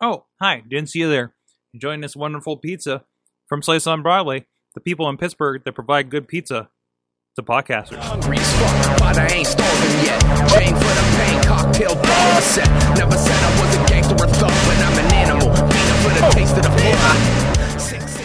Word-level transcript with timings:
Oh, 0.00 0.26
hi. 0.40 0.62
Didn't 0.68 0.90
see 0.90 1.00
you 1.00 1.08
there. 1.08 1.34
Enjoying 1.74 2.00
this 2.00 2.14
wonderful 2.14 2.56
pizza 2.56 3.04
from 3.48 3.62
Slice 3.62 3.86
on 3.86 4.02
Broadway. 4.02 4.46
The 4.74 4.80
people 4.80 5.08
in 5.08 5.16
Pittsburgh 5.16 5.62
that 5.64 5.72
provide 5.72 6.08
good 6.08 6.28
pizza 6.28 6.70
to 7.36 7.42
podcasters. 7.42 7.98
Hungry 7.98 8.38
as 8.38 8.52
fuck, 8.54 8.98
but 8.98 9.18
I 9.18 9.26
ain't 9.28 9.46
starving 9.46 10.06
yet. 10.06 10.20
Chain 10.50 10.74
for 10.74 10.94
the 10.94 11.16
pain, 11.18 11.42
cocktail 11.42 11.94
bar 11.96 12.40
set. 12.40 12.68
Never 12.96 13.16
said 13.16 13.42
I 13.42 13.60
was 13.60 13.76
a 13.76 13.88
gangster 13.88 14.14
or 14.14 14.28
thug, 14.28 14.50
but 14.50 14.78
I'm 14.78 15.04
an 15.04 15.14
animal. 15.14 15.48
Beating 15.66 16.00
for 16.02 16.14
the 16.14 16.30
taste 16.32 16.56
of 16.56 16.62
the 16.62 16.70
floor. 16.70 17.57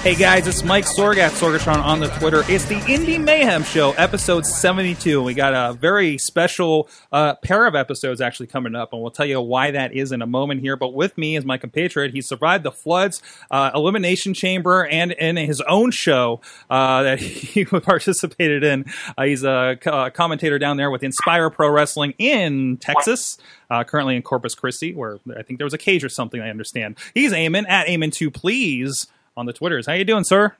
Hey 0.03 0.15
guys, 0.15 0.47
it's 0.47 0.65
Mike 0.65 0.83
Sorg 0.83 1.15
at 1.15 1.31
Sorgatron 1.31 1.81
on 1.81 2.01
the 2.01 2.07
Twitter. 2.07 2.43
It's 2.49 2.65
the 2.65 2.75
Indie 2.75 3.23
Mayhem 3.23 3.63
Show, 3.63 3.93
episode 3.93 4.45
72. 4.45 5.23
We 5.23 5.33
got 5.33 5.53
a 5.53 5.71
very 5.71 6.17
special 6.17 6.89
uh, 7.13 7.35
pair 7.35 7.65
of 7.65 7.73
episodes 7.73 8.19
actually 8.19 8.47
coming 8.47 8.75
up, 8.75 8.91
and 8.91 9.01
we'll 9.01 9.11
tell 9.11 9.25
you 9.25 9.39
why 9.39 9.71
that 9.71 9.93
is 9.93 10.11
in 10.11 10.21
a 10.21 10.27
moment 10.27 10.59
here. 10.59 10.75
But 10.75 10.93
with 10.93 11.17
me 11.17 11.37
is 11.37 11.45
my 11.45 11.57
compatriot. 11.57 12.11
He 12.11 12.19
survived 12.19 12.65
the 12.65 12.71
floods, 12.71 13.21
uh, 13.49 13.71
Elimination 13.73 14.33
Chamber, 14.33 14.85
and 14.85 15.13
in 15.13 15.37
his 15.37 15.61
own 15.61 15.91
show 15.91 16.41
uh, 16.69 17.03
that 17.03 17.19
he 17.21 17.63
participated 17.63 18.61
in. 18.61 18.83
Uh, 19.17 19.23
he's 19.23 19.45
a 19.45 19.77
co- 19.79 20.11
commentator 20.11 20.59
down 20.59 20.75
there 20.75 20.91
with 20.91 21.01
Inspire 21.01 21.49
Pro 21.49 21.69
Wrestling 21.69 22.13
in 22.17 22.75
Texas. 22.75 23.37
Uh, 23.69 23.85
currently 23.85 24.17
in 24.17 24.21
Corpus 24.21 24.53
Christi, 24.53 24.93
where 24.93 25.19
I 25.35 25.43
think 25.43 25.59
there 25.59 25.65
was 25.65 25.73
a 25.73 25.79
cage 25.79 26.03
or 26.03 26.09
something. 26.09 26.41
I 26.41 26.49
understand. 26.49 26.97
He's 27.13 27.31
Eamon 27.31 27.67
at 27.69 27.87
Eamon2 27.87 28.33
Please 28.33 29.07
on 29.35 29.45
the 29.45 29.53
Twitters. 29.53 29.87
How 29.87 29.93
you 29.93 30.05
doing, 30.05 30.23
sir? 30.23 30.55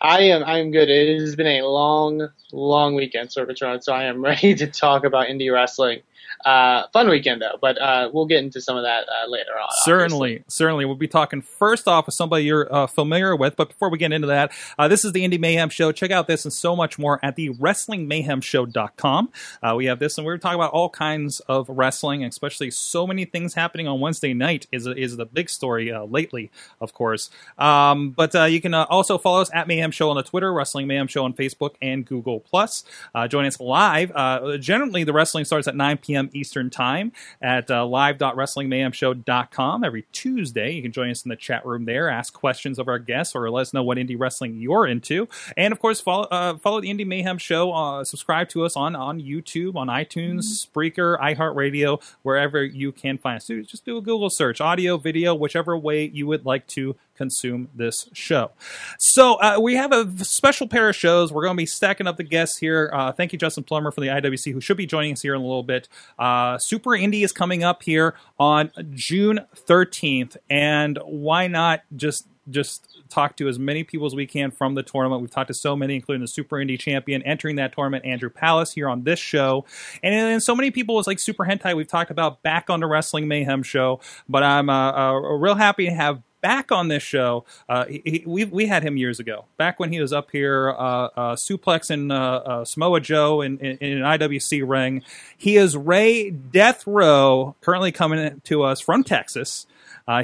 I 0.00 0.20
am. 0.22 0.44
I 0.44 0.58
am 0.58 0.72
good. 0.72 0.90
It 0.90 1.20
has 1.20 1.36
been 1.36 1.46
a 1.46 1.66
long, 1.66 2.28
long 2.52 2.94
weekend, 2.94 3.30
Sorgatron. 3.30 3.82
So 3.82 3.92
I 3.92 4.04
am 4.04 4.22
ready 4.24 4.54
to 4.54 4.66
talk 4.66 5.04
about 5.04 5.28
indie 5.28 5.52
wrestling. 5.52 6.00
Uh, 6.44 6.84
fun 6.92 7.08
weekend 7.08 7.42
though, 7.42 7.58
but 7.60 7.80
uh, 7.80 8.10
we'll 8.12 8.26
get 8.26 8.42
into 8.42 8.60
some 8.60 8.76
of 8.76 8.84
that 8.84 9.06
uh, 9.08 9.28
later 9.28 9.52
on. 9.52 9.68
Certainly, 9.84 10.30
obviously. 10.36 10.44
certainly. 10.48 10.84
We'll 10.84 10.94
be 10.94 11.08
talking 11.08 11.42
first 11.42 11.88
off 11.88 12.06
with 12.06 12.14
somebody 12.14 12.44
you're 12.44 12.72
uh, 12.72 12.86
familiar 12.86 13.34
with. 13.34 13.56
But 13.56 13.70
before 13.70 13.90
we 13.90 13.98
get 13.98 14.12
into 14.12 14.28
that, 14.28 14.52
uh, 14.78 14.88
this 14.88 15.04
is 15.04 15.12
the 15.12 15.26
Indie 15.26 15.40
Mayhem 15.40 15.68
Show. 15.68 15.92
Check 15.92 16.10
out 16.10 16.26
this 16.26 16.44
and 16.44 16.52
so 16.52 16.76
much 16.76 16.98
more 16.98 17.18
at 17.22 17.36
the 17.36 17.50
Wrestling 17.50 18.06
Mayhem 18.06 18.26
WrestlingMayhemShow.com. 18.40 19.30
Uh, 19.62 19.74
we 19.76 19.86
have 19.86 19.98
this, 19.98 20.18
and 20.18 20.26
we're 20.26 20.38
talking 20.38 20.56
about 20.56 20.72
all 20.72 20.90
kinds 20.90 21.40
of 21.40 21.68
wrestling, 21.68 22.24
especially 22.24 22.70
so 22.70 23.06
many 23.06 23.24
things 23.24 23.54
happening 23.54 23.88
on 23.88 24.00
Wednesday 24.00 24.34
night 24.34 24.66
is 24.72 24.86
is 24.86 25.16
the 25.16 25.26
big 25.26 25.48
story 25.50 25.92
uh, 25.92 26.04
lately, 26.04 26.50
of 26.80 26.92
course. 26.92 27.30
Um, 27.58 28.10
but 28.10 28.34
uh, 28.34 28.44
you 28.44 28.60
can 28.60 28.74
also 28.74 29.18
follow 29.18 29.40
us 29.40 29.50
at 29.52 29.68
Mayhem 29.68 29.90
Show 29.90 30.10
on 30.10 30.16
the 30.16 30.22
Twitter, 30.22 30.52
Wrestling 30.52 30.86
Mayhem 30.86 31.06
Show 31.06 31.24
on 31.24 31.32
Facebook 31.32 31.74
and 31.80 32.04
Google 32.04 32.40
Plus. 32.40 32.84
Uh, 33.14 33.28
join 33.28 33.46
us 33.46 33.60
live. 33.60 34.12
Uh, 34.14 34.56
generally, 34.58 35.04
the 35.04 35.12
wrestling 35.12 35.44
starts 35.44 35.68
at 35.68 35.76
9 35.76 35.98
p.m. 35.98 36.25
Eastern 36.32 36.70
Time 36.70 37.12
at 37.40 37.70
uh, 37.70 37.86
live.wrestlingmayhemshow.com 37.86 39.84
every 39.84 40.06
Tuesday. 40.12 40.72
You 40.72 40.82
can 40.82 40.92
join 40.92 41.10
us 41.10 41.24
in 41.24 41.28
the 41.28 41.36
chat 41.36 41.64
room 41.66 41.84
there, 41.84 42.08
ask 42.08 42.32
questions 42.32 42.78
of 42.78 42.88
our 42.88 42.98
guests, 42.98 43.34
or 43.34 43.50
let 43.50 43.62
us 43.62 43.74
know 43.74 43.82
what 43.82 43.98
indie 43.98 44.18
wrestling 44.18 44.60
you're 44.60 44.86
into. 44.86 45.28
And 45.56 45.72
of 45.72 45.80
course, 45.80 46.00
follow 46.00 46.24
uh, 46.24 46.56
follow 46.58 46.80
the 46.80 46.88
Indie 46.88 47.06
Mayhem 47.06 47.38
Show. 47.38 47.72
Uh, 47.72 48.04
subscribe 48.04 48.48
to 48.50 48.64
us 48.64 48.76
on 48.76 48.96
on 48.96 49.20
YouTube, 49.20 49.76
on 49.76 49.88
iTunes, 49.88 50.44
Spreaker, 50.44 51.18
iHeartRadio, 51.20 52.02
wherever 52.22 52.64
you 52.64 52.92
can 52.92 53.18
find 53.18 53.36
us. 53.36 53.46
Just 53.46 53.84
do 53.84 53.96
a 53.96 54.02
Google 54.02 54.30
search, 54.30 54.60
audio, 54.60 54.96
video, 54.96 55.34
whichever 55.34 55.76
way 55.76 56.04
you 56.04 56.26
would 56.26 56.44
like 56.44 56.66
to 56.68 56.96
consume 57.16 57.68
this 57.74 58.08
show. 58.12 58.50
So 58.98 59.34
uh, 59.34 59.58
we 59.60 59.74
have 59.74 59.92
a 59.92 60.24
special 60.24 60.68
pair 60.68 60.88
of 60.88 60.96
shows. 60.96 61.32
We're 61.32 61.44
going 61.44 61.56
to 61.56 61.60
be 61.60 61.66
stacking 61.66 62.06
up 62.06 62.16
the 62.16 62.24
guests 62.24 62.58
here. 62.58 62.90
Uh, 62.92 63.12
thank 63.12 63.32
you, 63.32 63.38
Justin 63.38 63.64
Plummer 63.64 63.90
from 63.90 64.02
the 64.02 64.08
IWC, 64.08 64.52
who 64.52 64.60
should 64.60 64.76
be 64.76 64.86
joining 64.86 65.12
us 65.12 65.22
here 65.22 65.34
in 65.34 65.40
a 65.40 65.44
little 65.44 65.62
bit. 65.62 65.88
Uh, 66.18 66.58
Super 66.58 66.90
Indie 66.90 67.24
is 67.24 67.32
coming 67.32 67.64
up 67.64 67.82
here 67.82 68.14
on 68.38 68.70
June 68.90 69.40
13th, 69.54 70.36
and 70.48 70.98
why 71.04 71.46
not 71.46 71.82
just 71.94 72.26
just 72.48 73.02
talk 73.08 73.36
to 73.36 73.48
as 73.48 73.58
many 73.58 73.84
people 73.84 74.06
as 74.06 74.14
we 74.14 74.26
can 74.26 74.50
from 74.50 74.74
the 74.74 74.82
tournament. 74.82 75.20
We've 75.20 75.30
talked 75.30 75.48
to 75.48 75.54
so 75.54 75.76
many, 75.76 75.96
including 75.96 76.22
the 76.22 76.28
Super 76.28 76.56
Indie 76.56 76.78
champion 76.78 77.22
entering 77.22 77.56
that 77.56 77.72
tournament, 77.72 78.04
Andrew 78.04 78.30
Palace, 78.30 78.72
here 78.72 78.88
on 78.88 79.04
this 79.04 79.18
show. 79.18 79.64
And 80.02 80.14
then 80.14 80.40
so 80.40 80.54
many 80.54 80.70
people 80.70 80.94
was 80.94 81.06
like 81.06 81.18
Super 81.18 81.44
Hentai, 81.44 81.76
we've 81.76 81.88
talked 81.88 82.10
about 82.10 82.42
back 82.42 82.70
on 82.70 82.80
the 82.80 82.86
Wrestling 82.86 83.28
Mayhem 83.28 83.62
show. 83.62 84.00
But 84.28 84.42
I'm 84.42 84.70
uh, 84.70 84.92
uh, 84.92 85.12
real 85.12 85.54
happy 85.54 85.86
to 85.86 85.94
have 85.94 86.22
back 86.46 86.70
on 86.70 86.86
this 86.86 87.02
show. 87.02 87.44
Uh, 87.68 87.86
he, 87.86 88.02
he- 88.04 88.24
we 88.24 88.44
we 88.44 88.66
had 88.66 88.84
him 88.84 88.96
years 88.96 89.18
ago, 89.18 89.46
back 89.56 89.80
when 89.80 89.90
he 89.92 89.98
was 90.00 90.12
up 90.12 90.30
here, 90.30 90.70
uh, 90.70 90.74
uh, 90.76 91.34
suplexing 91.34 92.12
uh, 92.12 92.64
Samoa 92.64 93.00
Joe 93.00 93.40
in, 93.40 93.58
in, 93.58 93.76
in 93.78 93.98
an 93.98 94.04
IWC 94.04 94.62
ring. 94.68 95.02
He 95.36 95.56
is 95.56 95.76
Ray 95.76 96.30
Death 96.30 96.86
Rowe, 96.86 97.56
currently 97.60 97.90
coming 97.90 98.40
to 98.44 98.62
us 98.62 98.80
from 98.80 99.02
Texas. 99.02 99.66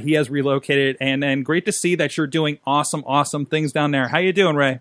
He 0.00 0.12
has 0.12 0.30
relocated, 0.30 0.96
and 1.00 1.24
and 1.24 1.44
great 1.44 1.66
to 1.66 1.72
see 1.72 1.96
that 1.96 2.16
you're 2.16 2.28
doing 2.28 2.60
awesome, 2.64 3.02
awesome 3.04 3.44
things 3.44 3.72
down 3.72 3.90
there. 3.90 4.06
How 4.06 4.18
you 4.18 4.32
doing, 4.32 4.54
Ray? 4.54 4.78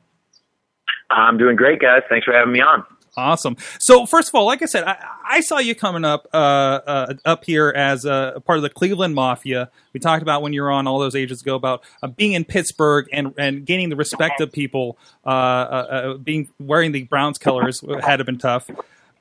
I'm 1.10 1.40
doing 1.40 1.56
great, 1.56 1.80
guys. 1.82 2.04
Thanks 2.08 2.26
for 2.26 2.34
having 2.34 2.54
me 2.54 2.62
on. 2.62 2.86
Awesome. 3.18 3.58
So 3.78 4.06
first 4.06 4.30
of 4.30 4.36
all, 4.36 4.46
like 4.46 4.62
I 4.62 4.66
said, 4.66 4.86
I, 4.86 4.98
I 5.26 5.42
saw 5.42 5.60
you 5.60 5.76
coming 5.76 6.06
up 6.06 6.28
uh, 6.34 6.38
uh, 6.38 7.14
up 7.26 7.44
here 7.44 7.70
as 7.76 8.06
a 8.06 8.42
part 8.46 8.58
of 8.58 8.64
the 8.64 8.70
Cleveland 8.70 9.16
Mafia. 9.16 9.70
We 9.92 10.00
talked 10.00 10.22
about 10.22 10.42
when 10.42 10.54
you 10.54 10.62
were 10.62 10.72
on 10.72 10.88
all 10.88 10.98
those 10.98 11.16
ages 11.16 11.42
ago 11.42 11.56
about 11.56 11.84
uh, 12.02 12.08
being 12.08 12.32
in 12.34 12.46
Pittsburgh 12.46 13.08
and 13.12 13.34
and 13.38 13.66
gaining 13.66 13.90
the 13.90 13.98
respect 13.98 14.40
of 14.40 14.52
people. 14.52 14.98
Uh, 15.26 15.30
uh, 15.30 15.32
uh, 15.32 16.14
being 16.18 16.50
wearing 16.60 16.94
the 16.94 17.04
Browns 17.04 17.38
colors 17.38 17.84
had 18.02 18.26
been 18.26 18.38
tough. 18.38 18.70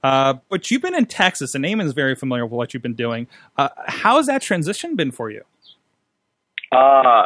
But 0.02 0.70
you've 0.70 0.82
been 0.82 0.94
in 0.94 1.06
Texas, 1.06 1.54
and 1.54 1.66
is 1.66 1.92
very 1.92 2.14
familiar 2.14 2.44
with 2.44 2.52
what 2.52 2.72
you've 2.72 2.82
been 2.82 2.94
doing. 2.94 3.26
How 3.56 4.18
has 4.18 4.26
that 4.26 4.40
transition 4.42 4.94
been 4.94 5.10
for 5.10 5.30
you? 5.30 5.42
Uh, 6.72 7.24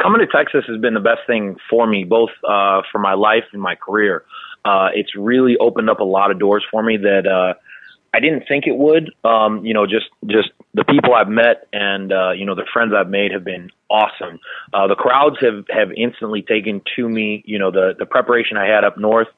coming 0.00 0.20
to 0.20 0.26
Texas 0.26 0.64
has 0.68 0.80
been 0.80 0.94
the 0.94 1.00
best 1.00 1.20
thing 1.26 1.56
for 1.68 1.86
me, 1.86 2.04
both 2.04 2.30
uh, 2.48 2.82
for 2.92 2.98
my 2.98 3.14
life 3.14 3.44
and 3.52 3.60
my 3.60 3.74
career. 3.74 4.24
Uh, 4.68 4.90
it's 4.92 5.16
really 5.16 5.56
opened 5.56 5.88
up 5.88 6.00
a 6.00 6.04
lot 6.04 6.30
of 6.30 6.38
doors 6.38 6.62
for 6.70 6.82
me 6.82 6.98
that 6.98 7.26
uh, 7.26 7.54
I 8.12 8.20
didn't 8.20 8.44
think 8.46 8.66
it 8.66 8.76
would. 8.76 9.14
Um, 9.24 9.64
you 9.64 9.72
know, 9.72 9.86
just 9.86 10.10
just 10.26 10.50
the 10.74 10.84
people 10.84 11.14
I've 11.14 11.30
met 11.30 11.66
and 11.72 12.12
uh, 12.12 12.32
you 12.32 12.44
know 12.44 12.54
the 12.54 12.66
friends 12.70 12.92
I've 12.94 13.08
made 13.08 13.32
have 13.32 13.44
been 13.44 13.70
awesome. 13.88 14.38
Uh, 14.74 14.86
the 14.86 14.94
crowds 14.94 15.36
have 15.40 15.64
have 15.70 15.90
instantly 15.96 16.42
taken 16.42 16.82
to 16.96 17.08
me. 17.08 17.42
You 17.46 17.58
know, 17.58 17.70
the 17.70 17.94
the 17.98 18.04
preparation 18.04 18.58
I 18.58 18.66
had 18.66 18.84
up 18.84 18.98
north. 18.98 19.28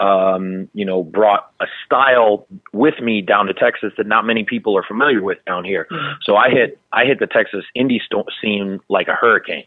Um, 0.00 0.68
you 0.74 0.84
know, 0.84 1.04
brought 1.04 1.52
a 1.60 1.66
style 1.86 2.46
with 2.72 2.98
me 3.00 3.22
down 3.22 3.46
to 3.46 3.54
Texas 3.54 3.92
that 3.96 4.08
not 4.08 4.26
many 4.26 4.44
people 4.44 4.76
are 4.76 4.82
familiar 4.82 5.22
with 5.22 5.38
down 5.46 5.64
here. 5.64 5.86
So 6.24 6.36
I 6.36 6.50
hit 6.50 6.78
I 6.92 7.04
hit 7.04 7.20
the 7.20 7.28
Texas 7.28 7.64
indie 7.74 8.02
sto- 8.04 8.26
scene 8.42 8.80
like 8.90 9.08
a 9.08 9.14
hurricane. 9.14 9.64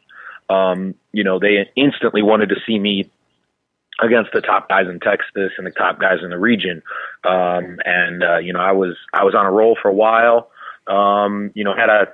Um, 0.50 0.96
you 1.12 1.24
know, 1.24 1.40
they 1.40 1.70
instantly 1.76 2.22
wanted 2.22 2.50
to 2.50 2.56
see 2.68 2.78
me 2.78 3.10
against 4.00 4.32
the 4.34 4.42
top 4.42 4.70
guys 4.70 4.88
in 4.88 5.00
Texas 5.00 5.52
and 5.58 5.66
the 5.66 5.72
top 5.72 6.00
guys 6.00 6.20
in 6.24 6.30
the 6.30 6.38
region. 6.38 6.84
Um, 7.24 7.80
and 7.84 8.24
uh, 8.24 8.38
you 8.38 8.54
know, 8.54 8.60
I 8.60 8.72
was 8.74 8.96
I 9.14 9.24
was 9.24 9.36
on 9.36 9.46
a 9.46 9.52
roll 9.52 9.78
for 9.82 9.90
a 9.90 9.94
while. 9.94 10.50
Um, 10.88 11.52
you 11.56 11.64
know, 11.64 11.76
had 11.76 11.90
a 11.90 12.08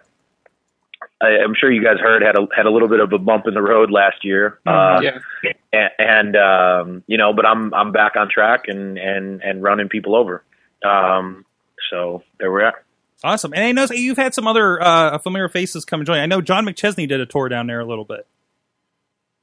I- 1.21 1.43
I'm 1.43 1.53
sure 1.55 1.71
you 1.71 1.83
guys 1.83 1.99
heard 1.99 2.21
had 2.21 2.35
a 2.37 2.47
had 2.55 2.65
a 2.65 2.71
little 2.71 2.87
bit 2.87 2.99
of 2.99 3.11
a 3.13 3.17
bump 3.17 3.47
in 3.47 3.53
the 3.53 3.61
road 3.61 3.91
last 3.91 4.23
year. 4.23 4.59
Uh, 4.65 5.01
yeah. 5.01 5.19
and, 5.71 5.89
and 5.99 6.35
um, 6.35 7.03
you 7.07 7.17
know, 7.17 7.33
but 7.33 7.45
I'm 7.45 7.73
I'm 7.73 7.91
back 7.91 8.15
on 8.15 8.29
track 8.29 8.65
and 8.67 8.97
and 8.97 9.41
and 9.41 9.63
running 9.63 9.89
people 9.89 10.15
over. 10.15 10.43
Um, 10.85 11.45
so 11.89 12.23
there 12.39 12.51
we're. 12.51 12.71
Awesome. 13.23 13.53
And 13.53 13.63
I 13.63 13.71
know 13.71 13.87
you've 13.89 14.17
had 14.17 14.33
some 14.33 14.47
other 14.47 14.81
uh, 14.83 15.17
familiar 15.17 15.47
faces 15.47 15.85
come 15.85 16.01
and 16.01 16.07
join. 16.07 16.17
I 16.17 16.25
know 16.25 16.41
John 16.41 16.65
McChesney 16.65 17.07
did 17.07 17.21
a 17.21 17.25
tour 17.25 17.47
down 17.47 17.67
there 17.67 17.79
a 17.79 17.85
little 17.85 18.03
bit. 18.03 18.27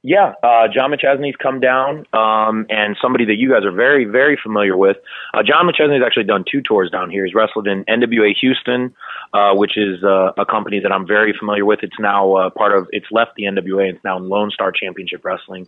Yeah, 0.03 0.33
uh, 0.41 0.67
John 0.73 0.91
McChesney's 0.91 1.35
come 1.35 1.59
down, 1.59 2.07
um, 2.13 2.65
and 2.69 2.97
somebody 2.99 3.23
that 3.25 3.35
you 3.35 3.51
guys 3.51 3.63
are 3.63 3.71
very, 3.71 4.05
very 4.05 4.35
familiar 4.41 4.75
with. 4.75 4.97
Uh, 5.31 5.43
John 5.43 5.67
McChesney's 5.67 6.03
actually 6.03 6.23
done 6.23 6.43
two 6.51 6.59
tours 6.59 6.89
down 6.89 7.11
here. 7.11 7.23
He's 7.23 7.35
wrestled 7.35 7.67
in 7.67 7.85
NWA 7.85 8.33
Houston, 8.41 8.95
uh, 9.35 9.53
which 9.53 9.77
is 9.77 10.03
uh, 10.03 10.31
a 10.39 10.45
company 10.45 10.79
that 10.79 10.91
I'm 10.91 11.05
very 11.05 11.35
familiar 11.37 11.65
with. 11.65 11.81
It's 11.83 11.99
now 11.99 12.33
uh, 12.33 12.49
part 12.49 12.75
of. 12.75 12.87
It's 12.91 13.05
left 13.11 13.35
the 13.35 13.43
NWA. 13.43 13.93
It's 13.93 14.03
now 14.03 14.17
in 14.17 14.27
Lone 14.27 14.49
Star 14.49 14.71
Championship 14.71 15.23
Wrestling, 15.23 15.67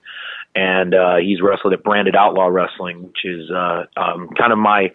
and 0.56 0.96
uh, 0.96 1.18
he's 1.18 1.40
wrestled 1.40 1.74
at 1.74 1.84
Branded 1.84 2.16
Outlaw 2.16 2.48
Wrestling, 2.48 3.04
which 3.04 3.26
is 3.26 3.52
uh, 3.52 3.84
um, 3.98 4.30
kind 4.36 4.52
of 4.52 4.58
my 4.58 4.92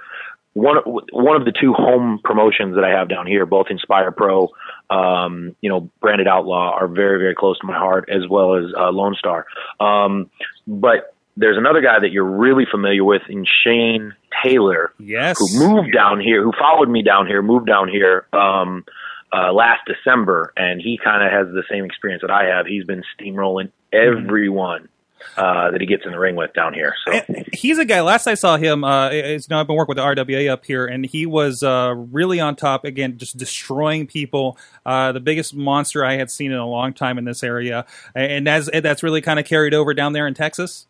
one 0.54 0.78
one 1.12 1.36
of 1.36 1.44
the 1.44 1.52
two 1.52 1.72
home 1.74 2.18
promotions 2.24 2.74
that 2.74 2.82
I 2.82 2.90
have 2.90 3.08
down 3.08 3.28
here, 3.28 3.46
both 3.46 3.66
Inspire 3.70 4.10
Pro, 4.10 4.48
um, 4.90 5.54
you 5.60 5.68
know, 5.68 5.90
Branded 6.00 6.26
Outlaw 6.28 6.72
are 6.72 6.88
very 6.88 7.18
very 7.18 7.34
close 7.34 7.58
to 7.60 7.66
my 7.66 7.76
heart, 7.78 8.08
as 8.08 8.28
well 8.28 8.54
as 8.56 8.72
uh, 8.78 8.90
Lone 8.90 9.14
Star. 9.14 9.46
Um, 9.80 10.30
but 10.66 11.14
there's 11.36 11.56
another 11.56 11.80
guy 11.80 12.00
that 12.00 12.10
you're 12.10 12.24
really 12.24 12.64
familiar 12.70 13.04
with 13.04 13.22
in 13.28 13.44
Shane 13.64 14.12
Taylor, 14.42 14.92
Yes. 14.98 15.38
who 15.38 15.58
moved 15.68 15.92
down 15.92 16.20
here, 16.20 16.42
who 16.42 16.52
followed 16.58 16.88
me 16.88 17.02
down 17.02 17.26
here, 17.26 17.42
moved 17.42 17.66
down 17.66 17.88
here 17.88 18.26
um, 18.32 18.84
uh, 19.32 19.52
last 19.52 19.82
December, 19.86 20.52
and 20.56 20.80
he 20.80 20.98
kind 21.02 21.22
of 21.24 21.30
has 21.30 21.46
the 21.54 21.62
same 21.70 21.84
experience 21.84 22.22
that 22.22 22.30
I 22.32 22.46
have. 22.46 22.66
He's 22.66 22.84
been 22.84 23.04
steamrolling 23.18 23.70
everyone 23.92 24.88
uh, 25.36 25.70
that 25.70 25.80
he 25.80 25.86
gets 25.86 26.04
in 26.04 26.12
the 26.12 26.18
ring 26.18 26.36
with 26.36 26.52
down 26.54 26.74
here. 26.74 26.94
So 27.06 27.12
And 27.28 27.46
he's 27.52 27.78
a 27.78 27.84
guy. 27.84 28.00
Last 28.00 28.26
I 28.26 28.34
saw 28.34 28.56
him, 28.56 28.84
uh, 28.84 29.10
is 29.10 29.46
you 29.48 29.54
know, 29.54 29.60
I've 29.60 29.66
been 29.66 29.76
working 29.76 29.94
with 29.94 29.98
the 29.98 30.24
RWA 30.24 30.50
up 30.50 30.64
here, 30.64 30.86
and 30.86 31.04
he 31.04 31.26
was 31.26 31.62
uh, 31.62 31.94
really 31.96 32.40
on 32.40 32.56
top 32.56 32.84
again, 32.84 33.18
just 33.18 33.36
destroying 33.36 34.06
people. 34.06 34.58
Uh, 34.86 35.12
the 35.12 35.20
biggest 35.20 35.54
monster 35.54 36.04
I 36.04 36.14
had 36.14 36.30
seen 36.30 36.52
in 36.52 36.58
a 36.58 36.66
long 36.66 36.92
time 36.92 37.18
in 37.18 37.24
this 37.24 37.42
area, 37.42 37.86
and 38.14 38.46
that's 38.46 38.68
that's 38.82 39.02
really 39.02 39.20
kind 39.20 39.38
of 39.38 39.46
carried 39.46 39.74
over 39.74 39.94
down 39.94 40.12
there 40.12 40.26
in 40.26 40.34
Texas. 40.34 40.86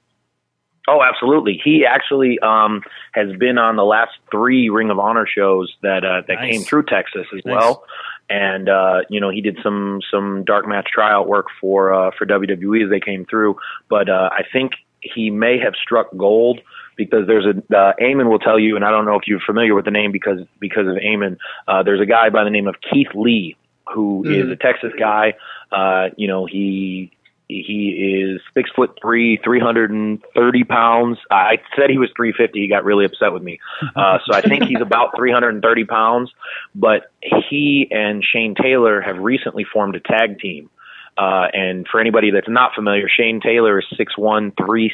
Oh, 0.91 1.03
absolutely. 1.03 1.61
He 1.63 1.85
actually 1.85 2.39
um, 2.39 2.83
has 3.13 3.31
been 3.37 3.59
on 3.59 3.77
the 3.77 3.85
last 3.85 4.13
three 4.31 4.71
Ring 4.71 4.89
of 4.89 4.99
Honor 4.99 5.27
shows 5.27 5.71
that 5.83 6.03
uh, 6.03 6.23
that 6.27 6.35
Nice. 6.37 6.51
came 6.53 6.63
through 6.63 6.85
Texas 6.85 7.27
as 7.37 7.45
Nice. 7.45 7.55
well. 7.55 7.85
And 8.31 8.69
uh, 8.69 9.01
you 9.09 9.21
know, 9.21 9.31
he 9.31 9.41
did 9.41 9.59
some 9.63 10.01
some 10.11 10.45
dark 10.45 10.67
match 10.67 10.89
tryout 10.93 11.29
work 11.29 11.47
for 11.61 11.93
uh, 11.95 12.11
for 12.17 12.27
WWE 12.27 12.85
as 12.85 12.91
they 12.91 13.01
came 13.01 13.25
through. 13.25 13.57
But 13.89 14.09
uh, 14.09 14.29
I 14.33 14.43
think 14.53 14.73
he 15.01 15.31
may 15.31 15.59
have 15.59 15.75
struck 15.75 16.09
gold 16.17 16.61
because 16.97 17.27
there's 17.27 17.47
a 17.47 17.51
uh, 17.77 17.93
Eamon 18.01 18.29
will 18.29 18.39
tell 18.41 18.59
you, 18.59 18.77
and 18.77 18.85
I 18.85 18.91
don't 18.91 19.05
know 19.07 19.15
if 19.17 19.27
you're 19.27 19.41
familiar 19.41 19.75
with 19.75 19.85
the 19.87 19.91
name 19.91 20.13
because 20.13 20.41
because 20.61 20.87
of 20.87 20.97
Eamon. 20.97 21.39
Uh, 21.67 21.83
there's 21.83 22.01
a 22.01 22.07
guy 22.07 22.29
by 22.29 22.45
the 22.45 22.51
name 22.51 22.67
of 22.67 22.77
Keith 22.81 23.15
Lee 23.15 23.57
who 23.95 24.23
is 24.27 24.47
Mhm. 24.47 24.53
a 24.53 24.57
Texas 24.57 24.93
guy. 24.99 25.35
Uh, 25.73 26.11
you 26.17 26.29
know, 26.29 26.45
he 26.45 27.11
he 27.49 28.23
is 28.23 28.41
six 28.55 28.71
foot 28.77 28.99
three, 29.01 29.39
three 29.43 29.61
hundred 29.61 29.91
and 29.91 30.23
thirty 30.35 30.65
pounds. 30.65 31.19
I 31.31 31.59
said 31.77 31.91
he 31.91 31.99
was 31.99 32.11
three 32.17 32.33
fifty. 32.37 32.61
He 32.61 32.69
got 32.69 32.85
really 32.85 33.05
upset 33.05 33.33
with 33.33 33.43
me. 33.43 33.59
Uh, 33.97 34.19
so 34.27 34.37
I 34.37 34.43
think 34.43 34.65
he's 34.65 34.81
about 34.81 35.17
three 35.17 35.33
hundred 35.33 35.55
and 35.55 35.63
thirty 35.63 35.85
pounds. 35.85 36.31
But 36.75 37.11
he 37.23 37.89
and 37.91 38.23
Shane 38.25 38.55
Taylor 38.55 39.01
have 39.01 39.19
recently 39.19 39.65
formed 39.65 39.97
a 39.97 40.01
tag 40.01 40.39
team. 40.39 40.71
Uh, 41.17 41.49
and 41.53 41.89
for 41.91 42.01
anybody 42.01 42.31
that's 42.31 42.49
not 42.49 42.75
familiar, 42.77 43.09
Shane 43.09 43.41
Taylor 43.41 43.81
is 43.81 43.87
six 43.97 44.17
one, 44.17 44.53
three 44.53 44.93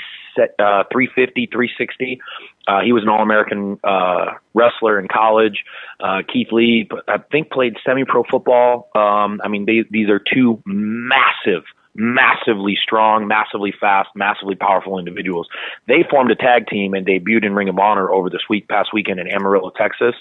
uh, 0.59 0.85
three 0.91 1.09
fifty, 1.15 1.47
three 1.53 1.71
sixty. 1.77 2.21
Uh, 2.67 2.81
he 2.81 2.93
was 2.93 3.03
an 3.03 3.11
All-American 3.11 3.79
uh, 3.85 4.33
wrestler 4.55 4.99
in 4.99 5.07
college. 5.07 5.65
Uh, 6.01 6.23
Keith 6.33 6.49
Lee, 6.51 6.89
I 7.07 7.19
think, 7.19 7.51
played 7.51 7.77
semi-pro 7.85 8.25
football. 8.31 8.89
Um, 8.95 9.43
I 9.45 9.49
mean, 9.49 9.67
they, 9.67 9.85
these 9.91 10.09
are 10.09 10.19
two 10.19 10.63
massive, 10.65 11.65
massively 11.95 12.77
strong, 12.83 13.29
massively 13.29 13.73
fast, 13.79 14.11
massively 14.15 14.55
powerful 14.55 14.99
individuals. 14.99 15.49
They 15.87 16.05
formed 16.11 16.31
a 16.31 16.35
tag 16.35 16.67
team 16.67 16.95
and 16.95 17.07
debuted 17.07 17.45
in 17.45 17.55
Ring 17.55 17.69
of 17.69 17.79
Honor 17.79 18.11
over 18.11 18.31
this 18.31 18.43
week, 18.49 18.69
past 18.69 18.91
weekend 18.93 19.21
in 19.21 19.29
Amarillo, 19.29 19.71
Texas. 19.77 20.15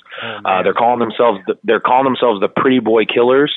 uh, 0.46 0.64
they're 0.64 0.74
calling 0.74 1.00
themselves 1.00 1.40
the, 1.48 1.58
they're 1.64 1.80
calling 1.80 2.06
themselves 2.06 2.40
the 2.42 2.48
Pretty 2.48 2.80
Boy 2.80 3.06
Killers. 3.06 3.54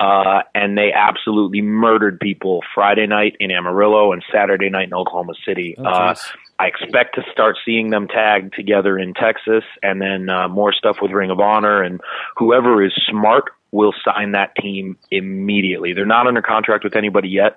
Uh, 0.00 0.42
and 0.54 0.78
they 0.78 0.92
absolutely 0.92 1.60
murdered 1.60 2.20
people 2.20 2.60
Friday 2.72 3.08
night 3.08 3.34
in 3.40 3.50
Amarillo 3.50 4.12
and 4.12 4.22
Saturday 4.32 4.70
night 4.70 4.86
in 4.86 4.94
Oklahoma 4.94 5.32
City. 5.44 5.74
Oh, 5.76 5.84
uh. 5.84 6.14
I 6.60 6.66
expect 6.66 7.16
to 7.16 7.22
start 7.32 7.56
seeing 7.64 7.90
them 7.90 8.06
tagged 8.06 8.54
together 8.54 8.96
in 8.96 9.14
Texas, 9.14 9.64
and 9.82 10.00
then 10.00 10.28
uh, 10.28 10.48
more 10.48 10.72
stuff 10.72 10.98
with 11.02 11.10
Ring 11.10 11.30
of 11.30 11.40
Honor. 11.40 11.82
And 11.82 12.00
whoever 12.36 12.84
is 12.84 12.92
smart 13.08 13.46
will 13.70 13.94
sign 14.04 14.32
that 14.32 14.54
team 14.56 14.96
immediately. 15.10 15.92
They're 15.92 16.06
not 16.06 16.26
under 16.26 16.42
contract 16.42 16.84
with 16.84 16.96
anybody 16.96 17.28
yet, 17.28 17.56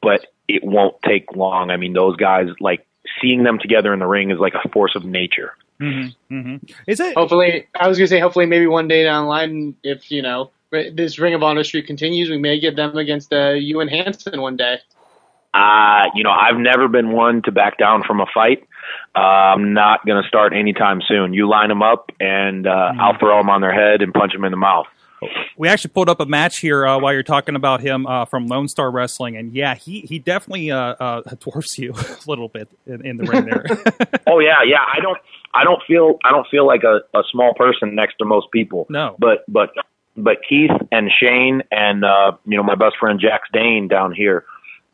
but 0.00 0.26
it 0.48 0.64
won't 0.64 0.96
take 1.02 1.34
long. 1.36 1.70
I 1.70 1.76
mean, 1.76 1.92
those 1.92 2.16
guys 2.16 2.48
like 2.60 2.86
seeing 3.20 3.44
them 3.44 3.58
together 3.58 3.92
in 3.92 4.00
the 4.00 4.06
ring 4.06 4.30
is 4.30 4.38
like 4.38 4.54
a 4.54 4.68
force 4.68 4.94
of 4.96 5.04
nature. 5.04 5.54
hmm 5.78 6.08
hmm 6.28 6.56
Is 6.86 7.00
it? 7.00 7.16
Hopefully, 7.16 7.68
I 7.78 7.88
was 7.88 7.98
gonna 7.98 8.08
say 8.08 8.20
hopefully 8.20 8.46
maybe 8.46 8.66
one 8.66 8.88
day 8.88 9.04
down 9.04 9.24
the 9.24 9.28
line, 9.28 9.76
if 9.82 10.10
you 10.10 10.22
know 10.22 10.50
this 10.72 11.18
Ring 11.18 11.34
of 11.34 11.42
Honor 11.42 11.64
streak 11.64 11.86
continues, 11.86 12.30
we 12.30 12.38
may 12.38 12.58
get 12.58 12.76
them 12.76 12.96
against 12.96 13.32
uh, 13.32 13.50
you 13.50 13.80
and 13.80 13.90
Hanson 13.90 14.40
one 14.40 14.56
day. 14.56 14.78
Uh, 15.54 16.04
you 16.14 16.24
know, 16.24 16.30
I've 16.30 16.56
never 16.56 16.88
been 16.88 17.12
one 17.12 17.42
to 17.42 17.52
back 17.52 17.76
down 17.76 18.02
from 18.04 18.20
a 18.20 18.26
fight. 18.32 18.66
Uh, 19.14 19.18
I'm 19.18 19.74
not 19.74 20.04
going 20.06 20.22
to 20.22 20.26
start 20.26 20.54
anytime 20.54 21.02
soon. 21.06 21.34
You 21.34 21.46
line 21.46 21.68
them 21.68 21.82
up, 21.82 22.10
and 22.18 22.66
uh, 22.66 22.92
I'll 22.98 23.18
throw 23.18 23.36
them 23.36 23.50
on 23.50 23.60
their 23.60 23.74
head 23.74 24.00
and 24.00 24.14
punch 24.14 24.32
them 24.32 24.44
in 24.44 24.50
the 24.50 24.56
mouth. 24.56 24.86
We 25.56 25.68
actually 25.68 25.90
pulled 25.90 26.08
up 26.08 26.20
a 26.20 26.26
match 26.26 26.58
here 26.58 26.86
uh, 26.86 26.98
while 26.98 27.12
you're 27.12 27.22
talking 27.22 27.56
about 27.56 27.80
him 27.80 28.06
uh, 28.06 28.24
from 28.24 28.46
Lone 28.46 28.68
Star 28.68 28.90
Wrestling, 28.90 29.36
and 29.36 29.52
yeah, 29.52 29.74
he 29.74 30.00
he 30.00 30.18
definitely 30.18 30.70
uh, 30.70 30.78
uh, 30.78 31.20
dwarfs 31.40 31.78
you 31.78 31.92
a 31.96 32.18
little 32.26 32.48
bit 32.48 32.68
in, 32.86 33.04
in 33.06 33.16
the 33.16 33.24
ring 33.24 33.44
there. 33.44 33.64
Oh 34.26 34.38
yeah, 34.38 34.62
yeah. 34.64 34.78
I 34.80 35.00
don't, 35.00 35.18
I 35.52 35.64
don't 35.64 35.82
feel, 35.86 36.18
I 36.24 36.30
don't 36.30 36.46
feel 36.50 36.66
like 36.66 36.84
a, 36.84 37.00
a 37.16 37.22
small 37.30 37.52
person 37.54 37.94
next 37.94 38.16
to 38.18 38.24
most 38.24 38.46
people. 38.50 38.86
No. 38.88 39.14
But, 39.18 39.44
but, 39.46 39.70
but 40.16 40.38
Keith 40.48 40.70
and 40.90 41.10
Shane 41.20 41.62
and 41.70 42.04
uh, 42.04 42.32
you 42.46 42.56
know 42.56 42.62
my 42.62 42.76
best 42.76 42.96
friend 42.98 43.20
Jax 43.20 43.48
Dane 43.52 43.88
down 43.88 44.14
here, 44.14 44.44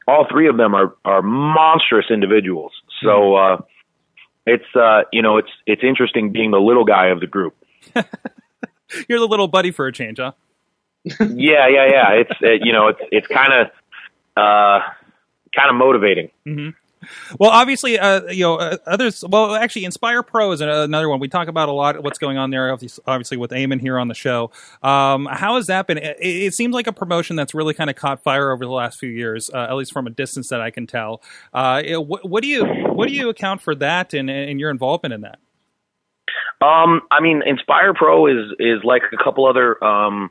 all 0.09 0.27
three 0.31 0.49
of 0.49 0.57
them 0.57 0.75
are 0.75 0.95
are 1.05 1.23
monstrous 1.23 2.07
individuals. 2.11 2.73
So 3.03 3.37
uh, 3.37 3.59
it's 4.47 4.65
uh, 4.75 5.03
you 5.13 5.23
know 5.23 5.37
it's 5.37 5.51
it's 5.67 5.83
interesting 5.85 6.33
being 6.33 6.51
the 6.51 6.61
little 6.61 6.85
guy 6.85 7.09
of 7.09 7.21
the 7.21 7.27
group. 7.27 7.55
you're 9.09 9.19
the 9.19 9.27
little 9.29 9.49
buddy 9.49 9.71
for 9.71 9.87
a 9.87 9.93
change, 9.93 10.19
huh? 10.19 10.33
yeah, 11.05 11.69
yeah, 11.69 11.87
yeah. 11.87 12.11
It's 12.13 12.31
uh, 12.43 12.51
you 12.63 12.73
know, 12.73 12.89
it's 12.89 13.01
it's 13.11 13.27
kind 13.29 13.53
of 13.53 13.67
uh, 14.37 14.81
kind 15.55 15.71
of 15.71 15.77
motivating. 15.77 16.31
hmm 16.45 16.71
Well, 17.39 17.51
obviously, 17.51 17.97
uh, 17.99 18.23
you 18.27 18.43
know, 18.43 18.57
uh, 18.57 18.77
others. 18.87 19.25
Well, 19.27 19.55
actually, 19.55 19.85
Inspire 19.85 20.23
Pro 20.25 20.51
is 20.53 20.61
another 20.61 21.09
one. 21.09 21.21
We 21.21 21.29
talk 21.29 21.47
about 21.49 21.69
a 21.69 21.73
lot. 21.73 22.03
What's 22.03 22.19
going 22.19 22.37
on 22.39 22.51
there, 22.51 22.73
obviously, 22.73 23.37
with 23.37 23.53
Eamon 23.53 23.81
here 23.81 23.99
on 23.99 24.09
the 24.09 24.15
show. 24.15 24.51
Um, 24.83 25.27
how 25.31 25.55
has 25.57 25.67
that 25.69 25.87
been? 25.87 25.99
It, 25.99 26.17
it 26.21 26.55
seems 26.55 26.75
like 26.75 26.89
a 26.89 26.93
promotion 26.93 27.37
that's 27.37 27.55
really 27.55 27.73
kind 27.73 27.89
of 27.89 27.95
caught 27.97 28.23
fire 28.23 28.51
over 28.51 28.65
the 28.65 28.73
last 28.73 28.99
few 28.99 29.09
years, 29.11 29.49
uh, 29.55 29.67
at 29.71 29.75
least 29.77 29.93
from 29.93 30.07
a 30.09 30.11
distance 30.11 30.49
that 30.49 30.61
I 30.61 30.71
can 30.71 30.87
tell. 30.89 31.23
Uh, 31.55 31.81
it- 31.85 32.05
what, 32.05 32.29
what 32.29 32.43
do 32.43 32.49
you 32.49 32.65
what 32.67 33.09
do 33.09 33.15
you 33.15 33.29
account 33.29 33.63
for 33.63 33.75
that 33.77 34.13
and, 34.13 34.29
and 34.29 34.59
your 34.59 34.71
involvement 34.71 35.15
in 35.15 35.21
that? 35.23 35.39
Um, 36.61 37.03
I 37.11 37.21
mean, 37.21 37.43
Inspire 37.47 37.95
Pro 37.95 38.27
is 38.27 38.53
is 38.59 38.83
like 38.85 39.03
a 39.13 39.23
couple 39.23 39.47
other 39.47 39.83
um, 39.83 40.31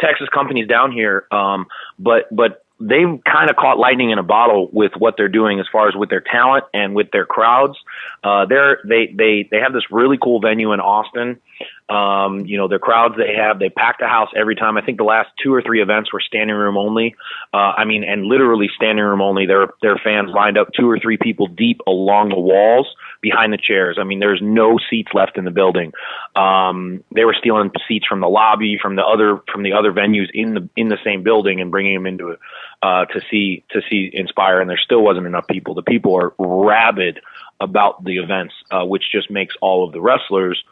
Texas 0.00 0.28
companies 0.32 0.66
down 0.66 0.92
here, 0.92 1.26
um, 1.30 1.66
but 1.98 2.34
but 2.34 2.64
they've 2.80 3.20
kind 3.24 3.48
of 3.48 3.56
caught 3.56 3.78
lightning 3.78 4.10
in 4.10 4.18
a 4.18 4.22
bottle 4.22 4.68
with 4.72 4.92
what 4.98 5.14
they're 5.16 5.28
doing 5.28 5.60
as 5.60 5.66
far 5.70 5.88
as 5.88 5.94
with 5.94 6.10
their 6.10 6.20
talent 6.20 6.64
and 6.74 6.94
with 6.94 7.10
their 7.12 7.24
crowds. 7.24 7.78
Uh, 8.24 8.44
they're 8.46 8.78
they 8.84 9.06
they 9.16 9.48
they 9.50 9.58
have 9.58 9.72
this 9.72 9.84
really 9.90 10.18
cool 10.20 10.40
venue 10.40 10.72
in 10.72 10.80
Austin. 10.80 11.40
Um, 11.88 12.46
you 12.46 12.56
know, 12.56 12.68
their 12.68 12.78
crowds 12.78 13.14
they 13.16 13.34
have, 13.36 13.58
they 13.58 13.68
pack 13.68 13.98
the 14.00 14.08
house 14.08 14.30
every 14.34 14.56
time. 14.56 14.76
I 14.76 14.82
think 14.82 14.98
the 14.98 15.04
last 15.04 15.28
two 15.42 15.54
or 15.54 15.62
three 15.62 15.82
events 15.82 16.12
were 16.12 16.20
standing 16.20 16.56
room 16.56 16.76
only. 16.76 17.14
Uh, 17.52 17.72
I 17.76 17.84
mean, 17.84 18.02
and 18.02 18.24
literally 18.24 18.68
standing 18.74 19.04
room 19.04 19.20
only. 19.20 19.46
Their 19.46 19.68
their 19.80 20.00
fans 20.02 20.30
lined 20.34 20.58
up 20.58 20.68
two 20.76 20.90
or 20.90 20.98
three 20.98 21.18
people 21.18 21.46
deep 21.46 21.80
along 21.86 22.30
the 22.30 22.40
walls 22.40 22.88
behind 23.22 23.52
the 23.52 23.56
chairs. 23.58 23.96
I 23.98 24.04
mean, 24.04 24.18
there's 24.18 24.40
no 24.42 24.78
seats 24.90 25.12
left 25.14 25.38
in 25.38 25.44
the 25.44 25.50
building. 25.50 25.92
Um, 26.36 27.02
they 27.14 27.24
were 27.24 27.36
stealing 27.38 27.70
seats 27.88 28.06
from 28.06 28.20
the 28.20 28.28
lobby, 28.28 28.78
from 28.82 28.96
the 28.96 29.04
other 29.04 29.40
from 29.50 29.62
the 29.62 29.72
other 29.72 29.92
venues 29.92 30.28
in 30.34 30.54
the 30.54 30.68
in 30.76 30.88
the 30.88 30.98
same 31.02 31.22
building, 31.22 31.60
and 31.60 31.70
bringing 31.70 31.94
them 31.94 32.06
into 32.06 32.36
uh, 32.82 33.06
to 33.06 33.20
see 33.30 33.64
to 33.70 33.80
see 33.88 34.10
Inspire. 34.12 34.60
And 34.60 34.68
there 34.68 34.80
still 34.82 35.02
wasn't 35.02 35.26
enough 35.26 35.46
people. 35.46 35.74
The 35.74 35.82
people 35.82 36.16
are 36.16 36.34
rabid 36.38 37.20
about 37.60 38.04
the 38.04 38.18
events, 38.18 38.54
uh, 38.70 38.84
which 38.84 39.04
just 39.10 39.30
makes 39.30 39.54
all 39.62 39.86
of 39.86 39.92
the 39.92 40.00
wrestlers 40.00 40.62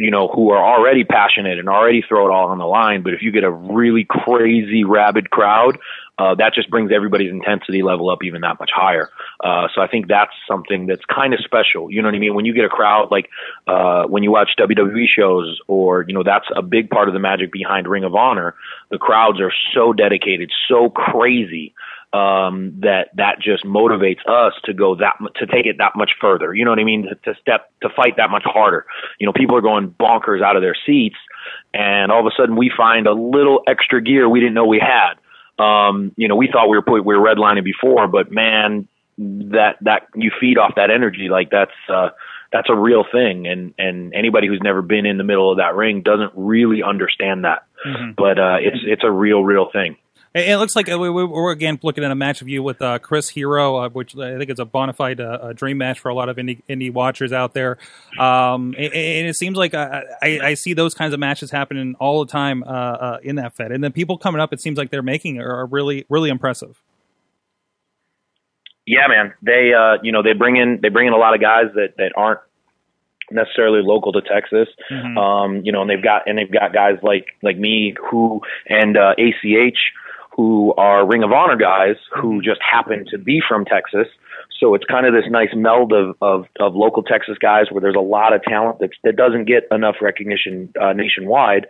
you 0.00 0.10
know, 0.10 0.28
who 0.28 0.50
are 0.50 0.64
already 0.64 1.04
passionate 1.04 1.58
and 1.58 1.68
already 1.68 2.00
throw 2.00 2.26
it 2.26 2.32
all 2.32 2.48
on 2.48 2.56
the 2.56 2.64
line. 2.64 3.02
But 3.02 3.12
if 3.12 3.20
you 3.20 3.30
get 3.30 3.44
a 3.44 3.50
really 3.50 4.06
crazy, 4.08 4.82
rabid 4.82 5.28
crowd, 5.28 5.78
uh, 6.18 6.34
that 6.36 6.54
just 6.54 6.70
brings 6.70 6.90
everybody's 6.90 7.30
intensity 7.30 7.82
level 7.82 8.08
up 8.08 8.24
even 8.24 8.40
that 8.40 8.58
much 8.58 8.70
higher. 8.74 9.10
Uh, 9.44 9.68
so 9.74 9.82
I 9.82 9.88
think 9.88 10.08
that's 10.08 10.32
something 10.48 10.86
that's 10.86 11.04
kind 11.04 11.34
of 11.34 11.40
special. 11.44 11.90
You 11.90 12.00
know 12.00 12.08
what 12.08 12.14
I 12.14 12.18
mean? 12.18 12.34
When 12.34 12.46
you 12.46 12.54
get 12.54 12.64
a 12.64 12.70
crowd 12.70 13.08
like 13.10 13.28
uh, 13.66 14.04
when 14.04 14.22
you 14.22 14.30
watch 14.30 14.48
WWE 14.58 15.04
shows, 15.14 15.58
or 15.68 16.06
you 16.08 16.14
know, 16.14 16.22
that's 16.22 16.46
a 16.56 16.62
big 16.62 16.88
part 16.88 17.08
of 17.08 17.12
the 17.12 17.20
magic 17.20 17.52
behind 17.52 17.86
Ring 17.86 18.04
of 18.04 18.14
Honor. 18.14 18.54
The 18.90 18.98
crowds 18.98 19.38
are 19.38 19.52
so 19.74 19.92
dedicated, 19.92 20.50
so 20.66 20.88
crazy 20.88 21.74
um, 22.12 22.74
that 22.80 23.10
that 23.14 23.36
just 23.40 23.64
motivates 23.64 24.26
us 24.26 24.54
to 24.64 24.74
go 24.74 24.96
that 24.96 25.16
to 25.36 25.46
take 25.46 25.66
it 25.66 25.78
that 25.78 25.92
much 25.94 26.12
further. 26.20 26.52
You 26.54 26.64
know 26.64 26.72
what 26.72 26.80
I 26.80 26.84
mean? 26.84 27.02
To, 27.08 27.14
to 27.32 27.40
step 27.40 27.70
to 27.82 27.88
fight 27.88 28.16
that 28.16 28.30
much 28.30 28.42
harder. 28.44 28.86
You 29.18 29.26
know, 29.26 29.32
people 29.32 29.56
are 29.56 29.60
going 29.60 29.90
bonkers 29.90 30.42
out 30.42 30.56
of 30.56 30.62
their 30.62 30.76
seats, 30.86 31.18
and 31.72 32.10
all 32.10 32.20
of 32.20 32.26
a 32.26 32.34
sudden 32.36 32.56
we 32.56 32.70
find 32.76 33.06
a 33.06 33.12
little 33.12 33.62
extra 33.68 34.02
gear 34.02 34.28
we 34.28 34.40
didn't 34.40 34.54
know 34.54 34.66
we 34.66 34.80
had. 34.80 35.14
Um, 35.62 36.12
you 36.16 36.26
know, 36.26 36.36
we 36.36 36.48
thought 36.50 36.68
we 36.68 36.76
were 36.76 36.82
put, 36.82 37.04
we 37.04 37.16
were 37.16 37.22
redlining 37.22 37.64
before, 37.64 38.08
but 38.08 38.32
man, 38.32 38.88
that 39.18 39.76
that 39.82 40.08
you 40.14 40.32
feed 40.40 40.58
off 40.58 40.74
that 40.76 40.90
energy 40.90 41.28
like 41.28 41.50
that's 41.50 41.70
uh, 41.88 42.08
that's 42.52 42.68
a 42.68 42.74
real 42.74 43.04
thing, 43.10 43.46
and 43.46 43.74
and 43.78 44.14
anybody 44.14 44.48
who's 44.48 44.60
never 44.62 44.82
been 44.82 45.06
in 45.06 45.18
the 45.18 45.24
middle 45.24 45.50
of 45.50 45.58
that 45.58 45.76
ring 45.76 46.02
doesn't 46.02 46.32
really 46.34 46.82
understand 46.82 47.44
that. 47.44 47.64
Mhm. 47.86 48.16
But 48.16 48.38
uh, 48.38 48.56
it's 48.60 48.78
it's 48.82 49.04
a 49.04 49.10
real 49.10 49.44
real 49.44 49.70
thing. 49.70 49.96
It 50.32 50.58
looks 50.58 50.76
like 50.76 50.88
uh, 50.88 50.96
we, 50.96 51.10
we- 51.10 51.24
we're 51.24 51.50
again 51.50 51.80
looking 51.82 52.04
at 52.04 52.10
a 52.12 52.14
match 52.14 52.40
of 52.40 52.48
you 52.48 52.62
with 52.62 52.80
uh, 52.80 53.00
Chris 53.00 53.28
Hero, 53.30 53.76
uh, 53.78 53.88
which 53.88 54.16
I 54.16 54.38
think 54.38 54.48
is 54.48 54.60
a 54.60 54.64
bona 54.64 54.92
fide 54.92 55.20
uh, 55.20 55.52
dream 55.54 55.78
match 55.78 55.98
for 55.98 56.08
a 56.08 56.14
lot 56.14 56.28
of 56.28 56.36
indie, 56.36 56.62
indie 56.68 56.92
watchers 56.92 57.32
out 57.32 57.52
there. 57.52 57.78
Um, 58.16 58.74
and, 58.78 58.94
and 58.94 59.26
it 59.28 59.34
seems 59.34 59.56
like 59.56 59.74
uh, 59.74 60.02
I, 60.22 60.38
I 60.40 60.54
see 60.54 60.72
those 60.72 60.94
kinds 60.94 61.14
of 61.14 61.18
matches 61.20 61.50
happening 61.50 61.96
all 61.98 62.24
the 62.24 62.30
time 62.30 62.62
uh, 62.62 62.66
uh, 62.66 63.18
in 63.24 63.36
that 63.36 63.56
Fed, 63.56 63.72
and 63.72 63.82
the 63.82 63.90
people 63.90 64.18
coming 64.18 64.40
up, 64.40 64.52
it 64.52 64.60
seems 64.60 64.78
like 64.78 64.90
they're 64.90 65.02
making 65.02 65.38
are, 65.40 65.50
are 65.62 65.66
really 65.66 66.06
really 66.08 66.30
impressive. 66.30 66.80
yeah, 68.86 69.08
man, 69.08 69.34
they 69.42 69.72
uh, 69.76 69.98
you 70.02 70.12
know 70.12 70.22
they 70.22 70.32
bring 70.32 70.56
in 70.56 70.78
they 70.80 70.90
bring 70.90 71.08
in 71.08 71.12
a 71.12 71.16
lot 71.18 71.34
of 71.34 71.40
guys 71.40 71.66
that 71.74 71.94
that 71.96 72.12
aren't 72.16 72.40
necessarily 73.32 73.80
local 73.82 74.12
to 74.12 74.20
Texas. 74.22 74.68
Mhm. 74.90 75.16
Um, 75.16 75.62
you 75.64 75.72
know, 75.72 75.80
and 75.82 75.90
they've 75.90 76.02
got 76.02 76.28
and 76.28 76.38
they've 76.38 76.50
got 76.52 76.72
guys 76.72 76.98
like 77.02 77.26
like 77.42 77.56
me 77.58 77.94
who 78.10 78.40
and 78.68 78.96
uh, 78.96 79.14
ACH 79.18 79.78
who 80.40 80.72
are 80.78 81.06
Ring 81.06 81.22
of 81.22 81.32
Honor 81.32 81.54
guys 81.54 81.96
who 82.18 82.40
just 82.40 82.60
happen 82.62 83.04
to 83.10 83.18
be 83.18 83.42
from 83.46 83.66
Texas. 83.66 84.06
So 84.58 84.74
it's 84.74 84.86
kind 84.86 85.04
of 85.04 85.12
this 85.12 85.30
nice 85.30 85.50
meld 85.54 85.92
of, 85.92 86.16
of, 86.22 86.46
of 86.58 86.74
local 86.74 87.02
Texas 87.02 87.36
guys 87.36 87.66
where 87.70 87.82
there's 87.82 87.94
a 87.94 88.00
lot 88.00 88.32
of 88.32 88.42
talent 88.44 88.78
that, 88.78 88.88
that 89.04 89.16
doesn't 89.16 89.44
get 89.44 89.64
enough 89.70 89.96
recognition 90.00 90.72
uh, 90.80 90.94
nationwide. 90.94 91.66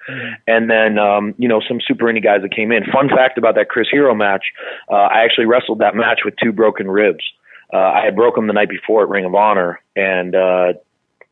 And 0.47 0.71
then, 0.71 0.99
um, 1.01 1.35
you 1.37 1.49
know, 1.49 1.61
some 1.67 1.81
super 1.85 2.05
indie 2.05 2.23
guys 2.23 2.43
that 2.43 2.55
came 2.55 2.71
in. 2.71 2.85
Fun 2.93 3.09
fact 3.09 3.39
about 3.39 3.57
that 3.57 3.69
Chris 3.69 3.89
Hero 3.91 4.15
match, 4.15 4.45
uh, 4.89 4.95
I 4.95 5.25
actually 5.25 5.47
wrestled 5.47 5.81
that 5.81 5.97
match 5.97 6.21
with 6.25 6.35
two 6.41 6.53
broken 6.53 6.89
ribs. 6.89 7.25
Uh, 7.73 7.79
I 7.79 8.05
had 8.05 8.15
broke 8.15 8.37
them 8.37 8.47
the 8.47 8.53
night 8.53 8.69
before 8.69 9.03
at 9.03 9.09
Ring 9.09 9.25
of 9.25 9.35
Honor, 9.35 9.81
and 9.97 10.37
uh, 10.37 10.75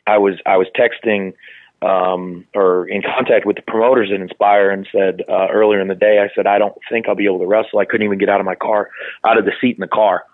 I 0.09 0.19
was 0.19 0.35
I 0.45 0.57
was 0.57 0.67
texting 0.77 1.35
um, 1.83 2.45
or 2.55 2.89
in 2.89 3.03
contact 3.03 3.47
with 3.47 3.57
the 3.57 3.63
promoters 3.63 4.11
at 4.13 4.21
Inspire 4.21 4.71
and 4.71 4.87
said 4.91 5.23
uh, 5.29 5.49
earlier 5.53 5.81
in 5.81 5.89
the 5.89 5.95
day, 5.95 6.19
I 6.19 6.35
said 6.35 6.47
I 6.47 6.59
don't 6.59 6.77
think 6.91 7.09
I'll 7.09 7.15
be 7.15 7.27
able 7.27 7.39
to 7.39 7.47
wrestle. 7.47 7.79
I 7.79 7.85
couldn't 7.85 8.05
even 8.05 8.19
get 8.19 8.29
out 8.29 8.41
of 8.41 8.47
my 8.47 8.57
car, 8.57 8.91
out 9.25 9.39
of 9.39 9.45
the 9.45 9.53
seat 9.61 9.77
in 9.77 9.81
the 9.81 9.89
car. 9.89 10.25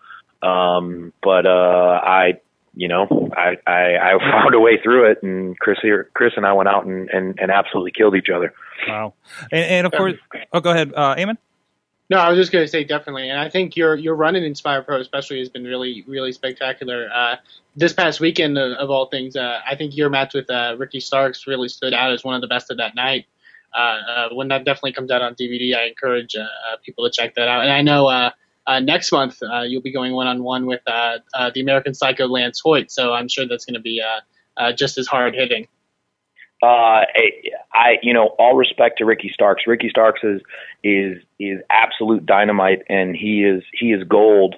Um, 0.43 1.13
but 1.23 1.47
uh, 1.47 2.01
I, 2.03 2.41
you 2.75 2.89
know, 2.89 3.31
I, 3.37 3.57
I 3.67 3.97
I 3.97 4.19
found 4.33 4.55
a 4.55 4.61
way 4.61 4.79
through 4.83 5.11
it, 5.11 5.23
and 5.23 5.59
Chris 5.59 5.79
Hero, 5.83 6.05
Chris 6.15 6.33
and 6.37 6.47
I 6.47 6.53
went 6.55 6.69
out 6.69 6.87
and 6.87 7.11
and, 7.11 7.39
and 7.39 7.51
absolutely 7.51 7.93
killed 7.93 8.17
each 8.17 8.29
other. 8.35 8.55
Wow. 8.89 9.15
And, 9.53 9.65
and 9.65 9.87
of 9.87 9.93
course, 9.93 10.15
oh, 10.53 10.61
go 10.61 10.71
ahead, 10.71 10.93
uh, 10.95 11.15
Eamon. 11.17 11.37
No, 12.11 12.19
I 12.19 12.29
was 12.29 12.39
just 12.39 12.53
going 12.53 12.65
to 12.65 12.69
say 12.69 12.85
definitely, 12.85 13.31
and 13.31 13.39
I 13.41 13.49
think 13.49 13.77
your 13.77 13.95
your 13.95 14.15
run 14.15 14.37
in 14.37 14.45
Inspire 14.45 14.83
Pro 14.83 15.01
especially 15.01 15.39
has 15.39 15.49
been 15.49 15.65
really 15.65 16.05
really 16.07 16.33
spectacular. 16.33 17.09
Uh, 17.13 17.37
this 17.77 17.93
past 17.93 18.21
weekend, 18.21 18.59
of, 18.59 18.73
of 18.73 18.91
all 18.91 19.07
things, 19.07 19.37
uh, 19.37 19.61
I 19.67 19.75
think 19.75 19.97
your 19.97 20.11
match 20.11 20.35
with 20.35 20.49
uh, 20.51 20.77
Ricky 20.79 21.01
Starks 21.01 21.47
really 21.47 21.69
stood 21.69 21.95
out 21.95 22.13
as 22.13 22.23
one 22.23 22.35
of 22.35 22.41
the 22.43 22.47
best 22.47 22.71
of 22.71 22.77
that 22.77 22.95
night. 22.95 23.27
Uh, 23.75 23.79
uh, 23.79 24.29
when 24.33 24.49
that 24.49 24.65
definitely 24.65 24.93
comes 24.93 25.11
out 25.11 25.23
on 25.23 25.35
DVD, 25.35 25.75
I 25.75 25.87
encourage 25.87 26.37
uh, 26.37 26.43
uh, 26.43 26.77
people 26.85 27.05
to 27.05 27.11
check 27.11 27.35
that 27.35 27.49
out. 27.49 27.63
And 27.63 27.73
I 27.73 27.83
know 27.83 28.07
uh, 28.07 28.31
uh, 28.67 28.81
next 28.81 29.11
month 29.11 29.43
uh, 29.43 29.63
you'll 29.63 29.83
be 29.83 29.93
going 29.93 30.13
one 30.13 30.27
on 30.27 30.43
one 30.43 30.67
with 30.67 30.83
uh, 30.87 31.19
uh, 31.35 31.51
the 31.55 31.61
American 31.61 31.95
Psycho 31.95 32.27
Lance 32.27 32.61
Hoyt, 32.61 32.91
so 32.91 33.13
I'm 33.13 33.29
sure 33.29 33.47
that's 33.49 33.65
going 33.65 33.75
to 33.75 33.81
be 33.81 34.03
uh, 34.03 34.21
uh, 34.61 34.73
just 34.73 34.99
as 34.99 35.07
hard 35.07 35.35
hitting. 35.35 35.69
Uh, 36.63 37.05
I, 37.75 37.99
you 38.03 38.15
know, 38.15 38.29
all 38.39 38.55
respect 38.57 38.99
to 38.99 39.05
Ricky 39.05 39.31
Starks. 39.35 39.65
Ricky 39.67 39.91
Starks 39.91 40.21
is 40.25 40.41
is 40.85 41.23
is 41.41 41.61
absolute 41.71 42.25
dynamite, 42.27 42.83
and 42.89 43.17
he 43.17 43.43
is 43.43 43.65
he 43.73 43.93
is 43.93 44.05
gold. 44.05 44.55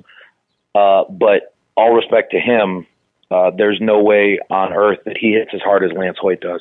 Uh, 0.75 1.05
but 1.09 1.55
all 1.77 1.95
respect 1.95 2.33
to 2.33 2.41
him. 2.41 2.87
Uh, 3.29 3.51
there's 3.57 3.79
no 3.81 4.01
way 4.01 4.39
on 4.51 4.73
earth 4.73 5.01
that 5.05 5.17
he 5.19 5.33
hits 5.33 5.51
as 5.53 5.61
hard 5.61 5.83
as 5.83 5.91
Lance 5.91 6.17
Hoyt 6.21 6.41
does. 6.41 6.61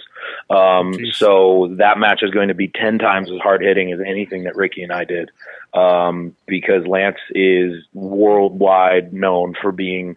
Um, 0.50 0.95
so 1.12 1.75
that 1.77 2.00
match 2.00 2.22
is 2.24 2.31
going 2.31 2.48
to 2.48 2.55
be 2.55 2.69
ten 2.69 2.98
times 2.98 3.29
as 3.29 3.39
hard 3.39 3.62
hitting 3.62 3.91
as 3.91 4.00
anything 4.00 4.45
that 4.45 4.55
Ricky 4.55 4.81
and 4.81 4.91
I 4.91 5.03
did, 5.03 5.29
um, 5.74 6.36
because 6.48 6.88
Lance 6.88 7.19
is 7.31 7.84
worldwide 7.93 9.13
known 9.13 9.53
for 9.62 9.72
being 9.72 10.15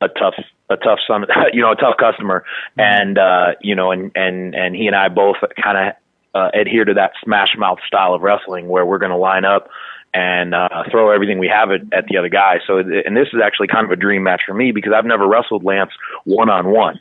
a 0.00 0.08
tough 0.08 0.34
a 0.70 0.76
tough 0.76 0.98
son 1.06 1.26
you 1.52 1.60
know 1.60 1.72
a 1.72 1.76
tough 1.76 1.96
customer 1.96 2.44
and 2.76 3.18
uh 3.18 3.52
you 3.60 3.74
know 3.74 3.92
and 3.92 4.10
and 4.14 4.54
and 4.54 4.74
he 4.74 4.86
and 4.86 4.96
I 4.96 5.08
both 5.08 5.36
kind 5.62 5.78
of 5.78 5.94
uh, 6.34 6.50
adhere 6.54 6.84
to 6.84 6.94
that 6.94 7.12
smash 7.22 7.56
mouth 7.56 7.78
style 7.86 8.14
of 8.14 8.22
wrestling 8.22 8.68
where 8.68 8.86
we're 8.86 8.98
going 8.98 9.10
to 9.10 9.16
line 9.16 9.44
up 9.44 9.68
and 10.14 10.54
uh 10.54 10.68
throw 10.90 11.10
everything 11.10 11.38
we 11.38 11.48
have 11.48 11.70
at, 11.70 11.80
at 11.92 12.04
the 12.06 12.18
other 12.18 12.28
guy. 12.28 12.60
So 12.66 12.78
and 12.78 13.16
this 13.16 13.28
is 13.32 13.40
actually 13.42 13.68
kind 13.68 13.86
of 13.86 13.90
a 13.90 13.96
dream 13.96 14.22
match 14.22 14.42
for 14.46 14.52
me 14.52 14.70
because 14.70 14.92
I've 14.94 15.06
never 15.06 15.26
wrestled 15.26 15.64
Lance 15.64 15.92
one 16.24 16.50
on 16.50 16.68
one 16.70 16.98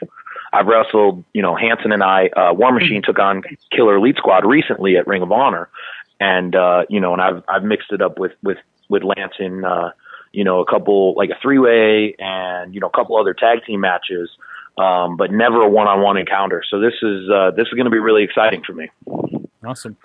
I've 0.53 0.67
wrestled 0.67 1.25
you 1.33 1.41
know 1.41 1.53
Hanson 1.55 1.91
and 1.91 2.03
I 2.03 2.27
uh 2.29 2.53
War 2.53 2.71
Machine 2.71 3.01
took 3.03 3.19
on 3.19 3.43
Killer 3.69 3.97
Elite 3.97 4.15
Squad 4.15 4.45
recently 4.45 4.95
at 4.95 5.07
Ring 5.07 5.21
of 5.21 5.31
Honor. 5.31 5.67
And 6.21 6.55
uh 6.55 6.83
you 6.87 7.01
know 7.01 7.11
and 7.11 7.21
I've 7.21 7.43
I've 7.49 7.63
mixed 7.63 7.91
it 7.91 8.01
up 8.01 8.17
with 8.17 8.31
with 8.43 8.59
with 8.87 9.03
Lance 9.03 9.33
in 9.39 9.65
uh 9.65 9.91
you 10.31 10.43
know, 10.43 10.59
a 10.59 10.65
couple 10.65 11.13
like 11.15 11.29
a 11.29 11.37
three 11.41 11.59
way 11.59 12.15
and 12.19 12.73
you 12.73 12.79
know 12.79 12.87
a 12.87 12.97
couple 12.97 13.17
other 13.17 13.33
tag 13.33 13.65
team 13.65 13.81
matches, 13.81 14.29
um, 14.77 15.17
but 15.17 15.31
never 15.31 15.61
a 15.61 15.69
one 15.69 15.87
on 15.87 16.01
one 16.01 16.17
encounter. 16.17 16.63
So 16.69 16.79
this 16.79 16.93
is 17.01 17.29
uh, 17.29 17.51
this 17.51 17.67
is 17.67 17.73
going 17.73 17.85
to 17.85 17.91
be 17.91 17.99
really 17.99 18.23
exciting 18.23 18.63
for 18.65 18.73
me. 18.73 18.89
Awesome. 19.65 19.97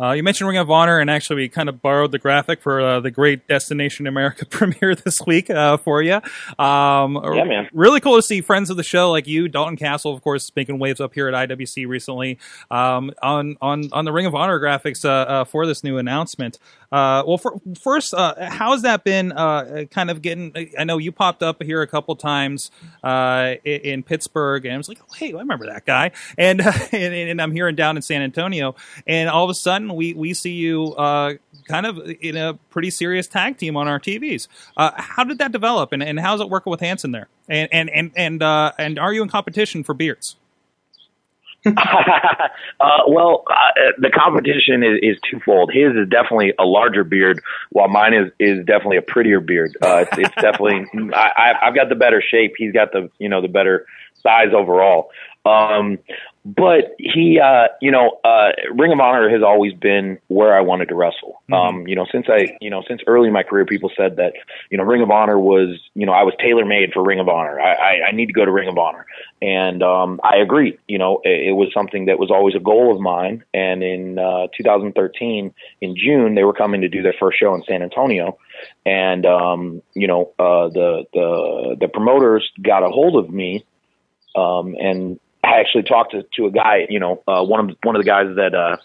Uh, 0.00 0.12
you 0.12 0.22
mentioned 0.22 0.48
Ring 0.48 0.56
of 0.56 0.70
Honor, 0.70 0.98
and 0.98 1.10
actually, 1.10 1.36
we 1.36 1.48
kind 1.48 1.68
of 1.68 1.82
borrowed 1.82 2.10
the 2.10 2.18
graphic 2.18 2.62
for 2.62 2.80
uh, 2.80 3.00
the 3.00 3.10
Great 3.10 3.46
Destination 3.46 4.06
America 4.06 4.46
premiere 4.50 4.94
this 4.94 5.20
week 5.26 5.50
uh, 5.50 5.76
for 5.76 6.00
you. 6.00 6.20
Um, 6.58 7.16
Yeah, 7.34 7.44
man. 7.44 7.68
Really 7.72 8.00
cool 8.00 8.16
to 8.16 8.22
see 8.22 8.40
friends 8.40 8.70
of 8.70 8.78
the 8.78 8.82
show 8.82 9.10
like 9.10 9.26
you, 9.26 9.46
Dalton 9.48 9.76
Castle, 9.76 10.14
of 10.14 10.22
course, 10.22 10.50
making 10.56 10.78
waves 10.78 11.00
up 11.00 11.12
here 11.12 11.28
at 11.28 11.48
IWC 11.50 11.86
recently 11.86 12.38
um, 12.70 13.12
on 13.22 13.56
on 13.60 13.90
on 13.92 14.04
the 14.06 14.12
Ring 14.12 14.24
of 14.24 14.34
Honor 14.34 14.58
graphics 14.58 15.04
uh, 15.04 15.10
uh, 15.10 15.44
for 15.44 15.66
this 15.66 15.84
new 15.84 15.98
announcement. 15.98 16.58
Uh, 16.92 17.22
well, 17.24 17.38
for, 17.38 17.60
first, 17.80 18.14
uh, 18.14 18.34
how 18.50 18.72
has 18.72 18.82
that 18.82 19.04
been? 19.04 19.32
Uh, 19.32 19.84
kind 19.90 20.10
of 20.10 20.22
getting. 20.22 20.52
I 20.78 20.84
know 20.84 20.98
you 20.98 21.12
popped 21.12 21.42
up 21.42 21.62
here 21.62 21.82
a 21.82 21.86
couple 21.86 22.16
times 22.16 22.70
uh, 23.04 23.54
in, 23.64 23.80
in 23.80 24.02
Pittsburgh, 24.02 24.64
and 24.64 24.74
I 24.74 24.76
was 24.76 24.88
like, 24.88 24.98
oh, 25.02 25.14
"Hey, 25.14 25.32
I 25.32 25.38
remember 25.38 25.66
that 25.66 25.84
guy." 25.84 26.10
And, 26.36 26.60
and 26.92 27.14
and 27.14 27.40
I'm 27.40 27.52
hearing 27.52 27.76
down 27.76 27.96
in 27.96 28.02
San 28.02 28.22
Antonio, 28.22 28.74
and 29.06 29.28
all 29.28 29.44
of 29.44 29.50
a 29.50 29.54
sudden 29.54 29.89
we 29.94 30.14
we 30.14 30.34
see 30.34 30.52
you 30.52 30.94
uh, 30.94 31.34
kind 31.68 31.86
of 31.86 31.98
in 32.20 32.36
a 32.36 32.54
pretty 32.70 32.90
serious 32.90 33.26
tag 33.26 33.56
team 33.58 33.76
on 33.76 33.88
our 33.88 34.00
TVs. 34.00 34.48
Uh, 34.76 34.90
how 34.96 35.24
did 35.24 35.38
that 35.38 35.52
develop, 35.52 35.92
and, 35.92 36.02
and 36.02 36.18
how's 36.20 36.40
it 36.40 36.48
working 36.50 36.70
with 36.70 36.80
Hanson 36.80 37.12
there? 37.12 37.28
And 37.48 37.68
and 37.72 37.90
and 37.90 38.10
and 38.16 38.42
uh, 38.42 38.72
and 38.78 38.98
are 38.98 39.12
you 39.12 39.22
in 39.22 39.28
competition 39.28 39.84
for 39.84 39.94
beards? 39.94 40.36
uh, 41.66 41.72
well, 43.06 43.44
uh, 43.50 43.54
the 43.98 44.08
competition 44.10 44.82
is, 44.82 44.98
is 45.02 45.18
twofold. 45.30 45.70
His 45.72 45.94
is 45.94 46.08
definitely 46.08 46.54
a 46.58 46.64
larger 46.64 47.04
beard, 47.04 47.42
while 47.70 47.88
mine 47.88 48.14
is 48.14 48.32
is 48.38 48.64
definitely 48.64 48.96
a 48.96 49.02
prettier 49.02 49.40
beard. 49.40 49.76
Uh, 49.82 50.04
it's, 50.10 50.18
it's 50.18 50.34
definitely 50.40 50.86
I, 51.14 51.28
I- 51.36 51.66
I've 51.68 51.74
got 51.74 51.88
the 51.90 51.96
better 51.96 52.22
shape. 52.26 52.54
He's 52.56 52.72
got 52.72 52.92
the 52.92 53.10
you 53.18 53.28
know 53.28 53.42
the 53.42 53.48
better 53.48 53.86
size 54.22 54.54
overall. 54.56 55.10
Um, 55.44 55.98
but 56.44 56.94
he, 56.98 57.38
uh, 57.38 57.68
you 57.80 57.90
know, 57.90 58.18
uh, 58.24 58.52
Ring 58.72 58.92
of 58.92 59.00
Honor 59.00 59.28
has 59.28 59.42
always 59.42 59.74
been 59.74 60.18
where 60.28 60.56
I 60.56 60.62
wanted 60.62 60.88
to 60.88 60.94
wrestle. 60.94 61.42
Um, 61.52 61.86
you 61.86 61.94
know, 61.94 62.06
since 62.10 62.26
I, 62.30 62.56
you 62.62 62.70
know, 62.70 62.82
since 62.88 63.02
early 63.06 63.28
in 63.28 63.34
my 63.34 63.42
career, 63.42 63.66
people 63.66 63.90
said 63.94 64.16
that, 64.16 64.32
you 64.70 64.78
know, 64.78 64.84
Ring 64.84 65.02
of 65.02 65.10
Honor 65.10 65.38
was, 65.38 65.78
you 65.94 66.06
know, 66.06 66.12
I 66.12 66.22
was 66.22 66.34
tailor 66.40 66.64
made 66.64 66.92
for 66.92 67.02
Ring 67.04 67.20
of 67.20 67.28
Honor. 67.28 67.60
I, 67.60 67.74
I, 67.74 68.08
I 68.08 68.12
need 68.12 68.26
to 68.26 68.32
go 68.32 68.44
to 68.44 68.50
Ring 68.50 68.68
of 68.68 68.78
Honor. 68.78 69.04
And, 69.42 69.82
um, 69.82 70.20
I 70.24 70.36
agree. 70.36 70.78
You 70.88 70.98
know, 70.98 71.20
it, 71.24 71.48
it 71.48 71.52
was 71.52 71.68
something 71.74 72.06
that 72.06 72.18
was 72.18 72.30
always 72.30 72.54
a 72.54 72.60
goal 72.60 72.94
of 72.94 73.00
mine. 73.00 73.44
And 73.52 73.82
in, 73.82 74.18
uh, 74.18 74.46
2013, 74.56 75.52
in 75.82 75.96
June, 75.96 76.34
they 76.34 76.44
were 76.44 76.54
coming 76.54 76.80
to 76.80 76.88
do 76.88 77.02
their 77.02 77.14
first 77.20 77.38
show 77.38 77.54
in 77.54 77.62
San 77.64 77.82
Antonio. 77.82 78.38
And, 78.86 79.26
um, 79.26 79.82
you 79.94 80.06
know, 80.06 80.32
uh, 80.38 80.68
the, 80.68 81.04
the, 81.12 81.76
the 81.80 81.88
promoters 81.88 82.50
got 82.62 82.82
a 82.82 82.88
hold 82.88 83.22
of 83.22 83.30
me 83.30 83.64
um, 84.34 84.76
and 84.80 85.18
I 85.42 85.60
actually 85.60 85.84
talked 85.84 86.12
to, 86.12 86.24
to 86.36 86.46
a 86.46 86.50
guy, 86.50 86.86
you 86.88 87.00
know, 87.00 87.22
uh, 87.26 87.42
one 87.42 87.70
of 87.70 87.76
one 87.82 87.96
of 87.96 88.00
the 88.02 88.06
guys 88.06 88.34
that 88.36 88.54
uh, 88.54 88.76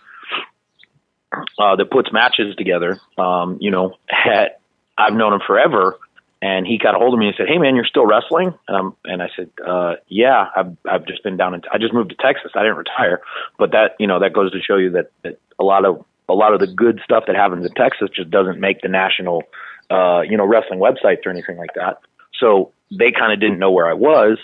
uh, 1.59 1.75
that 1.75 1.91
puts 1.91 2.12
matches 2.12 2.55
together. 2.55 3.00
Um, 3.17 3.57
you 3.59 3.71
know, 3.71 3.95
had, 4.07 4.55
I've 4.97 5.13
known 5.13 5.33
him 5.33 5.41
forever, 5.45 5.97
and 6.41 6.65
he 6.65 6.77
got 6.77 6.95
a 6.95 6.97
hold 6.97 7.13
of 7.13 7.19
me 7.19 7.27
and 7.27 7.35
said, 7.38 7.47
"Hey, 7.47 7.57
man, 7.57 7.75
you're 7.75 7.85
still 7.85 8.05
wrestling?" 8.05 8.53
And, 8.67 8.77
I'm, 8.77 8.95
and 9.03 9.21
I 9.21 9.29
said, 9.35 9.50
uh, 9.65 9.95
"Yeah, 10.07 10.47
I've 10.55 10.77
I've 10.89 11.05
just 11.05 11.24
been 11.24 11.38
down 11.38 11.53
in 11.53 11.62
I 11.71 11.77
just 11.77 11.93
moved 11.93 12.12
to 12.12 12.15
Texas. 12.15 12.51
I 12.55 12.62
didn't 12.62 12.77
retire, 12.77 13.21
but 13.57 13.71
that 13.71 13.95
you 14.00 14.07
know 14.07 14.19
that 14.19 14.33
goes 14.33 14.51
to 14.51 14.59
show 14.62 14.77
you 14.77 14.91
that, 14.91 15.12
that 15.24 15.39
a 15.59 15.63
lot 15.63 15.85
of 15.85 16.05
a 16.29 16.33
lot 16.33 16.53
of 16.53 16.59
the 16.59 16.67
good 16.67 17.01
stuff 17.03 17.25
that 17.27 17.35
happens 17.35 17.65
in 17.65 17.74
Texas 17.74 18.09
just 18.15 18.31
doesn't 18.31 18.59
make 18.59 18.81
the 18.81 18.88
national, 18.88 19.43
uh, 19.89 20.21
you 20.21 20.38
know, 20.38 20.45
wrestling 20.45 20.79
websites 20.79 21.25
or 21.25 21.29
anything 21.29 21.57
like 21.57 21.74
that. 21.75 22.00
So 22.39 22.71
they 22.91 23.12
kind 23.12 23.31
of 23.31 23.39
didn't 23.39 23.59
know 23.59 23.71
where 23.71 23.88
I 23.88 23.93
was." 23.93 24.38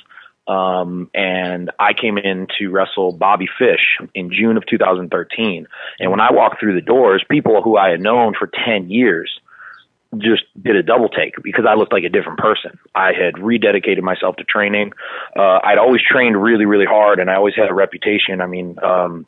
Um, 0.48 1.10
and 1.14 1.72
I 1.80 1.94
came 1.94 2.18
in 2.18 2.48
to 2.60 2.70
wrestle 2.70 3.14
Bobby 3.14 3.48
Fish 3.60 4.00
in 4.14 4.32
June 4.32 4.58
of 4.58 4.66
2013. 4.66 5.68
And 6.00 6.12
when 6.12 6.20
I 6.20 6.32
walked 6.32 6.60
through 6.60 6.76
the 6.76 6.82
doors, 6.82 7.24
people 7.30 7.62
who 7.62 7.78
I 7.78 7.90
had 7.90 8.02
known 8.02 8.34
for 8.38 8.50
10 8.66 8.90
years 8.90 9.32
just 10.18 10.44
did 10.62 10.76
a 10.76 10.84
double 10.84 11.08
take 11.08 11.36
because 11.42 11.66
I 11.68 11.76
looked 11.76 11.94
like 11.94 12.04
a 12.04 12.10
different 12.10 12.40
person. 12.40 12.78
I 12.94 13.14
had 13.14 13.36
rededicated 13.36 14.02
myself 14.02 14.36
to 14.38 14.44
training. 14.44 14.92
Uh, 15.38 15.60
I'd 15.64 15.78
always 15.78 16.02
trained 16.02 16.42
really, 16.42 16.66
really 16.66 16.86
hard, 16.86 17.20
and 17.20 17.30
I 17.30 17.36
always 17.36 17.56
had 17.56 17.70
a 17.70 17.74
reputation. 17.74 18.42
I 18.42 18.48
mean, 18.48 18.78
um, 18.84 19.26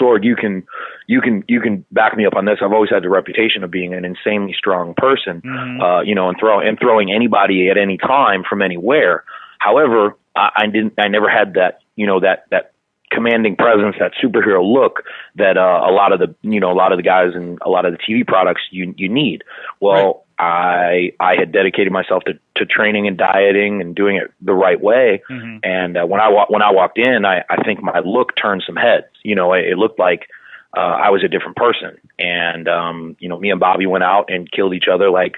Sorg, 0.00 0.24
you 0.24 0.36
can, 0.36 0.66
you 1.06 1.20
can, 1.20 1.44
you 1.48 1.60
can 1.60 1.84
back 1.90 2.16
me 2.16 2.24
up 2.24 2.34
on 2.34 2.44
this. 2.44 2.58
I've 2.62 2.72
always 2.72 2.90
had 2.90 3.02
the 3.02 3.10
reputation 3.10 3.62
of 3.62 3.70
being 3.70 3.92
an 3.92 4.04
insanely 4.04 4.54
strong 4.56 4.94
person, 4.96 5.42
uh, 5.82 6.00
you 6.00 6.14
know, 6.14 6.28
and 6.28 6.38
throw 6.38 6.60
and 6.60 6.78
throwing 6.78 7.12
anybody 7.12 7.68
at 7.68 7.76
any 7.76 7.98
time 7.98 8.42
from 8.48 8.62
anywhere. 8.62 9.24
However, 9.58 10.16
I, 10.36 10.50
I 10.56 10.66
didn't. 10.66 10.94
I 10.98 11.08
never 11.08 11.28
had 11.28 11.54
that. 11.54 11.80
You 11.96 12.06
know 12.06 12.20
that 12.20 12.46
that 12.50 12.72
commanding 13.10 13.56
presence, 13.56 13.96
that 13.98 14.12
superhero 14.22 14.64
look 14.64 15.02
that 15.34 15.56
uh, 15.56 15.82
a 15.84 15.92
lot 15.92 16.12
of 16.12 16.20
the 16.20 16.34
you 16.42 16.60
know 16.60 16.70
a 16.70 16.74
lot 16.74 16.92
of 16.92 16.98
the 16.98 17.02
guys 17.02 17.34
and 17.34 17.58
a 17.62 17.68
lot 17.68 17.84
of 17.84 17.92
the 17.92 17.98
TV 17.98 18.26
products 18.26 18.62
you 18.70 18.94
you 18.96 19.08
need. 19.08 19.44
Well, 19.80 20.24
I 20.38 21.12
I 21.20 21.36
had 21.36 21.52
dedicated 21.52 21.92
myself 21.92 22.22
to, 22.24 22.38
to 22.56 22.64
training 22.64 23.06
and 23.06 23.18
dieting 23.18 23.80
and 23.80 23.94
doing 23.94 24.16
it 24.16 24.32
the 24.40 24.54
right 24.54 24.80
way. 24.80 25.22
Mm-hmm. 25.28 25.58
And 25.64 25.96
uh, 25.98 26.06
when 26.06 26.20
I 26.20 26.28
wa- 26.28 26.46
when 26.48 26.62
I 26.62 26.70
walked 26.72 26.98
in, 26.98 27.24
I, 27.24 27.44
I 27.50 27.62
think 27.62 27.82
my 27.82 27.98
look 28.00 28.36
turned 28.36 28.62
some 28.66 28.76
heads. 28.76 29.06
You 29.22 29.34
know, 29.34 29.52
it, 29.52 29.66
it 29.66 29.78
looked 29.78 29.98
like 29.98 30.28
uh, 30.76 30.80
I 30.80 31.10
was 31.10 31.24
a 31.24 31.28
different 31.28 31.56
person. 31.56 31.98
And 32.18 32.68
um, 32.68 33.16
you 33.18 33.28
know, 33.28 33.38
me 33.38 33.50
and 33.50 33.60
Bobby 33.60 33.86
went 33.86 34.04
out 34.04 34.30
and 34.32 34.50
killed 34.50 34.74
each 34.74 34.88
other 34.90 35.10
like 35.10 35.36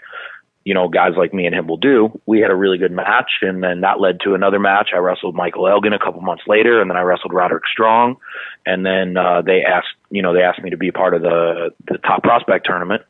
you 0.65 0.75
know 0.75 0.89
guys 0.89 1.13
like 1.17 1.33
me 1.33 1.47
and 1.47 1.55
him 1.55 1.67
will 1.67 1.77
do. 1.77 2.21
We 2.27 2.41
had 2.41 2.51
a 2.51 2.57
really 2.57 2.79
good 2.79 2.93
match, 2.93 3.31
and 3.43 3.63
then 3.63 3.81
that 3.83 4.01
led 4.01 4.21
to 4.21 4.35
another 4.35 4.59
match. 4.59 4.91
I 4.95 4.99
wrestled 4.99 5.35
Michael 5.35 5.69
Elgin 5.69 5.93
a 5.93 5.99
couple 5.99 6.21
months 6.21 6.45
later, 6.47 6.81
and 6.81 6.91
then 6.91 6.97
I 6.97 7.03
wrestled 7.03 7.33
Roderick 7.33 7.65
Strong. 7.71 8.17
And 8.65 8.87
then 8.87 9.17
uh, 9.17 9.43
they 9.43 9.63
asked, 9.65 9.95
you 10.11 10.23
know, 10.23 10.33
they 10.33 10.43
asked 10.43 10.63
me 10.63 10.71
to 10.71 10.77
be 10.77 10.91
part 10.91 11.15
of 11.15 11.23
the 11.23 11.71
the 11.89 11.99
top 11.99 12.23
prospect 12.23 12.67
tournament 12.67 13.03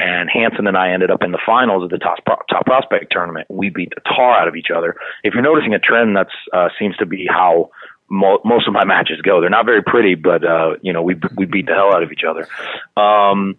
and 0.00 0.30
Hanson 0.30 0.66
and 0.66 0.76
I 0.76 0.92
ended 0.92 1.10
up 1.10 1.22
in 1.22 1.32
the 1.32 1.40
finals 1.44 1.82
of 1.82 1.90
the 1.90 1.98
top 1.98 2.18
top 2.24 2.66
prospect 2.66 3.10
tournament. 3.10 3.46
We 3.50 3.70
beat 3.70 3.90
the 3.94 4.00
tar 4.00 4.38
out 4.38 4.48
of 4.48 4.56
each 4.56 4.68
other. 4.74 4.96
If 5.24 5.34
you're 5.34 5.42
noticing 5.42 5.74
a 5.74 5.78
trend, 5.78 6.16
that's 6.16 6.34
uh, 6.52 6.68
seems 6.78 6.96
to 6.98 7.06
be 7.06 7.26
how 7.28 7.70
mo- 8.08 8.40
most 8.44 8.68
of 8.68 8.74
my 8.74 8.84
matches 8.84 9.20
go. 9.22 9.40
They're 9.40 9.50
not 9.50 9.66
very 9.66 9.82
pretty, 9.82 10.14
but 10.14 10.44
uh, 10.44 10.76
you 10.82 10.92
know 10.92 11.02
we 11.02 11.16
we 11.36 11.46
beat 11.46 11.66
the 11.66 11.74
hell 11.74 11.92
out 11.92 12.02
of 12.02 12.12
each 12.12 12.22
other. 12.28 12.46
Um, 12.96 13.56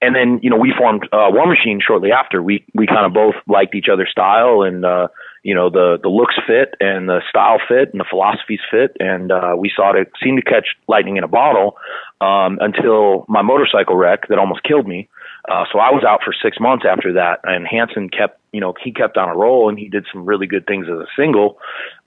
and 0.00 0.14
then 0.14 0.40
you 0.42 0.50
know 0.50 0.56
we 0.56 0.72
formed 0.76 1.04
uh, 1.12 1.28
War 1.30 1.46
Machine 1.46 1.80
shortly 1.84 2.12
after. 2.12 2.42
We 2.42 2.64
we 2.74 2.86
kind 2.86 3.06
of 3.06 3.12
both 3.12 3.34
liked 3.46 3.74
each 3.74 3.88
other's 3.92 4.10
style 4.10 4.62
and. 4.62 4.84
uh 4.84 5.08
you 5.44 5.54
know 5.54 5.70
the 5.70 5.98
the 6.02 6.08
looks 6.08 6.34
fit 6.48 6.74
and 6.80 7.08
the 7.08 7.20
style 7.30 7.58
fit 7.68 7.92
and 7.92 8.00
the 8.00 8.04
philosophies 8.10 8.58
fit 8.68 8.96
and 8.98 9.30
uh 9.30 9.54
we 9.56 9.70
saw 9.74 9.94
it 9.94 10.10
seem 10.22 10.34
to 10.34 10.42
catch 10.42 10.66
lightning 10.88 11.16
in 11.16 11.22
a 11.22 11.28
bottle 11.28 11.76
um 12.20 12.58
until 12.60 13.24
my 13.28 13.40
motorcycle 13.40 13.94
wreck 13.94 14.26
that 14.28 14.36
almost 14.36 14.64
killed 14.64 14.86
me 14.86 15.08
uh, 15.48 15.64
so 15.72 15.78
I 15.78 15.90
was 15.90 16.04
out 16.06 16.20
for 16.22 16.34
six 16.42 16.58
months 16.60 16.84
after 16.86 17.14
that, 17.14 17.40
and 17.44 17.66
Hanson 17.66 18.10
kept, 18.10 18.38
you 18.52 18.60
know, 18.60 18.74
he 18.84 18.92
kept 18.92 19.16
on 19.16 19.30
a 19.30 19.34
roll, 19.34 19.68
and 19.70 19.78
he 19.78 19.88
did 19.88 20.04
some 20.12 20.26
really 20.26 20.46
good 20.46 20.66
things 20.66 20.86
as 20.86 20.98
a 20.98 21.06
single. 21.16 21.58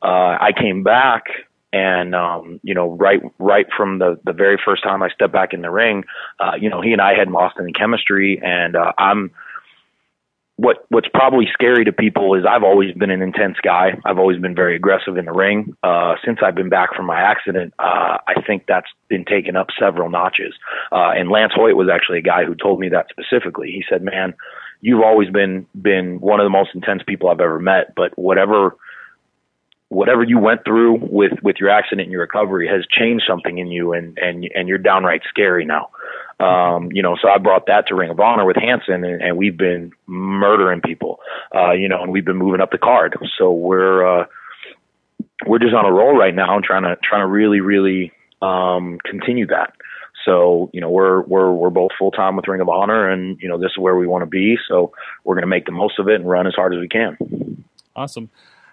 Uh, 0.01 0.37
I 0.39 0.51
came 0.55 0.83
back, 0.83 1.23
and 1.73 2.13
um, 2.15 2.59
you 2.63 2.73
know, 2.73 2.91
right, 2.91 3.21
right 3.39 3.67
from 3.75 3.99
the 3.99 4.19
the 4.23 4.33
very 4.33 4.57
first 4.63 4.83
time 4.83 5.01
I 5.03 5.09
stepped 5.09 5.33
back 5.33 5.53
in 5.53 5.61
the 5.61 5.71
ring, 5.71 6.03
uh, 6.39 6.53
you 6.59 6.69
know, 6.69 6.81
he 6.81 6.91
and 6.91 7.01
I 7.01 7.13
had 7.17 7.29
lost 7.29 7.57
any 7.59 7.71
chemistry, 7.71 8.41
and 8.43 8.75
uh, 8.75 8.91
I'm 8.97 9.31
what 10.61 10.85
what's 10.89 11.07
probably 11.11 11.47
scary 11.51 11.83
to 11.85 11.91
people 11.91 12.35
is 12.35 12.45
I've 12.47 12.63
always 12.63 12.93
been 12.93 13.09
an 13.09 13.23
intense 13.23 13.57
guy. 13.63 13.99
I've 14.05 14.19
always 14.19 14.39
been 14.39 14.53
very 14.53 14.75
aggressive 14.75 15.17
in 15.17 15.25
the 15.25 15.31
ring. 15.31 15.75
Uh, 15.81 16.15
since 16.23 16.39
I've 16.45 16.53
been 16.53 16.69
back 16.69 16.93
from 16.95 17.07
my 17.07 17.19
accident, 17.19 17.73
uh, 17.79 18.17
I 18.27 18.41
think 18.45 18.65
that's 18.67 18.89
been 19.07 19.25
taken 19.25 19.55
up 19.55 19.67
several 19.79 20.11
notches. 20.11 20.53
Uh, 20.91 21.11
and 21.15 21.31
Lance 21.31 21.53
Hoyt 21.55 21.75
was 21.75 21.89
actually 21.91 22.19
a 22.19 22.21
guy 22.21 22.45
who 22.45 22.53
told 22.53 22.79
me 22.79 22.89
that 22.89 23.07
specifically. 23.09 23.71
He 23.71 23.83
said, 23.89 24.03
"Man, 24.03 24.35
you've 24.81 25.01
always 25.01 25.29
been 25.31 25.65
been 25.81 26.19
one 26.19 26.39
of 26.39 26.45
the 26.45 26.51
most 26.51 26.69
intense 26.75 27.01
people 27.07 27.29
I've 27.29 27.41
ever 27.41 27.59
met, 27.59 27.95
but 27.95 28.15
whatever." 28.15 28.75
Whatever 29.91 30.23
you 30.23 30.39
went 30.39 30.63
through 30.63 30.97
with 31.01 31.33
with 31.43 31.57
your 31.59 31.69
accident 31.69 32.05
and 32.05 32.13
your 32.13 32.21
recovery 32.21 32.65
has 32.65 32.85
changed 32.97 33.25
something 33.27 33.57
in 33.57 33.67
you 33.67 33.91
and 33.91 34.17
and 34.17 34.49
and 34.55 34.69
you're 34.69 34.77
downright 34.77 35.21
scary 35.27 35.65
now 35.65 35.89
um 36.39 36.89
you 36.93 37.03
know 37.03 37.17
so 37.21 37.27
i 37.27 37.37
brought 37.37 37.65
that 37.65 37.85
to 37.87 37.93
ring 37.93 38.09
of 38.09 38.17
honor 38.17 38.45
with 38.45 38.55
hanson 38.55 39.03
and, 39.03 39.21
and 39.21 39.35
we've 39.35 39.57
been 39.57 39.91
murdering 40.07 40.79
people 40.79 41.19
uh 41.53 41.71
you 41.71 41.89
know 41.89 42.01
and 42.01 42.09
we've 42.09 42.23
been 42.23 42.37
moving 42.37 42.61
up 42.61 42.71
the 42.71 42.77
card 42.77 43.17
so 43.37 43.51
we're 43.51 44.21
uh 44.21 44.25
we're 45.45 45.59
just 45.59 45.73
on 45.73 45.85
a 45.85 45.91
roll 45.91 46.17
right 46.17 46.35
now 46.35 46.55
and 46.55 46.63
trying 46.63 46.83
to 46.83 46.95
trying 47.03 47.21
to 47.21 47.27
really 47.27 47.59
really 47.59 48.13
um 48.41 48.97
continue 49.03 49.45
that 49.45 49.73
so 50.23 50.69
you 50.71 50.79
know 50.79 50.89
we're 50.89 51.19
we're 51.23 51.51
we're 51.51 51.69
both 51.69 51.91
full 51.99 52.11
time 52.11 52.35
with 52.35 52.47
Ring 52.47 52.61
of 52.61 52.69
Honor, 52.69 53.09
and 53.09 53.39
you 53.41 53.49
know 53.49 53.57
this 53.57 53.71
is 53.71 53.77
where 53.79 53.95
we 53.95 54.05
want 54.05 54.21
to 54.21 54.27
be. 54.27 54.55
So 54.67 54.93
we're 55.23 55.33
going 55.33 55.41
to 55.41 55.47
make 55.47 55.65
the 55.65 55.71
most 55.71 55.97
of 55.97 56.07
it 56.09 56.13
and 56.13 56.29
run 56.29 56.45
as 56.45 56.53
hard 56.53 56.75
as 56.75 56.79
we 56.79 56.87
can. 56.87 57.17
Awesome. 57.95 58.29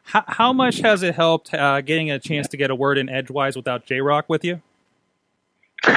How, 0.08 0.24
how 0.26 0.52
much 0.54 0.78
has 0.80 1.02
it 1.02 1.14
helped 1.14 1.52
uh, 1.52 1.82
getting 1.82 2.10
a 2.10 2.18
chance 2.18 2.48
to 2.48 2.56
get 2.56 2.70
a 2.70 2.74
word 2.74 2.96
in 2.96 3.08
edgewise 3.10 3.56
without 3.56 3.84
J 3.84 4.00
Rock 4.00 4.24
with 4.28 4.42
you? 4.42 4.62
I, 5.84 5.90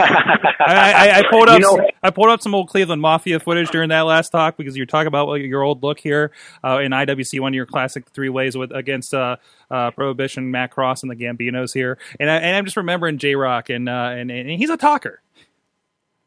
I, 0.60 1.20
I 1.20 1.24
pulled 1.30 1.50
up. 1.50 1.60
You 1.60 1.66
know- 1.78 1.90
I 2.04 2.10
pulled 2.10 2.30
up 2.30 2.42
some 2.42 2.54
old 2.56 2.68
Cleveland 2.70 3.02
Mafia 3.02 3.40
footage 3.40 3.70
during 3.70 3.90
that 3.90 4.02
last 4.02 4.30
talk 4.32 4.58
because 4.58 4.76
you're 4.76 4.86
talking 4.86 5.08
about 5.08 5.32
your 5.36 5.62
old 5.64 5.82
look 5.84 6.00
here 6.00 6.32
uh, 6.64 6.80
in 6.80 6.92
IWC, 6.92 7.40
one 7.40 7.52
of 7.54 7.56
your 7.56 7.66
classic 7.66 8.06
three 8.10 8.30
ways 8.30 8.58
with 8.58 8.72
against 8.72 9.14
uh, 9.14 9.38
uh, 9.70 9.92
Prohibition, 9.92 10.52
Matt 10.52 10.72
Cross, 10.72 11.04
and 11.04 11.12
the 11.12 11.16
Gambinos 11.16 11.74
here. 11.74 11.98
And, 12.20 12.30
I, 12.30 12.38
and 12.38 12.56
I'm 12.56 12.66
just 12.66 12.78
remembering 12.78 13.18
J 13.18 13.36
Rock, 13.36 13.70
and, 13.70 13.88
uh, 13.88 14.14
and 14.14 14.30
and 14.32 14.50
he's 14.50 14.70
a 14.70 14.78
talker. 14.78 15.22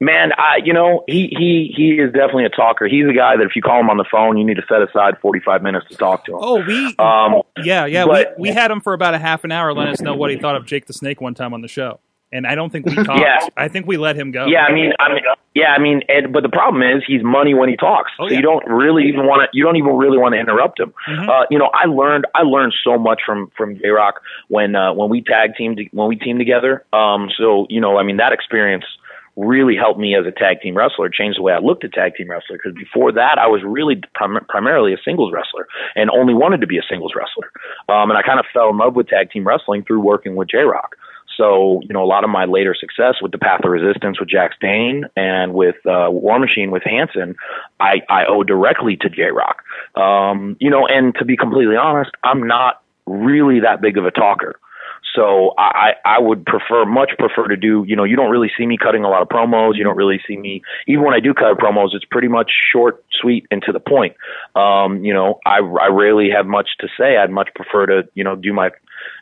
Man, 0.01 0.33
I 0.37 0.59
you 0.65 0.73
know 0.73 1.05
he 1.07 1.29
he 1.39 1.73
he 1.75 1.91
is 1.93 2.13
definitely 2.13 2.45
a 2.47 2.49
talker. 2.51 2.87
He's 2.87 3.07
a 3.09 3.13
guy 3.13 3.37
that 3.37 3.45
if 3.45 3.55
you 3.55 3.63
call 3.63 3.79
him 3.81 3.89
on 3.89 3.97
the 3.97 4.05
phone, 4.11 4.37
you 4.37 4.45
need 4.45 4.57
to 4.57 4.65
set 4.69 4.83
aside 4.83 5.15
forty 5.23 5.41
five 5.41 5.63
minutes 5.63 5.87
to 5.91 5.97
talk 5.97 6.25
to 6.27 6.33
him. 6.33 6.39
Oh, 6.41 6.65
we 6.67 6.95
Um, 6.99 7.43
yeah 7.65 7.87
yeah 7.87 8.05
but- 8.05 8.35
we, 8.39 8.49
we 8.51 8.55
had 8.55 8.71
him 8.71 8.81
for 8.81 8.93
about 8.93 9.15
a 9.15 9.19
half 9.19 9.45
an 9.45 9.53
hour, 9.53 9.73
letting 9.73 9.93
us 9.93 10.01
know 10.01 10.15
what 10.15 10.31
he 10.31 10.37
thought 10.37 10.57
of 10.57 10.67
Jake 10.67 10.87
the 10.87 10.93
Snake 10.93 11.21
one 11.21 11.35
time 11.35 11.55
on 11.55 11.63
the 11.63 11.69
show. 11.69 12.01
And 12.33 12.49
I 12.49 12.57
don't 12.57 12.71
think 12.71 12.87
we 12.87 12.95
talked. 13.05 13.21
Yeah. 13.21 13.47
I 13.57 13.69
think 13.69 13.87
we 13.87 13.97
let 13.97 14.17
him 14.17 14.33
go. 14.33 14.47
Yeah, 14.47 14.65
I 14.65 14.73
mean, 14.73 14.91
I 14.99 15.09
mean, 15.15 15.23
yeah, 15.55 15.69
I 15.69 15.79
mean, 15.79 16.03
and, 16.09 16.33
but 16.33 16.43
the 16.43 16.49
problem 16.49 16.83
is 16.83 17.05
he's 17.07 17.23
money 17.23 17.55
when 17.55 17.69
he 17.69 17.77
talks, 17.77 18.11
Oh, 18.19 18.27
so 18.27 18.33
yeah. 18.33 18.39
you 18.39 18.43
don't 18.43 18.67
really 18.67 19.05
even 19.05 19.27
want 19.29 19.43
to. 19.43 19.57
You 19.57 19.63
don't 19.63 19.77
even 19.77 19.93
really 19.95 20.19
want 20.19 20.35
to 20.35 20.41
interrupt 20.41 20.81
him. 20.81 20.93
Mhm. 21.09 21.29
Uh, 21.29 21.47
you 21.49 21.59
know, 21.61 21.71
I 21.73 21.87
learned 21.87 22.27
I 22.35 22.43
learned 22.43 22.75
so 22.83 22.99
much 22.99 23.21
from 23.25 23.53
from 23.57 23.79
J 23.79 23.91
Rock 23.91 24.21
when 24.49 24.75
uh, 24.75 24.93
when 24.93 25.09
we 25.11 25.23
tag 25.23 25.55
team 25.55 25.77
when 25.93 26.09
we 26.09 26.17
teamed 26.17 26.41
together. 26.41 26.85
Um, 26.93 27.31
so 27.39 27.69
you 27.71 27.81
know, 27.81 27.97
I 27.99 28.03
mean, 28.03 28.17
that 28.17 28.33
experience 28.33 28.85
really 29.37 29.77
helped 29.77 29.99
me 29.99 30.15
as 30.15 30.27
a 30.27 30.31
tag 30.31 30.61
team 30.61 30.77
wrestler, 30.77 31.09
changed 31.09 31.39
the 31.39 31.43
way 31.43 31.53
I 31.53 31.59
looked 31.59 31.85
at 31.85 31.93
tag 31.93 32.15
team 32.15 32.31
wrestler. 32.31 32.57
Because 32.57 32.75
before 32.75 33.13
that, 33.13 33.39
I 33.39 33.47
was 33.47 33.63
really 33.65 34.01
prim- 34.15 34.45
primarily 34.49 34.93
a 34.93 34.97
singles 35.05 35.33
wrestler 35.33 35.67
and 35.97 36.11
only 36.11 36.35
wanted 36.35 36.61
to 36.61 36.67
be 36.67 36.79
a 36.79 36.83
singles 36.89 37.13
wrestler. 37.17 37.51
Um, 37.89 38.11
and 38.11 38.19
I 38.19 38.23
kind 38.23 38.39
of 38.39 38.47
fell 38.53 38.71
in 38.71 38.79
love 38.79 38.95
with 38.95 39.09
tag 39.09 39.31
team 39.31 39.47
wrestling 39.47 39.85
through 39.85 40.01
working 40.01 40.37
with 40.37 40.49
J 40.49 40.59
Rock. 40.59 40.97
So, 41.37 41.81
you 41.83 41.93
know, 41.93 42.03
a 42.03 42.07
lot 42.07 42.23
of 42.23 42.31
my 42.31 42.45
later 42.45 42.77
success 42.79 43.17
with 43.21 43.33
the 43.33 43.39
Path 43.39 43.65
of 43.65 43.71
Resistance 43.71 44.21
with 44.21 44.29
Jax 44.29 44.55
Dane 44.61 45.05
and 45.17 45.53
with 45.53 45.77
uh, 45.87 46.09
War 46.11 46.39
Machine 46.39 46.71
with 46.71 46.85
Hanson, 46.85 47.35
I, 47.81 48.03
I 48.09 48.25
owe 48.27 48.45
directly 48.45 48.97
to 48.99 49.09
J 49.09 49.31
Rock. 49.33 49.63
Um, 50.01 50.57
you 50.61 50.71
know, 50.71 50.87
and 50.87 51.15
to 51.17 51.25
be 51.25 51.37
completely 51.37 51.77
honest, 51.77 52.13
I'm 52.23 52.47
not 52.47 52.83
really 53.07 53.61
that 53.61 53.81
big 53.81 53.99
of 53.99 54.05
a 54.05 54.11
talker. 54.11 54.61
So 55.15 55.55
I, 55.57 55.93
I 56.05 56.19
would 56.19 56.45
prefer, 56.45 56.85
much 56.85 57.13
prefer 57.17 57.47
to 57.47 57.57
do, 57.57 57.85
you 57.87 57.95
know, 57.95 58.03
you 58.03 58.17
don't 58.17 58.31
really 58.31 58.51
see 58.59 58.67
me 58.67 58.77
cutting 58.77 59.05
a 59.05 59.09
lot 59.09 59.23
of 59.23 59.29
promos. 59.29 59.77
You 59.77 59.85
don't 59.85 59.97
really 59.97 60.21
see 60.27 60.37
me, 60.37 60.63
even 60.89 61.05
when 61.05 61.15
I 61.15 61.21
do 61.21 61.33
cut 61.33 61.57
promos, 61.57 61.91
it's 61.95 62.05
pretty 62.05 62.27
much 62.27 62.51
short, 62.73 63.05
sweet, 63.13 63.47
and 63.53 63.63
to 63.63 63.73
the 63.73 63.79
point. 63.79 64.17
Um, 64.57 65.05
you 65.05 65.15
know, 65.15 65.39
I, 65.47 65.59
I 65.59 65.87
rarely 65.89 66.31
have 66.31 66.47
much 66.47 66.71
to 66.81 66.89
say. 66.99 67.17
I'd 67.17 67.31
much 67.31 67.51
prefer 67.55 67.87
to, 67.87 68.09
you 68.15 68.25
know, 68.25 68.35
do 68.35 68.53
my, 68.53 68.69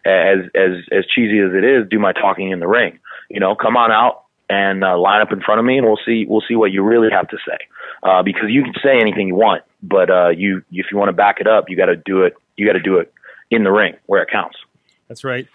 as, 0.06 0.38
as, 0.54 0.70
as 0.90 1.04
cheesy 1.14 1.40
as 1.40 1.52
it 1.52 1.62
is, 1.62 1.86
do 1.90 1.98
my 1.98 2.12
talking 2.12 2.50
in 2.50 2.60
the 2.60 2.68
ring. 2.68 2.98
You 3.28 3.40
know, 3.40 3.54
come 3.54 3.76
on 3.76 3.92
out 3.92 4.24
and 4.48 4.82
uh, 4.82 4.98
line 4.98 5.20
up 5.20 5.30
in 5.30 5.42
front 5.42 5.58
of 5.58 5.66
me 5.66 5.76
and 5.76 5.86
we'll 5.86 6.00
see, 6.06 6.24
we'll 6.26 6.42
see 6.48 6.56
what 6.56 6.72
you 6.72 6.82
really 6.82 7.10
have 7.10 7.28
to 7.28 7.36
say. 7.46 7.58
Uh, 8.02 8.22
because 8.22 8.48
you 8.48 8.62
can 8.62 8.74
say 8.82 8.98
anything 8.98 9.28
you 9.28 9.34
want, 9.34 9.62
but, 9.82 10.08
uh, 10.08 10.30
you, 10.30 10.62
if 10.72 10.86
you 10.90 10.96
want 10.96 11.10
to 11.10 11.12
back 11.12 11.36
it 11.38 11.46
up, 11.46 11.68
you 11.68 11.76
got 11.76 11.86
to 11.86 11.96
do 11.96 12.22
it, 12.22 12.34
you 12.56 12.66
got 12.66 12.72
to 12.72 12.80
do 12.80 12.96
it 12.96 13.12
in 13.50 13.62
the 13.62 13.70
ring 13.70 13.94
where 14.06 14.22
it 14.22 14.30
counts. 14.30 14.56
That's 15.08 15.24
right. 15.24 15.46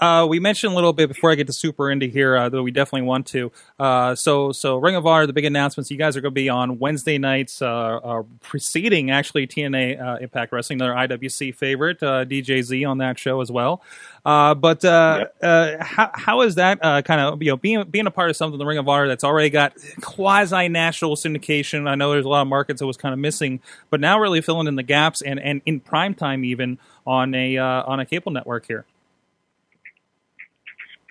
Uh, 0.00 0.26
we 0.28 0.40
mentioned 0.40 0.72
a 0.72 0.74
little 0.74 0.92
bit 0.92 1.08
before 1.08 1.30
I 1.30 1.34
get 1.34 1.46
to 1.46 1.52
super 1.52 1.84
indie 1.84 2.10
here, 2.10 2.36
uh, 2.36 2.48
though 2.48 2.62
we 2.62 2.70
definitely 2.70 3.06
want 3.06 3.26
to. 3.28 3.52
Uh, 3.78 4.14
so, 4.14 4.52
so 4.52 4.76
Ring 4.76 4.96
of 4.96 5.06
Honor, 5.06 5.26
the 5.26 5.32
big 5.32 5.44
announcements. 5.44 5.90
You 5.90 5.96
guys 5.96 6.16
are 6.16 6.20
going 6.20 6.32
to 6.32 6.40
be 6.40 6.48
on 6.48 6.78
Wednesday 6.78 7.18
nights, 7.18 7.62
uh, 7.62 7.66
uh, 7.66 8.22
preceding 8.40 9.10
actually 9.10 9.46
TNA 9.46 10.00
uh, 10.00 10.18
Impact 10.20 10.52
Wrestling, 10.52 10.80
another 10.80 10.94
IWC 10.94 11.54
favorite, 11.54 12.02
uh, 12.02 12.24
DJ 12.24 12.62
Z 12.62 12.84
on 12.84 12.98
that 12.98 13.18
show 13.18 13.40
as 13.40 13.50
well. 13.50 13.82
Uh, 14.24 14.54
but 14.54 14.84
uh, 14.84 15.26
uh, 15.42 15.82
how, 15.82 16.10
how 16.12 16.40
is 16.42 16.56
that 16.56 16.78
uh, 16.82 17.02
kind 17.02 17.20
of 17.20 17.42
you 17.42 17.50
know 17.50 17.56
being 17.56 17.82
being 17.84 18.06
a 18.06 18.10
part 18.10 18.30
of 18.30 18.36
something 18.36 18.58
the 18.58 18.66
Ring 18.66 18.78
of 18.78 18.88
Honor 18.88 19.08
that's 19.08 19.24
already 19.24 19.50
got 19.50 19.72
quasi 20.02 20.68
national 20.68 21.16
syndication? 21.16 21.88
I 21.88 21.94
know 21.94 22.10
there's 22.10 22.26
a 22.26 22.28
lot 22.28 22.42
of 22.42 22.48
markets 22.48 22.80
that 22.80 22.86
was 22.86 22.96
kind 22.96 23.12
of 23.12 23.18
missing, 23.18 23.60
but 23.90 24.00
now 24.00 24.20
really 24.20 24.40
filling 24.40 24.66
in 24.66 24.76
the 24.76 24.82
gaps 24.82 25.22
and, 25.22 25.40
and 25.40 25.62
in 25.64 25.80
prime 25.80 26.14
time 26.14 26.44
even 26.44 26.78
on 27.06 27.34
a 27.34 27.56
uh, 27.56 27.84
on 27.84 28.00
a 28.00 28.06
cable 28.06 28.32
network 28.32 28.66
here. 28.66 28.84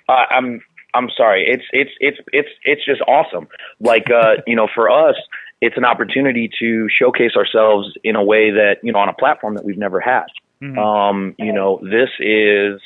Uh, 0.08 0.26
I'm 0.30 0.62
I'm 0.94 1.10
sorry. 1.16 1.46
It's 1.48 1.64
it's 1.72 1.92
it's 2.00 2.18
it's 2.34 2.50
it's 2.64 2.86
just 2.86 3.02
awesome. 3.08 3.48
Like 3.80 4.06
uh, 4.10 4.36
you 4.48 4.56
know, 4.56 4.68
for 4.74 4.90
us, 4.90 5.16
it's 5.62 5.78
an 5.78 5.86
opportunity 5.86 6.50
to 6.60 6.88
showcase 6.90 7.36
ourselves 7.36 7.94
in 8.04 8.16
a 8.16 8.24
way 8.24 8.52
that 8.52 8.78
you 8.84 8.92
know 8.92 9.00
on 9.00 9.10
a 9.10 9.14
platform 9.14 9.56
that 9.56 9.66
we've 9.66 9.78
never 9.78 10.00
had. 10.00 10.26
Mhm. 10.62 10.78
Um, 10.78 11.36
you 11.38 11.54
know, 11.54 11.80
this 11.84 12.10
is 12.20 12.82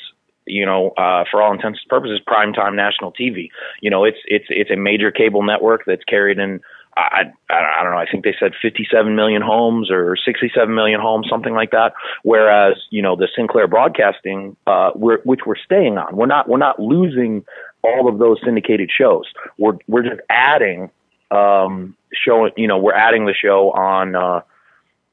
you 0.46 0.66
know, 0.66 0.90
uh, 0.96 1.24
for 1.30 1.40
all 1.40 1.52
intents 1.52 1.80
and 1.82 1.88
purposes, 1.88 2.20
primetime 2.26 2.74
national 2.74 3.12
TV. 3.12 3.48
You 3.80 3.90
know, 3.90 4.04
it's 4.04 4.18
it's 4.26 4.46
it's 4.48 4.70
a 4.70 4.76
major 4.76 5.10
cable 5.10 5.42
network 5.42 5.82
that's 5.86 6.04
carried 6.04 6.38
in. 6.38 6.60
I, 6.96 7.32
I 7.50 7.54
I 7.54 7.82
don't 7.82 7.92
know. 7.92 7.98
I 7.98 8.06
think 8.10 8.24
they 8.24 8.34
said 8.38 8.52
57 8.60 9.14
million 9.14 9.42
homes 9.42 9.90
or 9.90 10.16
67 10.16 10.74
million 10.74 11.00
homes, 11.00 11.26
something 11.28 11.54
like 11.54 11.70
that. 11.70 11.92
Whereas 12.22 12.76
you 12.90 13.02
know 13.02 13.16
the 13.16 13.28
Sinclair 13.34 13.66
Broadcasting, 13.66 14.56
uh, 14.66 14.90
we're, 14.94 15.20
which 15.22 15.40
we're 15.46 15.56
staying 15.56 15.98
on, 15.98 16.16
we're 16.16 16.26
not 16.26 16.48
we're 16.48 16.58
not 16.58 16.80
losing 16.80 17.44
all 17.82 18.08
of 18.08 18.18
those 18.18 18.38
syndicated 18.44 18.90
shows. 18.96 19.24
We're 19.58 19.78
we're 19.88 20.02
just 20.02 20.20
adding 20.28 20.90
um, 21.30 21.96
showing. 22.12 22.52
You 22.56 22.68
know, 22.68 22.78
we're 22.78 22.94
adding 22.94 23.26
the 23.26 23.34
show 23.34 23.70
on. 23.72 24.14
Uh, 24.14 24.40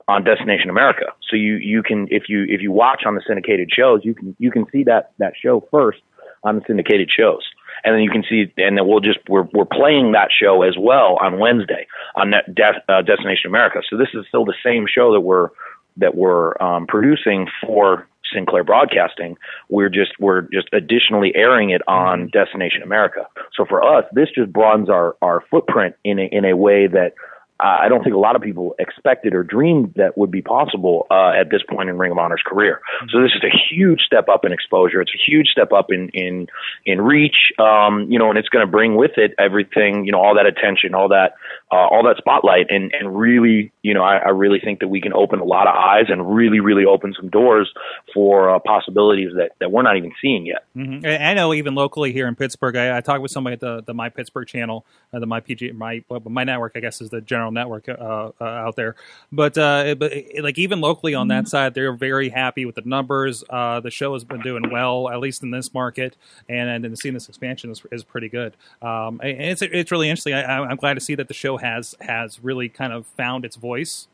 on 0.07 0.23
Destination 0.23 0.71
America. 0.71 1.05
So 1.29 1.35
you 1.35 1.57
you 1.57 1.83
can 1.83 2.07
if 2.09 2.23
you 2.29 2.43
if 2.49 2.61
you 2.61 2.71
watch 2.71 3.03
on 3.05 3.13
the 3.13 3.21
syndicated 3.27 3.69
shows, 3.71 4.01
you 4.03 4.15
can 4.15 4.35
you 4.39 4.49
can 4.49 4.65
see 4.71 4.83
that 4.85 5.11
that 5.19 5.33
show 5.39 5.63
first 5.69 5.99
on 6.43 6.55
the 6.55 6.63
syndicated 6.65 7.11
shows. 7.15 7.43
And 7.83 7.93
then 7.93 8.01
you 8.01 8.09
can 8.09 8.23
see, 8.27 8.51
and 8.57 8.77
then 8.77 8.87
we'll 8.87 8.99
just 8.99 9.19
we're 9.27 9.47
we're 9.53 9.65
playing 9.65 10.11
that 10.13 10.29
show 10.31 10.63
as 10.63 10.75
well 10.77 11.17
on 11.21 11.39
Wednesday 11.39 11.87
on 12.15 12.31
that 12.31 12.53
De- 12.53 12.83
uh, 12.87 13.01
Destination 13.01 13.47
America. 13.47 13.81
So 13.89 13.97
this 13.97 14.09
is 14.13 14.25
still 14.27 14.45
the 14.45 14.55
same 14.63 14.85
show 14.87 15.13
that 15.13 15.21
we're 15.21 15.49
that 15.97 16.15
we're 16.15 16.61
um, 16.61 16.87
producing 16.87 17.47
for 17.65 18.07
Sinclair 18.33 18.63
Broadcasting. 18.63 19.37
We're 19.69 19.89
just 19.89 20.11
we're 20.19 20.41
just 20.41 20.67
additionally 20.73 21.31
airing 21.35 21.71
it 21.71 21.81
on 21.87 22.29
Destination 22.29 22.83
America. 22.83 23.27
So 23.55 23.65
for 23.65 23.83
us, 23.83 24.05
this 24.13 24.29
just 24.33 24.51
broadens 24.51 24.89
our 24.89 25.15
our 25.21 25.43
footprint 25.49 25.95
in 26.03 26.19
a, 26.19 26.23
in 26.23 26.45
a 26.45 26.55
way 26.55 26.87
that 26.87 27.13
I 27.59 27.89
don't 27.89 28.03
think 28.03 28.15
a 28.15 28.19
lot 28.19 28.35
of 28.35 28.41
people 28.41 28.75
expected 28.79 29.33
or 29.35 29.43
dreamed 29.43 29.93
that 29.95 30.17
would 30.17 30.31
be 30.31 30.41
possible 30.41 31.07
uh, 31.11 31.31
at 31.37 31.49
this 31.51 31.61
point 31.69 31.89
in 31.89 31.97
Ring 31.97 32.11
of 32.11 32.17
Honor's 32.17 32.41
career. 32.45 32.81
So 33.09 33.21
this 33.21 33.31
is 33.35 33.43
a 33.43 33.53
huge 33.69 34.01
step 34.01 34.29
up 34.29 34.45
in 34.45 34.51
exposure. 34.51 35.01
It's 35.01 35.13
a 35.13 35.31
huge 35.31 35.47
step 35.47 35.71
up 35.73 35.91
in 35.91 36.09
in 36.09 36.47
in 36.85 37.01
reach. 37.01 37.51
Um, 37.59 38.09
you 38.09 38.17
know, 38.17 38.29
and 38.29 38.37
it's 38.37 38.49
going 38.49 38.65
to 38.65 38.71
bring 38.71 38.95
with 38.95 39.17
it 39.17 39.33
everything. 39.37 40.05
You 40.05 40.13
know, 40.13 40.19
all 40.19 40.35
that 40.35 40.45
attention, 40.45 40.95
all 40.95 41.09
that 41.09 41.33
uh, 41.71 41.75
all 41.75 42.03
that 42.03 42.17
spotlight, 42.17 42.67
and 42.69 42.91
and 42.93 43.15
really, 43.15 43.71
you 43.83 43.93
know, 43.93 44.03
I, 44.03 44.17
I 44.17 44.29
really 44.29 44.59
think 44.59 44.79
that 44.79 44.87
we 44.87 45.01
can 45.01 45.13
open 45.13 45.39
a 45.39 45.43
lot 45.43 45.67
of 45.67 45.75
eyes 45.75 46.05
and 46.09 46.33
really 46.35 46.59
really 46.59 46.85
open 46.85 47.13
some 47.15 47.29
doors 47.29 47.71
for 48.13 48.49
uh, 48.49 48.59
possibilities 48.59 49.31
that 49.35 49.51
that 49.59 49.71
we're 49.71 49.83
not 49.83 49.95
even 49.97 50.11
seeing 50.19 50.45
yet. 50.45 50.65
Mm-hmm. 50.75 51.05
I 51.05 51.33
know 51.35 51.53
even 51.53 51.75
locally 51.75 52.11
here 52.11 52.27
in 52.27 52.35
Pittsburgh, 52.35 52.75
I, 52.75 52.97
I 52.97 53.01
talked 53.01 53.21
with 53.21 53.31
somebody 53.31 53.53
at 53.53 53.59
the 53.59 53.83
the 53.85 53.93
My 53.93 54.09
Pittsburgh 54.09 54.47
channel, 54.47 54.83
uh, 55.13 55.19
the 55.19 55.27
My 55.27 55.41
PG 55.41 55.73
my 55.73 56.03
my 56.25 56.43
network, 56.43 56.73
I 56.75 56.79
guess 56.79 57.01
is 57.01 57.11
the 57.11 57.21
general 57.21 57.51
network 57.51 57.87
uh, 57.87 58.31
uh, 58.39 58.43
out 58.43 58.75
there. 58.75 58.95
But 59.31 59.57
uh, 59.57 59.93
but 59.93 60.11
like 60.41 60.57
even 60.57 60.81
locally 60.81 61.13
on 61.13 61.27
that 61.27 61.47
side, 61.47 61.75
they're 61.75 61.93
very 61.93 62.29
happy 62.29 62.65
with 62.65 62.75
the 62.75 62.81
numbers. 62.83 63.43
Uh, 63.47 63.79
the 63.79 63.91
show 63.91 64.13
has 64.13 64.23
been 64.23 64.41
doing 64.41 64.71
well, 64.71 65.07
at 65.09 65.19
least 65.19 65.43
in 65.43 65.51
this 65.51 65.71
market, 65.71 66.15
and 66.47 66.83
and 66.83 66.97
seeing 66.97 67.13
this 67.13 67.29
expansion 67.29 67.69
is, 67.69 67.83
is 67.91 68.03
pretty 68.03 68.29
good. 68.29 68.55
Um, 68.81 69.19
and 69.21 69.39
it's 69.39 69.61
it's 69.61 69.91
really 69.91 70.09
interesting. 70.09 70.33
I, 70.33 70.61
I'm 70.61 70.77
glad 70.77 70.95
to 70.95 71.01
see 71.01 71.13
that 71.13 71.27
the 71.27 71.33
show 71.35 71.58
has 71.59 71.95
has 71.99 72.43
really 72.43 72.69
kind 72.69 72.93
of 72.93 73.05
found 73.05 73.45
its 73.45 73.55
voice 73.55 74.07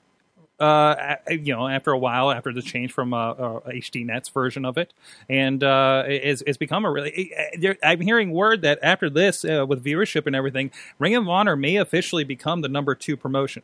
uh, 0.59 1.15
you 1.29 1.53
know, 1.53 1.67
after 1.67 1.91
a 1.91 1.97
while, 1.97 2.31
after 2.31 2.53
the 2.53 2.61
change 2.61 2.91
from 2.93 3.13
uh, 3.13 3.31
uh, 3.31 3.59
HD 3.61 4.05
Net's 4.05 4.29
version 4.29 4.63
of 4.63 4.77
it, 4.77 4.93
and 5.29 5.63
uh, 5.63 6.03
it's, 6.07 6.43
it's 6.47 6.57
become 6.57 6.85
a 6.85 6.91
really. 6.91 7.33
I'm 7.83 8.01
hearing 8.01 8.31
word 8.31 8.61
that 8.61 8.79
after 8.81 9.09
this, 9.09 9.43
uh, 9.43 9.65
with 9.67 9.83
viewership 9.83 10.25
and 10.25 10.35
everything, 10.35 10.71
Ring 10.97 11.15
of 11.15 11.27
Honor 11.27 11.55
may 11.55 11.75
officially 11.75 12.23
become 12.23 12.61
the 12.61 12.69
number 12.69 12.95
two 12.95 13.17
promotion. 13.17 13.63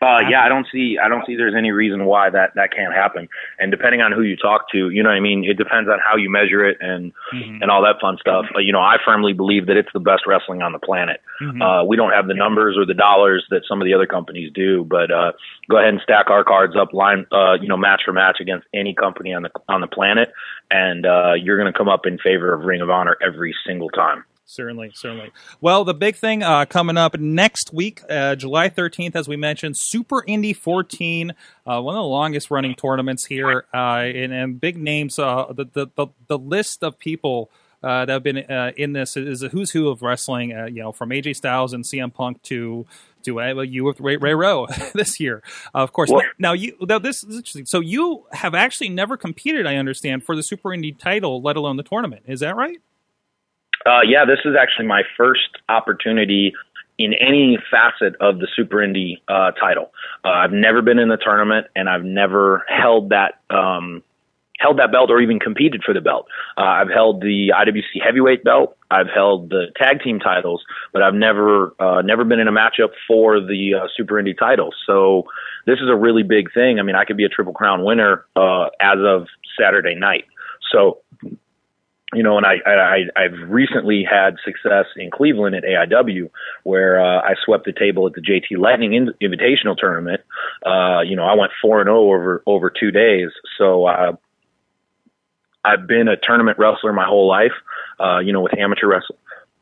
Uh, 0.00 0.20
yeah, 0.30 0.42
I 0.44 0.48
don't 0.48 0.66
see, 0.70 0.96
I 1.02 1.08
don't 1.08 1.26
see 1.26 1.34
there's 1.34 1.54
any 1.56 1.72
reason 1.72 2.04
why 2.04 2.30
that, 2.30 2.54
that 2.54 2.72
can't 2.72 2.94
happen. 2.94 3.28
And 3.58 3.70
depending 3.70 4.00
on 4.00 4.12
who 4.12 4.22
you 4.22 4.36
talk 4.36 4.70
to, 4.70 4.90
you 4.90 5.02
know 5.02 5.08
what 5.08 5.16
I 5.16 5.20
mean? 5.20 5.44
It 5.44 5.56
depends 5.58 5.88
on 5.90 5.98
how 5.98 6.16
you 6.16 6.30
measure 6.30 6.64
it 6.64 6.78
and, 6.80 7.12
Mhm. 7.34 7.62
and 7.62 7.70
all 7.70 7.82
that 7.82 8.00
fun 8.00 8.16
stuff. 8.20 8.46
Uh, 8.54 8.60
you 8.60 8.72
know, 8.72 8.80
I 8.80 8.98
firmly 9.04 9.32
believe 9.32 9.66
that 9.66 9.76
it's 9.76 9.92
the 9.92 10.00
best 10.00 10.24
wrestling 10.26 10.62
on 10.62 10.72
the 10.72 10.78
planet. 10.78 11.20
Mhm. 11.42 11.60
Uh, 11.60 11.84
we 11.84 11.96
don't 11.96 12.12
have 12.12 12.28
the 12.28 12.34
numbers 12.34 12.76
or 12.78 12.86
the 12.86 12.94
dollars 12.94 13.44
that 13.50 13.62
some 13.66 13.80
of 13.80 13.86
the 13.86 13.94
other 13.94 14.06
companies 14.06 14.52
do, 14.52 14.84
but, 14.84 15.10
uh, 15.10 15.32
go 15.68 15.78
ahead 15.78 15.88
and 15.90 16.00
stack 16.02 16.30
our 16.30 16.44
cards 16.44 16.76
up 16.76 16.92
line, 16.92 17.26
uh, 17.32 17.54
you 17.60 17.66
know, 17.68 17.76
match 17.76 18.02
for 18.04 18.12
match 18.12 18.38
against 18.40 18.66
any 18.72 18.94
company 18.94 19.34
on 19.34 19.42
the, 19.42 19.50
on 19.68 19.80
the 19.80 19.88
planet. 19.88 20.32
And, 20.70 21.06
uh, 21.06 21.32
you're 21.36 21.58
going 21.58 21.72
to 21.72 21.76
come 21.76 21.88
up 21.88 22.06
in 22.06 22.18
favor 22.18 22.52
of 22.52 22.64
Ring 22.64 22.80
of 22.82 22.90
Honor 22.90 23.16
every 23.20 23.54
single 23.66 23.90
time. 23.90 24.24
Certainly, 24.50 24.92
certainly. 24.94 25.30
Well, 25.60 25.84
the 25.84 25.92
big 25.92 26.16
thing 26.16 26.42
uh, 26.42 26.64
coming 26.64 26.96
up 26.96 27.18
next 27.20 27.70
week, 27.70 28.00
uh, 28.08 28.34
July 28.34 28.70
13th, 28.70 29.14
as 29.14 29.28
we 29.28 29.36
mentioned, 29.36 29.76
Super 29.76 30.24
Indy 30.26 30.54
14, 30.54 31.34
uh, 31.66 31.82
one 31.82 31.94
of 31.94 31.98
the 31.98 32.02
longest 32.04 32.50
running 32.50 32.74
tournaments 32.74 33.26
here, 33.26 33.66
uh, 33.74 33.76
and, 33.98 34.32
and 34.32 34.58
big 34.58 34.78
names. 34.78 35.18
Uh, 35.18 35.52
the, 35.52 35.66
the, 35.66 35.86
the, 35.96 36.06
the 36.28 36.38
list 36.38 36.82
of 36.82 36.98
people 36.98 37.50
uh, 37.82 38.06
that 38.06 38.12
have 38.12 38.22
been 38.22 38.38
uh, 38.38 38.72
in 38.74 38.94
this 38.94 39.18
is 39.18 39.42
a 39.42 39.50
who's 39.50 39.70
who 39.70 39.88
of 39.88 40.00
wrestling, 40.00 40.54
uh, 40.54 40.64
you 40.64 40.82
know, 40.82 40.92
from 40.92 41.10
AJ 41.10 41.36
Styles 41.36 41.74
and 41.74 41.84
CM 41.84 42.12
Punk 42.12 42.42
to 42.44 42.86
to 43.24 43.40
uh, 43.42 43.60
you 43.60 43.84
with 43.84 44.00
Ray, 44.00 44.16
Ray 44.16 44.32
Rowe 44.32 44.66
this 44.94 45.20
year. 45.20 45.42
of 45.74 45.92
course, 45.92 46.10
Well- 46.10 46.22
now 46.38 46.54
you 46.54 46.74
now 46.80 46.98
this 46.98 47.22
is 47.22 47.36
interesting. 47.36 47.66
So 47.66 47.80
you 47.80 48.24
have 48.32 48.54
actually 48.54 48.88
never 48.88 49.18
competed, 49.18 49.66
I 49.66 49.76
understand, 49.76 50.24
for 50.24 50.34
the 50.34 50.42
Super 50.42 50.72
Indy 50.72 50.92
title, 50.92 51.42
let 51.42 51.56
alone 51.56 51.76
the 51.76 51.82
tournament. 51.82 52.22
Is 52.26 52.40
that 52.40 52.56
right? 52.56 52.78
Uh, 53.86 54.00
yeah, 54.06 54.24
this 54.24 54.40
is 54.44 54.54
actually 54.60 54.86
my 54.86 55.02
first 55.16 55.58
opportunity 55.68 56.52
in 56.98 57.14
any 57.14 57.58
facet 57.70 58.14
of 58.20 58.38
the 58.38 58.48
Super 58.54 58.82
Indy 58.82 59.22
uh, 59.28 59.52
title. 59.52 59.92
Uh, 60.24 60.30
I've 60.30 60.52
never 60.52 60.82
been 60.82 60.98
in 60.98 61.08
the 61.08 61.16
tournament, 61.16 61.68
and 61.76 61.88
I've 61.88 62.04
never 62.04 62.64
held 62.68 63.10
that 63.10 63.40
um, 63.50 64.02
held 64.58 64.78
that 64.80 64.90
belt 64.90 65.08
or 65.10 65.20
even 65.20 65.38
competed 65.38 65.82
for 65.84 65.94
the 65.94 66.00
belt. 66.00 66.26
Uh, 66.56 66.62
I've 66.62 66.90
held 66.90 67.20
the 67.20 67.52
IWC 67.54 68.02
heavyweight 68.04 68.42
belt. 68.42 68.76
I've 68.90 69.06
held 69.06 69.50
the 69.50 69.66
tag 69.76 70.02
team 70.02 70.18
titles, 70.18 70.64
but 70.92 71.02
I've 71.02 71.14
never 71.14 71.74
uh, 71.78 72.02
never 72.02 72.24
been 72.24 72.40
in 72.40 72.48
a 72.48 72.52
matchup 72.52 72.90
for 73.06 73.40
the 73.40 73.74
uh, 73.74 73.86
Super 73.96 74.18
Indy 74.18 74.34
title. 74.34 74.70
So 74.86 75.24
this 75.66 75.78
is 75.78 75.88
a 75.88 75.96
really 75.96 76.24
big 76.24 76.52
thing. 76.52 76.80
I 76.80 76.82
mean, 76.82 76.96
I 76.96 77.04
could 77.04 77.16
be 77.16 77.24
a 77.24 77.28
Triple 77.28 77.52
Crown 77.52 77.84
winner 77.84 78.24
uh, 78.34 78.66
as 78.80 78.98
of 78.98 79.28
Saturday 79.58 79.94
night. 79.94 80.24
So 80.72 80.98
you 82.14 82.22
know, 82.22 82.38
and 82.38 82.46
I, 82.46 82.54
I 82.66 83.24
I've 83.24 83.50
recently 83.50 84.02
had 84.02 84.36
success 84.42 84.86
in 84.96 85.10
Cleveland 85.10 85.54
at 85.54 85.64
AIW, 85.64 86.30
where 86.62 87.00
uh, 87.00 87.20
I 87.20 87.34
swept 87.44 87.66
the 87.66 87.72
table 87.72 88.06
at 88.06 88.14
the 88.14 88.22
JT 88.22 88.58
Lightning 88.58 88.94
in- 88.94 89.14
Invitational 89.22 89.76
Tournament. 89.76 90.22
Uh, 90.64 91.00
you 91.00 91.16
know, 91.16 91.24
I 91.24 91.34
went 91.34 91.52
four 91.60 91.80
and 91.80 91.88
zero 91.88 92.10
over 92.10 92.42
over 92.46 92.70
two 92.70 92.90
days. 92.90 93.28
So 93.58 93.86
uh, 93.86 94.12
I've 95.64 95.86
been 95.86 96.08
a 96.08 96.16
tournament 96.16 96.58
wrestler 96.58 96.94
my 96.94 97.06
whole 97.06 97.28
life. 97.28 97.52
Uh, 98.00 98.20
you 98.20 98.32
know, 98.32 98.40
with 98.40 98.56
amateur 98.56 98.86
wrestling, 98.86 99.18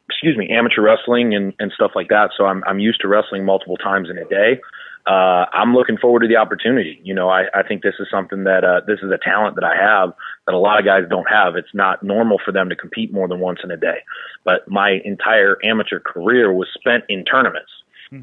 excuse 0.08 0.36
me, 0.36 0.48
amateur 0.50 0.82
wrestling 0.82 1.34
and 1.34 1.52
and 1.58 1.72
stuff 1.72 1.92
like 1.96 2.08
that. 2.10 2.30
So 2.36 2.46
I'm 2.46 2.62
I'm 2.64 2.78
used 2.78 3.00
to 3.00 3.08
wrestling 3.08 3.44
multiple 3.44 3.76
times 3.76 4.08
in 4.08 4.18
a 4.18 4.24
day. 4.24 4.60
Uh, 5.06 5.46
I'm 5.52 5.72
looking 5.72 5.96
forward 5.96 6.20
to 6.20 6.28
the 6.28 6.36
opportunity. 6.36 7.00
You 7.04 7.14
know, 7.14 7.28
I, 7.28 7.44
I 7.54 7.62
think 7.62 7.82
this 7.82 7.94
is 8.00 8.08
something 8.10 8.44
that 8.44 8.64
uh, 8.64 8.80
this 8.86 8.98
is 9.02 9.10
a 9.12 9.18
talent 9.22 9.54
that 9.54 9.64
I 9.64 9.76
have 9.76 10.12
that 10.46 10.54
a 10.54 10.58
lot 10.58 10.80
of 10.80 10.84
guys 10.84 11.02
don't 11.08 11.28
have. 11.30 11.54
It's 11.54 11.74
not 11.74 12.02
normal 12.02 12.38
for 12.44 12.50
them 12.50 12.68
to 12.70 12.76
compete 12.76 13.12
more 13.12 13.28
than 13.28 13.38
once 13.38 13.60
in 13.62 13.70
a 13.70 13.76
day. 13.76 13.98
But 14.44 14.68
my 14.68 15.00
entire 15.04 15.58
amateur 15.64 16.00
career 16.00 16.52
was 16.52 16.68
spent 16.74 17.04
in 17.08 17.24
tournaments. 17.24 17.70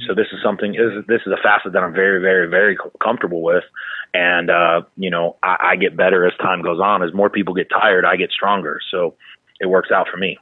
So 0.07 0.15
this 0.15 0.27
is 0.31 0.39
something. 0.41 0.71
This 0.71 0.93
is, 0.97 1.05
this 1.07 1.21
is 1.25 1.33
a 1.33 1.41
facet 1.43 1.73
that 1.73 1.83
I'm 1.83 1.93
very, 1.93 2.21
very, 2.21 2.47
very 2.49 2.77
comfortable 3.01 3.41
with, 3.41 3.65
and 4.13 4.49
uh, 4.49 4.83
you 4.95 5.09
know, 5.09 5.35
I, 5.43 5.71
I 5.71 5.75
get 5.75 5.97
better 5.97 6.25
as 6.25 6.33
time 6.37 6.61
goes 6.61 6.79
on. 6.79 7.03
As 7.03 7.13
more 7.13 7.29
people 7.29 7.53
get 7.53 7.69
tired, 7.69 8.05
I 8.05 8.15
get 8.15 8.31
stronger. 8.31 8.79
So 8.91 9.15
it 9.59 9.65
works 9.65 9.91
out 9.91 10.07
for 10.09 10.17
me. 10.17 10.37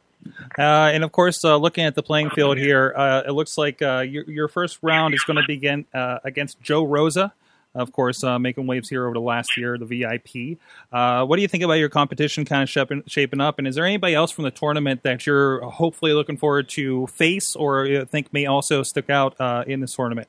Uh, 0.57 0.91
and 0.93 1.03
of 1.03 1.11
course, 1.11 1.43
uh, 1.43 1.57
looking 1.57 1.85
at 1.85 1.95
the 1.95 2.03
playing 2.03 2.29
field 2.31 2.57
here, 2.57 2.93
uh, 2.95 3.23
it 3.27 3.31
looks 3.31 3.57
like 3.57 3.81
uh, 3.81 3.99
your, 3.99 4.29
your 4.29 4.47
first 4.47 4.79
round 4.81 5.13
is 5.13 5.23
going 5.23 5.37
to 5.37 5.47
begin 5.47 5.85
uh, 5.93 6.19
against 6.23 6.61
Joe 6.61 6.83
Rosa. 6.83 7.33
Of 7.73 7.93
course, 7.93 8.21
uh, 8.21 8.37
making 8.37 8.67
waves 8.67 8.89
here 8.89 9.05
over 9.05 9.13
the 9.13 9.21
last 9.21 9.55
year, 9.55 9.77
the 9.77 9.85
VIP. 9.85 10.59
What 10.91 11.37
do 11.37 11.41
you 11.41 11.47
think 11.47 11.63
about 11.63 11.75
your 11.75 11.87
competition 11.87 12.43
kind 12.43 12.63
of 12.63 12.69
shaping, 12.69 13.03
shaping 13.07 13.39
up? 13.39 13.59
And 13.59 13.67
is 13.67 13.75
there 13.75 13.85
anybody 13.85 14.13
else 14.13 14.29
from 14.29 14.43
the 14.43 14.51
tournament 14.51 15.03
that 15.03 15.25
you're 15.25 15.61
hopefully 15.61 16.11
looking 16.11 16.35
forward 16.35 16.67
to 16.69 17.07
face 17.07 17.55
or 17.55 18.03
think 18.05 18.33
may 18.33 18.45
also 18.45 18.83
stick 18.83 19.09
out 19.09 19.39
in 19.67 19.79
this 19.79 19.95
tournament? 19.95 20.27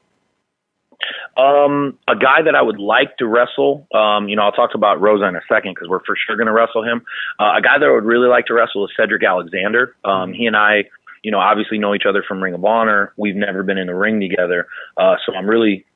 Um, 1.37 1.99
a 2.07 2.15
guy 2.15 2.43
that 2.45 2.55
I 2.55 2.63
would 2.63 2.79
like 2.79 3.17
to 3.19 3.27
wrestle, 3.27 3.87
um, 3.95 4.29
you 4.29 4.37
know, 4.37 4.43
I'll 4.43 4.53
talk 4.53 4.75
about 4.75 5.01
Rosa 5.01 5.25
in 5.27 5.37
a 5.37 5.41
second 5.49 5.75
because 5.75 5.89
we're 5.89 6.05
for 6.05 6.17
sure 6.17 6.37
going 6.37 6.47
to 6.47 6.53
wrestle 6.53 6.85
him. 6.85 7.03
Uh, 7.41 7.57
a 7.57 7.63
guy 7.63 7.79
that 7.79 7.87
I 7.87 7.93
would 7.93 8.05
really 8.05 8.29
like 8.29 8.47
to 8.47 8.55
wrestle 8.55 8.85
is 8.85 8.93
Cedric 8.97 9.25
Alexander. 9.25 9.97
Um, 10.05 10.33
he 10.33 10.47
and 10.47 10.57
I, 10.57 10.85
you 11.23 11.31
know, 11.31 11.39
obviously 11.39 11.79
know 11.79 11.95
each 11.95 12.07
other 12.07 12.23
from 12.27 12.43
Ring 12.43 12.55
of 12.55 12.65
Honor. 12.65 13.13
We've 13.17 13.37
never 13.37 13.63
been 13.63 13.79
in 13.79 13.87
the 13.87 13.95
ring 13.95 14.21
together. 14.21 14.67
Uh, 14.97 15.17
so 15.25 15.35
I'm 15.35 15.47
really 15.47 15.87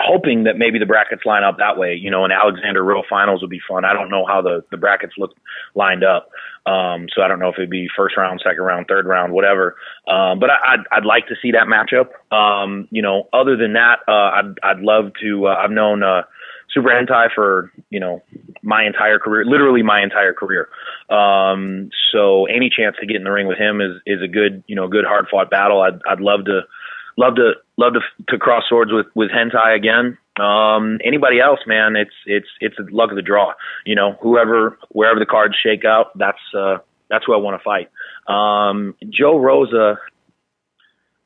hoping 0.00 0.44
that 0.44 0.56
maybe 0.56 0.78
the 0.78 0.86
brackets 0.86 1.24
line 1.24 1.44
up 1.44 1.58
that 1.58 1.78
way. 1.78 1.94
You 1.94 2.10
know, 2.10 2.24
an 2.24 2.32
Alexander 2.32 2.82
Rowe 2.82 3.02
finals 3.08 3.40
would 3.40 3.50
be 3.50 3.60
fun. 3.68 3.84
I 3.84 3.92
don't 3.92 4.10
know 4.10 4.24
how 4.26 4.42
the, 4.42 4.64
the 4.70 4.76
brackets 4.76 5.14
look 5.18 5.34
lined 5.74 6.04
up. 6.04 6.30
Um, 6.66 7.08
so 7.14 7.20
I 7.22 7.28
don't 7.28 7.38
know 7.38 7.48
if 7.48 7.56
it'd 7.58 7.68
be 7.68 7.88
first 7.94 8.16
round, 8.16 8.40
second 8.42 8.62
round, 8.62 8.86
third 8.88 9.06
round, 9.06 9.32
whatever. 9.32 9.76
Um, 10.08 10.38
but 10.38 10.50
I, 10.50 10.74
I'd, 10.74 10.80
I'd 10.92 11.04
like 11.04 11.26
to 11.28 11.34
see 11.42 11.52
that 11.52 11.66
matchup. 11.66 12.08
Um, 12.34 12.88
you 12.90 13.02
know, 13.02 13.28
other 13.32 13.56
than 13.56 13.74
that, 13.74 13.98
uh, 14.08 14.12
I'd, 14.12 14.54
I'd 14.62 14.80
love 14.80 15.12
to, 15.20 15.46
uh, 15.46 15.56
I've 15.56 15.70
known, 15.70 16.02
uh, 16.02 16.22
Super 16.70 16.88
Hentai 16.88 17.28
for, 17.34 17.70
you 17.90 18.00
know, 18.00 18.22
my 18.62 18.84
entire 18.84 19.18
career, 19.18 19.44
literally 19.44 19.82
my 19.82 20.02
entire 20.02 20.32
career. 20.32 20.68
Um, 21.10 21.90
so 22.10 22.46
any 22.46 22.70
chance 22.70 22.96
to 22.98 23.06
get 23.06 23.16
in 23.16 23.24
the 23.24 23.30
ring 23.30 23.46
with 23.46 23.58
him 23.58 23.80
is, 23.80 24.00
is 24.06 24.22
a 24.22 24.26
good, 24.26 24.64
you 24.66 24.74
know, 24.74 24.88
good 24.88 25.04
hard 25.04 25.26
fought 25.30 25.50
battle. 25.50 25.82
I'd, 25.82 26.00
I'd 26.08 26.20
love 26.20 26.46
to, 26.46 26.62
love 27.16 27.36
to, 27.36 27.52
love 27.76 27.94
to, 27.94 28.00
to 28.28 28.38
cross 28.38 28.64
swords 28.68 28.92
with, 28.92 29.06
with 29.14 29.30
Hentai 29.30 29.76
again. 29.76 30.18
Um, 30.38 30.98
anybody 31.04 31.40
else, 31.40 31.60
man, 31.66 31.96
it's, 31.96 32.14
it's, 32.26 32.48
it's 32.60 32.76
the 32.76 32.86
luck 32.90 33.10
of 33.10 33.16
the 33.16 33.22
draw. 33.22 33.52
You 33.86 33.94
know, 33.94 34.16
whoever, 34.20 34.78
wherever 34.90 35.18
the 35.18 35.26
cards 35.26 35.54
shake 35.62 35.84
out, 35.84 36.16
that's, 36.18 36.38
uh, 36.56 36.78
that's 37.08 37.24
who 37.26 37.34
I 37.34 37.38
want 37.38 37.60
to 37.60 37.64
fight. 37.64 37.90
Um, 38.26 38.94
Joe 39.10 39.38
Rosa, 39.38 39.98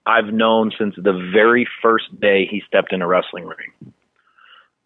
I've 0.05 0.33
known 0.33 0.72
since 0.79 0.94
the 0.96 1.31
very 1.33 1.66
first 1.83 2.18
day 2.20 2.46
he 2.46 2.62
stepped 2.66 2.92
in 2.92 3.03
a 3.03 3.07
wrestling 3.07 3.44
ring. 3.44 3.92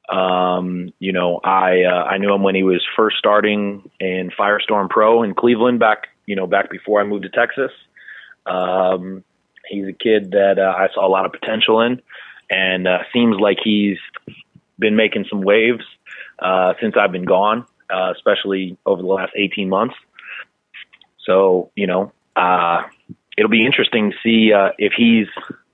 Um, 0.08 0.92
you 0.98 1.12
know, 1.12 1.40
I 1.42 1.84
uh, 1.84 2.04
I 2.04 2.18
knew 2.18 2.34
him 2.34 2.42
when 2.42 2.54
he 2.54 2.64
was 2.64 2.84
first 2.96 3.16
starting 3.18 3.88
in 4.00 4.30
Firestorm 4.38 4.90
Pro 4.90 5.22
in 5.22 5.32
Cleveland 5.34 5.78
back 5.78 6.08
you 6.26 6.36
know 6.36 6.46
back 6.46 6.70
before 6.70 7.00
I 7.00 7.04
moved 7.04 7.22
to 7.22 7.28
Texas. 7.28 7.70
Um, 8.46 9.24
he's 9.68 9.86
a 9.86 9.92
kid 9.92 10.32
that 10.32 10.58
uh, 10.58 10.74
I 10.76 10.88
saw 10.94 11.06
a 11.06 11.10
lot 11.10 11.26
of 11.26 11.32
potential 11.32 11.80
in, 11.80 12.00
and 12.50 12.86
uh, 12.86 12.98
seems 13.12 13.36
like 13.38 13.58
he's 13.62 13.98
been 14.78 14.96
making 14.96 15.26
some 15.28 15.42
waves 15.42 15.84
uh, 16.38 16.74
since 16.80 16.94
I've 16.98 17.12
been 17.12 17.24
gone, 17.24 17.66
uh, 17.90 18.12
especially 18.14 18.76
over 18.86 19.02
the 19.02 19.08
last 19.08 19.32
18 19.36 19.68
months. 19.68 19.94
So 21.24 21.70
you 21.76 21.86
know, 21.86 22.12
uh, 22.36 22.82
it'll 23.36 23.50
be 23.50 23.64
interesting 23.64 24.10
to 24.10 24.16
see 24.22 24.52
uh, 24.52 24.70
if 24.78 24.92
he's 24.96 25.28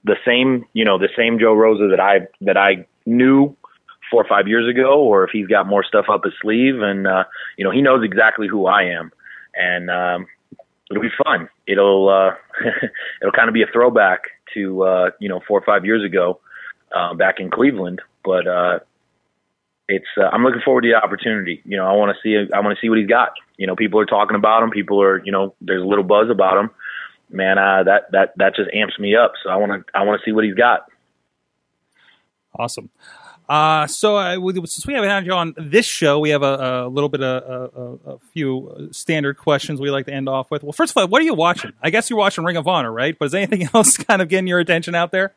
the 0.04 0.16
same, 0.24 0.66
you 0.72 0.84
know, 0.84 0.98
the 0.98 1.08
same 1.16 1.38
Joe 1.38 1.54
Rosa 1.54 1.88
that 1.88 2.00
I 2.00 2.28
that 2.42 2.56
I 2.56 2.86
knew 3.06 3.56
four 4.10 4.22
or 4.22 4.28
five 4.28 4.48
years 4.48 4.68
ago, 4.68 5.00
or 5.00 5.24
if 5.24 5.30
he's 5.32 5.46
got 5.46 5.66
more 5.66 5.84
stuff 5.84 6.06
up 6.08 6.24
his 6.24 6.34
sleeve, 6.40 6.80
and 6.80 7.06
uh, 7.06 7.24
you 7.56 7.64
know, 7.64 7.70
he 7.70 7.82
knows 7.82 8.04
exactly 8.04 8.48
who 8.48 8.66
I 8.66 8.84
am, 8.84 9.12
and 9.54 9.90
um, 9.90 10.26
it'll 10.90 11.02
be 11.02 11.08
fun. 11.24 11.48
It'll 11.66 12.08
uh, 12.08 12.34
it'll 13.22 13.32
kind 13.32 13.48
of 13.48 13.54
be 13.54 13.62
a 13.62 13.66
throwback 13.72 14.22
to 14.54 14.82
uh, 14.82 15.10
you 15.20 15.28
know 15.28 15.40
four 15.46 15.58
or 15.58 15.64
five 15.64 15.84
years 15.84 16.04
ago 16.04 16.40
uh, 16.94 17.14
back 17.14 17.40
in 17.40 17.50
Cleveland, 17.50 18.00
but 18.24 18.46
uh, 18.46 18.78
it's 19.88 20.06
uh, 20.16 20.28
I'm 20.32 20.42
looking 20.44 20.60
forward 20.64 20.82
to 20.82 20.88
the 20.88 20.94
opportunity. 20.94 21.62
You 21.64 21.76
know, 21.76 21.86
I 21.86 21.92
want 21.92 22.14
to 22.14 22.22
see 22.22 22.50
I 22.52 22.60
want 22.60 22.76
to 22.76 22.80
see 22.80 22.88
what 22.88 22.98
he's 22.98 23.08
got. 23.08 23.32
You 23.56 23.66
know, 23.66 23.76
people 23.76 24.00
are 24.00 24.06
talking 24.06 24.36
about 24.36 24.62
him. 24.62 24.70
People 24.70 25.02
are 25.02 25.22
you 25.24 25.32
know 25.32 25.54
there's 25.60 25.82
a 25.82 25.86
little 25.86 26.04
buzz 26.04 26.30
about 26.30 26.58
him. 26.58 26.70
Man, 27.30 27.58
uh, 27.58 27.82
that 27.84 28.12
that 28.12 28.32
that 28.36 28.54
just 28.56 28.70
amps 28.72 28.98
me 28.98 29.14
up. 29.16 29.32
So 29.42 29.50
I 29.50 29.56
want 29.56 29.72
to 29.72 29.98
I 29.98 30.04
want 30.04 30.20
to 30.20 30.24
see 30.24 30.32
what 30.32 30.44
he's 30.44 30.54
got. 30.54 30.90
Awesome. 32.58 32.90
Uh, 33.48 33.86
so 33.86 34.16
uh, 34.16 34.36
since 34.66 34.86
we 34.86 34.92
haven't 34.92 35.08
had 35.08 35.24
you 35.24 35.32
on 35.32 35.54
this 35.56 35.86
show, 35.86 36.18
we 36.18 36.30
have 36.30 36.42
a, 36.42 36.84
a 36.84 36.88
little 36.88 37.08
bit 37.08 37.22
of 37.22 37.70
a, 38.04 38.10
a, 38.10 38.18
few 38.34 38.90
standard 38.92 39.38
questions 39.38 39.80
we 39.80 39.90
like 39.90 40.04
to 40.04 40.12
end 40.12 40.28
off 40.28 40.50
with. 40.50 40.62
Well, 40.62 40.72
first 40.72 40.90
of 40.92 40.98
all, 40.98 41.08
what 41.08 41.22
are 41.22 41.24
you 41.24 41.32
watching? 41.32 41.72
I 41.82 41.88
guess 41.88 42.10
you're 42.10 42.18
watching 42.18 42.44
Ring 42.44 42.58
of 42.58 42.68
Honor, 42.68 42.92
right? 42.92 43.18
But 43.18 43.26
is 43.26 43.34
anything 43.34 43.66
else 43.74 43.96
kind 43.96 44.20
of 44.20 44.28
getting 44.28 44.48
your 44.48 44.58
attention 44.58 44.94
out 44.94 45.12
there? 45.12 45.34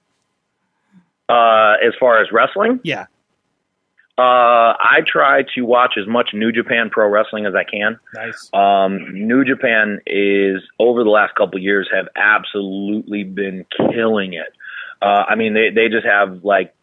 Uh, 1.29 1.75
as 1.85 1.93
far 1.97 2.21
as 2.21 2.33
wrestling, 2.33 2.81
yeah. 2.83 3.05
Uh, 4.17 4.75
I 4.77 4.99
try 5.07 5.43
to 5.55 5.61
watch 5.61 5.93
as 5.97 6.05
much 6.05 6.31
New 6.33 6.51
Japan 6.51 6.89
Pro 6.89 7.07
Wrestling 7.07 7.45
as 7.45 7.55
I 7.55 7.63
can. 7.63 7.97
Nice. 8.13 8.49
Um, 8.53 9.13
New 9.13 9.45
Japan 9.45 10.01
is 10.05 10.61
over 10.79 11.05
the 11.05 11.09
last 11.09 11.33
couple 11.35 11.55
of 11.55 11.63
years 11.63 11.89
have 11.93 12.09
absolutely 12.17 13.23
been 13.23 13.65
killing 13.77 14.33
it. 14.33 14.53
Uh, 15.01 15.23
I 15.29 15.35
mean, 15.35 15.53
they 15.53 15.69
they 15.69 15.87
just 15.87 16.05
have 16.05 16.43
like 16.43 16.75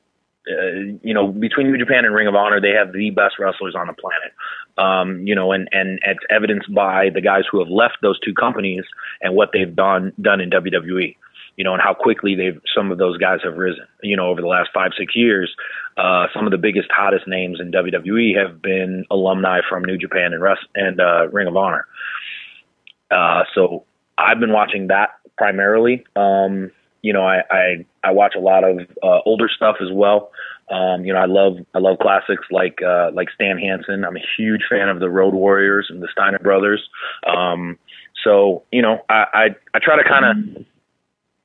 uh, 0.49 0.99
you 1.03 1.15
know, 1.15 1.29
between 1.29 1.71
New 1.71 1.79
Japan 1.79 2.05
and 2.05 2.15
Ring 2.15 2.27
of 2.27 2.35
Honor, 2.35 2.61
they 2.61 2.71
have 2.71 2.93
the 2.93 3.11
best 3.11 3.39
wrestlers 3.39 3.75
on 3.77 3.87
the 3.87 3.93
planet. 3.93 4.33
Um, 4.79 5.27
you 5.27 5.35
know, 5.35 5.53
and 5.53 5.69
and 5.73 5.99
it's 6.07 6.25
evidenced 6.31 6.73
by 6.75 7.11
the 7.13 7.21
guys 7.21 7.43
who 7.51 7.59
have 7.59 7.69
left 7.69 7.99
those 8.03 8.19
two 8.21 8.35
companies 8.35 8.85
and 9.21 9.35
what 9.35 9.51
they've 9.53 9.75
done 9.75 10.13
done 10.21 10.41
in 10.41 10.51
WWE. 10.51 11.17
You 11.57 11.65
know, 11.65 11.73
and 11.73 11.83
how 11.83 11.93
quickly 11.93 12.37
they've 12.37 12.61
some 12.75 12.93
of 12.93 12.99
those 12.99 13.19
guys 13.19 13.41
have 13.43 13.55
risen. 13.55 13.87
You 14.03 14.17
know, 14.17 14.29
over 14.29 14.41
the 14.41 14.47
last 14.47 14.71
five 14.73 14.93
six 14.97 15.17
years, 15.17 15.55
uh, 15.97 16.27
some 16.33 16.47
of 16.47 16.53
the 16.53 16.59
biggest 16.59 16.89
hottest 16.91 17.27
names 17.27 17.59
in 17.61 17.73
WWE 17.73 18.37
have 18.39 18.63
been 18.63 19.05
alumni 19.11 19.61
from 19.69 19.85
New 19.85 19.99
Japan 19.99 20.33
and 20.33 20.41
Rest 20.41 20.63
and 20.75 21.01
uh, 21.01 21.29
Ring 21.29 21.49
of 21.49 21.57
Honor. 21.57 21.87
Uh, 23.11 23.43
so 23.55 23.85
I've 24.17 24.41
been 24.41 24.53
watching 24.53 24.89
that 24.89 25.11
primarily. 25.37 26.05
Um, 26.15 26.71
you 27.03 27.13
know, 27.13 27.23
I, 27.23 27.43
I, 27.51 27.87
I 28.09 28.13
watch 28.13 28.35
a 28.37 28.41
lot 28.41 28.65
of 28.65 28.81
uh, 29.03 29.21
older 29.27 29.49
stuff 29.55 29.77
as 29.81 29.89
well. 29.93 30.31
Um, 30.71 31.05
you 31.05 31.13
know, 31.13 31.19
I 31.19 31.27
love 31.27 31.59
I 31.75 31.79
love 31.79 31.99
classics 31.99 32.45
like 32.51 32.81
uh, 32.83 33.11
like 33.13 33.29
Stan 33.35 33.59
Hansen. 33.59 34.05
I'm 34.05 34.17
a 34.17 34.25
huge 34.37 34.63
fan 34.69 34.89
of 34.89 35.01
the 35.01 35.09
Road 35.09 35.35
Warriors 35.35 35.89
and 35.91 36.03
the 36.03 36.09
Steiner 36.13 36.39
Brothers. 36.39 36.83
Um, 37.27 37.79
so 38.25 38.65
you 38.73 38.83
know, 38.83 39.05
I 39.09 39.25
I, 39.33 39.45
I 39.75 39.79
try 39.81 39.97
to 39.97 40.09
kind 40.09 40.25
of 40.57 40.65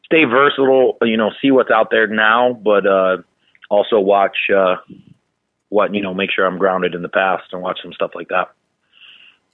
stay 0.05 0.25
versatile. 0.25 0.97
You 1.01 1.17
know, 1.17 1.31
see 1.41 1.51
what's 1.51 1.71
out 1.71 1.89
there 1.89 2.07
now, 2.07 2.53
but 2.53 2.85
uh, 2.85 3.17
also 3.69 3.99
watch 3.99 4.37
uh, 4.55 4.75
what 5.69 5.93
you 5.93 6.01
know, 6.01 6.13
make 6.13 6.31
sure 6.31 6.45
I'm 6.45 6.57
grounded 6.57 6.93
in 6.93 7.01
the 7.01 7.09
past 7.09 7.45
and 7.51 7.61
watch 7.61 7.79
some 7.81 7.93
stuff 7.93 8.11
like 8.15 8.27
that. 8.29 8.51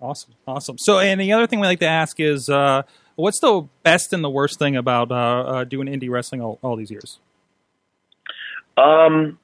Awesome, 0.02 0.34
awesome. 0.48 0.78
So, 0.78 1.00
and 1.00 1.20
the 1.20 1.34
other 1.34 1.46
thing 1.46 1.60
we 1.60 1.68
like 1.68 1.82
to 1.82 1.88
ask 1.88 2.20
is, 2.20 2.50
uh, 2.50 2.84
what's 3.20 3.40
the 3.40 3.68
best 3.84 4.14
and 4.14 4.24
the 4.24 4.30
worst 4.30 4.58
thing 4.60 4.76
about 4.76 5.12
uh, 5.12 5.16
uh, 5.16 5.64
doing 5.64 5.88
indie 5.88 6.10
wrestling 6.10 6.42
all, 6.42 6.58
all 6.62 6.76
these 6.76 6.90
years? 6.90 7.20
Um, 8.78 9.38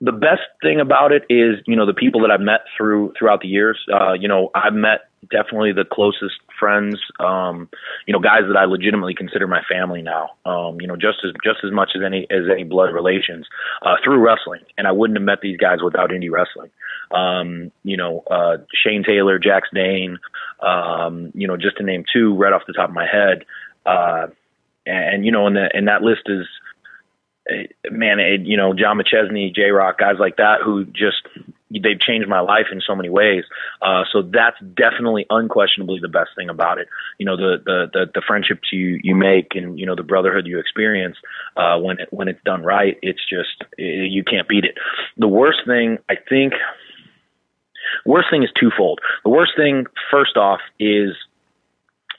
the 0.00 0.12
best 0.12 0.42
thing 0.62 0.80
about 0.80 1.12
it 1.12 1.22
is, 1.30 1.56
you 1.66 1.76
know, 1.76 1.86
the 1.86 1.94
people 1.94 2.20
that 2.22 2.30
I've 2.30 2.40
met 2.40 2.60
through 2.76 3.14
throughout 3.18 3.40
the 3.40 3.48
years. 3.48 3.78
Uh, 3.92 4.12
you 4.12 4.28
know, 4.28 4.50
I've 4.54 4.74
met 4.74 5.08
definitely 5.30 5.72
the 5.72 5.84
closest 5.84 6.36
friends. 6.58 6.98
Um, 7.20 7.68
you 8.06 8.12
know, 8.12 8.20
guys 8.20 8.42
that 8.48 8.56
I 8.56 8.64
legitimately 8.64 9.14
consider 9.14 9.46
my 9.46 9.62
family 9.70 10.02
now. 10.02 10.30
Um, 10.44 10.80
you 10.80 10.86
know, 10.86 10.96
just 10.96 11.18
as 11.24 11.32
just 11.44 11.64
as 11.64 11.72
much 11.72 11.90
as 11.96 12.02
any 12.04 12.26
as 12.30 12.44
any 12.50 12.64
blood 12.64 12.92
relations 12.92 13.46
uh, 13.82 13.96
through 14.02 14.18
wrestling. 14.18 14.60
And 14.76 14.86
I 14.86 14.92
wouldn't 14.92 15.18
have 15.18 15.24
met 15.24 15.40
these 15.40 15.56
guys 15.56 15.78
without 15.82 16.10
indie 16.10 16.30
wrestling. 16.30 16.70
Um, 17.10 17.72
you 17.84 17.96
know, 17.96 18.22
uh, 18.30 18.58
Shane 18.74 19.04
Taylor, 19.04 19.38
Jax 19.38 19.68
Dane. 19.72 20.18
Um, 20.60 21.32
you 21.34 21.46
know, 21.46 21.56
just 21.56 21.76
to 21.78 21.84
name 21.84 22.04
two 22.12 22.34
right 22.34 22.52
off 22.52 22.62
the 22.66 22.72
top 22.72 22.88
of 22.88 22.94
my 22.94 23.06
head. 23.06 23.44
Uh, 23.86 24.26
and, 24.86 25.14
and 25.14 25.26
you 25.26 25.32
know, 25.32 25.46
and 25.46 25.56
the, 25.56 25.68
and 25.72 25.88
that 25.88 26.02
list 26.02 26.22
is 26.26 26.46
man, 27.90 28.20
it, 28.20 28.42
you 28.42 28.56
know, 28.56 28.74
John 28.74 28.98
McChesney, 28.98 29.54
J 29.54 29.70
Rock, 29.70 29.98
guys 29.98 30.16
like 30.18 30.36
that 30.36 30.58
who 30.64 30.84
just 30.84 31.26
they've 31.70 32.00
changed 32.00 32.28
my 32.28 32.40
life 32.40 32.66
in 32.72 32.80
so 32.86 32.94
many 32.94 33.08
ways. 33.08 33.44
Uh, 33.82 34.04
so 34.12 34.22
that's 34.22 34.56
definitely 34.74 35.26
unquestionably 35.30 35.98
the 36.00 36.08
best 36.08 36.30
thing 36.36 36.48
about 36.48 36.78
it. 36.78 36.88
You 37.18 37.26
know, 37.26 37.36
the 37.36 37.56
the 37.64 37.86
the, 37.92 38.06
the 38.14 38.22
friendships 38.26 38.68
you 38.72 38.98
you 39.02 39.14
make 39.14 39.54
and 39.54 39.78
you 39.78 39.86
know 39.86 39.94
the 39.94 40.02
brotherhood 40.02 40.46
you 40.46 40.58
experience 40.58 41.16
uh, 41.56 41.78
when 41.78 42.00
it 42.00 42.08
when 42.10 42.28
it's 42.28 42.42
done 42.44 42.62
right. 42.62 42.98
It's 43.02 43.20
just 43.28 43.64
it, 43.76 44.10
you 44.10 44.24
can't 44.24 44.48
beat 44.48 44.64
it. 44.64 44.76
The 45.16 45.28
worst 45.28 45.60
thing 45.66 45.98
I 46.08 46.14
think. 46.28 46.54
Worst 48.04 48.28
thing 48.30 48.42
is 48.42 48.50
twofold. 48.58 49.00
The 49.24 49.30
worst 49.30 49.52
thing, 49.56 49.86
first 50.10 50.36
off, 50.36 50.60
is 50.78 51.16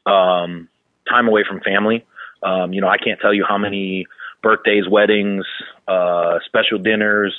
um, 0.08 0.68
time 1.08 1.28
away 1.28 1.44
from 1.48 1.62
family. 1.62 2.06
Um, 2.42 2.74
you 2.74 2.82
know, 2.82 2.88
I 2.88 2.98
can't 2.98 3.20
tell 3.20 3.34
you 3.34 3.46
how 3.48 3.58
many 3.58 4.08
birthdays, 4.42 4.88
weddings, 4.90 5.46
uh, 5.88 6.40
special 6.46 6.78
dinners, 6.78 7.34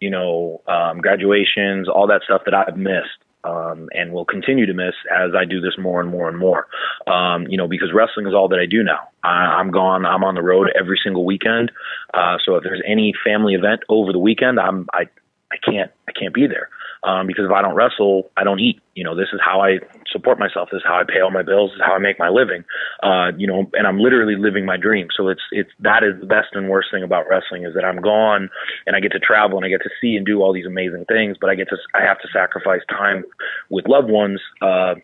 you 0.00 0.10
know, 0.10 0.60
um, 0.68 0.98
graduations, 0.98 1.88
all 1.88 2.06
that 2.06 2.22
stuff 2.24 2.42
that 2.44 2.54
I've 2.54 2.76
missed. 2.76 3.18
Um, 3.46 3.90
and 3.92 4.14
will 4.14 4.24
continue 4.24 4.64
to 4.64 4.72
miss 4.72 4.94
as 5.14 5.32
I 5.38 5.44
do 5.44 5.60
this 5.60 5.74
more 5.76 6.00
and 6.00 6.08
more 6.08 6.30
and 6.30 6.38
more. 6.38 6.66
Um, 7.06 7.46
you 7.46 7.58
know, 7.58 7.68
because 7.68 7.92
wrestling 7.92 8.26
is 8.26 8.32
all 8.32 8.48
that 8.48 8.58
I 8.58 8.64
do 8.64 8.82
now. 8.82 9.00
I, 9.22 9.58
I'm 9.60 9.70
gone. 9.70 10.06
I'm 10.06 10.24
on 10.24 10.34
the 10.34 10.40
road 10.40 10.68
every 10.74 10.98
single 11.04 11.26
weekend. 11.26 11.70
Uh, 12.14 12.38
so 12.42 12.54
if 12.54 12.64
there's 12.64 12.80
any 12.86 13.12
family 13.22 13.52
event 13.52 13.82
over 13.90 14.12
the 14.14 14.18
weekend, 14.18 14.58
I'm 14.58 14.86
I 14.94 15.08
I 15.52 15.56
can't 15.62 15.90
I 16.08 16.12
can't 16.18 16.32
be 16.32 16.46
there 16.46 16.70
um, 17.04 17.26
because 17.26 17.44
if 17.44 17.50
I 17.50 17.60
don't 17.60 17.74
wrestle, 17.74 18.30
I 18.36 18.44
don't 18.44 18.60
eat. 18.60 18.80
You 18.94 19.04
know, 19.04 19.14
this 19.14 19.28
is 19.32 19.40
how 19.44 19.60
I 19.60 19.78
support 20.10 20.38
myself. 20.38 20.70
This 20.72 20.78
is 20.78 20.84
how 20.86 20.98
I 20.98 21.04
pay 21.04 21.20
all 21.20 21.30
my 21.30 21.42
bills. 21.42 21.70
This 21.70 21.76
is 21.76 21.82
how 21.84 21.94
I 21.94 21.98
make 21.98 22.18
my 22.18 22.30
living. 22.30 22.64
Uh, 23.02 23.32
you 23.36 23.46
know, 23.46 23.70
and 23.74 23.86
I'm 23.86 23.98
literally 23.98 24.36
living 24.36 24.64
my 24.64 24.76
dream. 24.78 25.08
So 25.14 25.28
it's 25.28 25.42
it's 25.52 25.70
that 25.80 26.02
is 26.02 26.18
the 26.20 26.26
best 26.26 26.48
and 26.52 26.68
worst 26.68 26.88
thing 26.90 27.02
about 27.02 27.26
wrestling 27.28 27.64
is 27.64 27.74
that 27.74 27.84
I'm 27.84 28.00
gone 28.00 28.48
and 28.86 28.96
I 28.96 29.00
get 29.00 29.12
to 29.12 29.18
travel 29.18 29.58
and 29.58 29.66
I 29.66 29.68
get 29.68 29.82
to 29.82 29.90
see 30.00 30.16
and 30.16 30.24
do 30.24 30.40
all 30.40 30.52
these 30.52 30.66
amazing 30.66 31.04
things, 31.06 31.36
but 31.38 31.50
I 31.50 31.54
get 31.54 31.68
to 31.68 31.76
I 31.94 32.02
have 32.02 32.18
to 32.20 32.28
sacrifice 32.32 32.80
time 32.88 33.24
with 33.68 33.86
loved 33.86 34.08
ones 34.08 34.40
uh, 34.62 34.94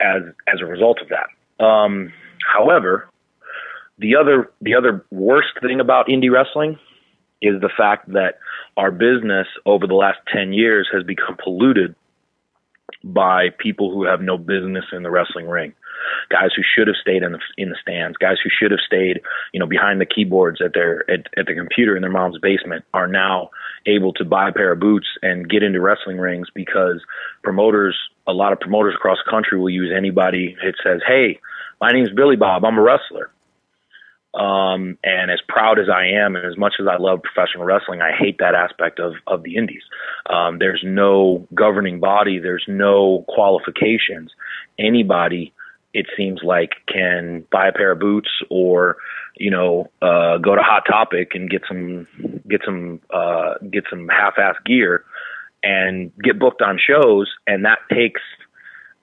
as 0.00 0.22
as 0.46 0.60
a 0.60 0.66
result 0.66 0.98
of 1.00 1.08
that. 1.08 1.64
Um, 1.64 2.12
however, 2.52 3.08
the 3.98 4.16
other 4.16 4.50
the 4.60 4.74
other 4.74 5.06
worst 5.10 5.58
thing 5.62 5.80
about 5.80 6.08
indie 6.08 6.30
wrestling 6.30 6.78
is 7.44 7.60
the 7.60 7.70
fact 7.76 8.12
that 8.12 8.38
our 8.76 8.90
business 8.90 9.46
over 9.66 9.86
the 9.86 9.94
last 9.94 10.18
10 10.32 10.52
years 10.52 10.88
has 10.92 11.04
become 11.04 11.36
polluted 11.42 11.94
by 13.02 13.48
people 13.58 13.92
who 13.92 14.04
have 14.04 14.20
no 14.20 14.38
business 14.38 14.84
in 14.92 15.02
the 15.02 15.10
wrestling 15.10 15.46
ring. 15.46 15.74
Guys 16.30 16.50
who 16.56 16.62
should 16.62 16.86
have 16.86 16.96
stayed 17.00 17.22
in 17.22 17.32
the 17.32 17.38
in 17.56 17.70
the 17.70 17.76
stands, 17.80 18.16
guys 18.16 18.36
who 18.42 18.50
should 18.50 18.70
have 18.70 18.80
stayed, 18.80 19.20
you 19.52 19.60
know, 19.60 19.66
behind 19.66 20.00
the 20.00 20.06
keyboards 20.06 20.60
at 20.62 20.74
their 20.74 21.08
at, 21.10 21.26
at 21.36 21.46
the 21.46 21.54
computer 21.54 21.96
in 21.96 22.02
their 22.02 22.10
mom's 22.10 22.38
basement 22.38 22.84
are 22.92 23.06
now 23.06 23.50
able 23.86 24.12
to 24.14 24.24
buy 24.24 24.48
a 24.48 24.52
pair 24.52 24.72
of 24.72 24.80
boots 24.80 25.06
and 25.22 25.48
get 25.48 25.62
into 25.62 25.80
wrestling 25.80 26.18
rings 26.18 26.48
because 26.54 27.02
promoters, 27.42 27.96
a 28.26 28.32
lot 28.32 28.52
of 28.52 28.60
promoters 28.60 28.94
across 28.94 29.18
the 29.24 29.30
country 29.30 29.58
will 29.58 29.70
use 29.70 29.92
anybody 29.96 30.56
that 30.62 30.74
says, 30.82 31.00
"Hey, 31.06 31.40
my 31.80 31.90
name's 31.90 32.10
Billy 32.10 32.36
Bob. 32.36 32.64
I'm 32.64 32.78
a 32.78 32.82
wrestler." 32.82 33.30
Um, 34.34 34.98
and 35.04 35.30
as 35.30 35.40
proud 35.48 35.78
as 35.78 35.88
I 35.88 36.06
am, 36.06 36.34
and 36.34 36.44
as 36.44 36.56
much 36.56 36.74
as 36.80 36.86
I 36.88 36.96
love 36.96 37.20
professional 37.22 37.64
wrestling, 37.64 38.02
I 38.02 38.10
hate 38.12 38.38
that 38.38 38.54
aspect 38.54 38.98
of 38.98 39.14
of 39.26 39.42
the 39.44 39.56
indies. 39.56 39.82
Um, 40.28 40.58
there's 40.58 40.82
no 40.84 41.46
governing 41.54 42.00
body. 42.00 42.38
There's 42.38 42.64
no 42.66 43.24
qualifications. 43.28 44.32
Anybody 44.78 45.52
it 45.94 46.06
seems 46.16 46.40
like 46.42 46.72
can 46.92 47.46
buy 47.52 47.68
a 47.68 47.72
pair 47.72 47.92
of 47.92 48.00
boots 48.00 48.28
or 48.50 48.96
you 49.36 49.50
know 49.50 49.88
uh, 50.02 50.38
go 50.38 50.54
to 50.54 50.62
Hot 50.62 50.82
Topic 50.86 51.30
and 51.34 51.48
get 51.48 51.62
some 51.66 52.06
get 52.48 52.60
some 52.64 53.00
uh, 53.10 53.54
get 53.70 53.84
some 53.88 54.08
half-ass 54.08 54.56
gear 54.66 55.04
and 55.62 56.12
get 56.22 56.38
booked 56.38 56.60
on 56.60 56.78
shows, 56.78 57.30
and 57.46 57.64
that 57.64 57.78
takes 57.90 58.20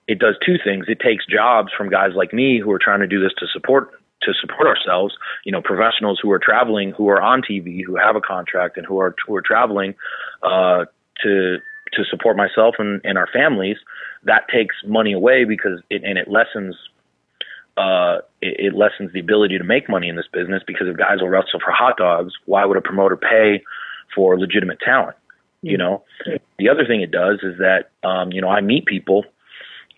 it 0.06 0.18
does 0.18 0.36
two 0.44 0.56
things. 0.62 0.86
It 0.88 1.00
takes 1.00 1.24
jobs 1.26 1.72
from 1.76 1.88
guys 1.88 2.10
like 2.14 2.32
me 2.32 2.60
who 2.60 2.70
are 2.70 2.78
trying 2.78 3.00
to 3.00 3.06
do 3.06 3.20
this 3.20 3.32
to 3.38 3.46
support 3.46 3.90
to 4.24 4.32
support 4.40 4.66
ourselves. 4.66 5.14
You 5.44 5.52
know, 5.52 5.62
professionals 5.62 6.18
who 6.22 6.30
are 6.32 6.38
traveling, 6.38 6.92
who 6.92 7.08
are 7.08 7.20
on 7.20 7.42
TV, 7.42 7.84
who 7.84 7.96
have 7.96 8.16
a 8.16 8.20
contract, 8.20 8.76
and 8.76 8.86
who 8.86 8.98
are 9.00 9.14
who 9.26 9.34
are 9.36 9.42
traveling 9.42 9.94
uh, 10.42 10.84
to 11.22 11.58
to 11.92 12.04
support 12.04 12.36
myself 12.36 12.76
and, 12.78 13.00
and 13.04 13.18
our 13.18 13.28
families. 13.32 13.76
That 14.24 14.48
takes 14.52 14.76
money 14.86 15.12
away 15.12 15.44
because 15.44 15.80
it 15.90 16.02
and 16.04 16.18
it 16.18 16.28
lessens 16.28 16.76
uh, 17.76 18.18
it, 18.40 18.72
it 18.72 18.74
lessens 18.74 19.12
the 19.12 19.20
ability 19.20 19.58
to 19.58 19.64
make 19.64 19.88
money 19.88 20.08
in 20.08 20.16
this 20.16 20.28
business 20.32 20.62
because 20.66 20.88
if 20.88 20.96
guys 20.96 21.20
will 21.20 21.28
wrestle 21.28 21.60
for 21.64 21.72
hot 21.72 21.96
dogs, 21.96 22.32
why 22.46 22.64
would 22.64 22.76
a 22.76 22.82
promoter 22.82 23.16
pay 23.16 23.62
for 24.14 24.38
legitimate 24.38 24.78
talent? 24.80 25.16
You 25.62 25.78
know, 25.78 26.02
the 26.58 26.68
other 26.68 26.84
thing 26.84 27.02
it 27.02 27.12
does 27.12 27.40
is 27.42 27.58
that 27.58 27.90
um, 28.02 28.32
you 28.32 28.40
know 28.40 28.48
I 28.48 28.60
meet 28.60 28.86
people 28.86 29.24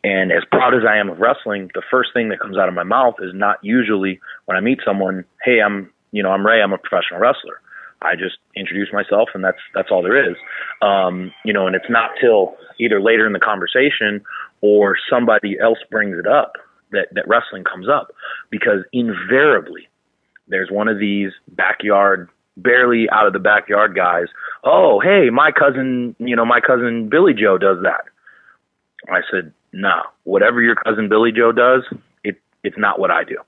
and 0.04 0.30
as 0.30 0.44
proud 0.52 0.74
as 0.74 0.82
I 0.88 0.98
am 0.98 1.08
of 1.08 1.18
wrestling, 1.18 1.70
the 1.74 1.82
first 1.90 2.10
thing 2.12 2.28
that 2.28 2.38
comes 2.38 2.56
out 2.56 2.68
of 2.68 2.74
my 2.74 2.84
mouth 2.84 3.16
is 3.20 3.32
not 3.34 3.56
usually 3.62 4.20
when 4.44 4.56
I 4.56 4.60
meet 4.60 4.78
someone, 4.84 5.24
"Hey, 5.42 5.60
I'm, 5.60 5.90
you 6.12 6.22
know, 6.22 6.30
I'm 6.30 6.46
Ray. 6.46 6.62
I'm 6.62 6.72
a 6.72 6.78
professional 6.78 7.20
wrestler." 7.20 7.60
I 8.02 8.14
just 8.14 8.36
introduce 8.54 8.92
myself, 8.92 9.30
and 9.34 9.42
that's 9.42 9.58
that's 9.74 9.90
all 9.90 10.02
there 10.02 10.30
is. 10.30 10.36
Um, 10.82 11.32
you 11.44 11.52
know, 11.52 11.66
and 11.66 11.74
it's 11.74 11.88
not 11.88 12.10
till 12.20 12.54
either 12.78 13.00
later 13.00 13.26
in 13.26 13.32
the 13.32 13.40
conversation 13.40 14.22
or 14.60 14.96
somebody 15.10 15.58
else 15.58 15.78
brings 15.90 16.18
it 16.18 16.26
up 16.26 16.52
that 16.92 17.08
that 17.12 17.26
wrestling 17.26 17.64
comes 17.64 17.88
up 17.88 18.12
because 18.50 18.84
invariably 18.92 19.88
there's 20.48 20.70
one 20.70 20.88
of 20.88 20.98
these 20.98 21.30
backyard 21.48 22.28
barely 22.56 23.08
out 23.10 23.26
of 23.26 23.32
the 23.32 23.38
backyard 23.38 23.96
guys 23.96 24.26
oh 24.62 25.00
hey 25.00 25.28
my 25.30 25.50
cousin 25.50 26.14
you 26.18 26.36
know 26.36 26.46
my 26.46 26.60
cousin 26.60 27.08
billy 27.08 27.34
joe 27.34 27.58
does 27.58 27.78
that 27.82 28.04
i 29.12 29.20
said 29.30 29.52
nah, 29.74 30.04
whatever 30.22 30.62
your 30.62 30.76
cousin 30.76 31.08
Billy 31.08 31.32
Joe 31.32 31.52
does, 31.52 31.82
it 32.22 32.37
it's 32.62 32.78
not 32.78 32.98
what 32.98 33.10
I 33.10 33.24
do. 33.24 33.38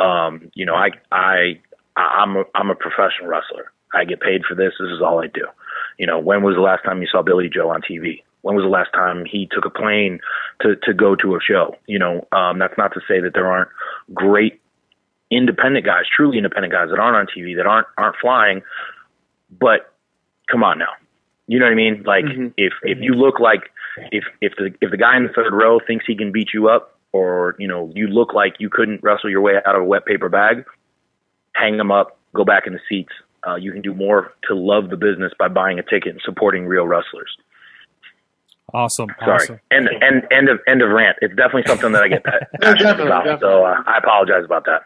Um, 0.00 0.50
you 0.54 0.66
know, 0.66 0.74
I 0.74 0.90
I 1.12 1.60
I'm 1.96 2.36
a 2.36 2.44
I'm 2.54 2.70
a 2.70 2.74
professional 2.74 3.28
wrestler. 3.28 3.70
I 3.94 4.04
get 4.04 4.20
paid 4.20 4.42
for 4.48 4.54
this. 4.54 4.72
This 4.80 4.90
is 4.90 5.00
all 5.00 5.22
I 5.22 5.28
do. 5.28 5.46
You 5.98 6.06
know, 6.06 6.18
when 6.18 6.42
was 6.42 6.56
the 6.56 6.62
last 6.62 6.84
time 6.84 7.00
you 7.00 7.08
saw 7.10 7.22
Billy 7.22 7.48
Joe 7.52 7.70
on 7.70 7.82
TV? 7.82 8.22
When 8.42 8.54
was 8.56 8.64
the 8.64 8.68
last 8.68 8.90
time 8.92 9.24
he 9.24 9.48
took 9.50 9.64
a 9.64 9.70
plane 9.70 10.20
to 10.62 10.76
to 10.82 10.94
go 10.94 11.14
to 11.16 11.36
a 11.36 11.38
show? 11.40 11.76
You 11.86 11.98
know, 11.98 12.26
um, 12.32 12.58
that's 12.58 12.76
not 12.76 12.92
to 12.94 13.00
say 13.06 13.20
that 13.20 13.32
there 13.34 13.46
aren't 13.46 13.70
great 14.12 14.60
independent 15.30 15.84
guys, 15.84 16.04
truly 16.14 16.38
independent 16.38 16.72
guys 16.72 16.88
that 16.90 16.98
aren't 16.98 17.16
on 17.16 17.26
TV, 17.26 17.56
that 17.56 17.66
aren't 17.66 17.86
aren't 17.98 18.16
flying. 18.20 18.62
But 19.50 19.92
come 20.50 20.64
on 20.64 20.78
now, 20.78 20.92
you 21.46 21.58
know 21.58 21.66
what 21.66 21.72
I 21.72 21.76
mean? 21.76 22.02
Like 22.04 22.24
mm-hmm. 22.24 22.48
if 22.56 22.72
if 22.82 22.98
you 23.00 23.14
look 23.14 23.40
like 23.40 23.70
if 24.12 24.24
if 24.40 24.52
the 24.58 24.74
if 24.80 24.90
the 24.90 24.96
guy 24.96 25.16
in 25.16 25.24
the 25.24 25.32
third 25.32 25.52
row 25.52 25.78
thinks 25.86 26.04
he 26.06 26.16
can 26.16 26.32
beat 26.32 26.48
you 26.52 26.68
up, 26.68 26.98
or 27.12 27.56
you 27.58 27.68
know 27.68 27.90
you 27.94 28.06
look 28.06 28.34
like 28.34 28.54
you 28.58 28.68
couldn't 28.70 29.02
wrestle 29.02 29.30
your 29.30 29.40
way 29.40 29.54
out 29.66 29.74
of 29.74 29.82
a 29.82 29.84
wet 29.84 30.04
paper 30.06 30.28
bag, 30.28 30.64
hang 31.54 31.76
them 31.76 31.90
up, 31.90 32.18
go 32.34 32.44
back 32.44 32.66
in 32.66 32.72
the 32.72 32.80
seats. 32.88 33.12
Uh, 33.46 33.54
you 33.54 33.72
can 33.72 33.82
do 33.82 33.94
more 33.94 34.32
to 34.48 34.54
love 34.54 34.90
the 34.90 34.96
business 34.96 35.32
by 35.38 35.48
buying 35.48 35.78
a 35.78 35.82
ticket 35.82 36.08
and 36.08 36.20
supporting 36.24 36.66
real 36.66 36.86
wrestlers. 36.86 37.30
Awesome. 38.74 39.08
Sorry. 39.20 39.34
Awesome. 39.34 39.60
End, 39.70 39.88
end, 40.02 40.24
end 40.32 40.48
of 40.48 40.58
end 40.66 40.82
of 40.82 40.90
rant. 40.90 41.16
It's 41.22 41.34
definitely 41.36 41.62
something 41.66 41.92
that 41.92 42.02
I 42.02 42.08
get 42.08 42.24
passionate 42.24 43.00
about. 43.00 43.24
Definitely. 43.24 43.40
So 43.40 43.64
uh, 43.64 43.76
I 43.86 43.98
apologize 43.98 44.44
about 44.44 44.64
that. 44.64 44.82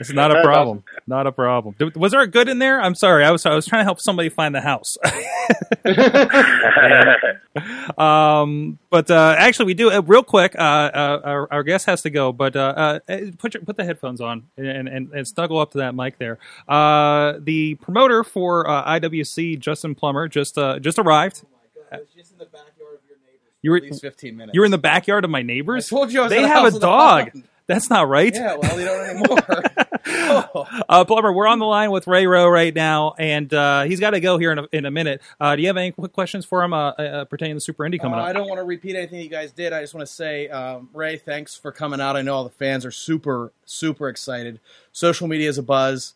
It's 0.00 0.10
not 0.10 0.34
a 0.34 0.42
problem. 0.42 0.84
Not 1.06 1.26
a 1.26 1.32
problem. 1.32 1.74
Was 1.96 2.12
there 2.12 2.22
a 2.22 2.26
good 2.26 2.48
in 2.48 2.60
there? 2.60 2.80
I'm 2.80 2.94
sorry. 2.94 3.24
I 3.24 3.30
was 3.30 3.44
I 3.44 3.54
was 3.54 3.66
trying 3.66 3.80
to 3.80 3.84
help 3.84 4.00
somebody 4.00 4.30
find 4.30 4.54
the 4.54 4.62
house. 4.62 4.96
um, 7.98 8.78
but 8.88 9.10
uh, 9.10 9.34
actually, 9.36 9.66
we 9.66 9.74
do 9.74 9.90
uh, 9.90 10.00
real 10.00 10.22
quick. 10.22 10.54
Uh, 10.58 10.62
uh, 10.62 11.20
our, 11.24 11.52
our, 11.52 11.62
guest 11.62 11.84
has 11.86 12.02
to 12.02 12.10
go, 12.10 12.32
but 12.32 12.56
uh, 12.56 13.00
put 13.38 13.54
your, 13.54 13.62
put 13.64 13.76
the 13.76 13.84
headphones 13.84 14.20
on 14.20 14.44
and, 14.56 14.88
and, 14.88 15.12
and, 15.12 15.28
snuggle 15.28 15.58
up 15.58 15.72
to 15.72 15.78
that 15.78 15.94
mic 15.94 16.18
there. 16.18 16.38
the 16.68 17.76
promoter 17.82 18.24
for 18.24 18.64
IWC, 18.64 19.58
Justin 19.58 19.94
Plummer, 19.94 20.28
just 20.28 20.56
just 20.80 20.98
arrived. 20.98 21.42
Oh 21.92 21.98
just 22.16 22.32
in 22.32 22.38
the 22.38 22.44
backyard 22.44 22.70
of 22.70 22.78
your 22.78 22.79
neighbors. 22.79 22.79
You 23.62 23.72
were 23.72 23.76
at 23.76 23.82
least 23.84 24.00
fifteen 24.00 24.36
minutes. 24.36 24.54
You 24.54 24.60
were 24.60 24.64
in 24.64 24.70
the 24.70 24.78
backyard 24.78 25.24
of 25.24 25.30
my 25.30 25.42
neighbors. 25.42 25.86
I 25.86 25.96
told 25.96 26.12
you 26.12 26.22
I 26.22 26.28
they 26.28 26.42
have 26.42 26.74
a 26.74 26.78
dog. 26.78 27.30
That's 27.70 27.88
not 27.88 28.08
right. 28.08 28.34
Yeah, 28.34 28.56
well, 28.56 28.76
they 28.76 28.84
don't 28.84 29.10
anymore. 29.10 29.62
oh. 30.06 30.84
uh, 30.88 31.04
Plummer, 31.04 31.32
we're 31.32 31.46
on 31.46 31.60
the 31.60 31.66
line 31.66 31.92
with 31.92 32.08
Ray 32.08 32.26
Rowe 32.26 32.48
right 32.48 32.74
now, 32.74 33.14
and 33.16 33.54
uh, 33.54 33.84
he's 33.84 34.00
got 34.00 34.10
to 34.10 34.18
go 34.18 34.38
here 34.38 34.50
in 34.50 34.58
a, 34.58 34.66
in 34.72 34.86
a 34.86 34.90
minute. 34.90 35.22
Uh, 35.38 35.54
do 35.54 35.62
you 35.62 35.68
have 35.68 35.76
any 35.76 35.92
quick 35.92 36.12
questions 36.12 36.44
for 36.44 36.64
him 36.64 36.72
uh, 36.72 36.90
uh, 36.90 37.24
pertaining 37.26 37.54
to 37.54 37.60
Super 37.60 37.84
Indy 37.84 37.96
coming 37.96 38.18
uh, 38.18 38.22
up? 38.22 38.28
I 38.28 38.32
don't 38.32 38.48
want 38.48 38.58
to 38.58 38.64
repeat 38.64 38.96
anything 38.96 39.20
you 39.20 39.28
guys 39.28 39.52
did. 39.52 39.72
I 39.72 39.82
just 39.82 39.94
want 39.94 40.04
to 40.04 40.12
say, 40.12 40.48
um, 40.48 40.88
Ray, 40.92 41.16
thanks 41.16 41.56
for 41.56 41.70
coming 41.70 42.00
out. 42.00 42.16
I 42.16 42.22
know 42.22 42.34
all 42.34 42.42
the 42.42 42.50
fans 42.50 42.84
are 42.84 42.90
super, 42.90 43.52
super 43.66 44.08
excited. 44.08 44.58
Social 44.90 45.28
media 45.28 45.48
is 45.48 45.58
a 45.58 45.62
buzz. 45.62 46.14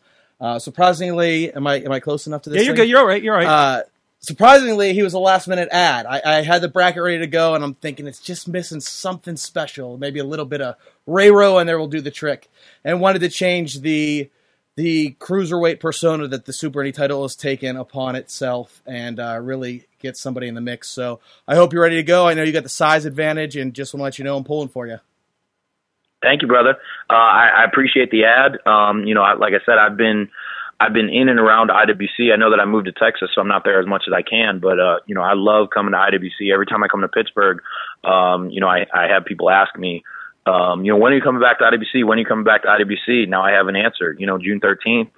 surprisingly, 0.57 1.53
am 1.53 1.67
I 1.67 1.75
am 1.75 1.93
I 1.93 2.01
close 2.01 2.27
enough 2.27 2.41
to 2.41 2.49
this? 2.49 2.57
Yeah, 2.57 2.65
you're 2.65 2.75
thing? 2.75 2.83
good. 2.83 2.89
You're 2.89 2.99
all 2.99 3.07
right. 3.07 3.23
You're 3.23 3.33
all 3.33 3.45
right 3.45 3.85
surprisingly, 4.25 4.93
he 4.93 5.03
was 5.03 5.13
a 5.13 5.19
last 5.19 5.47
minute 5.47 5.69
ad. 5.71 6.05
I, 6.05 6.21
I, 6.25 6.41
had 6.41 6.61
the 6.61 6.67
bracket 6.67 7.03
ready 7.03 7.19
to 7.19 7.27
go, 7.27 7.55
and 7.55 7.63
I'm 7.63 7.75
thinking 7.75 8.07
it's 8.07 8.19
just 8.19 8.47
missing 8.47 8.81
something 8.81 9.37
special, 9.37 9.97
maybe 9.97 10.19
a 10.19 10.25
little 10.25 10.45
bit 10.45 10.61
of 10.61 10.75
Ray 11.05 11.31
Rowe, 11.31 11.57
and 11.57 11.69
there 11.69 11.79
will 11.79 11.87
do 11.87 12.01
the 12.01 12.11
trick. 12.11 12.49
And 12.83 12.99
wanted 12.99 13.19
to 13.19 13.29
change 13.29 13.81
the 13.81 14.29
the 14.75 15.15
cruiserweight 15.21 15.79
persona 15.79 16.27
that 16.27 16.45
the 16.45 16.51
Super 16.51 16.81
Indy 16.81 16.91
title 16.91 17.21
has 17.21 17.37
taken 17.37 17.77
upon 17.77 18.15
itself, 18.15 18.81
and 18.85 19.19
uh, 19.19 19.39
really 19.41 19.85
get 19.99 20.17
somebody 20.17 20.47
in 20.47 20.55
the 20.55 20.61
mix. 20.61 20.89
So 20.89 21.19
I 21.47 21.55
hope 21.55 21.71
you're 21.71 21.83
ready 21.83 21.95
to 21.95 22.03
go. 22.03 22.27
I 22.27 22.33
know 22.33 22.43
you 22.43 22.51
got 22.51 22.63
the 22.63 22.69
size 22.69 23.05
advantage, 23.05 23.55
and 23.55 23.73
just 23.73 23.93
want 23.93 24.01
to 24.01 24.03
let 24.03 24.19
you 24.19 24.25
know 24.25 24.35
I'm 24.35 24.43
pulling 24.43 24.69
for 24.69 24.87
you. 24.87 24.99
Thank 26.21 26.41
you, 26.41 26.47
brother. 26.47 26.77
Uh, 27.09 27.13
I, 27.13 27.49
I, 27.57 27.63
appreciate 27.65 28.09
the 28.09 28.23
ad. 28.25 28.57
Um, 28.65 29.03
you 29.05 29.13
know, 29.13 29.21
I, 29.21 29.35
like 29.35 29.53
I 29.53 29.63
said, 29.63 29.77
I've 29.77 29.95
been 29.95 30.29
I've 30.79 30.93
been 30.93 31.09
in 31.09 31.29
and 31.29 31.39
around 31.39 31.69
IWC. 31.69 32.33
I 32.33 32.35
know 32.35 32.51
that 32.51 32.59
I 32.59 32.65
moved 32.65 32.85
to 32.87 32.91
Texas, 32.91 33.29
so 33.33 33.41
I'm 33.41 33.47
not 33.47 33.63
there 33.63 33.79
as 33.79 33.87
much 33.87 34.03
as 34.07 34.13
I 34.13 34.21
can. 34.21 34.59
But 34.59 34.79
uh, 34.79 34.99
you 35.05 35.15
know, 35.15 35.21
I 35.21 35.33
love 35.33 35.69
coming 35.73 35.93
to 35.93 35.97
IWC. 35.97 36.53
Every 36.53 36.65
time 36.65 36.83
I 36.83 36.87
come 36.87 37.01
to 37.01 37.07
Pittsburgh, 37.07 37.61
um, 38.03 38.49
you 38.49 38.59
know, 38.59 38.67
I, 38.67 38.85
I 38.93 39.07
have 39.07 39.25
people 39.25 39.49
ask 39.49 39.77
me, 39.77 40.03
um, 40.45 40.83
you 40.83 40.91
know, 40.91 40.97
when 40.97 41.13
are 41.13 41.15
you 41.15 41.21
coming 41.21 41.41
back 41.41 41.59
to 41.59 41.65
IWC? 41.65 42.05
When 42.05 42.17
are 42.17 42.21
you 42.21 42.25
coming 42.25 42.43
back 42.43 42.63
to 42.63 42.67
IWC? 42.67 43.29
Now 43.29 43.43
I 43.43 43.51
have 43.51 43.67
an 43.67 43.75
answer. 43.75 44.15
You 44.19 44.27
know, 44.27 44.37
June 44.37 44.59
13th, 44.59 45.09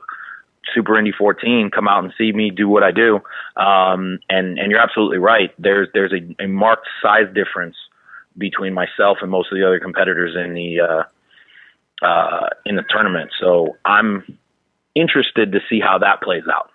Super 0.76 0.98
Indy 0.98 1.12
14. 1.18 1.72
Come 1.74 1.88
out 1.88 2.04
and 2.04 2.14
see 2.18 2.32
me 2.32 2.52
do 2.52 2.70
what 2.70 2.84
I 2.84 2.92
do. 2.92 3.16
Um, 3.56 4.20
and 4.30 4.60
and 4.60 4.72
you're 4.72 4.80
absolutely 4.80 5.18
right. 5.18 5.52
There's 5.58 5.88
there's 5.94 6.14
a, 6.14 6.44
a 6.44 6.48
marked 6.48 6.88
size 7.02 7.34
difference 7.34 7.76
between 8.38 8.76
myself 8.76 9.18
and 9.22 9.32
most 9.32 9.52
of 9.52 9.58
the 9.58 9.66
other 9.66 9.80
competitors 9.80 10.36
in 10.36 10.54
the 10.54 10.82
uh, 10.82 12.06
uh, 12.06 12.50
in 12.66 12.76
the 12.76 12.84
tournament. 12.88 13.32
So 13.40 13.76
I'm 13.84 14.38
interested 15.00 15.52
to 15.52 15.60
see 15.70 15.80
how 15.80 16.00
that 16.00 16.22
plays 16.22 16.44
out. 16.52 16.72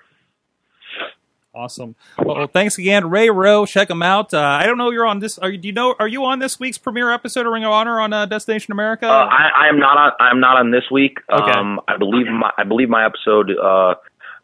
Awesome. 1.55 1.97
Well, 2.19 2.47
thanks 2.47 2.79
again, 2.79 3.11
Ray 3.11 3.29
Rowe. 3.29 3.67
Check 3.67 3.91
him 3.91 4.03
out. 4.03 4.33
Uh, 4.33 4.41
I 4.41 4.65
don't 4.65 4.79
know 4.79 4.91
you're 4.91 5.05
on 5.05 5.19
this. 5.19 5.39
Are 5.39 5.51
you? 5.51 5.59
Do 5.59 5.69
you 5.69 5.75
know? 5.75 5.95
Are 5.99 6.09
you 6.09 6.25
on 6.25 6.39
this 6.39 6.59
week's 6.59 6.79
premiere 6.79 7.13
episode 7.13 7.45
of 7.45 7.53
Ring 7.53 7.65
of 7.65 7.73
Honor 7.73 8.01
on 8.01 8.11
uh, 8.15 8.25
Destination 8.25 8.73
America? 8.73 9.07
Uh, 9.07 9.27
I, 9.27 9.67
I, 9.67 9.69
am 9.69 9.79
not 9.79 9.99
on. 9.99 10.13
I 10.19 10.31
am 10.31 10.41
not 10.41 10.57
on 10.57 10.71
this 10.71 10.85
week. 10.91 11.19
Okay. 11.31 11.51
Um, 11.51 11.79
I 11.87 11.99
believe 11.99 12.27
my. 12.27 12.51
I 12.57 12.65
believe 12.65 12.89
my 12.89 13.05
episode. 13.05 13.51
Uh, 13.51 13.97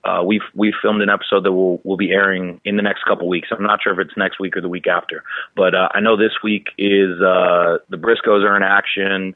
uh, 0.04 0.22
we've 0.22 0.42
we've 0.54 0.74
filmed 0.82 1.00
an 1.00 1.08
episode 1.08 1.44
that 1.44 1.52
will 1.52 1.80
will 1.82 1.96
be 1.96 2.10
airing 2.10 2.60
in 2.64 2.76
the 2.76 2.82
next 2.82 3.04
couple 3.04 3.26
weeks. 3.26 3.48
I'm 3.50 3.62
not 3.62 3.80
sure 3.82 3.98
if 3.98 4.06
it's 4.06 4.16
next 4.16 4.38
week 4.38 4.56
or 4.56 4.60
the 4.60 4.68
week 4.68 4.86
after, 4.86 5.24
but 5.56 5.74
uh, 5.74 5.88
I 5.94 6.00
know 6.00 6.16
this 6.16 6.32
week 6.44 6.68
is 6.76 7.20
uh, 7.22 7.78
the 7.88 7.96
Briscoes 7.96 8.44
are 8.44 8.54
in 8.54 8.62
action, 8.62 9.34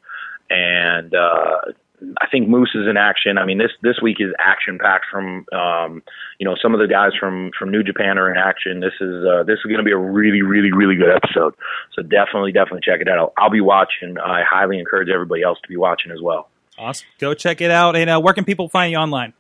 and 0.51 1.15
uh, 1.15 1.73
I 2.21 2.27
think 2.29 2.49
Moose 2.49 2.73
is 2.75 2.89
in 2.89 2.97
action. 2.97 3.39
I 3.39 3.45
mean, 3.45 3.59
this 3.59 3.71
this 3.83 3.97
week 4.03 4.17
is 4.21 4.33
action 4.39 4.79
packed. 4.79 5.07
From 5.11 5.47
um, 5.53 6.03
you 6.39 6.47
know, 6.47 6.55
some 6.61 6.75
of 6.75 6.81
the 6.81 6.89
guys 6.89 7.13
from 7.19 7.51
from 7.59 7.71
New 7.71 7.83
Japan 7.83 8.19
are 8.19 8.31
in 8.31 8.37
action. 8.37 8.81
This 8.81 8.95
is 9.01 9.25
uh, 9.25 9.45
this 9.45 9.59
is 9.59 9.65
going 9.65 9.79
to 9.79 9.85
be 9.85 9.93
a 9.93 9.99
really, 9.99 10.43
really, 10.43 10.73
really 10.73 10.97
good 10.97 11.11
episode. 11.11 11.55
So 11.95 12.03
definitely, 12.03 12.53
definitely 12.53 12.83
check 12.85 13.01
it 13.01 13.09
out. 13.09 13.33
I'll 13.37 13.51
be 13.51 13.61
watching. 13.61 14.17
I 14.19 14.43
highly 14.49 14.79
encourage 14.79 15.09
everybody 15.09 15.43
else 15.43 15.59
to 15.63 15.69
be 15.69 15.77
watching 15.77 16.11
as 16.13 16.21
well. 16.23 16.49
Awesome. 16.79 17.07
Go 17.19 17.35
check 17.35 17.61
it 17.61 17.71
out. 17.71 17.97
And 17.97 18.09
uh, 18.09 18.21
where 18.21 18.35
can 18.35 18.45
people 18.45 18.69
find 18.69 18.91
you 18.91 18.99
online? 18.99 19.35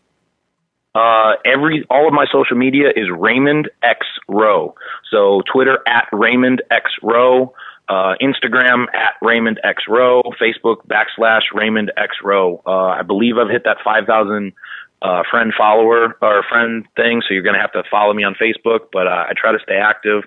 Uh, 0.94 1.32
every 1.46 1.86
all 1.90 2.06
of 2.06 2.12
my 2.12 2.26
social 2.30 2.56
media 2.56 2.88
is 2.94 3.06
Raymond 3.10 3.70
X 3.82 4.06
Rowe. 4.28 4.74
So 5.10 5.42
Twitter 5.50 5.78
at 5.86 6.06
Raymond 6.12 6.62
X 6.70 6.90
Rowe 7.02 7.54
uh, 7.88 8.14
Instagram 8.22 8.86
at 8.94 9.14
Raymond 9.20 9.60
X 9.64 9.84
Rowe, 9.88 10.22
Facebook 10.40 10.86
backslash 10.86 11.42
Raymond 11.54 11.92
X 11.96 12.16
Rowe. 12.22 12.62
Uh, 12.66 12.88
I 12.88 13.02
believe 13.02 13.38
I've 13.38 13.50
hit 13.50 13.64
that 13.64 13.78
5,000 13.84 14.52
uh, 15.02 15.22
friend 15.30 15.52
follower 15.56 16.16
or 16.22 16.44
friend 16.48 16.86
thing, 16.96 17.22
so 17.26 17.34
you're 17.34 17.42
going 17.42 17.56
to 17.56 17.60
have 17.60 17.72
to 17.72 17.82
follow 17.90 18.14
me 18.14 18.22
on 18.22 18.34
Facebook. 18.34 18.88
But 18.92 19.08
uh, 19.08 19.26
I 19.28 19.32
try 19.36 19.52
to 19.52 19.58
stay 19.62 19.76
active 19.76 20.22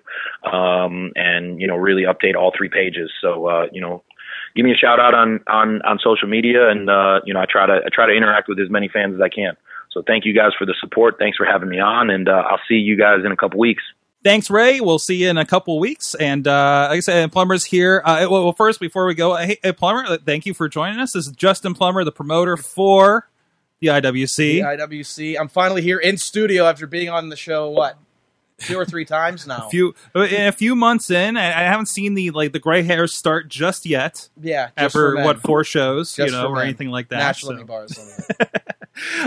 um, 0.52 1.14
and 1.16 1.62
you 1.62 1.68
know 1.68 1.78
really 1.78 2.04
update 2.04 2.36
all 2.36 2.52
three 2.56 2.70
pages. 2.70 3.12
So 3.22 3.48
uh, 3.48 3.66
you 3.72 3.80
know 3.80 4.04
give 4.56 4.66
me 4.66 4.74
a 4.74 4.76
shout 4.76 5.00
out 5.00 5.14
on 5.14 5.40
on 5.48 5.82
on 5.84 6.00
social 6.04 6.28
media, 6.28 6.70
and 6.70 6.90
uh, 6.90 7.22
you 7.26 7.34
know 7.34 7.40
I 7.40 7.46
try 7.50 7.66
to 7.66 7.80
I 7.86 7.90
try 7.92 8.06
to 8.06 8.14
interact 8.14 8.50
with 8.50 8.60
as 8.60 8.70
many 8.70 8.90
fans 8.90 9.16
as 9.16 9.22
I 9.22 9.30
can. 9.30 9.56
So 9.92 10.04
thank 10.06 10.26
you 10.26 10.34
guys 10.34 10.52
for 10.58 10.66
the 10.66 10.76
support. 10.82 11.16
Thanks 11.18 11.38
for 11.38 11.46
having 11.46 11.70
me 11.70 11.80
on, 11.80 12.10
and 12.10 12.28
uh, 12.28 12.44
I'll 12.50 12.60
see 12.68 12.76
you 12.76 12.98
guys 12.98 13.20
in 13.26 13.32
a 13.32 13.38
couple 13.38 13.60
weeks. 13.60 13.84
Thanks, 14.26 14.50
Ray. 14.50 14.80
We'll 14.80 14.98
see 14.98 15.18
you 15.18 15.30
in 15.30 15.38
a 15.38 15.46
couple 15.46 15.78
weeks. 15.78 16.16
And 16.16 16.48
uh, 16.48 16.88
like 16.90 16.98
I 16.98 17.00
said, 17.02 17.32
Plummer's 17.32 17.64
here. 17.64 18.02
Uh, 18.04 18.26
well, 18.28 18.54
first, 18.54 18.80
before 18.80 19.06
we 19.06 19.14
go, 19.14 19.36
hey, 19.36 19.60
hey, 19.62 19.72
Plummer, 19.72 20.04
uh, 20.04 20.18
thank 20.18 20.48
you 20.48 20.56
for 20.56 20.68
joining 20.68 21.00
us. 21.00 21.12
This 21.14 21.28
is 21.28 21.34
Justin 21.34 21.76
Plummer, 21.76 22.04
the 22.04 22.12
promoter 22.12 22.58
for 22.58 23.30
the 23.82 23.90
IWC. 23.90 24.36
The 24.36 24.62
IWC. 24.62 25.40
I'm 25.40 25.48
finally 25.48 25.84
here 25.84 26.00
in 26.00 26.18
studio 26.18 26.66
after 26.66 26.88
being 26.88 27.08
on 27.08 27.30
the 27.30 27.36
show. 27.36 27.70
What? 27.70 28.00
Two 28.60 28.78
or 28.78 28.86
three 28.86 29.04
times 29.04 29.46
now. 29.46 29.68
a 29.68 29.70
few, 29.70 29.94
a 30.14 30.52
few 30.52 30.76
months 30.76 31.12
in, 31.12 31.36
I, 31.36 31.64
haven't 31.64 31.88
seen 31.88 32.14
the 32.14 32.32
like 32.32 32.54
the 32.54 32.60
gray 32.60 32.84
hairs 32.84 33.14
start 33.14 33.50
just 33.50 33.86
yet. 33.86 34.30
yeah. 34.42 34.68
just 34.68 34.96
After 34.96 35.16
what 35.18 35.42
four 35.42 35.64
shows, 35.66 36.16
Just 36.16 36.32
you 36.32 36.38
know, 36.38 36.48
or 36.48 36.56
men. 36.56 36.64
anything 36.68 36.90
like 36.90 37.10
that. 37.10 37.18
National 37.18 37.58
so. 37.58 37.64
Bars. 37.66 38.28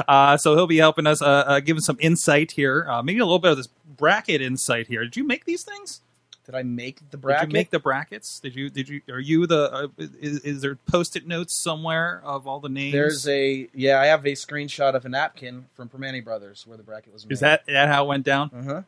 Uh, 0.09 0.35
so 0.39 0.55
he'll 0.55 0.66
be 0.66 0.79
helping 0.79 1.07
us, 1.07 1.20
uh, 1.20 1.26
uh, 1.26 1.61
giving 1.61 1.83
some 1.83 1.99
insight 2.01 2.53
here, 2.53 2.87
uh, 2.89 3.03
maybe 3.03 3.18
a 3.20 3.24
little 3.24 3.39
bit 3.39 3.51
of 3.51 3.59
this 3.59 3.66
bracket 3.99 4.41
insight 4.41 4.87
here. 4.87 5.05
Did 5.05 5.16
you 5.16 5.24
make 5.24 5.45
these 5.45 5.62
things? 5.62 6.01
Did 6.47 6.55
I 6.55 6.62
make 6.62 7.01
the 7.11 7.18
Did 7.18 7.20
bracket? 7.20 7.49
you 7.51 7.53
make 7.53 7.68
the 7.70 7.79
brackets? 7.79 8.41
Did 8.41 8.55
you? 8.55 8.70
Did 8.70 8.89
you? 8.89 9.03
Are 9.11 9.20
you 9.20 9.47
the? 9.47 9.70
Uh, 9.70 9.89
is, 9.99 10.39
is 10.41 10.62
there 10.62 10.76
post-it 10.76 11.26
notes 11.26 11.55
somewhere 11.62 12.22
of 12.24 12.47
all 12.47 12.61
the 12.61 12.70
names? 12.70 12.95
There's 12.95 13.29
a 13.29 13.68
yeah. 13.74 14.01
I 14.01 14.07
have 14.07 14.24
a 14.24 14.33
screenshot 14.33 14.95
of 14.95 15.05
a 15.05 15.11
napkin 15.11 15.66
from 15.74 15.91
Primanti 15.91 16.24
Brothers 16.24 16.66
where 16.66 16.79
the 16.79 16.83
bracket 16.83 17.12
was 17.12 17.26
made. 17.26 17.33
Is 17.35 17.41
that 17.41 17.66
that 17.66 17.89
how 17.89 18.07
it 18.07 18.09
went 18.09 18.24
down? 18.24 18.49
Uh 18.49 18.83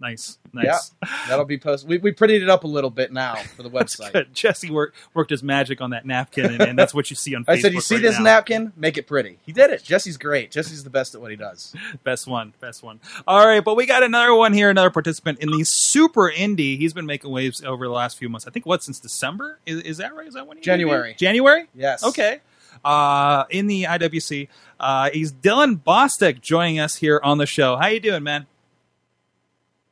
Nice, 0.00 0.38
nice. 0.52 0.92
That'll 1.28 1.44
be 1.44 1.58
posted. 1.58 1.88
We, 1.88 1.98
we 1.98 2.12
prettied 2.12 2.42
it 2.42 2.48
up 2.48 2.64
a 2.64 2.66
little 2.68 2.90
bit 2.90 3.12
now 3.12 3.36
for 3.36 3.62
the 3.62 3.70
website. 3.78 4.32
Jesse 4.32 4.70
worked 4.70 4.96
worked 5.14 5.30
his 5.30 5.42
magic 5.42 5.80
on 5.80 5.90
that 5.90 6.06
napkin, 6.06 6.46
and, 6.46 6.60
and 6.60 6.78
that's 6.78 6.94
what 6.94 7.10
you 7.10 7.16
see 7.16 7.34
on. 7.34 7.44
I 7.48 7.56
Facebook 7.56 7.60
said, 7.62 7.74
"You 7.74 7.80
see 7.80 7.94
right 7.96 8.02
this 8.02 8.18
now. 8.18 8.24
napkin? 8.24 8.72
Make 8.76 8.96
it 8.96 9.06
pretty." 9.06 9.38
He 9.42 9.52
did 9.52 9.70
it. 9.70 9.82
Jesse's 9.82 10.16
great. 10.16 10.50
Jesse's 10.50 10.84
the 10.84 10.90
best 10.90 11.14
at 11.14 11.20
what 11.20 11.30
he 11.30 11.36
does. 11.36 11.74
Best 12.04 12.26
one, 12.26 12.54
best 12.60 12.82
one. 12.82 13.00
All 13.26 13.46
right, 13.46 13.62
but 13.62 13.76
we 13.76 13.84
got 13.84 14.02
another 14.02 14.34
one 14.34 14.52
here, 14.52 14.70
another 14.70 14.90
participant 14.90 15.40
in 15.40 15.50
the 15.50 15.64
Super 15.64 16.30
Indie. 16.30 16.78
He's 16.78 16.92
been 16.92 17.06
making 17.06 17.30
waves 17.30 17.62
over 17.62 17.86
the 17.86 17.92
last 17.92 18.16
few 18.16 18.28
months. 18.28 18.46
I 18.46 18.50
think 18.50 18.66
what 18.66 18.82
since 18.82 18.98
December 19.00 19.58
is, 19.66 19.82
is 19.82 19.96
that 19.98 20.14
right? 20.14 20.26
Is 20.26 20.34
that 20.34 20.46
when 20.46 20.58
he 20.58 20.62
January. 20.62 21.14
January? 21.18 21.66
Yes. 21.74 22.04
Okay. 22.04 22.40
Uh, 22.84 23.44
in 23.50 23.66
the 23.66 23.84
IWC, 23.84 24.48
uh, 24.80 25.10
he's 25.12 25.32
Dylan 25.32 25.80
Bostic 25.82 26.40
joining 26.40 26.78
us 26.78 26.96
here 26.96 27.20
on 27.22 27.38
the 27.38 27.46
show. 27.46 27.76
How 27.76 27.88
you 27.88 28.00
doing, 28.00 28.22
man? 28.22 28.46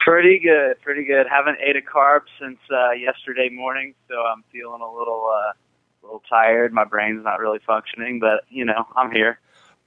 Pretty 0.07 0.39
good, 0.39 0.81
pretty 0.83 1.05
good. 1.05 1.27
Haven't 1.29 1.59
ate 1.61 1.75
a 1.75 1.81
carb 1.81 2.21
since 2.41 2.59
uh, 2.71 2.93
yesterday 2.93 3.49
morning, 3.49 3.93
so 4.09 4.15
I'm 4.23 4.45
feeling 4.53 4.81
a 4.81 4.89
little, 4.97 5.29
uh, 5.29 5.51
a 5.51 6.03
little 6.05 6.23
tired. 6.29 6.73
My 6.73 6.85
brain's 6.85 7.25
not 7.25 7.41
really 7.41 7.59
functioning, 7.67 8.21
but 8.21 8.45
you 8.49 8.65
know, 8.65 8.87
I'm 8.95 9.11
here. 9.11 9.41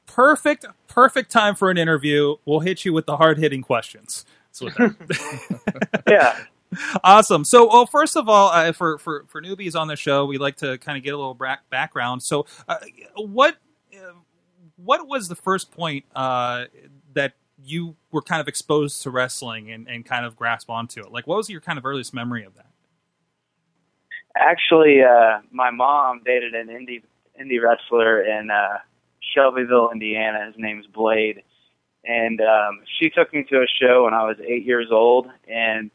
Perfect, 0.07 0.65
perfect 0.89 1.31
time 1.31 1.55
for 1.55 1.71
an 1.71 1.77
interview. 1.77 2.35
We'll 2.43 2.59
hit 2.59 2.83
you 2.83 2.91
with 2.91 3.05
the 3.05 3.15
hard 3.15 3.37
hitting 3.37 3.61
questions. 3.61 4.25
That's 4.47 4.61
what 4.61 4.75
that- 4.75 6.03
Yeah, 6.09 6.37
awesome. 7.03 7.45
So, 7.45 7.69
well, 7.69 7.85
first 7.85 8.17
of 8.17 8.27
all, 8.27 8.49
uh, 8.49 8.73
for, 8.73 8.97
for 8.97 9.23
for 9.29 9.41
newbies 9.41 9.73
on 9.79 9.87
the 9.87 9.95
show, 9.95 10.25
we 10.25 10.37
like 10.37 10.57
to 10.57 10.77
kind 10.79 10.97
of 10.97 11.03
get 11.05 11.13
a 11.13 11.17
little 11.17 11.33
bra- 11.33 11.57
background. 11.69 12.23
So, 12.23 12.45
uh, 12.67 12.75
what 13.15 13.55
uh, 13.95 14.11
what 14.75 15.07
was 15.07 15.29
the 15.29 15.35
first 15.35 15.71
point 15.71 16.03
uh, 16.13 16.65
that 17.13 17.35
you 17.63 17.95
were 18.11 18.21
kind 18.21 18.41
of 18.41 18.47
exposed 18.47 19.01
to 19.03 19.09
wrestling 19.09 19.71
and, 19.71 19.87
and 19.87 20.05
kind 20.05 20.25
of 20.25 20.35
grasp 20.35 20.69
onto 20.69 21.01
it? 21.01 21.11
Like, 21.11 21.27
what 21.27 21.37
was 21.37 21.49
your 21.49 21.61
kind 21.61 21.77
of 21.77 21.85
earliest 21.85 22.13
memory 22.13 22.43
of 22.43 22.55
that? 22.55 22.69
actually, 24.39 25.01
uh, 25.03 25.39
my 25.51 25.71
mom 25.71 26.21
dated 26.25 26.53
an 26.53 26.67
indie 26.67 27.03
indie 27.39 27.61
wrestler 27.61 28.21
in 28.21 28.49
uh, 28.49 28.77
Shelbyville, 29.33 29.91
Indiana. 29.91 30.45
His 30.47 30.55
name's 30.57 30.87
Blade, 30.87 31.43
and 32.05 32.41
um, 32.41 32.81
she 32.99 33.09
took 33.09 33.33
me 33.33 33.45
to 33.49 33.57
a 33.57 33.67
show 33.81 34.05
when 34.05 34.13
I 34.13 34.23
was 34.23 34.37
eight 34.45 34.65
years 34.65 34.87
old, 34.91 35.27
and 35.47 35.91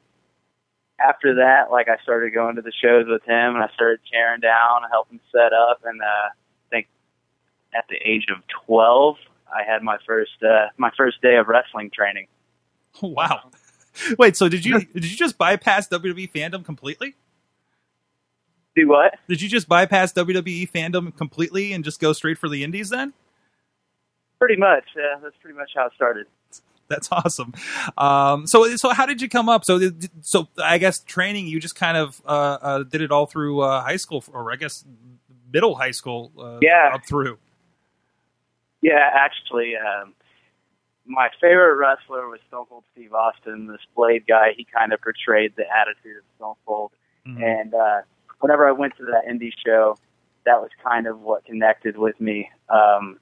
after 1.00 1.34
that, 1.36 1.70
like 1.70 1.88
I 1.88 1.96
started 2.02 2.32
going 2.34 2.56
to 2.56 2.62
the 2.62 2.72
shows 2.72 3.06
with 3.08 3.22
him, 3.24 3.54
and 3.54 3.62
I 3.62 3.68
started 3.74 4.00
tearing 4.10 4.40
down, 4.40 4.82
helping 4.90 5.20
set 5.32 5.52
up, 5.52 5.80
and 5.84 6.00
uh, 6.00 6.04
I 6.04 6.70
think 6.70 6.86
at 7.74 7.84
the 7.88 7.96
age 7.96 8.26
of 8.30 8.42
twelve, 8.66 9.16
I 9.52 9.62
had 9.70 9.82
my 9.82 9.98
first 10.06 10.42
uh, 10.42 10.66
my 10.78 10.90
first 10.96 11.20
day 11.22 11.36
of 11.36 11.48
wrestling 11.48 11.90
training. 11.94 12.26
Wow. 13.02 13.50
Wait, 14.18 14.36
so 14.36 14.48
did 14.48 14.64
you 14.64 14.80
did 14.80 15.04
you 15.10 15.16
just 15.16 15.36
bypass 15.38 15.88
WWE 15.88 16.30
fandom 16.32 16.64
completely? 16.64 17.16
Do 18.76 18.88
what? 18.88 19.14
Did 19.28 19.40
you 19.42 19.48
just 19.48 19.68
bypass 19.68 20.12
WWE 20.12 20.70
fandom 20.70 21.16
completely 21.16 21.72
and 21.72 21.84
just 21.84 22.00
go 22.00 22.12
straight 22.12 22.38
for 22.38 22.48
the 22.48 22.64
indies 22.64 22.90
then? 22.90 23.12
Pretty 24.40 24.56
much. 24.56 24.84
Yeah, 24.96 25.16
that's 25.22 25.36
pretty 25.40 25.56
much 25.56 25.70
how 25.76 25.86
it 25.86 25.92
started. 25.94 26.26
That's 26.88 27.08
awesome. 27.12 27.54
Um, 27.96 28.46
so, 28.46 28.76
so 28.76 28.90
how 28.90 29.06
did 29.06 29.22
you 29.22 29.28
come 29.28 29.48
up? 29.48 29.64
So, 29.64 29.80
so 30.20 30.48
I 30.62 30.78
guess 30.78 30.98
training 31.00 31.46
you 31.46 31.58
just 31.60 31.76
kind 31.76 31.96
of 31.96 32.20
uh, 32.26 32.58
uh, 32.60 32.82
did 32.82 33.00
it 33.00 33.10
all 33.10 33.26
through 33.26 33.60
uh, 33.60 33.80
high 33.82 33.96
school, 33.96 34.22
or 34.32 34.52
I 34.52 34.56
guess 34.56 34.84
middle 35.52 35.74
high 35.76 35.92
school, 35.92 36.30
uh, 36.38 36.58
Yeah. 36.60 36.90
up 36.94 37.06
through. 37.06 37.38
Yeah, 38.84 39.08
actually, 39.14 39.72
um, 39.76 40.12
my 41.06 41.30
favorite 41.40 41.76
wrestler 41.76 42.28
was 42.28 42.38
Stone 42.48 42.66
Cold 42.68 42.84
Steve 42.92 43.14
Austin. 43.14 43.66
This 43.66 43.80
Blade 43.96 44.26
guy, 44.28 44.52
he 44.54 44.66
kind 44.66 44.92
of 44.92 45.00
portrayed 45.00 45.54
the 45.56 45.64
attitude 45.74 46.18
of 46.18 46.24
Stone 46.36 46.56
Cold. 46.66 46.92
Mhm. 47.26 47.42
And 47.42 47.74
uh, 47.74 48.02
whenever 48.40 48.68
I 48.68 48.72
went 48.72 48.94
to 48.98 49.06
that 49.06 49.24
indie 49.26 49.54
show, 49.64 49.96
that 50.44 50.60
was 50.60 50.68
kind 50.86 51.06
of 51.06 51.22
what 51.22 51.46
connected 51.46 51.96
with 51.96 52.20
me. 52.20 52.50
Um, 52.68 53.18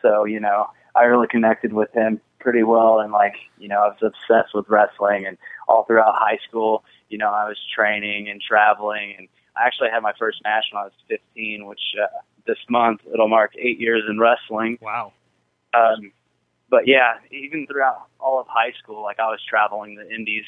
so, 0.00 0.24
you 0.24 0.38
know, 0.38 0.68
I 0.94 1.02
really 1.02 1.26
connected 1.26 1.72
with 1.72 1.92
him 1.92 2.20
pretty 2.38 2.62
well. 2.62 3.00
And, 3.00 3.10
like, 3.10 3.34
you 3.58 3.66
know, 3.66 3.82
I 3.82 3.88
was 3.88 3.98
obsessed 4.02 4.54
with 4.54 4.68
wrestling. 4.68 5.26
And 5.26 5.36
all 5.66 5.82
throughout 5.82 6.14
high 6.14 6.38
school, 6.48 6.84
you 7.08 7.18
know, 7.18 7.30
I 7.30 7.48
was 7.48 7.58
training 7.74 8.28
and 8.28 8.40
traveling. 8.40 9.16
And 9.18 9.28
I 9.56 9.66
actually 9.66 9.90
had 9.90 10.04
my 10.04 10.12
first 10.16 10.38
match 10.44 10.66
when 10.70 10.80
I 10.80 10.84
was 10.84 10.92
15, 11.08 11.66
which 11.66 11.82
uh, 12.00 12.06
this 12.46 12.58
month 12.68 13.00
it'll 13.12 13.28
mark 13.28 13.52
eight 13.56 13.80
years 13.80 14.02
in 14.08 14.18
wrestling. 14.18 14.78
Wow. 14.80 15.12
Um, 15.74 16.12
but 16.68 16.86
yeah, 16.86 17.14
even 17.30 17.66
throughout 17.66 18.06
all 18.18 18.40
of 18.40 18.46
high 18.48 18.72
school, 18.82 19.02
like 19.02 19.18
I 19.18 19.26
was 19.26 19.40
traveling 19.48 19.96
the 19.96 20.08
indies. 20.08 20.44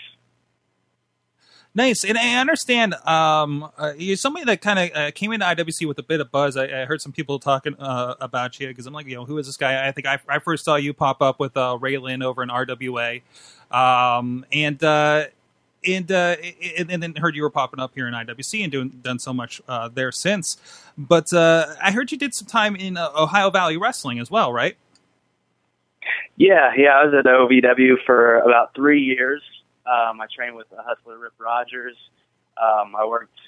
Nice, 1.75 2.05
and 2.05 2.19
I 2.19 2.39
understand 2.39 2.95
um, 3.07 3.71
uh, 3.79 3.95
you're 3.97 4.17
somebody 4.17 4.45
that 4.45 4.61
kind 4.61 4.79
of 4.79 4.91
uh, 4.95 5.11
came 5.11 5.33
into 5.33 5.47
IWC 5.47 5.89
with 5.89 5.99
a 5.99 6.03
bit 6.03 6.21
of 6.21 6.31
buzz. 6.31 6.55
I, 6.55 6.83
I 6.83 6.85
heard 6.85 7.01
some 7.01 7.13
people 7.13 7.39
talking 7.39 7.75
uh, 7.79 8.15
about 8.21 8.61
you 8.61 8.69
because 8.69 8.87
I'm 8.87 8.93
like, 8.93 9.07
you 9.07 9.15
know, 9.15 9.25
who 9.25 9.39
is 9.39 9.47
this 9.47 9.57
guy? 9.57 9.89
I 9.89 9.91
think 9.91 10.07
I, 10.07 10.19
I 10.29 10.39
first 10.39 10.67
saw 10.67 10.77
you 10.77 10.93
pop 10.93 11.23
up 11.23 11.41
with 11.41 11.57
uh, 11.57 11.79
Ray 11.81 11.97
Lynn 11.97 12.23
over 12.23 12.43
in 12.43 12.51
RWA, 12.51 13.23
um, 13.71 14.45
and 14.53 14.85
uh, 14.85 15.27
and, 15.87 16.11
uh, 16.11 16.37
and 16.79 16.91
and 16.91 17.03
then 17.03 17.15
heard 17.17 17.35
you 17.35 17.43
were 17.43 17.51
popping 17.51 17.81
up 17.81 17.93
here 17.95 18.07
in 18.07 18.15
IWC 18.15 18.63
and 18.63 18.73
doing 18.73 18.89
done 18.89 19.19
so 19.19 19.33
much 19.33 19.61
uh, 19.69 19.89
there 19.89 20.13
since. 20.13 20.57
But 20.97 21.33
uh, 21.33 21.75
I 21.83 21.93
heard 21.93 22.13
you 22.13 22.19
did 22.19 22.35
some 22.35 22.47
time 22.47 22.77
in 22.77 22.97
uh, 22.97 23.11
Ohio 23.17 23.51
Valley 23.51 23.77
Wrestling 23.77 24.19
as 24.19 24.31
well, 24.31 24.53
right? 24.53 24.77
Yeah, 26.37 26.73
yeah, 26.77 26.91
I 26.91 27.05
was 27.05 27.15
at 27.15 27.25
OVW 27.27 28.05
for 28.05 28.39
about 28.39 28.75
three 28.75 29.01
years. 29.01 29.43
Um, 29.87 30.21
I 30.21 30.27
trained 30.35 30.57
with 30.57 30.69
the 30.71 30.83
hustler 30.83 31.19
Rip 31.19 31.35
Rogers. 31.39 31.97
Um, 32.61 32.95
I 32.97 33.05
worked, 33.07 33.39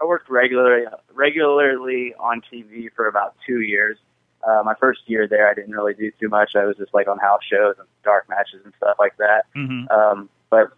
I 0.00 0.04
worked 0.04 0.28
regularly 0.28 0.86
regularly 1.12 2.14
on 2.18 2.42
TV 2.52 2.88
for 2.94 3.06
about 3.08 3.34
two 3.46 3.60
years. 3.60 3.98
Uh, 4.46 4.62
my 4.64 4.74
first 4.74 5.00
year 5.06 5.28
there, 5.28 5.48
I 5.48 5.54
didn't 5.54 5.72
really 5.72 5.94
do 5.94 6.10
too 6.18 6.28
much. 6.28 6.56
I 6.56 6.64
was 6.64 6.76
just 6.76 6.92
like 6.92 7.06
on 7.06 7.18
house 7.18 7.42
shows 7.48 7.76
and 7.78 7.86
dark 8.02 8.28
matches 8.28 8.60
and 8.64 8.72
stuff 8.76 8.96
like 8.98 9.16
that. 9.18 9.44
Mm-hmm. 9.56 9.88
Um, 9.92 10.28
but, 10.50 10.72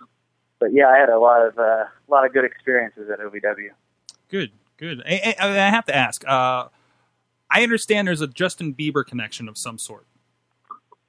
but 0.61 0.73
yeah, 0.73 0.89
I 0.89 0.99
had 0.99 1.09
a 1.09 1.19
lot 1.19 1.47
of 1.47 1.59
uh, 1.59 1.63
a 1.63 2.09
lot 2.09 2.25
of 2.25 2.33
good 2.33 2.45
experiences 2.45 3.09
at 3.11 3.19
OVW. 3.21 3.71
Good, 4.29 4.53
good. 4.77 5.03
I, 5.07 5.35
I, 5.39 5.49
I 5.49 5.71
have 5.71 5.87
to 5.87 5.97
ask. 5.97 6.27
Uh, 6.27 6.69
I 7.51 7.63
understand 7.63 8.09
there's 8.09 8.21
a 8.21 8.27
Justin 8.27 8.75
Bieber 8.75 9.05
connection 9.05 9.49
of 9.49 9.57
some 9.57 9.79
sort. 9.79 10.07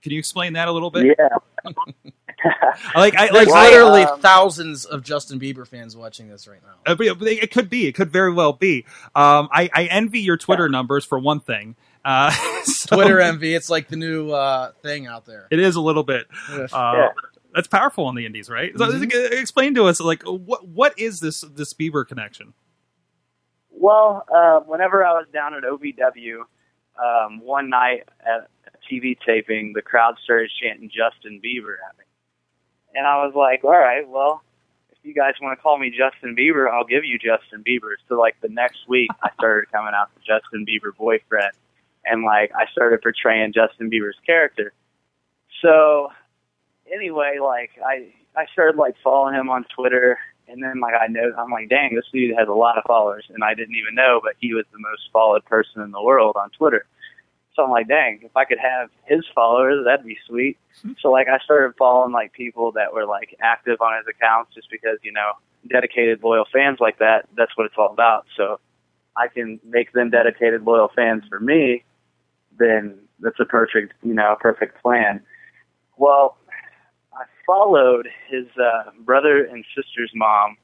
Can 0.04 0.12
you 0.12 0.20
explain 0.20 0.54
that 0.54 0.68
a 0.68 0.72
little 0.72 0.92
bit? 0.92 1.18
Yeah. 1.18 1.74
Like, 2.96 3.16
I 3.18 3.32
There's 3.32 3.48
like, 3.48 3.48
Well, 3.48 3.72
literally 3.72 4.04
um, 4.04 4.20
thousands 4.20 4.86
of 4.86 5.04
Justin 5.04 5.40
Bieber 5.40 5.66
fans 5.68 5.96
watching 5.96 6.28
this 6.28 6.48
right 6.48 6.60
now. 6.64 6.92
Uh, 6.92 6.96
but 6.96 7.18
but 7.18 7.28
it 7.28 7.50
could 7.52 7.70
be. 7.70 7.88
It 7.88 7.94
could 7.94 8.12
very 8.12 8.32
well 8.32 8.54
be. 8.54 8.86
Um, 9.16 9.50
I, 9.52 9.70
I 9.74 9.86
envy 9.86 10.20
your 10.20 10.38
Twitter 10.38 10.70
numbers 10.70 11.06
for 11.06 11.18
one 11.18 11.40
thing. 11.40 11.76
Uh, 12.04 12.30
so 12.64 12.98
Twitter 12.98 13.20
envy, 13.20 13.56
it's 13.56 13.70
like 13.70 13.88
the 13.88 13.96
new 13.96 14.32
uh, 14.32 14.72
thing 14.84 15.08
out 15.08 15.26
there. 15.26 15.48
It 15.50 15.60
is 15.60 15.76
a 15.76 15.82
little 15.82 16.04
bit. 16.04 16.28
Uh, 16.52 16.68
Yeah. 16.72 17.08
That's 17.56 17.68
powerful 17.70 18.06
on 18.06 18.16
the 18.16 18.26
indies, 18.26 18.50
right? 18.50 18.78
So, 18.78 18.86
Mhm. 18.86 19.32
explain 19.32 19.74
to 19.76 19.86
us, 19.86 20.02
like, 20.02 20.24
what 20.24 20.68
what 20.68 20.94
is 21.00 21.22
this 21.22 21.42
this 21.42 21.74
Bieber 21.74 22.06
connection? 22.06 22.54
Well, 23.72 24.26
uh, 24.34 24.60
whenever 24.62 25.06
I 25.06 25.14
was 25.14 25.28
down 25.32 25.54
at 25.54 25.64
OVW, 25.64 26.46
um, 27.02 27.40
one 27.40 27.70
night 27.70 28.10
at 28.26 28.50
TV 28.90 29.18
taping, 29.26 29.72
the 29.74 29.82
crowd 29.82 30.18
started 30.24 30.52
chanting 30.62 30.90
Justin 30.90 31.40
Bieber 31.44 31.76
at 31.90 31.98
me. 31.98 32.04
And 32.94 33.08
I 33.08 33.26
was 33.26 33.34
like, 33.36 33.64
all 33.64 33.72
right, 33.72 34.08
well, 34.08 34.44
if 34.92 34.98
you 35.04 35.14
guys 35.14 35.34
want 35.42 35.58
to 35.58 35.62
call 35.62 35.78
me 35.78 35.92
Justin 35.92 36.36
Bieber, 36.36 36.70
I'll 36.70 36.86
give 36.86 37.06
you 37.06 37.18
Justin 37.18 37.64
Bieber. 37.64 37.96
So 38.10 38.20
like 38.20 38.36
the 38.42 38.50
next 38.50 38.88
week, 38.88 39.12
I 39.24 39.30
started 39.34 39.72
coming 39.72 39.94
out 39.94 40.10
to 40.16 40.20
Justin 40.20 40.66
Bieber 40.66 40.96
boyfriend, 40.96 41.54
and 42.06 42.24
like 42.24 42.52
I 42.54 42.66
started 42.72 43.02
portraying 43.02 43.54
Justin 43.54 43.90
Bieber's 43.90 44.20
character. 44.26 44.74
So 45.62 46.12
anyway, 46.92 47.38
like 47.42 47.72
I 47.86 48.12
I 48.36 48.46
started 48.52 48.78
like 48.78 48.96
following 49.04 49.36
him 49.36 49.50
on 49.50 49.66
Twitter, 49.76 50.18
and 50.48 50.64
then 50.64 50.80
like 50.80 50.94
I 51.00 51.08
know 51.08 51.32
I'm 51.38 51.52
like, 51.52 51.70
dang, 51.70 51.96
this 51.96 52.06
dude 52.12 52.36
has 52.38 52.48
a 52.48 52.54
lot 52.54 52.78
of 52.78 52.84
followers, 52.86 53.26
and 53.30 53.44
I 53.44 53.54
didn't 53.54 53.76
even 53.76 53.96
know, 53.96 54.20
but 54.24 54.34
he 54.40 54.54
was 54.54 54.66
the 54.72 54.80
most 54.80 55.10
followed 55.12 55.46
person 55.46 55.82
in 55.82 55.92
the 55.92 56.02
world 56.02 56.36
on 56.38 56.50
Twitter. 56.52 56.86
So 57.56 57.64
I'm 57.64 57.72
like, 57.72 57.88
dang, 57.88 58.20
if 58.22 58.36
I 58.36 58.44
could 58.44 58.58
have 58.58 58.90
his 59.06 59.24
followers, 59.34 59.86
that'd 59.86 60.06
be 60.06 60.18
sweet. 60.28 60.58
Hmm. 60.82 60.92
So 61.00 61.10
like 61.10 61.28
I 61.30 61.40
started 61.40 61.74
following 61.78 62.12
like 62.12 62.34
people 62.34 62.74
that 62.74 62.94
were 62.94 63.06
like 63.06 63.36
active 63.42 63.80
on 63.80 63.98
his 63.98 64.06
accounts 64.08 64.54
just 64.54 64.70
because, 64.70 64.98
you 65.04 65.14
know, 65.14 65.32
dedicated 65.70 66.22
loyal 66.22 66.46
fans 66.52 66.80
like 66.80 67.00
that, 67.00 67.28
that's 67.38 67.56
what 67.56 67.66
it's 67.66 67.76
all 67.78 67.92
about. 67.92 68.26
So 68.36 68.60
I 69.16 69.28
can 69.30 69.60
make 69.64 69.94
them 69.94 70.10
dedicated 70.10 70.64
loyal 70.64 70.92
fans 70.94 71.24
for 71.30 71.40
me, 71.40 71.84
then 72.60 72.98
that's 73.20 73.40
a 73.40 73.46
perfect, 73.46 73.94
you 74.04 74.14
know, 74.14 74.36
perfect 74.40 74.82
plan. 74.82 75.22
Well, 75.98 76.38
followed 77.46 78.10
his 78.30 78.46
uh, 78.58 78.92
brother 79.00 79.44
and 79.44 79.66
sister's 79.76 80.12
mom, 80.14 80.58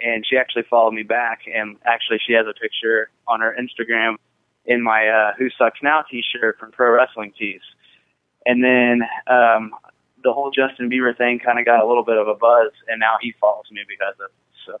and 0.00 0.24
she 0.28 0.36
actually 0.36 0.64
followed 0.68 0.92
me 0.92 1.02
back. 1.02 1.40
And 1.52 1.76
actually, 1.84 2.18
she 2.26 2.32
has 2.34 2.46
a 2.46 2.54
picture 2.54 3.10
on 3.26 3.40
her 3.40 3.56
Instagram 3.58 4.16
in 4.64 4.82
my 4.82 5.08
uh, 5.08 5.32
"Who 5.38 5.48
Sucks 5.56 5.80
Now" 5.82 6.04
T-shirt 6.10 6.58
from 6.58 6.72
Pro 6.72 6.92
Wrestling 6.92 7.32
Tees. 7.38 7.60
And 8.46 8.62
then 8.62 9.02
um, 9.26 9.72
the 10.22 10.32
whole 10.32 10.50
Justin 10.50 10.90
Bieber 10.90 11.16
thing 11.16 11.38
kind 11.38 11.58
of 11.58 11.64
got 11.64 11.82
a 11.82 11.86
little 11.86 12.04
bit 12.04 12.16
of 12.16 12.28
a 12.28 12.34
buzz, 12.34 12.72
and 12.88 13.00
now 13.00 13.16
he 13.20 13.34
follows 13.40 13.66
me 13.70 13.82
because 13.88 14.14
of 14.20 14.30
it. 14.30 14.54
So 14.66 14.80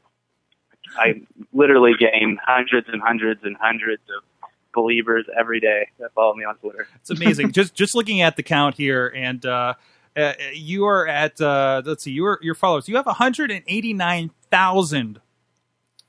I 0.98 1.22
literally 1.52 1.92
gain 1.98 2.38
hundreds 2.44 2.88
and 2.92 3.00
hundreds 3.00 3.40
and 3.44 3.56
hundreds 3.56 4.02
of 4.16 4.50
Beliebers 4.74 5.22
every 5.38 5.60
day 5.60 5.88
that 6.00 6.12
follow 6.14 6.34
me 6.34 6.44
on 6.44 6.56
Twitter. 6.56 6.88
It's 6.96 7.10
amazing. 7.10 7.52
just 7.52 7.74
just 7.74 7.94
looking 7.94 8.20
at 8.22 8.36
the 8.36 8.42
count 8.42 8.76
here, 8.76 9.06
and 9.14 9.44
uh, 9.46 9.74
uh, 10.16 10.32
you 10.52 10.86
are 10.86 11.06
at 11.06 11.40
uh, 11.40 11.82
let's 11.84 12.04
see, 12.04 12.12
your 12.12 12.38
your 12.42 12.54
followers. 12.54 12.88
You 12.88 12.96
have 12.96 13.06
189,000 13.06 15.20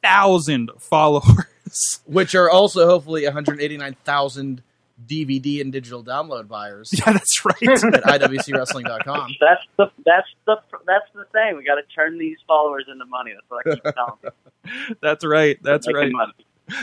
thousand 0.01 0.71
followers. 0.79 2.01
which 2.05 2.33
are 2.35 2.49
also 2.49 2.85
hopefully 2.85 3.23
189,000 3.25 4.61
DVD 5.05 5.59
and 5.61 5.73
digital 5.73 6.01
download 6.03 6.47
buyers 6.47 6.89
Yeah, 6.93 7.11
that's 7.11 7.43
right. 7.43 7.61
at 7.63 8.03
iwcwrestling.com. 8.03 9.35
That's 9.41 9.61
the 9.77 9.91
that's 10.05 10.27
the 10.45 10.55
that's 10.85 11.05
the 11.13 11.25
thing. 11.33 11.57
We 11.57 11.65
got 11.65 11.75
to 11.75 11.81
turn 11.93 12.17
these 12.17 12.37
followers 12.47 12.85
into 12.89 13.03
money. 13.05 13.33
That's 13.33 13.49
what 13.49 13.67
I 13.67 13.71
keep 13.75 13.83
telling 13.93 14.13
people. 14.21 14.97
that's 15.01 15.25
right. 15.25 15.61
That's 15.61 15.85
Making 15.87 16.01
right. 16.01 16.11
money. 16.13 16.33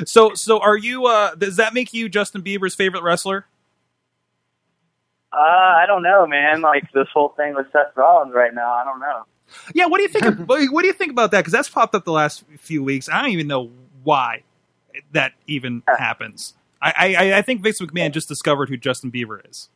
So 0.05 0.35
so 0.35 0.61
are 0.61 0.77
you? 0.77 1.07
Uh, 1.07 1.35
does 1.37 1.57
that 1.57 1.73
make 1.75 1.93
you 1.95 2.09
Justin 2.09 2.43
Bieber's 2.43 2.75
favorite 2.75 3.03
wrestler? 3.03 3.47
Uh, 5.33 5.37
I 5.37 5.85
don't 5.87 6.03
know, 6.03 6.27
man. 6.27 6.61
Like 6.61 6.91
this 6.93 7.09
whole 7.13 7.31
thing 7.37 7.55
with 7.55 7.67
Seth 7.73 7.97
Rollins 7.97 8.35
right 8.35 8.55
now. 8.55 8.73
I 8.73 8.85
don't 8.85 9.01
know. 9.01 9.23
Yeah. 9.75 9.87
What 9.87 9.99
do 9.99 10.03
you 10.03 10.09
think? 10.09 10.25
of, 10.25 10.39
what 10.49 10.83
do 10.83 10.87
you 10.87 10.93
think 10.93 11.11
about 11.13 11.31
that? 11.31 11.41
Because 11.41 11.53
that's 11.53 11.69
popped 11.69 11.95
up 11.95 12.05
the 12.05 12.13
last 12.13 12.45
few 12.59 12.83
weeks. 12.83 13.09
I 13.09 13.21
don't 13.23 13.31
even 13.31 13.47
know 13.47 13.71
why 14.03 14.43
that 15.13 15.33
even 15.47 15.83
happens. 15.87 16.55
I, 16.81 17.17
I 17.17 17.39
I 17.39 17.43
think 17.43 17.63
Vince 17.63 17.81
McMahon 17.81 18.13
just 18.13 18.29
discovered 18.29 18.69
who 18.69 18.77
Justin 18.77 19.13
Bieber 19.13 19.49
is. 19.49 19.69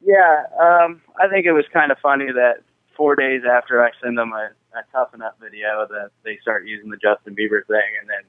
Yeah, 0.00 0.44
um, 0.58 1.02
I 1.20 1.28
think 1.28 1.46
it 1.46 1.52
was 1.52 1.64
kind 1.72 1.92
of 1.92 1.98
funny 1.98 2.26
that 2.26 2.62
four 2.96 3.16
days 3.16 3.42
after 3.50 3.84
I 3.84 3.90
send 4.02 4.16
them 4.16 4.32
a, 4.32 4.50
a 4.76 4.82
Tough 4.92 5.14
Enough 5.14 5.34
video, 5.40 5.86
that 5.88 6.10
they 6.24 6.38
start 6.42 6.66
using 6.66 6.90
the 6.90 6.96
Justin 6.96 7.34
Bieber 7.34 7.66
thing, 7.66 7.88
and 8.00 8.08
then 8.08 8.24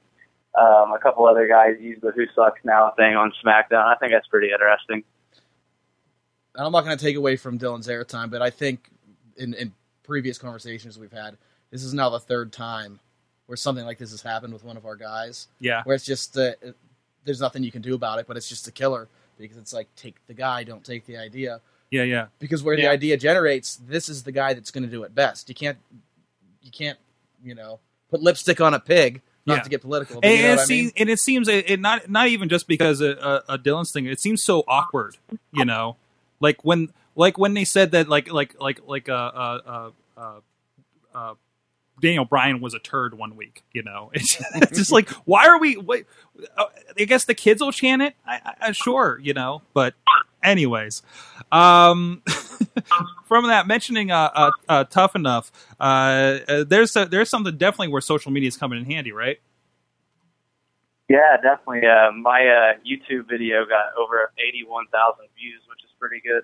um, 0.62 0.92
a 0.92 0.98
couple 0.98 1.26
other 1.26 1.46
guys 1.46 1.76
use 1.80 1.98
the 2.02 2.10
Who 2.10 2.24
Sucks 2.34 2.60
Now 2.64 2.92
thing 2.96 3.16
on 3.16 3.32
SmackDown. 3.44 3.84
I 3.84 3.96
think 4.00 4.12
that's 4.12 4.26
pretty 4.28 4.50
interesting. 4.52 5.04
And 6.54 6.66
I'm 6.66 6.72
not 6.72 6.84
going 6.84 6.96
to 6.96 7.02
take 7.04 7.16
away 7.16 7.36
from 7.36 7.58
Dylan's 7.58 7.88
airtime, 7.88 8.30
but 8.30 8.42
I 8.42 8.50
think 8.50 8.88
in, 9.36 9.54
in 9.54 9.72
previous 10.02 10.36
conversations 10.38 10.98
we've 10.98 11.12
had, 11.12 11.36
this 11.70 11.82
is 11.82 11.94
now 11.94 12.10
the 12.10 12.20
third 12.20 12.52
time 12.52 13.00
where 13.46 13.56
something 13.56 13.84
like 13.84 13.98
this 13.98 14.10
has 14.10 14.22
happened 14.22 14.52
with 14.52 14.62
one 14.64 14.76
of 14.76 14.84
our 14.86 14.96
guys, 14.96 15.48
Yeah. 15.60 15.82
where 15.84 15.96
it's 15.96 16.04
just 16.04 16.36
uh, 16.36 16.52
it, 16.60 16.76
there's 17.24 17.40
nothing 17.40 17.62
you 17.62 17.72
can 17.72 17.82
do 17.82 17.94
about 17.94 18.18
it, 18.18 18.26
but 18.26 18.36
it's 18.36 18.48
just 18.48 18.68
a 18.68 18.72
killer 18.72 19.08
because 19.38 19.56
it's 19.56 19.72
like 19.72 19.88
take 19.96 20.16
the 20.26 20.34
guy, 20.34 20.64
don't 20.64 20.84
take 20.84 21.06
the 21.06 21.16
idea. 21.16 21.60
Yeah. 21.90 22.02
Yeah. 22.04 22.26
Because 22.38 22.62
where 22.62 22.76
the 22.76 22.86
idea 22.86 23.16
generates, 23.16 23.76
this 23.76 24.08
is 24.08 24.22
the 24.22 24.32
guy 24.32 24.54
that's 24.54 24.70
going 24.70 24.84
to 24.84 24.90
do 24.90 25.02
it 25.04 25.14
best. 25.14 25.48
You 25.48 25.54
can't, 25.54 25.78
you 26.62 26.70
can't, 26.70 26.98
you 27.42 27.54
know, 27.54 27.80
put 28.10 28.22
lipstick 28.22 28.60
on 28.60 28.74
a 28.74 28.80
pig. 28.80 29.22
Not 29.44 29.56
Yeah. 29.56 29.62
to 29.64 29.68
get 29.70 29.80
political, 29.80 30.20
but 30.20 30.24
And, 30.28 30.36
you 30.36 30.42
know 30.44 30.52
it 30.52 30.56
what 30.56 30.58
I 30.58 30.66
mean? 30.66 30.66
seems, 30.66 30.92
and 30.98 31.10
it 31.10 31.18
seems 31.18 31.48
it, 31.48 31.68
it 31.70 31.80
not 31.80 32.08
not 32.08 32.28
even 32.28 32.48
just 32.48 32.68
because 32.68 33.00
of 33.00 33.18
uh, 33.18 33.40
a 33.48 33.58
Dylan's 33.58 33.90
thing. 33.92 34.06
It 34.06 34.20
seems 34.20 34.44
so 34.44 34.62
awkward, 34.68 35.16
you 35.52 35.64
know, 35.64 35.96
like 36.42 36.64
when 36.64 36.90
like 37.14 37.38
when 37.38 37.54
they 37.54 37.64
said 37.64 37.92
that 37.92 38.08
like 38.08 38.30
like 38.30 38.60
like 38.60 38.80
like 38.86 39.08
uh 39.08 39.12
uh 39.12 39.60
uh. 39.66 40.20
uh, 40.20 40.40
uh 41.14 41.34
Daniel 42.00 42.24
Bryan 42.24 42.60
was 42.60 42.74
a 42.74 42.78
turd 42.78 43.14
one 43.14 43.36
week, 43.36 43.62
you 43.72 43.82
know. 43.82 44.10
It's, 44.14 44.36
just 44.76 44.92
like, 44.92 45.08
why 45.24 45.46
are 45.46 45.58
we? 45.58 45.76
Uh, 45.78 46.64
I 46.98 47.04
guess 47.04 47.24
the 47.24 47.34
kids 47.34 47.62
will 47.62 47.70
chant 47.70 48.02
it. 48.02 48.14
I, 48.26 48.54
I, 48.60 48.72
sure, 48.72 49.20
you 49.22 49.34
know. 49.34 49.62
But, 49.72 49.94
anyways, 50.42 51.02
um, 51.52 52.22
from 53.28 53.46
that 53.46 53.66
mentioning 53.66 54.10
uh, 54.10 54.30
uh, 54.34 54.50
uh, 54.68 54.84
tough 54.84 55.14
enough, 55.14 55.52
uh, 55.78 56.64
there's 56.66 56.96
a, 56.96 57.06
there's 57.06 57.30
something 57.30 57.56
definitely 57.56 57.88
where 57.88 58.00
social 58.00 58.32
media 58.32 58.48
is 58.48 58.56
coming 58.56 58.78
in 58.80 58.84
handy, 58.84 59.12
right? 59.12 59.40
Yeah, 61.08 61.36
definitely. 61.42 61.82
My 62.20 62.74
YouTube 62.84 63.28
video 63.28 63.64
got 63.66 63.94
over 63.98 64.32
81,000 64.38 65.26
views, 65.36 65.60
which 65.68 65.84
is 65.84 65.90
pretty 66.02 66.20
good. 66.20 66.42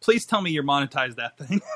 Please 0.00 0.24
tell 0.24 0.40
me 0.40 0.50
you're 0.52 0.62
monetized 0.62 1.16
that 1.16 1.36
thing. 1.36 1.60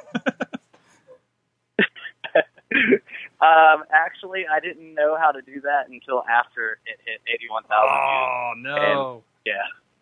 Um, 3.40 3.84
actually, 3.92 4.46
I 4.52 4.58
didn't 4.58 4.94
know 4.94 5.16
how 5.16 5.30
to 5.30 5.40
do 5.40 5.60
that 5.60 5.88
until 5.88 6.24
after 6.28 6.80
it 6.86 6.98
hit 7.06 7.20
81,000 7.32 7.70
views. 7.70 8.00
oh 8.02 8.52
no! 8.56 9.22
Yeah, 9.46 9.54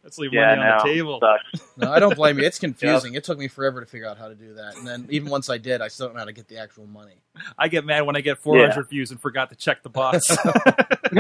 Let's 0.07 0.19
leave 0.19 0.33
yeah, 0.33 0.55
money 0.55 0.61
no, 0.61 0.71
on 0.71 0.79
the 0.79 0.95
table. 0.95 1.21
No, 1.79 1.93
I 1.93 1.99
don't 1.99 2.15
blame 2.15 2.39
you. 2.39 2.45
It's 2.45 2.59
confusing. 2.61 3.15
It 3.15 3.25
took 3.25 3.39
me 3.39 3.49
forever 3.49 3.81
to 3.81 3.87
figure 3.87 4.07
out 4.07 4.17
how 4.17 4.29
to 4.29 4.37
do 4.37 4.55
that, 4.55 4.77
and 4.77 4.87
then 4.87 5.09
even 5.11 5.29
once 5.29 5.51
I 5.51 5.59
did, 5.59 5.83
I 5.83 5.89
still 5.89 6.07
don't 6.07 6.15
know 6.15 6.21
how 6.21 6.27
to 6.27 6.33
get 6.33 6.47
the 6.47 6.59
actual 6.59 6.87
money. 6.87 7.17
I 7.59 7.67
get 7.67 7.85
mad 7.85 8.07
when 8.07 8.15
I 8.15 8.21
get 8.21 8.39
400 8.39 8.89
views 8.89 9.11
and 9.11 9.21
forgot 9.21 9.51
to 9.51 9.57
check 9.57 9.83
the 9.83 9.89
box. 9.89 10.29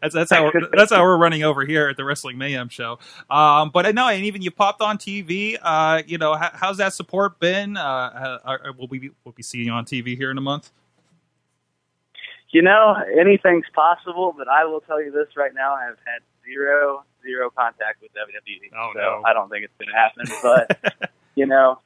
that's 0.00 0.14
that's 0.14 0.32
how 0.32 0.44
we're, 0.44 0.68
that's 0.72 0.90
how 0.90 1.02
we're 1.02 1.18
running 1.18 1.44
over 1.44 1.66
here 1.66 1.88
at 1.88 1.98
the 1.98 2.04
Wrestling 2.04 2.38
Mayhem 2.38 2.70
show. 2.70 2.98
Um, 3.28 3.68
but 3.68 3.84
I 3.84 3.92
know, 3.92 4.08
and 4.08 4.24
even 4.24 4.40
you 4.40 4.50
popped 4.50 4.80
on 4.80 4.96
TV. 4.96 5.58
Uh, 5.60 6.02
you 6.06 6.16
know, 6.16 6.34
how, 6.34 6.50
how's 6.54 6.78
that 6.78 6.94
support 6.94 7.38
been? 7.40 7.76
Uh, 7.76 7.82
uh, 7.82 8.38
uh, 8.64 8.72
will 8.78 8.88
we 8.88 8.98
be, 8.98 9.10
will 9.22 9.34
we 9.36 9.42
see 9.42 9.58
you 9.58 9.72
on 9.72 9.84
TV 9.84 10.16
here 10.16 10.30
in 10.30 10.38
a 10.38 10.42
month? 10.42 10.70
You 12.48 12.62
know, 12.62 12.96
anything's 13.16 13.66
possible, 13.74 14.34
but 14.36 14.48
I 14.48 14.64
will 14.64 14.80
tell 14.80 15.00
you 15.00 15.12
this 15.12 15.36
right 15.36 15.52
now: 15.54 15.74
I 15.74 15.84
have 15.84 15.98
had 16.04 16.22
zero, 16.44 17.04
zero 17.22 17.50
contact 17.50 18.02
with 18.02 18.10
WWE. 18.12 18.76
Oh, 18.76 18.90
so 18.94 19.00
no. 19.00 19.22
I 19.24 19.32
don't 19.32 19.48
think 19.50 19.64
it's 19.64 19.74
going 19.78 19.88
to 19.88 19.94
happen. 19.94 20.24
But 20.42 21.10
you 21.34 21.46
know, 21.46 21.80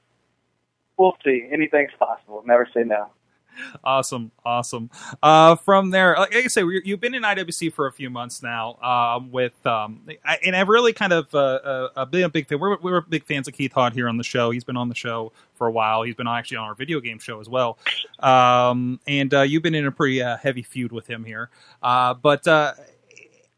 we'll 0.97 1.17
see. 1.25 1.49
Anything's 1.51 1.93
possible. 1.99 2.43
Never 2.47 2.69
say 2.73 2.85
no. 2.85 3.11
Awesome, 3.83 4.33
awesome. 4.45 4.91
Uh, 5.23 5.57
from 5.57 5.91
there, 5.91 6.17
like 6.19 6.35
I 6.35 6.47
say, 6.47 6.63
you've 6.85 7.01
been 7.01 7.15
in 7.15 7.23
IWC 7.23 7.73
for 7.73 7.87
a 7.87 7.93
few 7.93 8.11
months 8.11 8.43
now. 8.43 8.75
Um, 8.83 9.31
with 9.31 9.65
um, 9.67 10.03
I, 10.25 10.39
and 10.45 10.57
I've 10.57 10.69
really 10.69 10.93
kind 10.93 11.13
of 11.13 11.35
uh, 11.35 11.89
uh, 11.95 12.05
been 12.07 12.25
a 12.25 12.29
big 12.29 12.49
fan. 12.49 12.59
We're, 12.59 12.79
we're 12.79 13.01
big 13.03 13.25
fans 13.25 13.49
of 13.49 13.55
Keith 13.55 13.73
Hott 13.73 13.93
here 13.93 14.09
on 14.09 14.17
the 14.17 14.25
show. 14.25 14.51
He's 14.51 14.65
been 14.65 14.77
on 14.77 14.89
the 14.89 14.95
show 14.95 15.33
for 15.55 15.67
a 15.67 15.71
while. 15.71 16.03
He's 16.03 16.15
been 16.15 16.27
actually 16.27 16.59
on 16.59 16.65
our 16.65 16.75
video 16.75 17.01
game 17.01 17.19
show 17.19 17.41
as 17.41 17.49
well. 17.49 17.79
Um, 18.21 19.01
and 19.07 19.33
uh, 19.33 19.43
you've 19.43 19.63
been 19.63 19.75
in 19.75 19.87
a 19.87 19.93
pretty 19.93 20.23
uh, 20.23 20.37
heavy 20.37 20.63
feud 20.63 20.93
with 20.93 21.07
him 21.07 21.25
here. 21.25 21.51
Uh, 21.83 22.15
but 22.15 22.47
uh, 22.49 22.73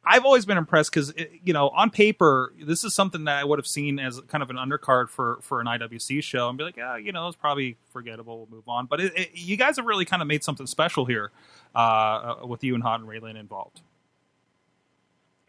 I've 0.09 0.25
always 0.25 0.47
been 0.47 0.57
impressed 0.57 0.93
because 0.93 1.13
you 1.43 1.53
know 1.53 1.69
on 1.71 1.91
paper 1.91 2.53
this 2.63 2.85
is 2.85 2.95
something 2.95 3.25
that 3.25 3.39
I 3.41 3.45
would 3.45 3.59
have 3.59 3.67
seen 3.67 3.99
as 3.99 4.21
kind 4.29 4.41
of 4.43 4.51
an 4.51 4.57
undercard 4.57 5.09
for 5.09 5.39
for 5.43 5.61
an 5.61 5.67
IWC 5.67 6.23
show 6.23 6.49
and 6.49 6.57
be 6.57 6.63
like, 6.65 6.77
yeah, 6.77 6.97
you 6.97 7.11
know, 7.13 7.27
it's 7.27 7.37
probably 7.37 7.77
forgettable. 7.93 8.39
We'll 8.39 8.49
move 8.59 8.69
on. 8.69 8.87
But 8.87 9.01
it, 9.01 9.19
it, 9.19 9.31
you 9.35 9.57
guys 9.57 9.77
have 9.77 9.85
really 9.87 10.05
kind 10.05 10.23
of 10.23 10.29
made 10.29 10.45
something 10.45 10.67
special 10.67 11.07
here 11.07 11.33
uh, 11.75 11.79
uh, 11.79 12.47
with 12.47 12.63
you 12.63 12.75
and 12.75 12.85
Hott 12.85 12.97
and 13.01 13.09
Raylan 13.09 13.35
involved. 13.39 13.81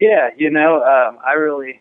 Yeah, 0.00 0.30
you 0.36 0.50
know, 0.50 0.82
um, 0.82 1.18
I 1.26 1.32
really, 1.32 1.80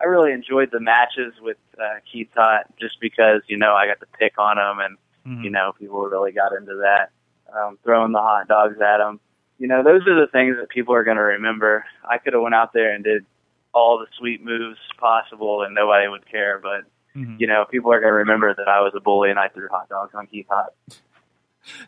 I 0.00 0.04
really 0.04 0.32
enjoyed 0.32 0.70
the 0.72 0.80
matches 0.80 1.34
with 1.42 1.58
uh, 1.78 2.00
Keith 2.10 2.30
Hott 2.36 2.64
just 2.78 2.98
because 3.00 3.42
you 3.48 3.56
know 3.58 3.74
I 3.74 3.86
got 3.86 4.00
to 4.00 4.06
pick 4.18 4.38
on 4.38 4.58
him 4.58 4.78
and 4.78 4.96
Mhm. 5.26 5.44
you 5.44 5.50
know 5.50 5.72
people 5.78 6.00
really 6.06 6.32
got 6.32 6.52
into 6.54 6.74
that, 6.76 7.10
um, 7.54 7.78
throwing 7.84 8.12
the 8.12 8.18
hot 8.20 8.48
dogs 8.48 8.80
at 8.80 9.00
him. 9.00 9.20
You 9.60 9.68
know, 9.68 9.82
those 9.84 10.00
are 10.08 10.18
the 10.18 10.26
things 10.26 10.56
that 10.58 10.70
people 10.70 10.94
are 10.94 11.04
going 11.04 11.18
to 11.18 11.22
remember. 11.22 11.84
I 12.08 12.16
could 12.18 12.32
have 12.32 12.42
went 12.42 12.54
out 12.54 12.72
there 12.72 12.92
and 12.92 13.04
did 13.04 13.24
all 13.72 13.98
the 13.98 14.06
sweet 14.18 14.42
moves 14.42 14.78
possible 14.98 15.62
and 15.62 15.74
nobody 15.74 16.08
would 16.08 16.26
care, 16.28 16.58
but 16.58 16.84
Mhm. 17.14 17.38
you 17.38 17.46
know, 17.46 17.64
people 17.70 17.92
are 17.92 18.00
going 18.00 18.10
to 18.10 18.16
remember 18.18 18.54
that 18.54 18.68
I 18.68 18.80
was 18.80 18.92
a 18.96 19.00
bully 19.00 19.30
and 19.30 19.38
I 19.38 19.48
threw 19.48 19.68
hot 19.68 19.88
dogs 19.88 20.14
on 20.14 20.26
Keith 20.28 20.46
Hott. 20.48 20.70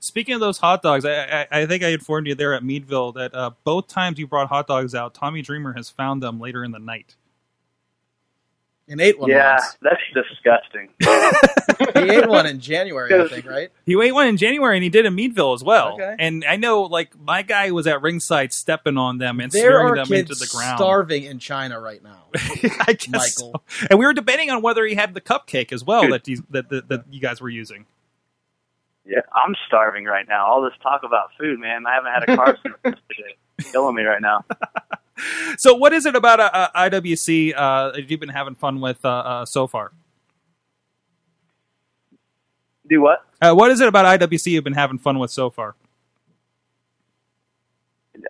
Speaking 0.01 0.35
of 0.35 0.41
those 0.41 0.59
hot 0.59 0.83
dogs, 0.83 1.05
I, 1.07 1.47
I, 1.51 1.61
I 1.63 1.67
think 1.67 1.83
I 1.83 1.89
informed 1.89 2.27
you 2.27 2.35
there 2.35 2.53
at 2.55 2.63
Meadville 2.63 3.13
that 3.13 3.35
uh, 3.35 3.51
both 3.65 3.89
times 3.89 4.19
you 4.19 4.27
brought 4.27 4.49
hot 4.49 4.67
dogs 4.67 4.95
out, 4.95 5.15
Tommy 5.15 5.41
Dreamer 5.41 5.73
has 5.73 5.89
found 5.89 6.23
them 6.23 6.39
later 6.39 6.63
in 6.63 6.73
the 6.73 6.79
night. 6.79 7.17
And 8.89 9.01
ate 9.01 9.19
one 9.19 9.31
yeah, 9.31 9.53
once. 9.55 9.79
that's 9.81 10.01
disgusting. 10.13 10.89
He 11.95 12.11
ate 12.11 12.29
one 12.29 12.47
in 12.47 12.59
January, 12.61 13.13
I 13.15 13.29
think, 13.29 13.47
right? 13.47 13.71
He 13.87 14.01
ate 14.01 14.13
one 14.13 14.27
in 14.27 14.37
January, 14.37 14.77
and 14.77 14.83
he 14.83 14.91
did 14.91 15.07
in 15.07 15.15
Meadville 15.15 15.53
as 15.53 15.63
well. 15.63 15.95
Okay. 15.95 16.17
And 16.19 16.45
I 16.45 16.57
know, 16.57 16.83
like 16.83 17.19
my 17.19 17.43
guy 17.43 17.71
was 17.71 17.87
at 17.87 18.03
ringside 18.03 18.53
stepping 18.53 18.97
on 18.97 19.19
them 19.19 19.41
and 19.41 19.51
There 19.53 19.71
smearing 19.79 19.95
them 20.03 20.13
into 20.13 20.35
the 20.35 20.49
ground. 20.53 20.79
starving 20.79 21.25
in 21.25 21.39
China 21.39 21.81
right 21.81 22.03
now. 22.03 22.25
I 22.35 22.95
guess 22.99 23.09
Michael. 23.09 23.63
so. 23.69 23.87
And 23.91 23.99
we 23.99 24.07
were 24.07 24.15
debating 24.15 24.51
on 24.51 24.63
whether 24.63 24.85
he 24.85 24.95
had 24.95 25.15
the 25.15 25.21
cupcake 25.21 25.73
as 25.73 25.85
well 25.85 26.03
Dude. 26.03 26.13
that, 26.13 26.29
you, 26.29 26.45
that, 26.51 26.69
that 26.71 26.89
that 26.89 27.05
you 27.11 27.21
guys 27.21 27.41
were 27.41 27.49
using. 27.49 27.87
Yeah, 29.05 29.21
I'm 29.33 29.55
starving 29.67 30.05
right 30.05 30.27
now. 30.29 30.47
All 30.47 30.63
this 30.63 30.75
talk 30.83 31.03
about 31.05 31.31
food, 31.39 31.59
man. 31.59 31.85
I 31.87 31.95
haven't 31.95 32.13
had 32.13 32.23
a 32.23 32.37
carb 32.37 32.57
since 32.63 32.75
yesterday. 32.85 33.37
It's 33.59 33.71
killing 33.73 33.95
me 33.95 34.03
right 34.05 34.23
now. 34.23 34.45
So, 35.57 35.75
what 35.75 35.93
is 35.93 36.07
it 36.07 36.17
about 36.17 36.41
uh, 36.41 36.51
uh, 36.53 36.89
IWC 36.89 37.55
uh, 37.57 37.93
that 37.93 38.11
you've 38.11 38.21
been 38.21 38.29
having 38.31 38.55
fun 38.55 38.81
with 38.81 39.05
uh, 39.05 39.09
uh, 39.09 39.45
so 39.45 39.67
far? 39.67 39.93
Do 42.89 43.01
what? 43.01 43.25
Uh, 43.41 43.55
what 43.55 43.71
is 43.71 43.81
it 43.81 43.89
about 43.89 44.21
IWC 44.21 44.47
you've 44.47 44.65
been 44.65 44.73
having 44.73 44.99
fun 44.99 45.19
with 45.19 45.31
so 45.31 45.51
far? 45.51 45.77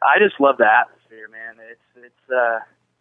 I 0.02 0.18
just 0.18 0.40
love 0.40 0.56
the 0.58 0.66
atmosphere, 0.66 1.28
man. 1.28 1.56
It's 1.70 2.04
it's 2.06 2.30
uh, 2.30 2.60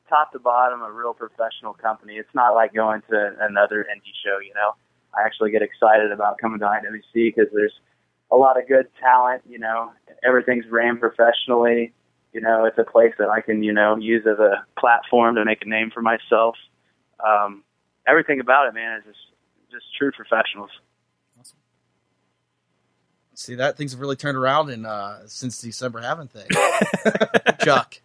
top 0.09 0.31
to 0.33 0.39
bottom 0.39 0.81
a 0.81 0.91
real 0.91 1.13
professional 1.13 1.73
company. 1.73 2.15
It's 2.15 2.33
not 2.33 2.53
like 2.53 2.73
going 2.73 3.01
to 3.09 3.35
another 3.41 3.85
indie 3.89 4.13
show, 4.23 4.39
you 4.39 4.53
know. 4.53 4.75
I 5.17 5.25
actually 5.25 5.51
get 5.51 5.61
excited 5.61 6.11
about 6.11 6.37
coming 6.37 6.59
to 6.59 6.65
IWC 6.65 7.13
because 7.13 7.47
there's 7.53 7.73
a 8.31 8.35
lot 8.35 8.59
of 8.59 8.67
good 8.67 8.87
talent. 9.01 9.41
You 9.49 9.59
know, 9.59 9.91
everything's 10.23 10.65
ran 10.69 10.97
professionally. 10.97 11.93
You 12.33 12.41
know, 12.41 12.65
it's 12.65 12.77
a 12.77 12.83
place 12.83 13.13
that 13.19 13.29
I 13.29 13.41
can 13.41 13.63
you 13.63 13.73
know 13.73 13.97
use 13.97 14.25
as 14.25 14.39
a 14.39 14.65
platform 14.79 15.35
to 15.35 15.45
make 15.45 15.63
a 15.63 15.69
name 15.69 15.91
for 15.93 16.01
myself. 16.01 16.55
Um, 17.25 17.63
everything 18.07 18.39
about 18.39 18.67
it, 18.67 18.73
man, 18.73 18.99
is 18.99 19.05
just 19.05 19.19
just 19.71 19.85
true 19.97 20.11
professionals. 20.11 20.69
See 23.33 23.55
that 23.55 23.75
things 23.75 23.91
have 23.91 23.99
really 23.99 24.15
turned 24.15 24.37
around 24.37 24.69
in 24.69 24.85
uh, 24.85 25.21
since 25.25 25.59
December, 25.59 26.01
haven't 26.01 26.31
they? 26.33 26.45
Chuck. 27.65 27.99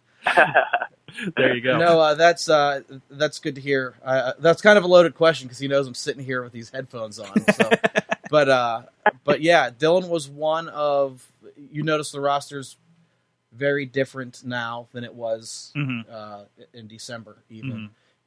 There 1.35 1.55
you 1.55 1.61
go. 1.61 1.77
No, 1.77 1.99
uh, 1.99 2.13
that's 2.15 2.49
uh, 2.49 2.81
that's 3.09 3.39
good 3.39 3.55
to 3.55 3.61
hear. 3.61 3.95
Uh, 4.03 4.33
that's 4.39 4.61
kind 4.61 4.77
of 4.77 4.83
a 4.83 4.87
loaded 4.87 5.15
question 5.15 5.47
because 5.47 5.59
he 5.59 5.67
knows 5.67 5.87
I'm 5.87 5.93
sitting 5.93 6.23
here 6.23 6.43
with 6.43 6.53
these 6.53 6.69
headphones 6.69 7.19
on. 7.19 7.39
So, 7.53 7.69
but 8.29 8.49
uh, 8.49 8.81
but 9.23 9.41
yeah, 9.41 9.69
Dylan 9.69 10.09
was 10.09 10.29
one 10.29 10.69
of. 10.69 11.25
You 11.71 11.83
notice 11.83 12.11
the 12.11 12.21
roster's 12.21 12.77
very 13.51 13.85
different 13.85 14.43
now 14.43 14.87
than 14.91 15.03
it 15.03 15.13
was 15.13 15.71
Mhm. 15.75 16.05
uh, 16.09 16.45
in 16.73 16.87
December, 16.87 17.43
even. 17.49 17.71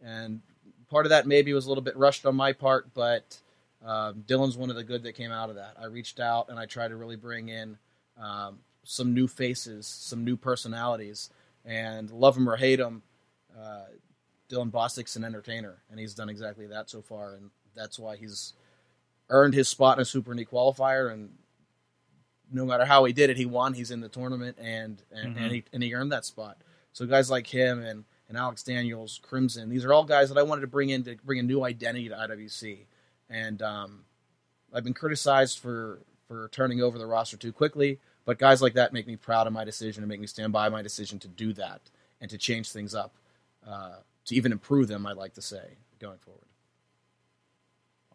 Mm-hmm. 0.02 0.06
And 0.06 0.40
part 0.88 1.06
of 1.06 1.10
that 1.10 1.26
maybe 1.26 1.52
was 1.52 1.66
a 1.66 1.68
little 1.68 1.82
bit 1.84 1.96
rushed 1.96 2.24
on 2.26 2.34
my 2.36 2.52
part, 2.52 2.92
but 2.94 3.38
um, 3.84 4.24
Dylan's 4.26 4.56
one 4.56 4.70
of 4.70 4.76
the 4.76 4.84
good 4.84 5.02
that 5.04 5.14
came 5.14 5.30
out 5.30 5.48
of 5.50 5.56
that. 5.56 5.74
I 5.80 5.86
reached 5.86 6.20
out 6.20 6.48
and 6.50 6.58
I 6.58 6.66
tried 6.66 6.88
to 6.88 6.96
really 6.96 7.16
bring 7.16 7.48
in 7.48 7.78
um, 8.18 8.58
some 8.84 9.14
new 9.14 9.26
faces, 9.28 9.86
some 9.86 10.24
new 10.24 10.36
personalities, 10.36 11.30
and 11.64 12.10
love 12.10 12.36
him 12.36 12.48
or 12.48 12.56
hate 12.56 12.80
him, 12.80 13.02
uh, 13.58 13.84
Dylan 14.50 14.70
Bostic's 14.70 15.16
an 15.16 15.24
entertainer, 15.24 15.82
and 15.90 16.00
he's 16.00 16.14
done 16.14 16.28
exactly 16.28 16.66
that 16.66 16.90
so 16.90 17.00
far, 17.02 17.34
and 17.34 17.50
that's 17.74 17.98
why 17.98 18.16
he's 18.16 18.52
earned 19.28 19.54
his 19.54 19.68
spot 19.68 19.96
in 19.96 20.02
a 20.02 20.04
Super 20.04 20.34
Indie 20.34 20.48
qualifier, 20.48 21.12
and 21.12 21.30
no 22.52 22.64
matter 22.66 22.84
how 22.84 23.04
he 23.04 23.12
did 23.12 23.30
it, 23.30 23.36
he 23.36 23.46
won. 23.46 23.74
He's 23.74 23.90
in 23.90 24.00
the 24.00 24.08
tournament, 24.08 24.56
and 24.60 25.02
and, 25.12 25.36
Mhm. 25.36 25.40
and, 25.42 25.52
he, 25.54 25.64
and 25.72 25.82
he 25.82 25.94
earned 25.94 26.12
that 26.12 26.24
spot. 26.24 26.58
So 26.92 27.06
guys 27.06 27.30
like 27.30 27.46
him 27.46 27.80
and, 27.82 28.04
and 28.28 28.36
Alex 28.36 28.62
Daniels, 28.62 29.20
Crimson, 29.22 29.68
these 29.68 29.84
are 29.84 29.92
all 29.92 30.04
guys 30.04 30.28
that 30.28 30.38
I 30.38 30.42
wanted 30.42 30.62
to 30.62 30.66
bring 30.66 30.90
in 30.90 31.04
to 31.04 31.16
bring 31.24 31.38
a 31.38 31.42
new 31.42 31.64
identity 31.64 32.08
to 32.08 32.14
IWC, 32.16 32.86
and 33.28 33.62
um, 33.62 34.04
I've 34.72 34.84
been 34.84 34.94
criticized 34.94 35.58
for 35.58 36.00
for 36.28 36.48
turning 36.52 36.80
over 36.80 36.98
the 36.98 37.06
roster 37.06 37.36
too 37.36 37.52
quickly. 37.52 37.98
But 38.24 38.38
guys 38.38 38.62
like 38.62 38.74
that 38.74 38.92
make 38.92 39.06
me 39.06 39.16
proud 39.16 39.46
of 39.46 39.52
my 39.52 39.64
decision 39.64 40.02
and 40.02 40.08
make 40.08 40.20
me 40.20 40.26
stand 40.26 40.52
by 40.52 40.68
my 40.68 40.82
decision 40.82 41.18
to 41.20 41.28
do 41.28 41.52
that 41.54 41.80
and 42.20 42.30
to 42.30 42.38
change 42.38 42.70
things 42.70 42.94
up, 42.94 43.14
uh, 43.66 43.96
to 44.26 44.34
even 44.36 44.52
improve 44.52 44.88
them. 44.88 45.06
I'd 45.06 45.16
like 45.16 45.34
to 45.34 45.42
say 45.42 45.78
going 45.98 46.18
forward. 46.18 46.44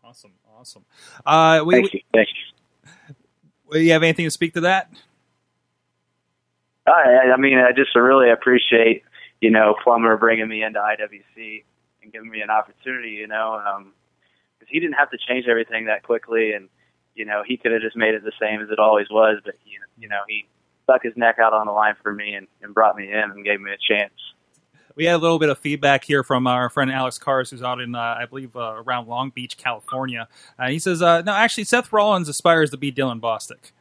Awesome, 0.03 0.33
awesome. 0.57 0.85
Uh, 1.25 1.63
we, 1.65 1.73
Thank 1.75 1.93
you. 1.93 1.99
Thank 2.13 2.29
you. 2.29 2.33
You 3.73 3.91
have 3.91 4.03
anything 4.03 4.25
to 4.25 4.31
speak 4.31 4.53
to 4.53 4.61
that? 4.61 4.91
I, 6.87 7.31
I 7.33 7.37
mean, 7.37 7.57
I 7.57 7.71
just 7.71 7.95
really 7.95 8.29
appreciate, 8.29 9.03
you 9.41 9.49
know, 9.49 9.75
Plummer 9.83 10.17
bringing 10.17 10.47
me 10.47 10.63
into 10.63 10.79
IWC 10.79 11.63
and 12.03 12.13
giving 12.13 12.29
me 12.29 12.41
an 12.41 12.49
opportunity, 12.49 13.11
you 13.11 13.27
know, 13.27 13.55
um, 13.55 13.93
because 14.59 14.71
he 14.71 14.79
didn't 14.79 14.93
have 14.93 15.09
to 15.11 15.17
change 15.27 15.47
everything 15.47 15.85
that 15.85 16.03
quickly, 16.03 16.53
and 16.53 16.69
you 17.15 17.25
know, 17.25 17.43
he 17.45 17.57
could 17.57 17.71
have 17.71 17.81
just 17.81 17.95
made 17.95 18.13
it 18.13 18.23
the 18.23 18.31
same 18.39 18.61
as 18.61 18.69
it 18.69 18.77
always 18.77 19.07
was, 19.09 19.39
but 19.43 19.55
you 19.65 19.79
know, 19.79 19.85
you 19.97 20.07
know, 20.07 20.21
he 20.27 20.45
stuck 20.83 21.01
his 21.01 21.13
neck 21.15 21.37
out 21.39 21.53
on 21.53 21.65
the 21.65 21.71
line 21.71 21.95
for 22.03 22.13
me 22.13 22.35
and, 22.35 22.47
and 22.61 22.73
brought 22.73 22.95
me 22.95 23.11
in 23.11 23.31
and 23.31 23.43
gave 23.43 23.59
me 23.59 23.71
a 23.71 23.93
chance. 23.93 24.13
We 24.95 25.05
had 25.05 25.15
a 25.15 25.17
little 25.17 25.39
bit 25.39 25.49
of 25.49 25.57
feedback 25.57 26.03
here 26.03 26.23
from 26.23 26.47
our 26.47 26.69
friend 26.69 26.91
Alex 26.91 27.17
Cars, 27.17 27.49
who's 27.49 27.61
out 27.61 27.81
in, 27.81 27.95
uh, 27.95 27.99
I 27.99 28.25
believe, 28.25 28.55
uh, 28.55 28.75
around 28.77 29.07
Long 29.07 29.29
Beach, 29.29 29.57
California. 29.57 30.27
Uh, 30.57 30.69
he 30.69 30.79
says, 30.79 31.01
uh, 31.01 31.21
no, 31.21 31.33
actually, 31.33 31.65
Seth 31.65 31.91
Rollins 31.91 32.29
aspires 32.29 32.69
to 32.71 32.77
be 32.77 32.91
Dylan 32.91 33.19
Bostic. 33.19 33.71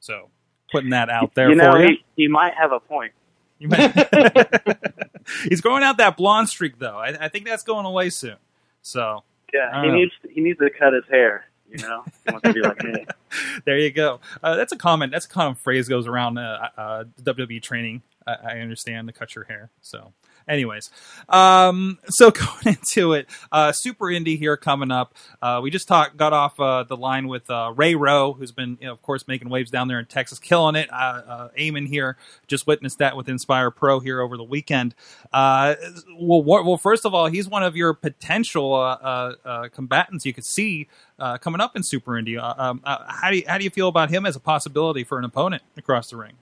So, 0.00 0.30
putting 0.72 0.90
that 0.90 1.10
out 1.10 1.34
there 1.34 1.50
you 1.50 1.54
know, 1.54 1.72
for 1.72 1.82
you. 1.82 1.88
he, 2.16 2.22
he 2.22 2.28
might 2.28 2.54
have 2.54 2.72
a 2.72 2.80
point. 2.80 3.12
He's 5.48 5.60
growing 5.60 5.82
out 5.82 5.98
that 5.98 6.16
blonde 6.16 6.48
streak, 6.48 6.78
though. 6.78 6.96
I, 6.98 7.26
I 7.26 7.28
think 7.28 7.46
that's 7.46 7.62
going 7.62 7.86
away 7.86 8.10
soon. 8.10 8.36
So, 8.82 9.22
Yeah, 9.52 9.82
he 9.82 9.90
needs 9.90 10.12
he 10.30 10.40
needs 10.40 10.58
to 10.58 10.70
cut 10.70 10.92
his 10.92 11.04
hair. 11.10 11.46
You 11.70 11.78
know, 11.78 12.04
he 12.24 12.32
wants 12.32 12.44
to 12.44 12.52
be 12.52 12.60
like 12.60 12.82
me. 12.84 13.06
there 13.64 13.78
you 13.78 13.90
go. 13.90 14.20
Uh, 14.42 14.56
that's 14.56 14.72
a 14.72 14.76
common. 14.76 15.10
That's 15.10 15.26
a 15.26 15.28
common 15.28 15.54
phrase 15.54 15.88
goes 15.88 16.06
around 16.06 16.38
uh, 16.38 16.68
uh, 16.76 17.04
WWE 17.22 17.62
training. 17.62 18.02
I, 18.26 18.34
I 18.34 18.58
understand 18.60 19.08
to 19.08 19.12
cut 19.12 19.34
your 19.34 19.44
hair. 19.44 19.70
So, 19.80 20.12
anyways, 20.48 20.90
um, 21.28 21.98
so 22.06 22.30
going 22.30 22.66
into 22.66 23.12
it, 23.12 23.26
uh, 23.52 23.72
Super 23.72 24.06
Indie 24.06 24.38
here 24.38 24.56
coming 24.56 24.90
up. 24.90 25.14
Uh, 25.40 25.60
we 25.62 25.70
just 25.70 25.88
talked, 25.88 26.16
got 26.16 26.32
off 26.32 26.58
uh, 26.60 26.84
the 26.84 26.96
line 26.96 27.28
with 27.28 27.50
uh, 27.50 27.72
Ray 27.74 27.94
Rowe, 27.94 28.32
who's 28.32 28.52
been, 28.52 28.78
you 28.80 28.86
know, 28.86 28.92
of 28.92 29.02
course, 29.02 29.26
making 29.28 29.48
waves 29.48 29.70
down 29.70 29.88
there 29.88 29.98
in 29.98 30.06
Texas, 30.06 30.38
killing 30.38 30.76
it. 30.76 30.92
Uh, 30.92 31.22
uh, 31.26 31.48
Eamon 31.58 31.86
here 31.86 32.16
just 32.46 32.66
witnessed 32.66 32.98
that 32.98 33.16
with 33.16 33.28
Inspire 33.28 33.70
Pro 33.70 34.00
here 34.00 34.20
over 34.20 34.36
the 34.36 34.44
weekend. 34.44 34.94
Uh, 35.32 35.74
well, 36.18 36.42
what, 36.42 36.64
well, 36.64 36.76
first 36.76 37.04
of 37.04 37.14
all, 37.14 37.26
he's 37.26 37.48
one 37.48 37.62
of 37.62 37.76
your 37.76 37.94
potential 37.94 38.74
uh, 38.74 38.94
uh, 38.94 39.34
uh, 39.44 39.68
combatants 39.68 40.24
you 40.24 40.32
could 40.32 40.44
see 40.44 40.88
uh, 41.18 41.38
coming 41.38 41.60
up 41.60 41.76
in 41.76 41.82
Super 41.82 42.12
Indie. 42.12 42.40
Uh, 42.40 42.54
um, 42.56 42.80
uh, 42.84 43.04
how 43.08 43.30
do 43.30 43.38
you, 43.38 43.44
how 43.46 43.58
do 43.58 43.64
you 43.64 43.70
feel 43.70 43.88
about 43.88 44.10
him 44.10 44.26
as 44.26 44.36
a 44.36 44.40
possibility 44.40 45.04
for 45.04 45.18
an 45.18 45.24
opponent 45.24 45.62
across 45.76 46.10
the 46.10 46.16
ring? 46.16 46.34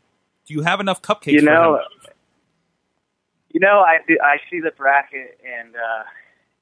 Do 0.47 0.55
you 0.55 0.63
have 0.63 0.81
enough 0.81 1.03
cupcakes? 1.03 1.33
you 1.33 1.41
for 1.41 1.47
know, 1.47 1.77
him? 1.77 2.12
You 3.53 3.61
know, 3.61 3.81
I 3.81 3.99
I 4.23 4.39
see 4.51 4.61
the 4.61 4.73
bracket, 4.73 5.39
and 5.45 5.77
uh, 5.77 6.05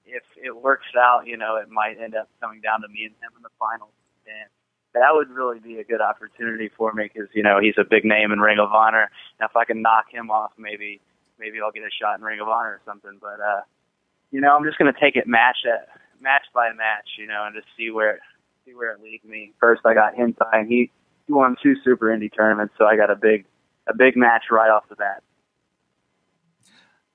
if 0.07 0.22
it 0.36 0.57
works 0.57 0.86
out, 0.99 1.26
you 1.26 1.36
know, 1.36 1.57
it 1.57 1.68
might 1.70 2.01
end 2.01 2.14
up 2.14 2.28
coming 2.41 2.61
down 2.61 2.82
to 2.82 2.88
me 2.88 3.05
and 3.05 3.14
him 3.14 3.32
in 3.36 3.43
the 3.43 3.55
finals, 3.59 3.95
and 4.26 4.49
that 4.95 5.14
would 5.14 5.30
really 5.30 5.61
be 5.61 5.78
a 5.78 5.84
good 5.84 6.01
opportunity 6.01 6.68
for 6.76 6.93
me 6.93 7.09
because 7.12 7.28
you 7.32 7.43
know 7.43 7.61
he's 7.61 7.78
a 7.78 7.84
big 7.84 8.05
name 8.05 8.32
in 8.32 8.41
Ring 8.41 8.59
of 8.59 8.72
Honor. 8.72 9.11
Now, 9.38 9.47
if 9.47 9.57
I 9.57 9.64
can 9.64 9.82
knock 9.82 10.07
him 10.11 10.30
off, 10.30 10.53
maybe 10.59 11.01
maybe 11.38 11.59
I'll 11.62 11.70
get 11.72 11.84
a 11.84 11.91
shot 11.91 12.18
in 12.18 12.24
Ring 12.24 12.41
of 12.41 12.49
Honor 12.49 12.70
or 12.70 12.80
something. 12.84 13.18
But 13.20 13.41
uh, 13.41 13.61
you 14.30 14.41
know, 14.41 14.57
I'm 14.57 14.64
just 14.64 14.78
gonna 14.78 14.93
take 14.93 15.16
it 15.16 15.26
match 15.26 15.59
at 15.66 15.88
match 16.20 16.47
by 16.53 16.72
match, 16.72 17.09
you 17.18 17.26
know, 17.26 17.45
and 17.47 17.55
just 17.55 17.68
see 17.76 17.91
where 17.91 18.18
see 18.64 18.74
where 18.74 18.93
it 18.93 19.03
leads 19.03 19.24
me. 19.24 19.53
First, 19.61 19.82
I 19.84 19.95
got 19.95 20.16
Hentai, 20.16 20.51
and 20.53 20.68
he 20.68 20.91
he 21.26 21.32
won 21.32 21.57
two 21.62 21.76
Super 21.84 22.07
Indie 22.07 22.34
tournaments, 22.34 22.74
so 22.76 22.84
I 22.84 22.97
got 22.97 23.11
a 23.11 23.16
big 23.16 23.47
a 23.88 23.95
big 23.97 24.16
match 24.16 24.45
right 24.51 24.70
off 24.70 24.88
the 24.88 24.97
bat. 24.97 25.22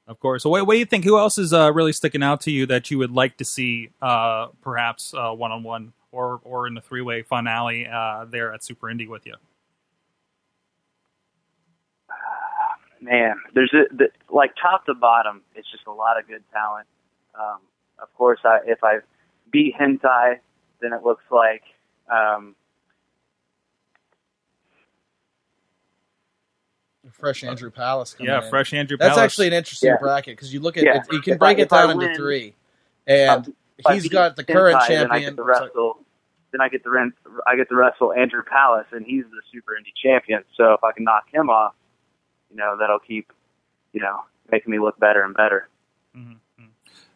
Of 0.07 0.19
course. 0.19 0.43
So 0.43 0.49
what, 0.49 0.67
what 0.67 0.73
do 0.73 0.79
you 0.79 0.85
think? 0.85 1.03
Who 1.03 1.17
else 1.17 1.37
is 1.37 1.51
uh, 1.51 1.73
really 1.73 1.93
sticking 1.93 2.21
out 2.21 2.41
to 2.41 2.51
you 2.51 2.65
that 2.67 2.91
you 2.91 2.97
would 2.99 3.11
like 3.11 3.37
to 3.37 3.45
see, 3.45 3.89
uh, 4.01 4.47
perhaps 4.61 5.13
one 5.13 5.51
on 5.51 5.63
one 5.63 5.93
or 6.11 6.39
or 6.43 6.67
in 6.67 6.75
the 6.75 6.81
three 6.81 7.01
way 7.01 7.23
finale 7.23 7.87
uh, 7.87 8.25
there 8.25 8.53
at 8.53 8.63
Super 8.63 8.87
Indie 8.87 9.07
with 9.07 9.25
you? 9.25 9.35
man, 13.05 13.35
there's 13.53 13.73
a, 13.73 13.95
the, 13.95 14.07
like 14.29 14.53
top 14.61 14.85
to 14.87 14.93
bottom, 14.93 15.41
it's 15.55 15.69
just 15.71 15.85
a 15.87 15.91
lot 15.91 16.19
of 16.19 16.27
good 16.27 16.43
talent. 16.51 16.87
Um, 17.39 17.59
of 17.99 18.13
course, 18.15 18.39
I, 18.43 18.59
if 18.65 18.83
I 18.83 18.99
beat 19.51 19.75
Hentai, 19.79 20.39
then 20.81 20.91
it 20.91 21.03
looks 21.03 21.23
like 21.31 21.63
um, 22.11 22.55
Fresh 27.19 27.43
Andrew 27.43 27.71
Palace. 27.71 28.13
coming 28.13 28.31
Yeah, 28.31 28.43
in. 28.43 28.49
fresh 28.49 28.73
Andrew. 28.73 28.97
That's 28.97 29.15
Palace. 29.15 29.23
actually 29.31 29.47
an 29.47 29.53
interesting 29.53 29.89
Yeah. 29.89 29.97
bracket 29.99 30.35
because 30.35 30.53
you 30.53 30.59
look 30.59 30.77
at 30.77 30.83
Yeah. 30.83 30.97
it, 30.97 31.03
you 31.11 31.21
can 31.21 31.33
If 31.33 31.39
break 31.39 31.57
I- 31.57 31.61
it 31.61 31.65
if 31.65 31.73
I 31.73 31.87
down 31.87 32.01
into 32.01 32.15
three, 32.15 32.53
and 33.07 33.47
if 33.77 33.85
I 33.85 33.93
he's 33.95 34.03
beat 34.03 34.11
got 34.11 34.35
the 34.35 34.43
current 34.43 34.77
Hentai, 34.79 34.87
then 34.89 35.11
I 35.11 35.19
champion. 35.19 35.29
get 35.31 35.35
to 35.37 35.43
wrestle. 35.43 35.99
then 36.51 36.61
I 36.61 36.69
get 36.69 36.83
to 36.83 36.89
rent, 36.89 37.13
I 37.45 37.55
get 37.57 37.67
to 37.69 37.75
wrestle 37.75 38.13
Andrew 38.13 38.41
Palace, 38.43 38.87
and 38.91 39.05
he's 39.05 39.25
the 39.25 39.41
Super 39.51 39.73
Indie 39.73 39.93
champion. 40.01 40.43
So 40.55 40.73
if 40.73 40.83
I 40.85 40.91
can 40.93 41.03
knock 41.03 41.25
him 41.33 41.49
off, 41.49 41.73
you 42.49 42.55
know, 42.55 42.77
that'll 42.79 42.99
keep, 42.99 43.31
you 43.91 43.99
know, 44.01 44.21
making 44.51 44.71
me 44.71 44.79
look 44.79 44.97
better 44.99 45.21
and 45.23 45.33
better. 45.35 45.67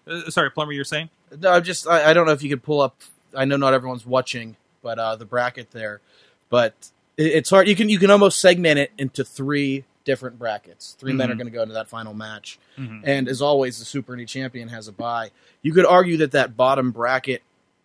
Uh, 0.08 0.30
sorry, 0.30 0.50
Plummer, 0.50 0.72
you're 0.72 0.84
saying? 0.84 1.10
No, 1.39 1.52
I'm 1.52 1.64
just 1.64 1.88
I, 1.88 2.10
I 2.10 2.14
don't 2.14 2.26
know 2.26 2.32
if 2.32 2.41
you 2.41 2.50
could 2.50 2.64
pull 2.64 2.82
up. 2.82 2.97
I 3.36 3.45
know 3.45 3.58
not 3.58 3.74
everyone's 3.74 4.06
watching, 4.06 4.56
but 4.82 4.97
uh, 4.97 5.16
the 5.16 5.26
bracket 5.26 5.72
there, 5.72 6.02
but 6.50 6.89
it's 7.16 7.50
hard. 7.52 7.68
You 7.68 7.76
can 7.76 7.89
you 7.89 8.00
can 8.00 8.10
almost 8.10 8.41
segment 8.41 8.80
it 8.80 8.91
into 8.97 9.24
three 9.24 9.86
different 10.06 10.39
brackets. 10.39 10.95
3 11.00 11.14
men 11.14 11.30
are 11.30 11.34
Mhm. 11.34 11.38
going 11.38 11.47
to 11.47 11.54
go 11.54 11.62
into 11.62 11.74
that 11.74 11.88
final 11.88 12.14
match, 12.14 12.58
Mhm. 12.78 13.02
and 13.04 13.28
as 13.28 13.41
always, 13.41 13.80
the 13.80 13.86
Super 13.86 14.16
Indie 14.16 14.28
champion 14.28 14.70
has 14.70 14.88
a 14.88 14.91
bye. 14.91 15.32
You 15.62 15.74
could 15.74 15.86
argue 15.86 16.18
that 16.18 16.32
that 16.32 16.56
bottom 16.58 16.91
bracket 16.91 17.41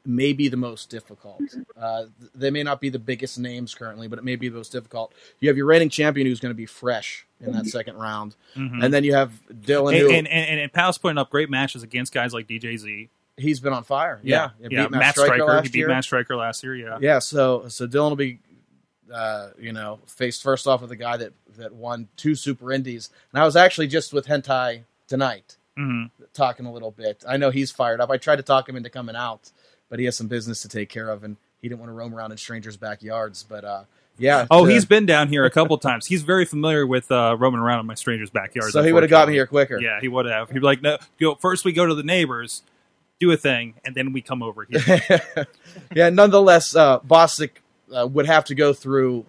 may 0.07 0.33
be 0.35 0.49
the 0.49 0.57
most 0.57 0.91
difficult. 0.91 1.41
Uh, 1.81 2.05
they 2.35 2.51
may 2.51 2.63
not 2.63 2.79
be 2.81 2.91
the 2.91 2.99
biggest 2.99 3.39
names 3.39 3.75
currently, 3.75 4.07
but 4.07 4.19
it 4.19 4.25
may 4.25 4.37
be 4.37 4.49
the 4.51 4.57
most 4.57 4.71
difficult. 4.71 5.13
You 5.41 5.49
have 5.49 5.57
your 5.57 5.65
reigning 5.67 5.89
champion 5.89 6.27
who's 6.27 6.41
going 6.41 6.51
to 6.51 6.57
be 6.57 6.67
fresh 6.67 7.25
in 7.41 7.53
that 7.53 7.67
second 7.67 7.97
round, 7.97 8.37
Mhm. 8.55 8.85
and 8.85 8.93
then 8.93 9.03
you 9.05 9.15
have 9.15 9.33
Dylan. 9.51 9.93
And, 9.93 9.99
who, 9.99 10.11
and, 10.11 10.29
and, 10.29 10.61
and 10.61 10.73
Palace 10.73 10.99
putting 10.99 11.17
up 11.19 11.31
great 11.31 11.49
matches 11.49 11.83
against 11.83 12.13
guys 12.13 12.33
like 12.35 12.47
DJZ. 12.47 13.09
he's 13.37 13.59
been 13.61 13.73
on 13.73 13.83
fire. 13.83 14.21
Yeah, 14.23 14.51
yeah. 14.61 14.69
He 14.69 14.77
beat 14.77 14.91
Matt 14.93 15.15
Stryker 15.17 15.35
Striker. 15.43 15.63
He 15.63 15.69
beat 15.71 15.79
year. 15.79 15.89
Matt 15.89 16.05
Striker 16.05 16.37
last 16.37 16.63
year. 16.63 16.77
Yeah. 16.77 16.99
Yeah, 17.01 17.19
so 17.19 17.65
so 17.69 17.87
Dylan 17.89 18.11
will 18.11 18.17
be, 18.17 18.39
uh, 19.15 19.51
you 19.59 19.73
know, 19.73 20.01
faced 20.07 20.43
first 20.43 20.67
off 20.67 20.83
with 20.83 20.91
a 20.91 20.97
guy 20.97 21.17
that 21.17 21.33
that 21.57 21.73
won 21.73 22.09
two 22.17 22.35
Super 22.35 22.73
Indies, 22.73 23.11
and 23.33 23.41
I 23.41 23.45
was 23.45 23.55
actually 23.55 23.87
just 23.87 24.13
with 24.13 24.27
Hentai 24.27 24.83
tonight 25.07 25.57
hmm 25.77 26.05
talking 26.33 26.67
a 26.67 26.73
little 26.73 26.91
bit. 26.91 27.25
I 27.29 27.37
know 27.37 27.51
he's 27.51 27.71
fired 27.71 28.01
up. 28.01 28.11
I 28.11 28.17
tried 28.17 28.37
to 28.37 28.43
talk 28.43 28.69
him 28.69 28.75
into 28.77 28.91
coming 28.91 29.15
out, 29.17 29.51
but 29.89 29.99
he 30.01 30.05
has 30.07 30.17
some 30.17 30.27
business 30.27 30.63
to 30.63 30.69
take 30.69 30.89
care 30.89 31.09
of, 31.09 31.23
and 31.23 31.37
he 31.63 31.69
didn't 31.69 31.81
want 31.81 31.91
to 31.91 31.95
roam 31.95 32.15
around 32.15 32.33
in 32.33 32.39
strangers' 32.39 32.77
backyards. 32.77 33.45
But 33.45 33.65
uh, 33.65 33.85
yeah. 34.19 34.47
Oh, 34.51 34.67
to- 34.67 34.73
he's 34.73 34.85
been 34.85 35.07
down 35.07 35.29
here 35.29 35.45
a 35.45 35.51
couple 35.51 35.79
times. 35.91 36.07
He's 36.07 36.23
very 36.23 36.45
familiar 36.45 36.87
with 36.87 37.11
uh, 37.13 37.37
roaming 37.39 37.61
around 37.61 37.81
in 37.81 37.87
my 37.87 37.95
stranger's 37.95 38.31
backyard. 38.31 38.71
so 38.73 38.83
he 38.83 38.93
would 38.93 39.03
have 39.05 39.11
got 39.11 39.29
me 39.29 39.35
here 39.35 39.47
quicker. 39.47 39.81
Yeah, 39.81 40.01
he 40.01 40.09
would 40.09 40.27
have. 40.27 40.49
He'd 40.51 40.55
be 40.61 40.61
like, 40.61 40.83
no, 40.83 40.99
go 41.21 41.35
first. 41.37 41.65
We 41.65 41.73
go 41.73 41.87
to 41.87 41.95
the 41.95 42.03
neighbors, 42.03 42.63
do 43.21 43.31
a 43.31 43.37
thing, 43.37 43.75
and 43.85 43.95
then 43.95 44.13
we 44.13 44.23
come 44.23 44.43
over 44.43 44.67
here. 44.69 45.47
yeah. 45.95 46.11
Nonetheless, 46.11 46.75
uh, 46.75 47.01
Bostic 47.01 47.51
uh, 47.95 48.07
would 48.07 48.27
have 48.27 48.45
to 48.47 48.55
go 48.55 48.73
through 48.73 49.27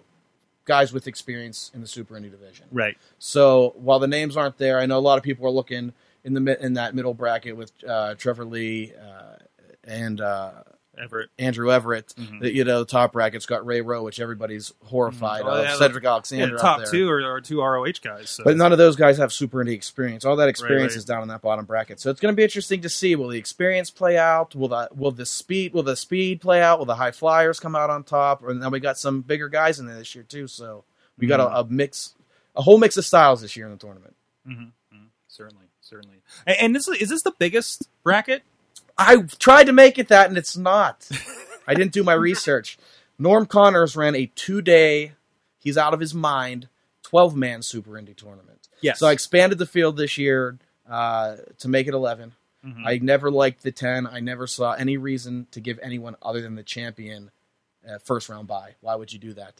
guys 0.64 0.92
with 0.92 1.06
experience 1.06 1.70
in 1.74 1.80
the 1.80 1.86
Super 1.86 2.14
Indie 2.14 2.30
division. 2.30 2.66
right. 2.72 2.96
So 3.18 3.74
while 3.76 3.98
the 3.98 4.08
names 4.08 4.36
aren't 4.36 4.58
there, 4.58 4.78
I 4.78 4.86
know 4.86 4.98
a 4.98 5.00
lot 5.00 5.16
of 5.16 5.24
people 5.24 5.46
are 5.46 5.50
looking 5.50 5.92
in 6.24 6.34
the 6.34 6.64
in 6.64 6.74
that 6.74 6.94
middle 6.94 7.14
bracket 7.14 7.56
with 7.56 7.72
uh, 7.88 8.14
Trevor 8.16 8.44
Lee 8.44 8.92
uh, 9.00 9.36
and 9.84 10.20
uh, 10.20 10.62
Everett. 10.98 11.30
Andrew 11.38 11.70
Everett. 11.72 12.14
Mhm. 12.18 12.40
The, 12.40 12.54
you 12.54 12.64
know, 12.64 12.80
the 12.80 12.86
top 12.86 13.12
bracket's 13.12 13.46
got 13.46 13.64
Ray 13.66 13.80
Rowe, 13.80 14.02
which 14.02 14.20
everybody's 14.20 14.72
horrified 14.84 15.42
Mhm. 15.42 15.46
Oh, 15.46 15.58
of. 15.60 15.64
yeah, 15.64 15.76
Cedric 15.76 16.04
Yeah, 16.04 16.10
Alexander 16.10 16.56
the 16.56 16.66
out 16.66 16.78
top 16.80 16.90
two 16.90 17.08
are, 17.10 17.22
are 17.34 17.40
two 17.40 17.60
ROH 17.60 18.00
guys. 18.02 18.30
So. 18.30 18.44
But 18.44 18.56
none 18.56 18.72
of 18.72 18.78
those 18.78 18.96
guys 18.96 19.18
have 19.18 19.32
super 19.32 19.58
indie 19.64 19.72
experience. 19.74 20.24
All 20.24 20.36
that 20.36 20.48
experience 20.48 20.92
right. 20.92 20.98
is 20.98 21.04
down 21.04 21.22
in 21.22 21.28
that 21.28 21.42
bottom 21.42 21.64
bracket. 21.64 22.00
So 22.00 22.10
it's 22.10 22.20
going 22.20 22.32
to 22.32 22.36
be 22.36 22.42
interesting 22.44 22.80
to 22.82 22.88
see. 22.88 23.14
Will 23.16 23.28
the 23.28 23.38
experience 23.38 23.90
play 23.90 24.16
out? 24.18 24.54
Will 24.54 24.68
the 24.68 24.88
will 24.94 25.12
the 25.12 25.26
speed 25.26 25.72
will 25.74 25.82
the 25.82 25.96
speed 25.96 26.40
play 26.40 26.62
out? 26.62 26.78
Will 26.78 26.86
the 26.86 26.94
high 26.96 27.10
flyers 27.12 27.60
come 27.60 27.76
out 27.76 27.90
on 27.90 28.02
top? 28.04 28.42
And 28.46 28.62
then 28.62 28.70
we 28.70 28.80
got 28.80 28.98
some 28.98 29.20
bigger 29.22 29.48
guys 29.48 29.78
in 29.78 29.86
there 29.86 29.96
this 29.96 30.14
year 30.14 30.24
too. 30.24 30.46
So 30.46 30.84
we 31.18 31.26
got 31.26 31.40
a, 31.40 31.60
a 31.60 31.64
mix, 31.64 32.14
a 32.54 32.62
whole 32.62 32.78
mix 32.78 32.96
of 32.96 33.04
styles 33.04 33.40
this 33.42 33.56
year 33.56 33.66
in 33.66 33.72
the 33.72 33.78
tournament. 33.78 34.14
Mhm, 34.48 34.72
mhm. 34.94 35.06
certainly, 35.28 35.66
certainly. 35.80 36.18
And, 36.46 36.56
and 36.60 36.74
this 36.76 36.86
is, 36.88 36.96
is 36.98 37.08
this 37.08 37.22
the 37.22 37.32
biggest 37.38 37.88
bracket? 38.02 38.42
I 38.98 39.22
tried 39.38 39.64
to 39.64 39.72
make 39.72 39.98
it 39.98 40.08
that, 40.08 40.28
and 40.28 40.38
it's 40.38 40.56
not. 40.56 41.08
I 41.66 41.74
didn't 41.74 41.92
do 41.92 42.02
my 42.02 42.14
research. 42.14 42.78
Norm 43.18 43.46
Connors 43.46 43.96
ran 43.96 44.14
a 44.14 44.26
two 44.34 44.62
day, 44.62 45.12
he's 45.58 45.76
out 45.78 45.94
of 45.94 46.00
his 46.00 46.14
mind, 46.14 46.68
12 47.02 47.36
man 47.36 47.62
Super 47.62 47.92
Indie 47.92 48.16
tournament. 48.16 48.68
Yes. 48.80 48.98
So 48.98 49.06
I 49.08 49.12
expanded 49.12 49.58
the 49.58 49.66
field 49.66 49.96
this 49.96 50.16
year 50.18 50.58
uh, 50.88 51.36
to 51.58 51.68
make 51.68 51.86
it 51.86 51.94
11. 51.94 52.32
Mhm. 52.64 52.82
I 52.84 52.98
never 52.98 53.30
liked 53.30 53.62
the 53.62 53.72
10. 53.72 54.06
I 54.06 54.20
never 54.20 54.46
saw 54.46 54.72
any 54.72 54.96
reason 54.96 55.46
to 55.52 55.60
give 55.60 55.78
anyone 55.82 56.16
other 56.22 56.40
than 56.42 56.54
the 56.56 56.62
champion 56.62 57.30
uh, 57.88 57.98
first 57.98 58.28
round 58.28 58.48
bye. 58.48 58.74
Why 58.80 58.96
would 58.96 59.12
you 59.12 59.18
do 59.18 59.32
that? 59.34 59.54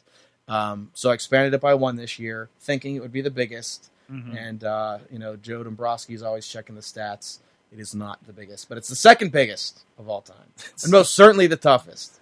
Um, 0.49 0.91
so 0.93 1.09
I 1.09 1.13
expanded 1.13 1.53
it 1.53 1.61
by 1.61 1.73
one 1.73 1.95
this 1.95 2.19
year, 2.19 2.49
thinking 2.59 2.95
it 2.95 3.01
would 3.01 3.11
be 3.13 3.21
the 3.21 3.31
biggest. 3.31 3.89
Mhm. 4.11 4.37
And, 4.37 4.63
uh, 4.63 4.99
you 5.11 5.19
know, 5.19 5.35
Joe 5.35 5.63
Dombrowski 5.63 6.13
is 6.13 6.23
always 6.23 6.47
checking 6.47 6.75
the 6.75 6.81
stats. 6.81 7.39
It 7.71 7.79
is 7.79 7.93
not 7.93 8.25
the 8.25 8.33
biggest, 8.33 8.69
but 8.69 8.77
it's 8.77 8.87
the 8.87 8.95
second 8.95 9.31
biggest 9.31 9.83
of 9.97 10.07
all 10.09 10.21
time. 10.21 10.53
And 10.83 10.91
most 10.91 11.13
certainly 11.15 11.47
the 11.47 11.57
toughest. 11.57 12.19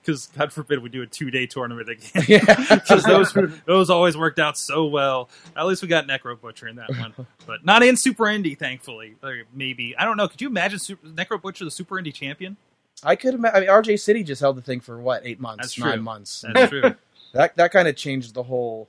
Because 0.00 0.28
God 0.28 0.52
forbid 0.52 0.82
we 0.82 0.88
do 0.88 1.02
a 1.02 1.06
two 1.06 1.30
day 1.30 1.46
tournament 1.46 1.88
again. 1.88 2.24
Yeah. 2.28 2.40
Because 2.74 3.04
those 3.04 3.32
those 3.66 3.90
always 3.90 4.16
worked 4.16 4.38
out 4.38 4.56
so 4.56 4.86
well. 4.86 5.28
At 5.56 5.66
least 5.66 5.82
we 5.82 5.88
got 5.88 6.06
Necro 6.06 6.40
Butcher 6.40 6.68
in 6.68 6.76
that 6.76 6.88
one, 6.90 7.14
but 7.46 7.64
not 7.64 7.82
in 7.82 7.96
Super 7.96 8.24
Indie, 8.24 8.58
thankfully. 8.58 9.16
Or 9.22 9.42
maybe 9.52 9.94
I 9.96 10.04
don't 10.04 10.16
know. 10.16 10.26
Could 10.28 10.40
you 10.40 10.48
imagine 10.48 10.78
Super, 10.78 11.06
Necro 11.08 11.40
Butcher 11.40 11.64
the 11.64 11.70
Super 11.70 11.96
Indie 11.96 12.14
champion? 12.14 12.56
I 13.02 13.16
could 13.16 13.34
imagine. 13.34 13.56
I 13.56 13.60
mean, 13.60 13.68
RJ 13.68 14.00
City 14.00 14.22
just 14.22 14.40
held 14.40 14.56
the 14.56 14.62
thing 14.62 14.80
for 14.80 14.98
what 15.00 15.22
eight 15.24 15.38
months, 15.40 15.62
That's 15.64 15.78
nine 15.78 15.94
true. 15.94 16.02
months. 16.02 16.44
That's 16.52 16.70
true. 16.70 16.94
that 17.34 17.56
that 17.56 17.70
kind 17.70 17.86
of 17.86 17.96
changed 17.96 18.34
the 18.34 18.42
whole. 18.44 18.88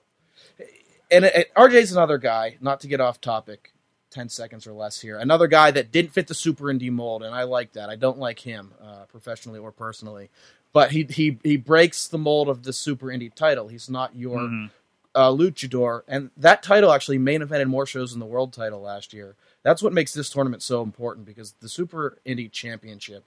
And 1.12 1.26
it, 1.26 1.54
RJ's 1.56 1.92
another 1.92 2.18
guy. 2.18 2.58
Not 2.62 2.80
to 2.82 2.88
get 2.88 3.02
off 3.02 3.20
topic, 3.20 3.74
ten 4.16 4.30
seconds 4.30 4.66
or 4.66 4.74
less 4.74 5.00
here. 5.02 5.18
Another 5.20 5.46
guy 5.48 5.70
that 5.72 5.92
didn't 5.92 6.12
fit 6.12 6.28
the 6.28 6.34
super 6.34 6.66
indie 6.66 6.90
mold, 6.92 7.22
and 7.22 7.36
I 7.36 7.44
like 7.44 7.74
that. 7.74 7.90
I 7.90 7.96
don't 7.96 8.18
like 8.18 8.40
him 8.40 8.74
uh, 8.82 9.06
professionally 9.06 9.60
or 9.60 9.72
personally, 9.72 10.30
but 10.74 10.92
he 10.92 11.04
he 11.10 11.38
he 11.44 11.58
breaks 11.58 12.08
the 12.08 12.18
mold 12.18 12.50
of 12.50 12.64
the 12.64 12.74
super 12.74 13.08
indie 13.08 13.34
title. 13.34 13.68
He's 13.68 13.90
not 13.90 14.16
your 14.16 14.40
Mhm. 14.40 14.72
uh, 15.14 15.30
luchador, 15.32 16.02
and 16.08 16.32
that 16.38 16.64
title 16.64 16.92
actually 16.92 17.18
main 17.18 17.42
evented 17.42 17.68
more 17.68 17.86
shows 17.86 18.12
than 18.12 18.20
the 18.20 18.26
world 18.26 18.52
title 18.54 18.82
last 18.82 19.14
year. 19.14 19.36
That's 19.64 19.82
what 19.84 19.94
makes 19.94 20.14
this 20.14 20.30
tournament 20.30 20.64
so 20.64 20.82
important 20.82 21.26
because 21.26 21.54
the 21.60 21.70
super 21.70 22.18
indie 22.26 22.52
championship 22.52 23.24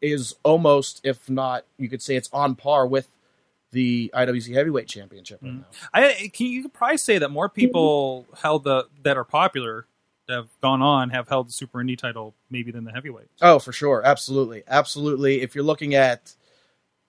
is 0.00 0.34
almost, 0.42 1.00
if 1.04 1.30
not, 1.30 1.64
you 1.78 1.88
could 1.88 2.02
say 2.02 2.16
it's 2.16 2.28
on 2.32 2.54
par 2.56 2.86
with 2.86 3.08
the 3.70 4.10
IWC 4.14 4.52
Heavyweight 4.54 4.88
Championship 4.88 5.40
right 5.42 5.54
now. 5.54 5.64
I 5.94 6.30
can 6.34 6.46
you 6.48 6.62
could 6.62 6.74
probably 6.74 6.98
say 6.98 7.16
that 7.18 7.30
more 7.30 7.48
people 7.48 8.26
held 8.42 8.64
the 8.64 8.88
that 9.02 9.16
are 9.16 9.24
popular 9.24 9.86
have 10.32 10.48
gone 10.60 10.82
on 10.82 11.10
have 11.10 11.28
held 11.28 11.48
the 11.48 11.52
Super 11.52 11.78
Indie 11.78 11.98
title 11.98 12.34
maybe 12.50 12.70
than 12.70 12.84
the 12.84 12.92
heavyweight. 12.92 13.28
Oh, 13.40 13.58
for 13.58 13.72
sure, 13.72 14.02
absolutely, 14.04 14.62
absolutely. 14.66 15.42
If 15.42 15.54
you're 15.54 15.64
looking 15.64 15.94
at 15.94 16.34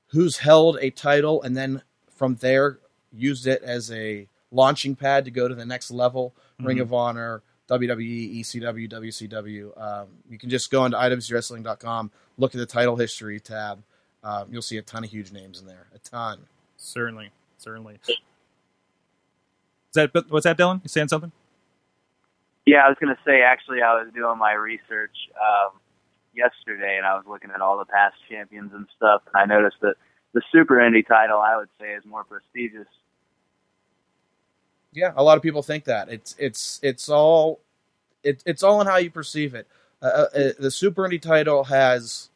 who's 0.07 0.37
held 0.37 0.77
a 0.81 0.89
title 0.91 1.41
and 1.41 1.57
then 1.57 1.81
from 2.15 2.35
there 2.35 2.79
used 3.11 3.47
it 3.47 3.63
as 3.63 3.91
a 3.91 4.27
launching 4.51 4.95
pad 4.95 5.25
to 5.25 5.31
go 5.31 5.47
to 5.47 5.55
the 5.55 5.65
next 5.65 5.91
level, 5.91 6.35
Ring 6.59 6.79
of 6.79 6.93
Honor, 6.93 7.41
WWE, 7.69 8.39
ECW, 8.39 8.91
WCW. 8.91 9.81
Um, 9.81 10.07
you 10.29 10.37
can 10.37 10.49
just 10.49 10.69
go 10.69 10.85
into 10.85 10.97
IWCWrestling.com, 10.97 12.11
look 12.37 12.53
at 12.53 12.59
the 12.59 12.65
title 12.65 12.95
history 12.95 13.39
tab. 13.39 13.83
Um, 14.23 14.47
you'll 14.51 14.61
see 14.61 14.77
a 14.77 14.81
ton 14.81 15.03
of 15.03 15.09
huge 15.09 15.31
names 15.31 15.59
in 15.59 15.67
there, 15.67 15.87
a 15.93 15.99
ton. 15.99 16.39
Certainly, 16.77 17.31
certainly. 17.57 17.99
Is 18.07 18.15
that 19.93 20.11
what's 20.29 20.45
that, 20.45 20.57
Dylan? 20.57 20.81
You 20.83 20.89
saying 20.89 21.09
something? 21.09 21.31
Yeah, 22.65 22.85
I 22.85 22.89
was 22.89 22.97
going 22.99 23.13
to 23.13 23.21
say, 23.25 23.41
actually, 23.41 23.81
I 23.81 23.93
was 23.93 24.11
doing 24.13 24.37
my 24.37 24.53
research 24.53 25.15
um, 25.35 25.79
yesterday, 26.33 26.95
and 26.97 27.05
I 27.05 27.15
was 27.15 27.25
looking 27.27 27.51
at 27.53 27.61
all 27.61 27.77
the 27.77 27.85
past 27.85 28.15
champions 28.29 28.71
and 28.73 28.87
stuff, 28.95 29.21
and 29.33 29.41
I 29.41 29.45
noticed 29.45 29.77
that 29.81 29.95
the 30.33 30.41
Super 30.51 30.79
Indy 30.79 31.03
title, 31.03 31.39
I 31.39 31.57
would 31.57 31.69
say, 31.79 31.91
is 31.93 32.03
more 32.05 32.23
prestigious. 32.23 32.87
Yeah, 34.93 35.11
a 35.15 35.23
lot 35.23 35.37
of 35.37 35.43
people 35.43 35.63
think 35.63 35.85
that 35.85 36.09
it's 36.09 36.35
it's 36.37 36.79
it's 36.83 37.09
all 37.09 37.59
it, 38.23 38.43
it's 38.45 38.63
all 38.63 38.79
in 38.79 38.87
how 38.87 38.97
you 38.97 39.11
perceive 39.11 39.53
it. 39.55 39.67
Uh, 40.01 40.27
uh, 40.35 40.49
the 40.59 40.71
Super 40.71 41.05
Indy 41.05 41.19
title 41.19 41.65
has, 41.65 42.29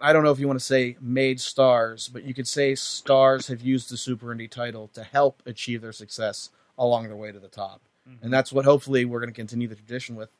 I 0.00 0.12
don't 0.12 0.24
know 0.24 0.30
if 0.30 0.38
you 0.38 0.46
want 0.46 0.58
to 0.58 0.64
say 0.64 0.96
made 1.00 1.40
stars, 1.40 2.08
but 2.08 2.24
you 2.24 2.34
could 2.34 2.46
say 2.46 2.74
stars 2.74 3.48
have 3.48 3.62
used 3.62 3.90
the 3.90 3.96
Super 3.96 4.30
Indy 4.30 4.48
title 4.48 4.88
to 4.88 5.02
help 5.02 5.42
achieve 5.46 5.80
their 5.82 5.92
success 5.92 6.50
along 6.76 7.04
their 7.08 7.16
way 7.16 7.32
to 7.32 7.40
the 7.40 7.48
top, 7.48 7.80
and 8.22 8.32
that's 8.32 8.52
what 8.52 8.64
hopefully 8.64 9.04
we're 9.04 9.20
going 9.20 9.32
to 9.32 9.34
continue 9.34 9.68
the 9.68 9.74
tradition 9.74 10.16
with. 10.16 10.30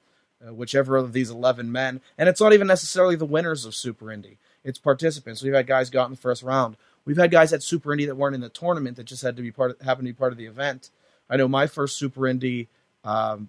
Uh, 0.47 0.53
whichever 0.53 0.97
of 0.97 1.13
these 1.13 1.31
11 1.31 1.71
men, 1.71 2.01
and 2.19 2.29
it's 2.29 2.41
not 2.41 2.53
even 2.53 2.67
necessarily 2.67 3.15
the 3.15 3.25
winners 3.25 3.65
of 3.65 3.75
Super 3.75 4.07
Indie. 4.07 4.37
It's 4.65 4.79
participants. 4.79 5.43
We've 5.43 5.55
had 5.55 5.67
guys 5.67 5.91
go 5.91 6.01
out 6.03 6.07
in 6.07 6.11
the 6.11 6.19
first 6.19 6.43
round. 6.43 6.77
We've 7.05 7.17
had 7.17 7.31
guys 7.31 7.53
at 7.53 7.63
Super 7.63 7.91
Indie 7.91 8.07
that 8.07 8.17
weren't 8.17 8.35
in 8.35 8.41
the 8.41 8.49
tournament 8.49 8.97
that 8.97 9.05
just 9.05 9.23
had 9.23 9.37
to 9.37 9.43
be 9.43 9.53
part 9.53 9.71
of, 9.71 9.81
happen 9.81 10.05
to 10.05 10.11
be 10.11 10.17
part 10.17 10.33
of 10.33 10.39
the 10.39 10.47
event. 10.47 10.91
I 11.31 11.37
know 11.37 11.49
my 11.49 11.67
first 11.67 11.97
Super 11.97 12.23
Indie, 12.23 12.67
um, 13.05 13.49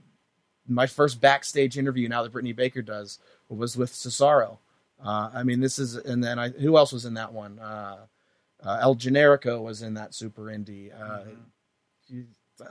my 0.68 0.88
first 0.88 1.20
backstage 1.20 1.78
interview 1.78 2.07
now 2.07 2.24
that 2.24 2.32
Brittany 2.32 2.53
Baker 2.53 2.82
does 2.82 3.20
was 3.49 3.76
with 3.76 3.91
Cesaro. 3.91 4.59
Uh, 5.03 5.32
I 5.34 5.43
mean, 5.43 5.59
this 5.59 5.80
is, 5.80 5.95
and 5.95 6.24
then 6.24 6.39
I, 6.39 6.49
who 6.49 6.78
else 6.78 6.93
was 6.93 7.05
in 7.05 7.16
that 7.16 7.34
one? 7.34 7.59
Uh, 7.59 8.05
uh, 8.63 8.78
El 8.80 8.95
Generico 8.95 9.61
was 9.61 9.82
in 9.82 9.95
that 9.95 10.13
Super 10.13 10.43
Indie. 10.43 10.91
Uh, 10.93 11.24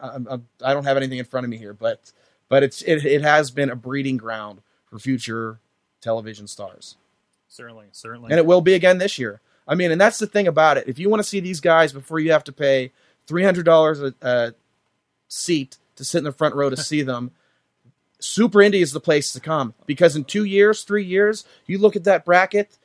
I, 0.02 0.08
I'm- 0.08 0.48
I 0.62 0.72
don't 0.72 0.84
have 0.84 0.96
anything 0.96 1.18
in 1.18 1.24
front 1.24 1.44
of 1.44 1.50
me 1.50 1.56
here, 1.58 1.72
but 1.74 2.12
but 2.48 2.62
it's 2.62 2.82
it, 2.82 3.04
it 3.04 3.22
has 3.22 3.50
been 3.50 3.70
a 3.70 3.76
breeding 3.76 4.16
ground 4.16 4.60
for 4.86 4.98
future 4.98 5.58
television 6.00 6.46
stars. 6.46 6.96
Certainly, 7.48 7.86
certainly. 7.92 8.30
and 8.30 8.38
it 8.38 8.46
will 8.46 8.60
be 8.60 8.74
again 8.74 8.98
this 8.98 9.18
year. 9.18 9.40
I 9.66 9.74
mean, 9.74 9.90
and 9.92 10.00
that's 10.00 10.18
the 10.18 10.26
thing 10.26 10.46
about 10.48 10.76
it. 10.76 10.88
If 10.88 10.98
you 10.98 11.08
want 11.08 11.22
to 11.22 11.28
see 11.28 11.40
these 11.40 11.60
guys 11.60 11.92
before 11.92 12.18
you 12.18 12.32
have 12.32 12.44
to 12.44 12.52
pay 12.52 12.92
three 13.26 13.44
hundred 13.44 13.64
dollars 13.64 14.00
a, 14.00 14.12
a 14.22 14.54
seat 15.28 15.78
to 15.96 16.04
sit 16.04 16.18
in 16.18 16.24
the 16.24 16.32
front 16.32 16.54
row 16.54 16.68
to 16.70 16.76
see 16.76 17.02
them, 17.10 17.30
Super 18.18 18.60
Indy 18.62 18.80
is 18.82 18.92
the 18.92 19.00
place 19.00 19.32
to 19.32 19.40
come 19.40 19.74
because 19.86 20.16
in 20.16 20.24
two 20.24 20.44
years, 20.44 20.82
three 20.82 21.04
years, 21.04 21.44
you 21.66 21.78
look 21.78 21.96
at 21.96 22.04
that 22.04 22.24
bracket. 22.24 22.76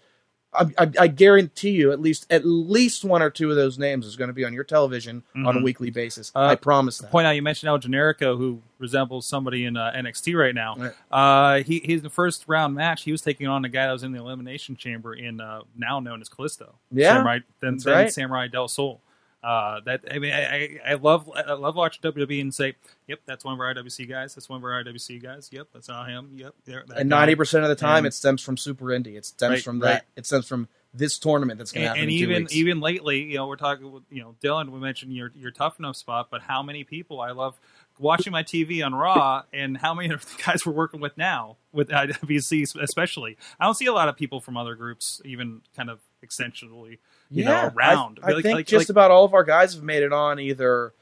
I, 0.52 0.66
I, 0.80 0.92
I 1.02 1.08
guarantee 1.08 1.70
you, 1.72 1.92
at 1.92 2.02
least 2.02 2.26
at 2.32 2.44
least 2.44 3.06
one 3.06 3.22
or 3.22 3.30
two 3.30 3.52
of 3.52 3.56
those 3.56 3.78
names 3.78 4.06
is 4.08 4.16
going 4.16 4.30
to 4.30 4.34
be 4.34 4.44
on 4.46 4.52
your 4.54 4.64
television 4.64 5.22
on 5.36 5.46
a 5.46 5.60
Mhm. 5.60 5.64
weekly 5.64 5.92
basis. 5.92 6.32
Uh, 6.36 6.40
I 6.40 6.56
promise 6.56 6.98
that. 6.98 7.12
Point 7.12 7.28
out, 7.28 7.32
you 7.36 7.44
mentioned 7.44 7.70
El 7.70 7.78
Generico, 7.78 8.36
who 8.36 8.62
resembles 8.80 9.28
somebody 9.28 9.66
in 9.66 9.78
uh, 9.78 9.92
NXT 9.96 10.36
right 10.36 10.56
now. 10.56 10.76
Right. 10.76 10.94
Uh, 11.12 11.64
he 11.64 11.80
he's 11.86 12.02
the 12.02 12.10
first 12.10 12.46
round 12.48 12.74
match. 12.74 13.04
He 13.04 13.12
was 13.12 13.22
taking 13.22 13.46
on 13.48 13.64
a 13.64 13.70
guy 13.70 13.86
that 13.86 13.94
was 13.94 14.02
in 14.04 14.12
the 14.12 14.18
elimination 14.20 14.76
chamber 14.76 15.14
in 15.14 15.40
uh, 15.40 15.62
now 15.78 16.00
known 16.00 16.20
as 16.20 16.30
Kalisto. 16.30 16.74
Yeah, 16.92 17.18
Samurai, 17.18 17.40
then, 17.60 17.78
then 17.78 17.94
right. 17.94 18.12
Samuray 18.12 18.48
Del 18.48 18.68
Sol. 18.68 19.02
Uh, 19.42 19.80
that 19.86 20.02
I 20.12 20.20
mean, 20.20 20.34
I, 20.34 20.80
I, 20.86 20.94
love 20.96 21.30
I 21.34 21.54
love 21.54 21.76
watching 21.76 22.02
WWE 22.02 22.42
and 22.42 22.54
say, 22.54 22.76
"Yep, 23.08 23.22
that's 23.26 23.46
one 23.46 23.54
of 23.54 23.60
our 23.62 23.74
IWC 23.74 24.10
guys. 24.10 24.36
That's 24.36 24.50
one 24.50 24.58
of 24.58 24.64
our 24.66 24.84
IWC 24.84 25.22
guys. 25.24 25.50
Yep, 25.52 25.68
that's 25.74 25.88
not 25.88 26.10
him. 26.10 26.32
Yep, 26.36 26.56
that 26.66 26.84
and 26.98 27.10
ninety 27.10 27.36
percent 27.36 27.64
of 27.64 27.70
the 27.70 27.76
time, 27.76 28.00
And- 28.00 28.08
it 28.08 28.14
stems 28.14 28.42
from 28.42 28.58
Super 28.58 28.92
Indy. 28.92 29.16
It 29.16 29.26
stems 29.26 29.52
Right, 29.52 29.64
from 29.64 29.80
right. 29.80 29.92
that. 29.94 30.06
It 30.18 30.26
stems 30.26 30.46
from 30.46 30.68
this 30.94 31.18
tournament 31.20 31.58
that's 31.60 31.72
going 31.72 31.84
to 31.84 31.88
happen 31.90 32.02
and 32.02 32.12
in 32.12 32.18
two 32.18 32.24
even 32.24 32.44
weeks. 32.44 32.54
even 32.56 32.80
lately, 32.82 33.22
you 33.24 33.36
know, 33.38 33.48
we're 33.48 33.56
talking 33.56 33.90
with 33.92 34.04
you 34.10 34.22
know 34.24 34.36
Dylan. 34.44 34.72
We 34.72 34.80
mentioned 34.80 35.14
your 35.14 35.32
your 35.36 35.52
tough 35.52 35.80
enough 35.80 35.96
spot, 35.96 36.28
but 36.30 36.42
how 36.42 36.62
many 36.62 36.84
people 36.84 37.22
I 37.22 37.32
love 37.32 37.58
watching 37.98 38.32
my 38.34 38.44
TV 38.44 38.86
on 38.86 38.94
Raw, 38.94 39.44
and 39.54 39.78
how 39.78 39.94
many 39.94 40.14
of 40.14 40.26
the 40.26 40.44
guys 40.44 40.66
we're 40.66 40.74
working 40.74 41.00
with 41.00 41.18
now 41.18 41.56
with 41.72 41.88
IWC 41.90 42.76
especially. 42.82 43.38
I 43.58 43.64
don't 43.66 43.76
see 43.76 43.86
a 43.86 43.94
lot 43.94 44.10
of 44.10 44.18
people 44.18 44.42
from 44.42 44.58
other 44.58 44.76
groups, 44.76 45.22
even 45.24 45.62
kind 45.78 45.90
of 45.90 46.00
extensionally, 46.26 47.00
you 47.30 47.46
know, 47.46 47.72
around. 47.76 48.20
I, 48.24 48.30
I 48.30 48.34
Like- 48.34 48.44
think 48.44 48.56
like- 48.56 48.68
just 48.68 48.84
like- 48.86 48.90
about 48.90 49.12
all 49.12 49.26
of 49.26 49.34
our 49.34 49.44
guys 49.44 49.74
have 49.74 49.84
made 49.84 50.04
it 50.04 50.14
on 50.14 50.40
either 50.40 50.94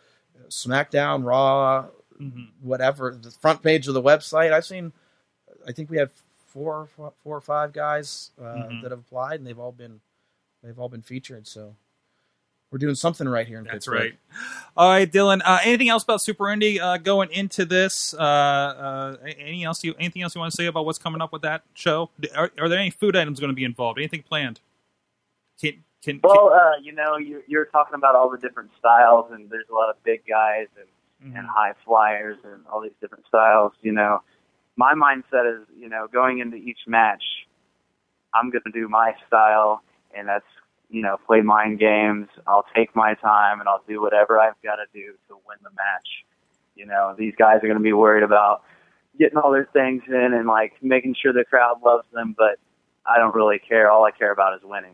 SmackDown, 0.49 1.23
Raw, 1.25 1.87
Mhm. 2.21 2.49
whatever. 2.61 3.17
The 3.19 3.31
front 3.31 3.61
page 3.63 3.87
of 3.87 3.93
the 3.93 4.01
website. 4.01 4.51
I've 4.53 4.65
seen. 4.65 4.93
I 5.67 5.71
think 5.71 5.89
we 5.89 5.97
have 5.97 6.11
four, 6.47 6.87
four 6.95 7.13
or 7.25 7.41
five 7.41 7.73
guys 7.73 8.31
uh, 8.39 8.43
Mhm. 8.43 8.81
that 8.83 8.91
have 8.91 8.99
applied, 9.01 9.39
and 9.39 9.45
they've 9.47 9.59
all 9.59 9.71
been 9.71 10.01
they've 10.63 10.79
all 10.79 10.89
been 10.89 11.01
featured. 11.03 11.47
So 11.47 11.75
we're 12.71 12.79
doing 12.79 12.95
something 12.95 13.27
right 13.29 13.45
here 13.47 13.59
in 13.59 13.63
That's 13.65 13.85
Pittsburgh. 13.85 13.99
right. 13.99 14.17
All 14.75 14.89
right, 14.89 15.11
Dylan. 15.11 15.41
Uh, 15.45 15.59
anything 15.63 15.89
else 15.89 16.03
about 16.03 16.21
Super 16.21 16.49
Indy 16.49 16.79
uh, 16.79 16.97
going 16.97 17.31
into 17.31 17.63
this? 17.65 18.13
Uh, 18.13 18.17
uh, 18.21 19.17
any 19.37 19.63
else? 19.63 19.83
You 19.83 19.93
anything 19.99 20.21
else 20.23 20.33
you 20.35 20.39
want 20.41 20.51
to 20.51 20.55
say 20.57 20.65
about 20.65 20.85
what's 20.85 20.97
coming 20.99 21.21
up 21.21 21.31
with 21.31 21.43
that 21.43 21.63
show? 21.73 22.09
Are, 22.35 22.51
are 22.57 22.67
there 22.69 22.79
any 22.79 22.89
food 22.89 23.15
items 23.15 23.39
going 23.39 23.51
to 23.51 23.55
be 23.55 23.63
involved? 23.63 23.99
Anything 23.99 24.23
planned? 24.23 24.59
Can 25.59 25.83
can, 26.03 26.19
Well, 26.23 26.53
uh, 26.53 26.79
you 26.81 26.93
know, 26.93 27.17
you're, 27.17 27.41
you're 27.47 27.65
talking 27.65 27.95
about 27.95 28.15
all 28.15 28.29
the 28.29 28.37
different 28.37 28.69
styles, 28.79 29.31
and 29.31 29.49
there's 29.49 29.65
a 29.69 29.73
lot 29.73 29.89
of 29.89 30.01
big 30.03 30.21
guys 30.27 30.67
and, 30.77 30.87
can 31.31 31.39
and 31.39 31.47
high 31.47 31.73
flyers 31.83 32.37
and 32.43 32.65
all 32.71 32.81
these 32.81 32.95
different 33.01 33.25
styles. 33.27 33.73
You 33.81 33.91
know, 33.91 34.21
my 34.75 34.93
mindset 34.93 35.61
is, 35.61 35.67
you 35.77 35.89
know, 35.89 36.07
going 36.11 36.39
into 36.39 36.55
each 36.55 36.79
match, 36.85 37.23
I'm 38.33 38.51
going 38.51 38.63
to 38.65 38.71
do 38.71 38.87
my 38.87 39.13
style, 39.27 39.81
and 40.15 40.27
that's, 40.27 40.45
you 40.89 41.01
know, 41.01 41.17
play 41.25 41.41
mind 41.41 41.79
games. 41.79 42.27
I'll 42.45 42.65
take 42.75 42.95
my 42.95 43.15
time, 43.15 43.59
and 43.59 43.67
I'll 43.67 43.83
do 43.87 44.01
whatever 44.01 44.39
I've 44.39 44.61
got 44.63 44.75
to 44.75 44.85
do 44.93 45.13
to 45.27 45.35
win 45.47 45.57
the 45.63 45.71
match. 45.71 46.07
You 46.75 46.85
know, 46.85 47.15
these 47.17 47.33
guys 47.37 47.57
are 47.57 47.67
going 47.67 47.79
to 47.79 47.83
be 47.83 47.93
worried 47.93 48.23
about 48.23 48.63
getting 49.17 49.37
all 49.37 49.51
their 49.51 49.67
things 49.73 50.03
in 50.07 50.33
and 50.33 50.47
like 50.47 50.73
making 50.81 51.15
sure 51.19 51.33
the 51.33 51.43
crowd 51.43 51.81
loves 51.83 52.05
them, 52.13 52.35
but 52.37 52.59
I 53.05 53.17
don't 53.17 53.33
really 53.33 53.59
care. 53.59 53.89
All 53.89 54.05
I 54.05 54.11
care 54.11 54.31
about 54.31 54.55
is 54.55 54.61
winning. 54.63 54.93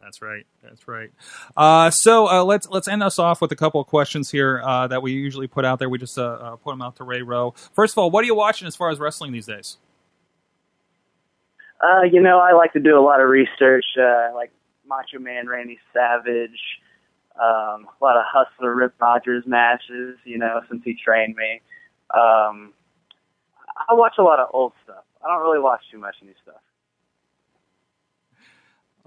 That's 0.00 0.22
right. 0.22 0.46
That's 0.62 0.86
right. 0.86 1.10
Uh, 1.56 1.90
so 1.90 2.28
uh, 2.28 2.44
let's 2.44 2.68
let's 2.68 2.86
end 2.86 3.02
us 3.02 3.18
off 3.18 3.40
with 3.40 3.50
a 3.50 3.56
couple 3.56 3.80
of 3.80 3.86
questions 3.88 4.30
here 4.30 4.62
uh, 4.64 4.86
that 4.86 5.02
we 5.02 5.12
usually 5.12 5.48
put 5.48 5.64
out 5.64 5.78
there. 5.78 5.88
We 5.88 5.98
just 5.98 6.16
uh, 6.18 6.22
uh, 6.22 6.56
put 6.56 6.70
them 6.70 6.82
out 6.82 6.96
to 6.96 7.04
Ray 7.04 7.22
Rowe. 7.22 7.54
First 7.72 7.94
of 7.94 7.98
all, 7.98 8.10
what 8.10 8.22
are 8.22 8.26
you 8.26 8.34
watching 8.34 8.68
as 8.68 8.76
far 8.76 8.90
as 8.90 9.00
wrestling 9.00 9.32
these 9.32 9.46
days? 9.46 9.78
Uh, 11.82 12.02
you 12.02 12.20
know, 12.20 12.38
I 12.38 12.52
like 12.52 12.72
to 12.72 12.80
do 12.80 12.98
a 12.98 13.02
lot 13.02 13.20
of 13.20 13.28
research, 13.28 13.84
like 14.34 14.50
Macho 14.86 15.18
Man 15.18 15.48
Randy 15.48 15.78
Savage, 15.92 16.58
um, 17.36 17.86
a 18.00 18.04
lot 18.04 18.16
of 18.16 18.24
Hustler 18.26 18.74
Rip 18.74 18.94
Rogers 19.00 19.44
matches, 19.46 20.16
you 20.24 20.38
know, 20.38 20.60
since 20.68 20.82
he 20.84 20.94
trained 20.94 21.36
me. 21.36 21.60
Um, 22.12 22.72
I 23.88 23.94
watch 23.94 24.14
a 24.18 24.22
lot 24.22 24.40
of 24.40 24.48
old 24.52 24.72
stuff. 24.84 25.04
I 25.24 25.28
don't 25.28 25.42
really 25.42 25.60
watch 25.60 25.82
too 25.90 25.98
much 25.98 26.16
new 26.22 26.34
stuff. 26.42 26.60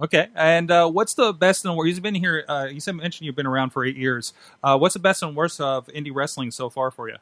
Okay, 0.01 0.29
and 0.33 0.71
uh, 0.71 0.89
what's 0.89 1.13
the 1.13 1.31
best 1.31 1.63
and 1.63 1.77
worst? 1.77 1.89
You've 1.89 2.01
been 2.01 2.15
here. 2.15 2.43
Uh, 2.47 2.67
you 2.71 2.79
said 2.79 2.95
mentioned 2.95 3.27
you've 3.27 3.35
been 3.35 3.45
around 3.45 3.69
for 3.69 3.85
eight 3.85 3.95
years. 3.95 4.33
Uh, 4.63 4.75
what's 4.75 4.95
the 4.95 4.99
best 4.99 5.21
and 5.21 5.35
worst 5.35 5.61
of 5.61 5.85
indie 5.87 6.11
wrestling 6.11 6.49
so 6.49 6.71
far 6.71 6.89
for 6.89 7.07
you? 7.07 7.17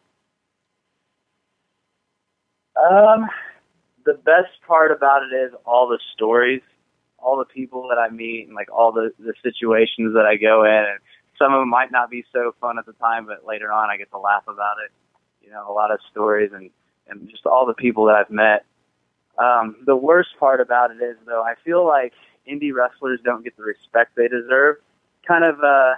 Um, 2.82 3.27
the 4.05 4.13
best 4.13 4.61
part 4.65 4.93
about 4.93 5.23
it 5.23 5.36
is 5.36 5.51
all 5.65 5.89
the 5.89 5.99
stories, 6.13 6.61
all 7.17 7.38
the 7.38 7.43
people 7.43 7.89
that 7.89 7.97
I 7.97 8.09
meet, 8.09 8.47
and 8.47 8.55
like 8.55 8.71
all 8.71 8.93
the 8.93 9.11
the 9.19 9.34
situations 9.43 10.13
that 10.13 10.25
I 10.25 10.38
go 10.38 10.63
in. 10.63 10.71
And 10.71 10.99
some 11.38 11.53
of 11.53 11.59
them 11.59 11.69
might 11.69 11.91
not 11.91 12.09
be 12.09 12.23
so 12.32 12.55
fun 12.61 12.80
at 12.80 12.86
the 12.86 12.93
time, 12.93 13.25
but 13.25 13.45
later 13.45 13.73
on 13.73 13.89
I 13.89 13.97
get 13.97 14.09
to 14.11 14.17
laugh 14.17 14.43
about 14.47 14.77
it. 14.86 14.91
You 15.45 15.51
know, 15.51 15.69
a 15.69 15.73
lot 15.73 15.91
of 15.91 15.99
stories 16.11 16.51
and 16.53 16.69
and 17.09 17.30
just 17.30 17.45
all 17.45 17.65
the 17.65 17.73
people 17.73 18.05
that 18.05 18.15
I've 18.15 18.32
met. 18.32 18.63
Um, 19.38 19.75
the 19.86 19.97
worst 19.97 20.30
part 20.39 20.61
about 20.61 20.91
it 20.91 21.03
is 21.03 21.17
though, 21.25 21.43
I 21.43 21.55
feel 21.65 21.86
like 21.86 22.13
indie 22.50 22.74
wrestlers 22.74 23.20
don't 23.24 23.43
get 23.43 23.56
the 23.58 23.64
respect 23.64 24.16
they 24.16 24.28
deserve. 24.28 24.78
Kind 25.28 25.43
of, 25.43 25.60
uh, 25.64 25.93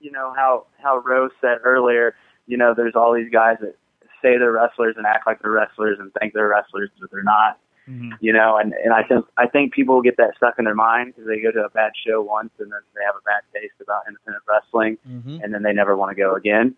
you 0.00 0.10
know 0.10 0.32
how 0.36 0.66
how 0.82 0.98
Rose 0.98 1.30
said 1.40 1.58
earlier. 1.64 2.14
You 2.46 2.56
know, 2.56 2.74
there's 2.76 2.94
all 2.94 3.14
these 3.14 3.30
guys 3.30 3.56
that 3.60 3.76
say 4.20 4.38
they're 4.38 4.52
wrestlers 4.52 4.94
and 4.96 5.06
act 5.06 5.26
like 5.26 5.42
they're 5.42 5.50
wrestlers 5.50 5.98
and 6.00 6.12
think 6.14 6.32
they're 6.32 6.48
wrestlers, 6.48 6.90
but 7.00 7.10
they're 7.10 7.22
not. 7.22 7.58
Mm-hmm. 7.88 8.12
You 8.20 8.32
know, 8.32 8.56
and 8.56 8.72
and 8.84 8.92
I 8.92 9.02
think 9.02 9.26
I 9.36 9.46
think 9.46 9.72
people 9.72 10.00
get 10.02 10.16
that 10.16 10.36
stuck 10.36 10.54
in 10.58 10.64
their 10.64 10.74
mind 10.74 11.14
because 11.14 11.26
they 11.26 11.40
go 11.40 11.50
to 11.50 11.64
a 11.64 11.70
bad 11.70 11.92
show 12.06 12.22
once 12.22 12.50
and 12.60 12.70
then 12.70 12.78
they 12.94 13.04
have 13.04 13.16
a 13.16 13.24
bad 13.24 13.42
taste 13.52 13.74
about 13.82 14.02
independent 14.06 14.44
wrestling, 14.48 14.98
Mm-hmm. 15.08 15.38
and 15.42 15.52
then 15.52 15.62
they 15.62 15.72
never 15.72 15.96
want 15.96 16.10
to 16.10 16.20
go 16.20 16.34
again. 16.34 16.76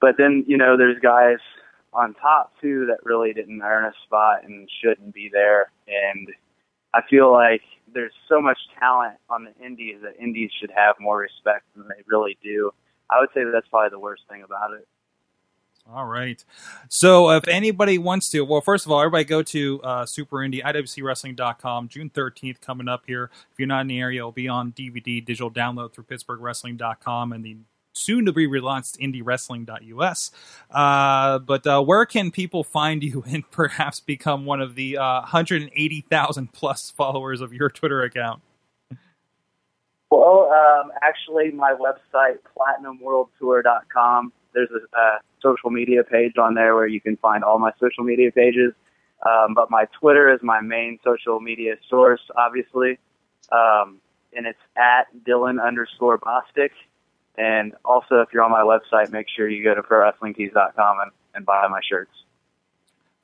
But 0.00 0.16
then 0.18 0.44
you 0.48 0.56
know, 0.56 0.76
there's 0.76 0.98
guys 1.00 1.38
on 1.92 2.14
top 2.14 2.52
too 2.60 2.86
that 2.86 2.98
really 3.04 3.32
didn't 3.32 3.62
earn 3.62 3.84
a 3.84 3.92
spot 4.04 4.44
and 4.44 4.68
shouldn't 4.82 5.14
be 5.14 5.28
there. 5.32 5.70
And 5.86 6.28
I 6.94 7.02
feel 7.08 7.32
like 7.32 7.62
there's 7.92 8.12
so 8.28 8.40
much 8.40 8.58
talent 8.78 9.16
on 9.28 9.44
the 9.44 9.64
indies 9.64 9.96
that 10.02 10.22
indies 10.22 10.50
should 10.60 10.70
have 10.74 10.96
more 11.00 11.18
respect 11.18 11.64
than 11.76 11.88
they 11.88 12.02
really 12.06 12.38
do. 12.42 12.72
I 13.10 13.20
would 13.20 13.30
say 13.34 13.44
that 13.44 13.50
that's 13.52 13.68
probably 13.68 13.90
the 13.90 13.98
worst 13.98 14.22
thing 14.28 14.42
about 14.42 14.72
it. 14.72 14.86
All 15.92 16.06
right. 16.06 16.44
So 16.88 17.30
if 17.30 17.48
anybody 17.48 17.98
wants 17.98 18.30
to, 18.30 18.42
well, 18.42 18.60
first 18.60 18.86
of 18.86 18.92
all, 18.92 19.00
everybody 19.00 19.24
go 19.24 19.42
to 19.42 19.82
uh, 19.82 20.06
Super 20.06 20.36
Indie, 20.36 20.62
IWCWrestling.com, 20.62 21.88
June 21.88 22.10
13th 22.10 22.60
coming 22.60 22.86
up 22.86 23.04
here. 23.06 23.30
If 23.50 23.58
you're 23.58 23.66
not 23.66 23.80
in 23.80 23.86
the 23.88 23.98
area, 23.98 24.20
it'll 24.20 24.30
be 24.30 24.46
on 24.46 24.72
DVD, 24.72 25.24
digital 25.24 25.50
download 25.50 25.92
through 25.92 26.04
PittsburghWrestling.com 26.04 27.32
and 27.32 27.44
the 27.44 27.56
soon 27.92 28.24
to 28.26 28.32
be 28.32 28.46
relaunched 28.46 28.98
IndieWrestling.us. 28.98 30.30
Uh, 30.70 31.38
but 31.38 31.66
uh, 31.66 31.82
where 31.82 32.06
can 32.06 32.30
people 32.30 32.64
find 32.64 33.02
you 33.02 33.24
and 33.26 33.48
perhaps 33.50 34.00
become 34.00 34.46
one 34.46 34.60
of 34.60 34.74
the 34.74 34.96
uh, 34.98 35.20
180,000 35.20 36.52
plus 36.52 36.90
followers 36.90 37.40
of 37.40 37.52
your 37.52 37.68
Twitter 37.68 38.02
account? 38.02 38.42
Well, 40.10 40.50
um, 40.50 40.90
actually, 41.02 41.52
my 41.52 41.72
website, 41.72 42.38
platinumworldtour.com, 42.56 44.32
there's 44.52 44.70
a, 44.70 44.98
a 44.98 45.20
social 45.40 45.70
media 45.70 46.02
page 46.02 46.36
on 46.36 46.54
there 46.54 46.74
where 46.74 46.88
you 46.88 47.00
can 47.00 47.16
find 47.18 47.44
all 47.44 47.58
my 47.58 47.70
social 47.80 48.02
media 48.02 48.32
pages. 48.32 48.72
Um, 49.28 49.54
but 49.54 49.70
my 49.70 49.84
Twitter 50.00 50.32
is 50.32 50.40
my 50.42 50.60
main 50.60 50.98
social 51.04 51.40
media 51.40 51.74
source, 51.88 52.20
obviously. 52.36 52.98
Um, 53.52 54.00
and 54.32 54.46
it's 54.46 54.58
at 54.76 55.06
Dylan 55.26 55.64
underscore 55.64 56.18
Bostic. 56.18 56.70
And 57.38 57.74
also, 57.84 58.20
if 58.20 58.28
you're 58.32 58.42
on 58.42 58.50
my 58.50 58.62
website, 58.62 59.10
make 59.12 59.26
sure 59.34 59.48
you 59.48 59.64
go 59.64 59.74
to 59.74 59.82
ProWrestlingTees.com 59.82 61.00
and, 61.00 61.10
and 61.34 61.46
buy 61.46 61.66
my 61.68 61.80
shirts. 61.88 62.10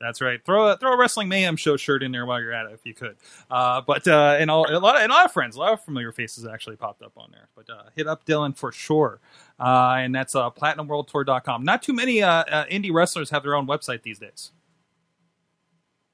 That's 0.00 0.20
right. 0.20 0.44
Throw 0.44 0.68
a 0.68 0.76
throw 0.76 0.92
a 0.92 0.98
Wrestling 0.98 1.28
Mayhem 1.28 1.56
show 1.56 1.78
shirt 1.78 2.02
in 2.02 2.12
there 2.12 2.26
while 2.26 2.40
you're 2.40 2.52
at 2.52 2.66
it, 2.66 2.72
if 2.74 2.84
you 2.84 2.92
could. 2.92 3.16
Uh, 3.50 3.80
but 3.80 4.06
uh, 4.06 4.36
and 4.38 4.50
all, 4.50 4.66
a 4.70 4.76
lot 4.78 4.96
of, 4.96 5.02
and 5.02 5.10
a 5.10 5.14
lot 5.14 5.24
of 5.24 5.32
friends, 5.32 5.56
a 5.56 5.58
lot 5.58 5.72
of 5.72 5.82
familiar 5.82 6.12
faces 6.12 6.46
actually 6.46 6.76
popped 6.76 7.02
up 7.02 7.12
on 7.16 7.30
there. 7.32 7.48
But 7.56 7.70
uh, 7.70 7.84
hit 7.94 8.06
up 8.06 8.26
Dylan 8.26 8.54
for 8.54 8.72
sure, 8.72 9.20
uh, 9.58 9.96
and 9.98 10.14
that's 10.14 10.34
uh, 10.34 10.50
PlatinumWorldTour.com. 10.50 11.64
Not 11.64 11.82
too 11.82 11.94
many 11.94 12.22
uh, 12.22 12.30
uh, 12.30 12.66
indie 12.66 12.92
wrestlers 12.92 13.30
have 13.30 13.42
their 13.42 13.54
own 13.54 13.66
website 13.66 14.02
these 14.02 14.18
days. 14.18 14.52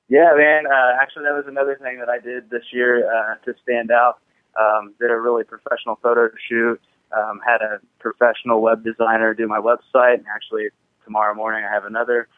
Yeah, 0.09 0.32
man. 0.36 0.66
Uh, 0.66 0.93
actually, 1.01 1.24
that 1.24 1.34
was 1.34 1.47
another 1.49 1.76
thing 1.82 1.99
that 1.99 2.09
I 2.09 2.20
did 2.20 2.51
this 2.51 2.64
year 2.72 3.11
uh, 3.11 3.34
to 3.45 3.55
stand 3.62 3.90
out. 3.90 4.20
Um, 4.61 4.95
did 5.01 5.11
a 5.11 5.18
really 5.18 5.43
professional 5.43 5.99
photo 6.03 6.28
shoot. 6.49 6.80
Um, 7.17 7.41
had 7.45 7.61
a 7.61 7.79
professional 7.99 8.63
web 8.63 8.85
designer 8.85 9.35
do 9.35 9.47
my 9.47 9.59
website, 9.59 10.15
and 10.15 10.27
actually 10.35 10.69
tomorrow 11.05 11.35
morning 11.35 11.65
I 11.65 11.73
have 11.73 11.85
another 11.85 12.29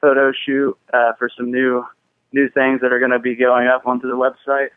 photo 0.00 0.32
shoot 0.46 0.76
uh, 0.92 1.12
for 1.18 1.28
some 1.36 1.50
new 1.50 1.84
new 2.32 2.48
things 2.50 2.80
that 2.80 2.92
are 2.92 2.98
going 2.98 3.10
to 3.10 3.18
be 3.18 3.34
going 3.34 3.66
up 3.66 3.86
onto 3.86 4.08
the 4.08 4.16
website. 4.16 4.68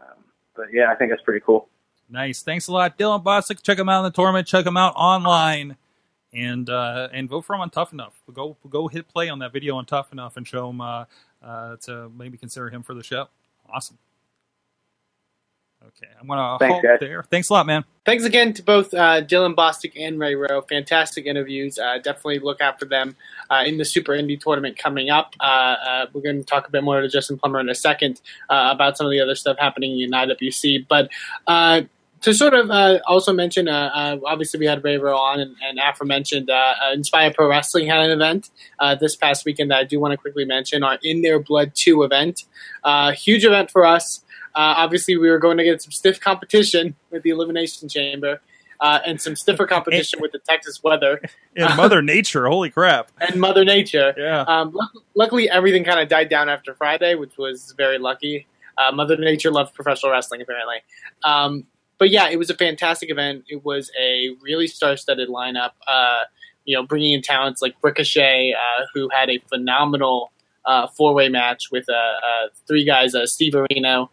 Um, 0.00 0.24
but 0.56 0.66
yeah, 0.72 0.90
I 0.90 0.94
think 0.94 1.10
that's 1.10 1.22
pretty 1.22 1.42
cool. 1.44 1.68
Nice. 2.08 2.42
Thanks 2.42 2.68
a 2.68 2.72
lot, 2.72 2.98
Dylan 2.98 3.22
Bostic. 3.22 3.62
Check 3.62 3.78
him 3.78 3.88
out 3.88 4.00
in 4.00 4.04
the 4.04 4.10
tournament. 4.10 4.46
Check 4.46 4.66
him 4.66 4.76
out 4.76 4.94
online, 4.96 5.76
and 6.32 6.68
uh, 6.68 7.08
and 7.12 7.28
vote 7.28 7.44
for 7.44 7.54
him 7.54 7.62
on 7.62 7.70
Tough 7.70 7.92
Enough. 7.92 8.20
Go 8.32 8.56
go 8.68 8.88
hit 8.88 9.08
play 9.08 9.28
on 9.28 9.38
that 9.38 9.52
video 9.52 9.76
on 9.76 9.86
Tough 9.86 10.12
Enough 10.12 10.36
and 10.36 10.46
show 10.46 10.70
him 10.70 10.80
uh, 10.80 11.04
uh, 11.42 11.76
to 11.82 12.10
maybe 12.16 12.36
consider 12.36 12.68
him 12.68 12.82
for 12.82 12.94
the 12.94 13.02
show. 13.02 13.28
Awesome. 13.68 13.98
Okay, 15.86 16.06
I'm 16.20 16.26
gonna 16.26 16.58
Thanks, 16.58 16.72
halt 16.72 16.82
guys. 16.82 16.98
there. 17.00 17.22
Thanks 17.30 17.50
a 17.50 17.52
lot, 17.52 17.66
man. 17.66 17.84
Thanks 18.06 18.24
again 18.24 18.52
to 18.54 18.62
both 18.62 18.92
uh, 18.94 19.22
Dylan 19.22 19.54
Bostic 19.54 19.92
and 19.96 20.18
Ray 20.18 20.34
Rowe. 20.34 20.62
Fantastic 20.62 21.26
interviews. 21.26 21.78
Uh, 21.78 21.98
definitely 21.98 22.38
look 22.38 22.60
out 22.60 22.78
for 22.78 22.86
them 22.86 23.16
uh, 23.50 23.64
in 23.66 23.78
the 23.78 23.84
Super 23.84 24.12
Indie 24.12 24.40
tournament 24.40 24.78
coming 24.78 25.10
up. 25.10 25.34
Uh, 25.40 25.44
uh, 25.44 26.06
we're 26.12 26.22
going 26.22 26.38
to 26.38 26.44
talk 26.44 26.66
a 26.66 26.70
bit 26.70 26.82
more 26.82 27.00
to 27.00 27.08
Justin 27.08 27.38
Plummer 27.38 27.60
in 27.60 27.68
a 27.68 27.74
second 27.74 28.20
uh, 28.50 28.70
about 28.72 28.96
some 28.96 29.06
of 29.06 29.10
the 29.10 29.20
other 29.20 29.34
stuff 29.34 29.56
happening 29.58 30.00
in 30.00 30.10
IWC. 30.10 30.86
But 30.88 31.10
uh, 31.46 31.82
to 32.24 32.32
sort 32.32 32.54
of 32.54 32.70
uh, 32.70 33.00
also 33.06 33.34
mention, 33.34 33.68
uh, 33.68 33.90
uh, 33.94 34.18
obviously 34.26 34.58
we 34.58 34.64
had 34.64 34.82
Ray 34.82 34.96
Rowe 34.96 35.16
on, 35.16 35.40
and, 35.40 35.54
and 35.62 35.78
aforementioned 35.78 36.48
uh, 36.48 36.74
uh, 36.82 36.92
Inspire 36.92 37.30
Pro 37.32 37.48
Wrestling 37.48 37.86
had 37.86 38.00
an 38.00 38.10
event 38.10 38.48
uh, 38.78 38.94
this 38.94 39.14
past 39.14 39.44
weekend 39.44 39.70
that 39.70 39.78
I 39.78 39.84
do 39.84 40.00
want 40.00 40.12
to 40.12 40.16
quickly 40.16 40.46
mention. 40.46 40.82
Our 40.82 40.98
In 41.02 41.20
Their 41.20 41.38
Blood 41.38 41.72
2 41.74 42.02
event. 42.02 42.44
Uh, 42.82 43.12
huge 43.12 43.44
event 43.44 43.70
for 43.70 43.84
us. 43.84 44.23
Uh, 44.54 44.74
obviously, 44.78 45.16
we 45.16 45.28
were 45.28 45.38
going 45.38 45.56
to 45.58 45.64
get 45.64 45.82
some 45.82 45.90
stiff 45.90 46.20
competition 46.20 46.94
with 47.10 47.22
the 47.22 47.30
Elimination 47.30 47.88
Chamber 47.88 48.40
uh, 48.80 49.00
and 49.06 49.20
some 49.20 49.34
stiffer 49.36 49.66
competition 49.66 50.20
with 50.20 50.32
the 50.32 50.38
Texas 50.38 50.82
weather 50.82 51.20
And 51.56 51.76
Mother 51.76 52.02
Nature, 52.02 52.46
holy 52.48 52.70
crap! 52.70 53.10
and 53.20 53.40
Mother 53.40 53.64
Nature. 53.64 54.14
Yeah. 54.16 54.42
Um, 54.42 54.72
luck- 54.72 54.92
luckily, 55.14 55.48
everything 55.48 55.84
kind 55.84 56.00
of 56.00 56.08
died 56.08 56.28
down 56.28 56.48
after 56.48 56.74
Friday, 56.74 57.14
which 57.14 57.36
was 57.38 57.74
very 57.76 57.98
lucky. 57.98 58.46
Uh, 58.76 58.92
Mother 58.92 59.16
Nature 59.16 59.50
loves 59.50 59.70
professional 59.70 60.12
wrestling, 60.12 60.42
apparently. 60.42 60.78
Um, 61.22 61.66
but 61.98 62.10
yeah, 62.10 62.28
it 62.28 62.38
was 62.38 62.50
a 62.50 62.54
fantastic 62.54 63.10
event. 63.10 63.44
It 63.48 63.64
was 63.64 63.90
a 64.00 64.30
really 64.42 64.66
star-studded 64.66 65.28
lineup. 65.28 65.70
Uh, 65.86 66.20
you 66.64 66.76
know, 66.76 66.82
bringing 66.82 67.12
in 67.12 67.22
talents 67.22 67.62
like 67.62 67.74
Ricochet, 67.82 68.52
uh, 68.52 68.86
who 68.94 69.08
had 69.10 69.30
a 69.30 69.38
phenomenal 69.48 70.32
uh, 70.64 70.88
four-way 70.88 71.28
match 71.28 71.70
with 71.70 71.88
uh, 71.88 71.92
uh, 71.92 72.48
three 72.66 72.84
guys: 72.84 73.14
uh, 73.14 73.26
Steve 73.26 73.52
Areno, 73.52 74.08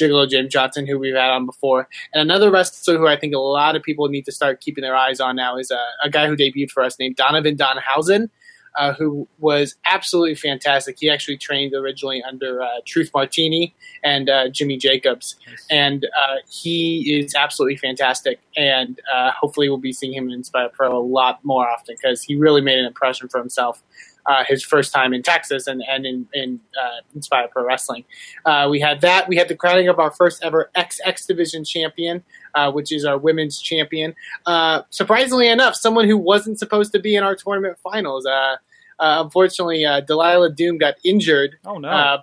Gigolo 0.00 0.28
Jim 0.28 0.48
Johnson, 0.48 0.86
who 0.86 0.98
we've 0.98 1.14
had 1.14 1.30
on 1.30 1.46
before, 1.46 1.88
and 2.12 2.22
another 2.22 2.50
wrestler 2.50 2.98
who 2.98 3.06
I 3.06 3.16
think 3.18 3.34
a 3.34 3.38
lot 3.38 3.76
of 3.76 3.82
people 3.82 4.08
need 4.08 4.24
to 4.24 4.32
start 4.32 4.60
keeping 4.60 4.82
their 4.82 4.96
eyes 4.96 5.20
on 5.20 5.36
now 5.36 5.56
is 5.56 5.70
uh, 5.70 5.76
a 6.02 6.10
guy 6.10 6.26
who 6.26 6.36
debuted 6.36 6.70
for 6.70 6.82
us 6.82 6.98
named 6.98 7.16
Donovan 7.16 7.56
Danhausen, 7.56 8.30
uh, 8.78 8.94
who 8.94 9.28
was 9.38 9.76
absolutely 9.84 10.34
fantastic. 10.34 10.96
He 10.98 11.10
actually 11.10 11.36
trained 11.36 11.74
originally 11.74 12.22
under 12.22 12.62
uh, 12.62 12.66
Truth 12.86 13.10
Martini 13.14 13.74
and 14.02 14.28
uh, 14.28 14.48
Jimmy 14.48 14.76
Jacobs, 14.76 15.36
and 15.70 16.04
uh, 16.04 16.36
he 16.48 17.20
is 17.20 17.34
absolutely 17.34 17.76
fantastic. 17.76 18.40
And 18.56 19.00
uh, 19.12 19.32
hopefully, 19.32 19.68
we'll 19.68 19.78
be 19.78 19.92
seeing 19.92 20.12
him 20.12 20.28
in 20.28 20.32
Inspire 20.32 20.68
Pro 20.68 20.96
a 20.96 21.02
lot 21.04 21.40
more 21.44 21.68
often 21.68 21.96
because 22.00 22.22
he 22.22 22.36
really 22.36 22.60
made 22.60 22.78
an 22.78 22.86
impression 22.86 23.28
for 23.28 23.38
himself. 23.38 23.82
Uh, 24.26 24.44
his 24.46 24.62
first 24.62 24.92
time 24.92 25.12
in 25.14 25.22
Texas 25.22 25.66
and, 25.66 25.82
and 25.88 26.04
in, 26.04 26.28
in 26.34 26.60
uh, 26.80 27.00
Inspire 27.14 27.48
Pro 27.48 27.64
Wrestling. 27.64 28.04
Uh, 28.44 28.68
we 28.70 28.78
had 28.78 29.00
that. 29.00 29.26
We 29.28 29.36
had 29.36 29.48
the 29.48 29.56
crowning 29.56 29.88
of 29.88 29.98
our 29.98 30.10
first 30.10 30.44
ever 30.44 30.70
XX 30.76 31.26
Division 31.26 31.64
champion, 31.64 32.22
uh, 32.54 32.70
which 32.70 32.92
is 32.92 33.04
our 33.04 33.16
women's 33.18 33.60
champion. 33.60 34.14
Uh, 34.46 34.82
surprisingly 34.90 35.48
enough, 35.48 35.74
someone 35.74 36.06
who 36.06 36.18
wasn't 36.18 36.58
supposed 36.58 36.92
to 36.92 36.98
be 36.98 37.16
in 37.16 37.24
our 37.24 37.34
tournament 37.34 37.78
finals. 37.82 38.26
Uh, 38.26 38.56
uh, 38.98 39.22
unfortunately, 39.24 39.84
uh, 39.84 40.00
Delilah 40.00 40.52
Doom 40.52 40.76
got 40.76 40.94
injured 41.02 41.56
Oh 41.64 41.78
no! 41.78 41.88
uh, 41.88 42.18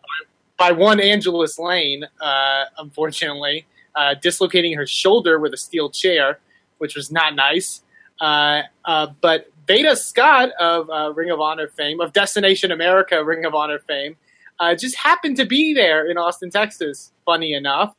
by, 0.58 0.70
by 0.70 0.72
one 0.72 1.00
Angelus 1.00 1.58
Layne, 1.58 2.06
uh, 2.22 2.66
unfortunately, 2.78 3.66
uh, 3.96 4.14
dislocating 4.22 4.74
her 4.74 4.86
shoulder 4.86 5.40
with 5.40 5.54
a 5.54 5.58
steel 5.58 5.90
chair, 5.90 6.40
which 6.78 6.96
was 6.96 7.12
not 7.12 7.36
nice. 7.36 7.82
Uh, 8.22 8.62
uh, 8.86 9.08
but 9.22 9.50
Veda 9.68 9.96
Scott 9.96 10.50
of 10.60 10.90
uh, 10.90 11.14
Ring 11.14 11.30
of 11.30 11.42
Honor 11.42 11.68
fame, 11.68 12.00
of 12.00 12.14
Destination 12.14 12.72
America 12.72 13.24
Ring 13.24 13.46
of 13.46 13.54
Honor 13.54 13.80
fame, 13.80 14.16
uh, 14.60 14.74
just 14.74 14.96
happened 14.96 15.36
to 15.38 15.46
be 15.46 15.74
there 15.74 16.10
in 16.10 16.18
Austin, 16.18 16.50
Texas, 16.50 17.12
funny 17.26 17.54
enough, 17.54 17.94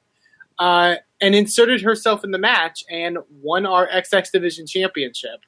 uh, 0.59 0.97
and 1.21 1.35
inserted 1.35 1.83
herself 1.83 2.25
in 2.25 2.31
the 2.31 2.39
match 2.39 2.85
and 2.91 3.19
won 3.43 3.67
our 3.67 3.87
XX 3.89 4.31
Division 4.33 4.67
Championship. 4.67 5.41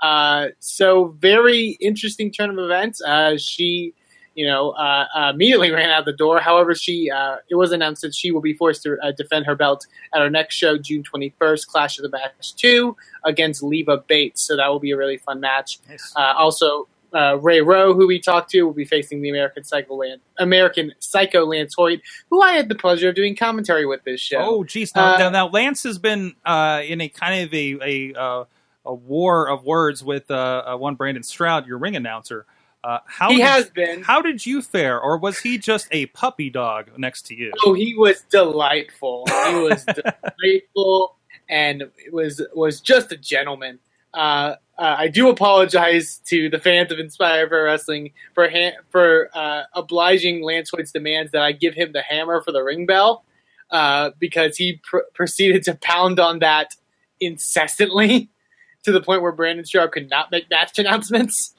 Uh, 0.00 0.48
so 0.60 1.16
very 1.18 1.78
interesting 1.80 2.30
turn 2.30 2.50
of 2.50 2.58
events. 2.58 3.00
Uh, 3.00 3.38
she, 3.38 3.94
you 4.34 4.46
know, 4.46 4.70
uh, 4.70 5.06
uh, 5.14 5.30
immediately 5.34 5.70
ran 5.72 5.90
out 5.90 6.04
the 6.04 6.12
door. 6.12 6.40
However, 6.40 6.74
she 6.74 7.10
uh, 7.10 7.36
it 7.48 7.54
was 7.54 7.72
announced 7.72 8.02
that 8.02 8.14
she 8.14 8.30
will 8.30 8.40
be 8.40 8.54
forced 8.54 8.82
to 8.84 8.96
uh, 9.02 9.12
defend 9.12 9.46
her 9.46 9.54
belt 9.54 9.86
at 10.14 10.20
our 10.20 10.30
next 10.30 10.56
show, 10.56 10.78
June 10.78 11.02
twenty 11.02 11.34
first, 11.38 11.68
Clash 11.68 11.98
of 11.98 12.02
the 12.02 12.10
Match 12.10 12.54
two 12.56 12.96
against 13.24 13.62
Leva 13.62 13.98
Bates. 13.98 14.42
So 14.42 14.56
that 14.56 14.68
will 14.68 14.80
be 14.80 14.90
a 14.90 14.96
really 14.96 15.18
fun 15.18 15.40
match. 15.40 15.78
Nice. 15.88 16.12
Uh, 16.16 16.34
also, 16.36 16.88
uh, 17.14 17.38
Ray 17.40 17.60
Rowe, 17.60 17.94
who 17.94 18.06
we 18.06 18.18
talked 18.18 18.50
to, 18.50 18.62
will 18.62 18.72
be 18.72 18.84
facing 18.84 19.22
the 19.22 19.30
American 19.30 19.62
Psycho 19.62 19.94
Lan- 19.94 20.20
American 20.38 20.92
Psycho 20.98 21.46
Lance 21.46 21.74
Hoyt, 21.74 22.00
who 22.30 22.42
I 22.42 22.52
had 22.52 22.68
the 22.68 22.74
pleasure 22.74 23.08
of 23.08 23.14
doing 23.14 23.36
commentary 23.36 23.86
with 23.86 24.02
this 24.04 24.20
show. 24.20 24.38
Oh, 24.38 24.64
geez. 24.64 24.94
Now, 24.94 25.16
now, 25.16 25.30
now 25.30 25.48
Lance 25.48 25.84
has 25.84 25.98
been 25.98 26.34
uh, 26.44 26.82
in 26.84 27.00
a 27.00 27.08
kind 27.08 27.44
of 27.44 27.54
a 27.54 27.78
a, 27.82 28.20
uh, 28.20 28.44
a 28.84 28.94
war 28.94 29.48
of 29.48 29.64
words 29.64 30.02
with 30.02 30.30
uh, 30.30 30.34
uh, 30.66 30.76
one 30.76 30.96
Brandon 30.96 31.22
Stroud, 31.22 31.66
your 31.66 31.78
ring 31.78 31.96
announcer. 31.96 32.46
Uh, 32.84 32.98
how 33.06 33.30
he 33.30 33.36
did, 33.36 33.46
has 33.46 33.70
been. 33.70 34.02
How 34.02 34.20
did 34.20 34.44
you 34.44 34.60
fare, 34.60 35.00
or 35.00 35.16
was 35.16 35.38
he 35.38 35.56
just 35.56 35.88
a 35.90 36.06
puppy 36.06 36.50
dog 36.50 36.90
next 36.98 37.22
to 37.26 37.34
you? 37.34 37.50
Oh, 37.64 37.72
he 37.72 37.94
was 37.94 38.20
delightful. 38.30 39.24
He 39.26 39.54
was 39.54 39.84
delightful, 40.42 41.16
and 41.48 41.84
was 42.12 42.42
was 42.54 42.82
just 42.82 43.10
a 43.10 43.16
gentleman. 43.16 43.78
Uh, 44.12 44.56
uh, 44.78 44.96
I 44.98 45.08
do 45.08 45.28
apologize 45.30 46.20
to 46.26 46.50
the 46.50 46.58
fans 46.58 46.92
of 46.92 46.98
Inspire 46.98 47.48
Pro 47.48 47.64
Wrestling 47.64 48.12
for 48.34 48.48
ha- 48.50 48.76
for 48.90 49.30
uh, 49.32 49.62
obliging 49.72 50.42
Lance 50.42 50.70
Hoyt's 50.70 50.92
demands 50.92 51.32
that 51.32 51.42
I 51.42 51.52
give 51.52 51.74
him 51.74 51.92
the 51.92 52.02
hammer 52.02 52.42
for 52.42 52.52
the 52.52 52.62
ring 52.62 52.84
bell 52.84 53.24
uh, 53.70 54.10
because 54.18 54.56
he 54.56 54.80
pr- 54.82 54.98
proceeded 55.14 55.62
to 55.64 55.74
pound 55.76 56.20
on 56.20 56.40
that 56.40 56.74
incessantly 57.20 58.28
to 58.84 58.92
the 58.92 59.00
point 59.00 59.22
where 59.22 59.32
Brandon 59.32 59.64
Stroud 59.64 59.92
could 59.92 60.10
not 60.10 60.30
make 60.30 60.50
match 60.50 60.78
announcements, 60.78 61.54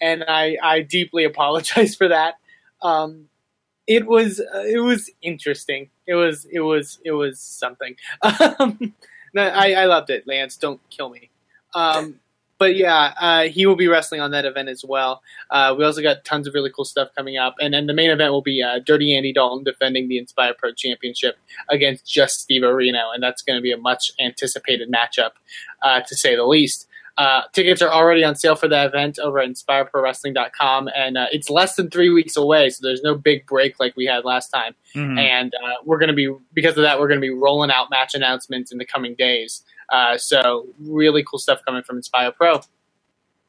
and 0.00 0.24
I, 0.26 0.56
I 0.62 0.80
deeply 0.82 1.24
apologize 1.32 1.94
for 1.94 2.08
that. 2.08 2.34
Um, 2.82 3.26
it 3.86 4.06
was 4.06 4.40
uh, 4.40 4.60
it 4.60 4.80
was 4.80 5.10
interesting. 5.22 5.90
It 6.06 6.14
was 6.14 6.46
it 6.50 6.60
was 6.60 6.98
it 7.04 7.12
was 7.12 7.40
something. 7.40 7.96
Um, 8.58 8.94
I, 9.36 9.74
I 9.74 9.84
loved 9.84 10.10
it. 10.10 10.26
Lance, 10.26 10.56
don't 10.56 10.80
kill 10.90 11.08
me. 11.08 11.30
Um, 11.72 12.18
but 12.60 12.76
yeah, 12.76 13.14
uh, 13.18 13.42
he 13.44 13.64
will 13.64 13.74
be 13.74 13.88
wrestling 13.88 14.20
on 14.20 14.32
that 14.32 14.44
event 14.44 14.68
as 14.68 14.84
well. 14.84 15.22
Uh, 15.50 15.74
we 15.76 15.82
also 15.82 16.02
got 16.02 16.26
tons 16.26 16.46
of 16.46 16.52
really 16.52 16.70
cool 16.70 16.84
stuff 16.84 17.08
coming 17.16 17.38
up, 17.38 17.54
and 17.58 17.72
then 17.72 17.86
the 17.86 17.94
main 17.94 18.10
event 18.10 18.32
will 18.32 18.42
be 18.42 18.62
uh, 18.62 18.80
Dirty 18.84 19.16
Andy 19.16 19.32
Dalton 19.32 19.64
defending 19.64 20.08
the 20.08 20.18
Inspire 20.18 20.52
Pro 20.52 20.72
Championship 20.72 21.38
against 21.70 22.06
just 22.06 22.40
Steve 22.40 22.60
Areno, 22.60 23.14
and 23.14 23.22
that's 23.22 23.40
going 23.40 23.56
to 23.56 23.62
be 23.62 23.72
a 23.72 23.78
much 23.78 24.12
anticipated 24.20 24.92
matchup, 24.92 25.30
uh, 25.82 26.02
to 26.06 26.14
say 26.14 26.36
the 26.36 26.44
least. 26.44 26.86
Uh, 27.16 27.42
tickets 27.52 27.82
are 27.82 27.90
already 27.90 28.24
on 28.24 28.34
sale 28.34 28.56
for 28.56 28.68
that 28.68 28.86
event 28.86 29.18
over 29.18 29.38
at 29.38 29.48
InspireProWrestling.com, 29.48 30.88
and 30.94 31.18
uh, 31.18 31.26
it's 31.32 31.50
less 31.50 31.74
than 31.74 31.90
three 31.90 32.10
weeks 32.10 32.36
away, 32.36 32.70
so 32.70 32.80
there's 32.82 33.02
no 33.02 33.14
big 33.14 33.46
break 33.46 33.78
like 33.78 33.94
we 33.96 34.06
had 34.06 34.24
last 34.24 34.48
time. 34.48 34.74
Mhm. 34.94 35.18
And 35.18 35.54
uh, 35.54 35.74
we're 35.84 35.98
going 35.98 36.08
to 36.08 36.14
be, 36.14 36.32
because 36.52 36.76
of 36.76 36.82
that, 36.82 36.98
we're 36.98 37.08
going 37.08 37.20
to 37.20 37.26
be 37.26 37.30
rolling 37.30 37.70
out 37.70 37.90
match 37.90 38.14
announcements 38.14 38.72
in 38.72 38.78
the 38.78 38.86
coming 38.86 39.14
days. 39.14 39.62
Uh, 39.90 40.16
so, 40.16 40.66
really 40.78 41.24
cool 41.24 41.38
stuff 41.38 41.60
coming 41.66 41.82
from 41.82 41.96
Inspire 41.96 42.32
Pro. 42.32 42.60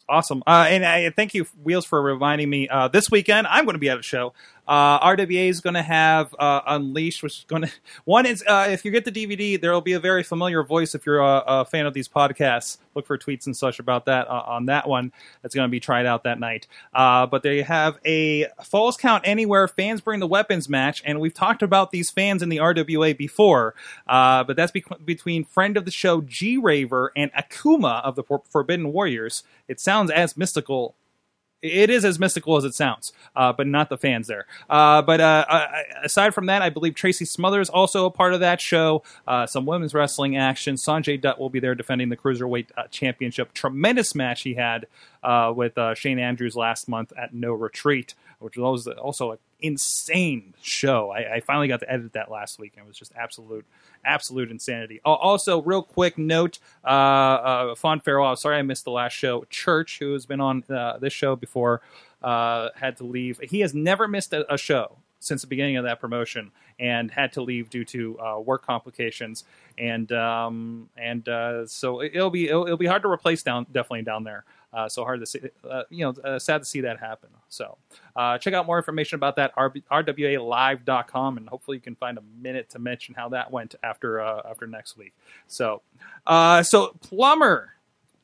Awesome. 0.10 0.44
Uh, 0.46 0.66
and 0.68 0.86
I 0.86 1.10
thank 1.12 1.34
you, 1.34 1.46
Wheels, 1.64 1.86
for 1.86 2.02
reminding 2.02 2.50
me. 2.50 2.68
Uh, 2.68 2.90
this 2.90 3.10
weekend, 3.10 3.48
I'm 3.48 3.64
going 3.64 3.76
to 3.76 3.80
be 3.80 3.90
at 3.90 3.98
a 3.98 4.02
show. 4.02 4.34
Uh, 4.68 5.00
RWA 5.00 5.50
is 5.50 5.60
going 5.60 5.74
to 5.74 5.82
have 5.82 6.36
uh, 6.38 6.62
Unleashed, 6.68 7.24
which 7.24 7.40
is 7.40 7.46
going 7.46 7.62
to. 7.64 7.72
One 8.06 8.26
is, 8.26 8.44
uh, 8.48 8.68
if 8.70 8.86
you 8.86 8.92
get 8.92 9.06
the 9.06 9.12
DVD, 9.12 9.60
there 9.60 9.72
will 9.72 9.82
be 9.82 9.94
a 9.94 10.00
very 10.00 10.24
familiar 10.24 10.64
voice 10.64 10.96
if 10.96 11.06
you're 11.06 11.20
a, 11.20 11.44
a 11.46 11.66
fan 11.66 11.86
of 11.86 11.94
these 11.94 12.08
podcasts. 12.08 12.78
Look 12.94 13.08
for 13.08 13.18
tweets 13.18 13.46
and 13.46 13.56
such 13.56 13.80
about 13.80 14.06
that 14.06 14.28
uh, 14.28 14.44
on 14.46 14.66
that 14.66 14.88
one. 14.88 15.12
That's 15.42 15.56
going 15.56 15.68
to 15.68 15.72
be 15.72 15.80
tried 15.80 16.06
out 16.06 16.24
that 16.24 16.40
night. 16.40 16.68
Uh, 16.94 17.26
but 17.26 17.44
they 17.44 17.62
have 17.62 17.98
a 18.06 18.48
Falls 18.64 18.98
Count 18.98 19.24
Anywhere 19.26 19.68
Fans 19.68 20.02
Bring 20.02 20.20
the 20.20 20.28
Weapons 20.28 20.68
match, 20.68 21.02
and 21.06 21.20
we've 21.20 21.34
talked 21.34 21.62
about 21.62 21.92
these 21.92 22.10
fans 22.10 22.44
in 22.44 22.50
the 22.50 22.58
RWA 22.58 23.18
before. 23.18 23.76
Uh, 24.08 24.44
but 24.44 24.56
that's 24.56 24.72
be- 24.72 24.84
between 25.06 25.46
friend 25.46 25.78
of 25.78 25.86
the 25.86 25.92
show 25.92 26.22
G 26.22 26.58
Raver 26.58 27.12
and 27.16 27.32
Akuma 27.34 28.04
of 28.04 28.16
the 28.16 28.24
For- 28.24 28.44
Forbidden 28.50 28.92
Warriors. 28.92 29.44
It 29.68 29.80
sounds 29.80 30.12
as 30.12 30.36
mystical 30.36 30.96
it 31.62 31.90
is 31.90 32.04
as 32.06 32.20
mystical 32.20 32.58
as 32.58 32.64
it 32.64 32.74
sounds, 32.74 33.14
uh, 33.36 33.54
but 33.54 33.68
not 33.68 33.90
the 33.90 33.98
fans 33.98 34.28
there. 34.28 34.46
Uh, 34.70 35.02
but 35.02 35.22
uh, 35.22 35.46
aside 36.04 36.34
from 36.34 36.48
that, 36.48 36.62
I 36.62 36.70
believe 36.70 36.96
Tracy 36.96 37.26
Smothers 37.26 37.70
also 37.70 38.06
a 38.06 38.12
part 38.12 38.34
of 38.34 38.40
that 38.40 38.60
show. 38.60 39.04
Uh, 39.28 39.46
some 39.46 39.66
women's 39.66 39.94
wrestling 39.94 40.36
action. 40.38 40.76
Sanjay 40.76 41.20
Dutt 41.20 41.40
will 41.40 41.50
be 41.50 41.60
there 41.60 41.76
defending 41.76 42.10
the 42.10 42.18
cruiserweight 42.18 42.68
uh, 42.76 42.84
championship. 42.90 43.54
Tremendous 43.54 44.16
match 44.16 44.42
he 44.42 44.56
had 44.56 44.88
uh, 45.24 45.54
with 45.56 45.74
Shane 45.96 46.20
Andrews 46.20 46.56
last 46.56 46.88
month 46.88 47.14
at 47.18 47.34
No 47.34 47.54
Retreat, 47.54 48.16
which 48.40 48.58
was 48.58 48.88
also 48.88 49.32
an 49.32 49.38
insane 49.62 50.54
show. 50.62 51.12
I, 51.12 51.36
I 51.36 51.40
finally 51.42 51.68
got 51.68 51.80
to 51.82 51.92
edit 51.92 52.14
that 52.14 52.30
last 52.32 52.60
week, 52.60 52.74
and 52.76 52.84
it 52.86 52.88
was 52.88 52.98
just 52.98 53.12
absolute, 53.16 53.66
absolute 54.04 54.52
insanity. 54.52 55.00
Also, 55.06 55.62
real 55.62 55.84
quick 55.84 56.18
note: 56.18 56.60
uh, 56.84 56.88
uh, 56.88 57.76
fond 57.76 58.04
farewell. 58.04 58.36
Sorry, 58.36 58.58
I 58.58 58.62
missed 58.62 58.86
the 58.86 58.92
last 58.92 59.14
show. 59.14 59.46
Church, 59.50 60.00
who 60.00 60.14
has 60.14 60.26
been 60.26 60.42
on 60.42 60.64
uh, 60.70 60.98
this 61.00 61.14
show 61.14 61.36
before, 61.36 61.82
uh, 62.22 62.70
had 62.76 62.98
to 62.98 63.04
leave. 63.04 63.40
He 63.44 63.60
has 63.62 63.74
never 63.74 64.08
missed 64.08 64.34
a, 64.34 64.52
a 64.54 64.58
show 64.58 64.98
since 65.20 65.42
the 65.42 65.48
beginning 65.48 65.78
of 65.78 65.84
that 65.84 66.00
promotion, 66.02 66.52
and 66.80 67.12
had 67.12 67.32
to 67.34 67.44
leave 67.44 67.70
due 67.70 67.86
to 67.86 68.20
uh, 68.20 68.40
work 68.40 68.66
complications. 68.66 69.44
And 69.78 70.12
um, 70.12 70.90
and 70.98 71.28
uh, 71.30 71.68
so 71.68 72.00
it- 72.02 72.12
it'll 72.16 72.30
be 72.32 72.48
it'll, 72.50 72.66
it'll 72.66 72.78
be 72.78 72.88
hard 72.88 73.04
to 73.04 73.08
replace 73.10 73.44
down 73.44 73.66
definitely 73.72 74.02
down 74.04 74.24
there. 74.24 74.46
Uh, 74.74 74.88
so 74.88 75.04
hard 75.04 75.20
to 75.20 75.26
see, 75.26 75.40
uh, 75.70 75.84
you 75.90 76.06
know, 76.06 76.14
uh, 76.24 76.40
sad 76.40 76.60
to 76.60 76.66
see 76.66 76.82
that 76.82 77.00
happen. 77.00 77.30
So 77.50 77.78
uh, 78.16 78.38
check 78.38 78.54
out 78.54 78.66
more 78.66 78.78
information 78.78 79.16
about 79.18 79.36
that 79.36 79.54
RB, 79.56 79.84
rwalive.com, 79.92 81.38
and 81.38 81.50
hopefully 81.50 81.78
you 81.78 81.82
can 81.82 81.96
find 81.96 82.18
a 82.18 82.24
minute 82.42 82.70
to 82.72 82.80
mention 82.80 83.16
how 83.16 83.30
that 83.30 83.52
went 83.52 83.76
after 83.84 84.22
uh, 84.22 84.42
after 84.50 84.68
next 84.68 84.98
week. 84.98 85.14
So, 85.48 85.82
uh, 86.26 86.64
so 86.64 86.96
Plummer, 87.02 87.74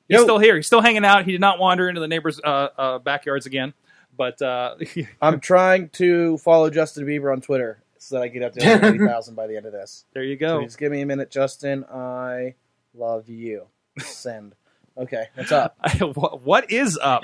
he's 0.07 0.17
Yo. 0.19 0.23
still 0.23 0.39
here. 0.39 0.55
He's 0.55 0.67
still 0.67 0.81
hanging 0.81 1.05
out. 1.05 1.25
He 1.25 1.31
did 1.33 1.41
not 1.41 1.59
wander 1.59 1.89
into 1.89 2.01
the 2.01 2.07
neighbors' 2.07 2.39
uh, 2.43 2.69
uh, 2.77 2.99
backyards 2.99 3.45
again. 3.45 3.73
But 4.15 4.41
uh, 4.41 4.75
I'm 5.21 5.39
trying 5.39 5.89
to 5.89 6.37
follow 6.39 6.69
Justin 6.69 7.05
Bieber 7.05 7.31
on 7.31 7.41
Twitter 7.41 7.83
so 7.99 8.15
that 8.15 8.23
I 8.23 8.27
get 8.29 8.41
up 8.43 8.53
to 8.53 8.59
150,000 8.61 9.35
by 9.35 9.47
the 9.47 9.57
end 9.57 9.65
of 9.65 9.73
this. 9.73 10.05
there 10.13 10.23
you 10.23 10.37
So 10.39 10.59
go. 10.59 10.63
just 10.63 10.77
give 10.77 10.91
me 10.91 11.01
a 11.01 11.05
minute, 11.05 11.29
Justin. 11.29 11.83
I 11.85 12.55
love 12.95 13.27
you. 13.29 13.67
Send. 13.99 14.55
Okay, 14.97 15.27
what's 15.35 15.51
up? 15.51 15.77
what, 16.15 16.41
what 16.41 16.71
is 16.71 16.97
up? 17.01 17.21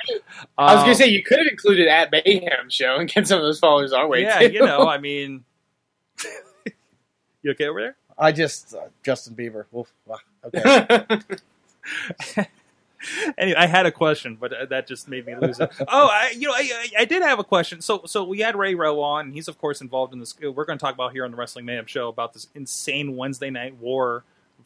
I 0.57 0.73
was 0.75 0.79
Um, 0.81 0.85
gonna 0.85 0.95
say 0.95 1.07
you 1.07 1.23
could 1.23 1.39
have 1.39 1.47
included 1.47 1.87
at 1.87 2.11
Mayhem 2.11 2.69
Show 2.69 2.97
and 2.97 3.09
get 3.11 3.27
some 3.27 3.39
of 3.39 3.43
those 3.45 3.59
followers 3.59 3.93
our 3.93 4.07
way. 4.07 4.21
yeah, 4.23 4.39
too. 4.39 4.51
you 4.51 4.59
know, 4.65 4.87
I 4.87 4.99
mean, 4.99 5.43
you 7.41 7.51
okay 7.51 7.65
over 7.67 7.81
there? 7.81 7.95
I 8.17 8.31
just 8.31 8.75
uh, 8.75 8.81
Justin 9.03 9.35
Bieber. 9.35 9.65
Oof. 9.75 9.91
Okay. 10.45 11.19
anyway, 13.37 13.57
I 13.57 13.65
had 13.65 13.85
a 13.87 13.91
question, 13.91 14.37
but 14.39 14.53
uh, 14.53 14.65
that 14.67 14.85
just 14.87 15.07
made 15.07 15.25
me 15.25 15.35
lose 15.35 15.59
it. 15.59 15.71
Oh, 15.79 16.07
I, 16.11 16.33
you 16.37 16.47
know, 16.47 16.53
I, 16.53 16.69
I 16.71 16.87
I 17.01 17.05
did 17.05 17.23
have 17.23 17.39
a 17.39 17.43
question. 17.43 17.81
So, 17.81 18.03
so 18.05 18.23
we 18.23 18.39
had 18.41 18.55
Ray 18.55 18.75
Rowe 18.75 19.01
on. 19.01 19.25
and 19.25 19.33
He's 19.33 19.47
of 19.47 19.57
course 19.57 19.81
involved 19.81 20.13
in 20.13 20.19
this. 20.19 20.35
We're 20.39 20.65
going 20.65 20.77
to 20.77 20.83
talk 20.83 20.93
about 20.93 21.11
here 21.11 21.25
on 21.25 21.31
the 21.31 21.37
Wrestling 21.37 21.65
Mayhem 21.65 21.87
show 21.87 22.07
about 22.07 22.33
this 22.33 22.47
insane 22.53 23.15
Wednesday 23.17 23.49
night 23.49 23.75
war, 23.77 24.23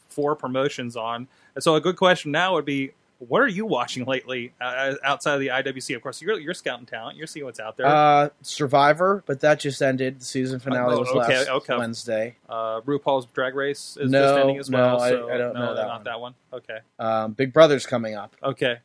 four 0.09 0.35
promotions 0.35 0.97
on. 0.97 1.27
And 1.57 1.63
so, 1.63 1.73
a 1.73 1.81
good 1.81 1.95
question 1.95 2.29
now 2.31 2.53
would 2.53 2.65
be, 2.65 2.91
what 3.17 3.41
are 3.41 3.47
you 3.47 3.65
watching 3.65 4.05
lately 4.05 4.53
uh, 4.61 4.93
outside 5.03 5.33
of 5.33 5.39
the 5.39 5.47
IWC? 5.47 5.95
Of 5.95 6.03
course, 6.03 6.21
you're 6.21 6.39
you're 6.39 6.53
scouting 6.53 6.85
talent. 6.85 7.17
You're 7.17 7.25
seeing 7.25 7.47
what's 7.47 7.59
out 7.59 7.75
there. 7.75 7.87
uh, 7.87 8.29
Survivor, 8.43 9.23
but 9.25 9.39
that 9.39 9.59
just 9.59 9.81
ended. 9.81 10.19
The 10.19 10.25
season 10.25 10.59
finale 10.59 10.93
Oh, 10.93 10.99
was 10.99 11.09
okay, 11.09 11.39
last 11.39 11.49
okay. 11.49 11.77
Wednesday. 11.79 12.35
Uh, 12.47 12.81
RuPaul's 12.81 13.25
Drag 13.25 13.55
Race 13.55 13.97
is 13.99 14.11
No, 14.11 14.21
just 14.21 14.37
ending 14.37 14.57
as 14.59 14.69
well. 14.69 14.97
no, 14.99 15.03
I- 15.03 15.09
so 15.09 15.29
I 15.31 15.37
don't 15.39 15.53
no, 15.55 15.59
know 15.65 15.73
that 15.73 15.81
not 15.87 15.95
one. 15.95 16.03
that 16.03 16.19
one. 16.21 16.35
Okay, 16.53 16.77
Um, 16.99 17.31
Big 17.31 17.51
Brother's 17.53 17.87
coming 17.87 18.13
up. 18.13 18.35
okay. 18.43 18.77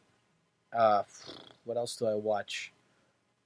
Uh, 0.73 1.03
what 1.65 1.77
else 1.77 1.95
do 1.97 2.07
I 2.07 2.15
watch? 2.15 2.73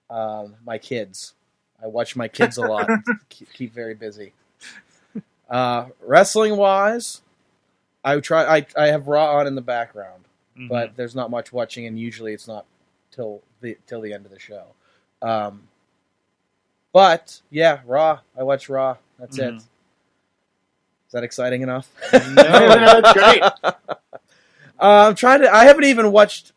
Um, 0.09 0.55
my 0.65 0.79
kids. 0.79 1.35
I 1.83 1.89
watch 1.89 2.15
my 2.15 2.29
kids 2.29 2.59
a 2.59 2.63
lot. 2.63 2.89
keep, 3.29 3.53
keep 3.53 3.75
very 3.75 3.95
busy. 3.95 4.33
Uh, 5.51 5.87
wrestling 6.01 6.57
wise, 6.57 7.23
I 8.07 8.21
try. 8.21 8.45
I 8.59 8.67
I 8.77 8.87
have 8.87 9.09
Raw 9.09 9.37
on 9.39 9.47
in 9.47 9.55
the 9.55 9.61
background, 9.61 10.25
Mhm. 10.57 10.69
but 10.69 10.97
there's 10.97 11.15
not 11.15 11.31
much 11.31 11.53
watching, 11.53 11.87
and 11.87 11.99
usually 11.99 12.33
it's 12.33 12.47
not 12.49 12.65
till 13.11 13.43
the 13.61 13.77
till 13.87 14.01
the 14.01 14.13
end 14.15 14.25
of 14.27 14.31
the 14.33 14.39
show. 14.39 14.65
Um, 15.23 15.69
but 16.93 17.41
yeah, 17.51 17.81
Raw. 17.85 18.21
I 18.39 18.43
watch 18.43 18.69
Raw. 18.69 18.97
That's 19.19 19.39
it. 19.39 19.55
Mhm. 19.55 19.57
Is 19.59 21.13
that 21.13 21.25
exciting 21.25 21.63
enough? 21.63 21.91
No, 22.13 22.19
no 22.35 23.01
that's 23.01 23.13
great. 23.13 23.43
Uh, 24.79 25.07
I'm 25.09 25.15
trying 25.15 25.41
to. 25.41 25.51
I 25.51 25.65
haven't 25.65 25.85
even 25.85 26.13
watched. 26.13 26.53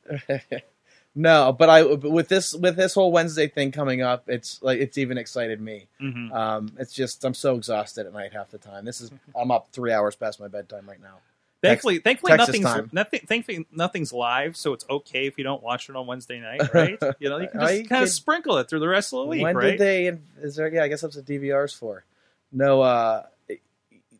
no, 1.15 1.53
but 1.57 1.69
I 1.69 1.83
but 1.83 2.11
with 2.11 2.27
this 2.27 2.53
with 2.53 2.75
this 2.75 2.93
whole 2.93 3.13
Wednesday 3.13 3.47
thing 3.47 3.71
coming 3.71 4.01
up, 4.01 4.25
it's 4.27 4.61
like 4.61 4.81
it's 4.81 4.97
even 4.97 5.17
excited 5.17 5.61
me. 5.61 5.87
Mhm. 6.01 6.29
Um, 6.33 6.73
it's 6.77 6.91
just 6.93 7.23
I'm 7.23 7.33
so 7.33 7.55
exhausted 7.55 8.05
at 8.07 8.11
night 8.11 8.33
half 8.33 8.51
the 8.51 8.57
time. 8.57 8.83
This 8.83 8.99
is 8.99 9.09
I'm 9.33 9.51
up 9.51 9.69
three 9.71 9.93
hours 9.93 10.17
past 10.17 10.37
my 10.37 10.49
bedtime 10.49 10.85
right 10.85 11.01
now. 11.01 11.19
Thankfully, 11.61 11.99
thankfully 11.99 12.31
Texas 12.31 12.47
nothing's 12.47 12.65
time. 12.65 12.89
nothing. 12.93 13.19
Thankfully, 13.27 13.65
nothing's 13.71 14.13
live, 14.13 14.55
so 14.55 14.71
it's 14.71 14.85
okay 14.89 15.27
if 15.27 15.37
you 15.37 15.43
don't 15.43 15.61
watch 15.61 15.89
it 15.89 15.95
on 15.95 16.07
Wednesday 16.07 16.39
night, 16.39 16.73
right? 16.73 16.97
you 17.19 17.29
know, 17.29 17.37
you 17.37 17.49
can 17.49 17.59
just 17.59 17.89
kind 17.89 18.03
of 18.03 18.09
sprinkle 18.09 18.57
it 18.57 18.69
through 18.69 18.79
the 18.79 18.87
rest 18.87 19.13
of 19.13 19.19
the 19.19 19.25
week, 19.25 19.43
when 19.43 19.57
right? 19.57 19.71
did 19.71 19.79
they? 19.79 20.17
Is 20.41 20.55
there? 20.55 20.73
Yeah, 20.73 20.83
I 20.83 20.87
guess 20.87 21.01
that's 21.01 21.17
what 21.17 21.25
DVR's 21.25 21.73
for. 21.73 22.05
No, 22.53 22.81
uh, 22.81 23.23
it, 23.49 23.61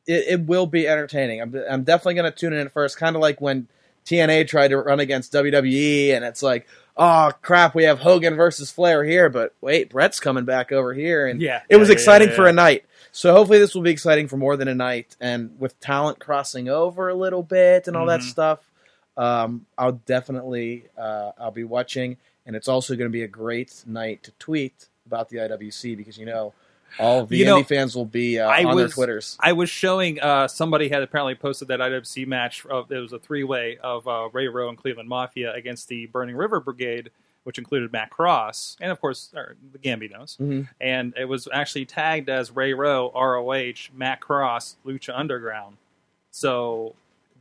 it 0.06 0.42
will 0.48 0.66
be 0.66 0.88
entertaining. 0.88 1.42
I'm 1.42 1.56
I'm 1.70 1.84
definitely 1.84 2.16
going 2.16 2.32
to 2.32 2.38
tune 2.38 2.52
in 2.52 2.60
at 2.60 2.74
first, 2.74 2.98
kind 2.98 3.16
of 3.16 3.22
like 3.22 3.40
when 3.40 3.70
TNA 4.06 4.48
tried 4.48 4.70
to 4.70 4.78
run 4.78 5.00
against 5.00 5.32
WWE, 5.32 6.14
and 6.16 6.26
it's 6.26 6.44
like, 6.44 6.68
oh 7.00 7.32
crap, 7.42 7.74
we 7.74 7.86
have 7.86 8.00
Hogan 8.00 8.36
versus 8.36 8.70
Flair 8.72 9.04
here, 9.04 9.30
but 9.30 9.56
wait, 9.62 9.90
Brett's 9.90 10.20
coming 10.20 10.46
back 10.46 10.72
over 10.72 10.94
here, 10.94 11.26
and 11.28 11.42
Yeah, 11.42 11.62
it 11.70 11.78
was 11.78 11.88
yeah, 11.90 11.94
yeah, 11.94 11.96
exciting 11.96 12.30
yeah, 12.30 12.36
for 12.36 12.46
a 12.48 12.54
night. 12.54 12.86
So 13.12 13.34
hopefully 13.34 13.58
this 13.58 13.74
will 13.74 13.82
be 13.82 13.90
exciting 13.90 14.28
for 14.28 14.38
more 14.38 14.56
than 14.58 14.68
a 14.68 14.76
night, 14.76 15.16
and 15.20 15.60
with 15.60 15.80
talent 15.80 16.20
crossing 16.20 16.70
over 16.70 17.10
a 17.10 17.16
little 17.16 17.42
bit 17.42 17.88
and 17.88 17.98
all 17.98 18.06
that 18.08 18.20
Mhm. 18.20 18.24
stuff, 18.24 18.70
um, 19.18 19.66
I'll 19.78 19.94
definitely 19.94 20.84
uh, 20.98 21.32
I'll 21.40 21.52
be 21.52 21.64
watching, 21.64 22.18
and 22.46 22.56
it's 22.56 22.68
also 22.68 22.96
going 22.96 23.10
to 23.10 23.14
be 23.14 23.24
a 23.24 23.28
great 23.28 23.84
night 23.88 24.22
to 24.24 24.32
tweet 24.34 24.90
about 25.08 25.30
the 25.30 25.38
IWC 25.40 25.96
because 25.98 26.18
you 26.18 26.26
know 26.28 26.54
all 26.98 27.26
the 27.26 27.38
You 27.38 27.46
know, 27.46 27.62
indie 27.62 27.68
fans 27.68 27.96
will 27.96 28.06
be 28.06 28.40
uh, 28.40 28.48
I 28.48 28.64
on 28.64 28.76
their 28.76 28.86
was- 28.86 28.94
twitters. 28.94 29.38
I 29.40 29.54
was 29.54 29.70
showing 29.70 30.20
uh, 30.22 30.48
somebody 30.48 30.90
had 30.90 31.04
apparently 31.04 31.36
posted 31.36 31.68
that 31.68 31.80
IWC 31.80 32.26
match. 32.28 32.66
Of, 32.66 32.92
it 32.92 32.98
was 33.00 33.14
a 33.14 33.20
three 33.20 33.44
way 33.44 33.78
of 33.84 34.08
uh, 34.08 34.30
Ray 34.34 34.48
Rowe 34.48 34.70
and 34.70 34.78
Cleveland 34.78 35.10
Mafia 35.10 35.54
against 35.54 35.88
the 35.90 36.06
Burning 36.08 36.36
River 36.36 36.60
Brigade, 36.60 37.12
which 37.44 37.58
included 37.58 37.92
Matt 37.92 38.10
Cross 38.10 38.78
and 38.82 38.92
of 38.92 39.00
course 39.02 39.32
or 39.36 39.56
the 39.72 39.78
Gambinos. 39.80 40.38
Mhm. 40.38 40.68
And 40.82 41.14
it 41.18 41.26
was 41.26 41.48
actually 41.52 41.86
tagged 41.86 42.30
as 42.30 42.52
Ray 42.52 42.74
Rowe, 42.74 43.12
ROH, 43.16 43.90
Matt 43.94 44.20
Cross, 44.22 44.78
Lucha 44.86 45.18
Underground. 45.18 45.78
So 46.32 46.96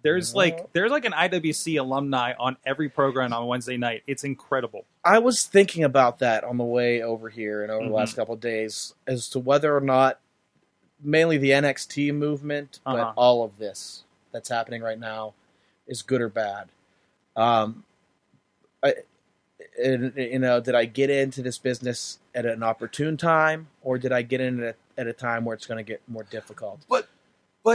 there's 0.09 0.34
like 0.34 0.72
there's 0.72 0.90
like 0.90 1.04
an 1.04 1.12
IWC 1.12 1.78
alumni 1.78 2.32
on 2.38 2.56
every 2.64 2.88
program 2.88 3.32
on 3.32 3.46
Wednesday 3.46 3.76
night. 3.76 4.02
It's 4.06 4.24
incredible. 4.24 4.84
I 5.04 5.18
was 5.18 5.44
thinking 5.44 5.84
about 5.84 6.18
that 6.20 6.44
on 6.44 6.56
the 6.56 6.64
way 6.64 7.02
over 7.02 7.28
here 7.28 7.62
and 7.62 7.70
over 7.70 7.84
the 7.84 7.90
Mhm. 7.90 7.94
last 7.94 8.16
couple 8.16 8.34
of 8.34 8.40
days 8.40 8.94
as 9.06 9.28
to 9.30 9.38
whether 9.38 9.76
or 9.76 9.80
not 9.80 10.18
mainly 11.02 11.38
the 11.38 11.50
NXT 11.52 12.12
movement, 12.12 12.80
Uh-huh. 12.86 12.96
but 12.96 13.12
all 13.20 13.44
of 13.44 13.59
this 13.59 14.04
that's 14.32 14.48
happening 14.48 14.82
right 14.82 14.98
now 14.98 15.34
is 15.86 16.02
good 16.02 16.20
or 16.20 16.28
bad. 16.28 16.68
Um, 17.36 17.84
I, 18.82 18.94
you 19.78 20.38
know, 20.38 20.61
did 20.61 20.74
I 20.74 20.84
get 20.86 21.11
into 21.11 21.42
this 21.42 21.59
business 21.59 22.18
at 22.34 22.46
an 22.46 22.62
opportune 22.62 23.16
time, 23.16 23.68
or 23.82 23.98
did 23.98 24.12
I 24.12 24.22
get 24.22 24.40
in 24.40 24.62
at 24.62 24.74
a, 24.96 25.00
at 25.00 25.06
a 25.06 25.12
time 25.12 25.44
where 25.44 25.54
it's 25.54 25.66
going 25.66 25.78
to 25.84 25.88
get 25.88 26.00
more 26.09 26.24
difficult? 26.24 26.80
But 26.88 27.09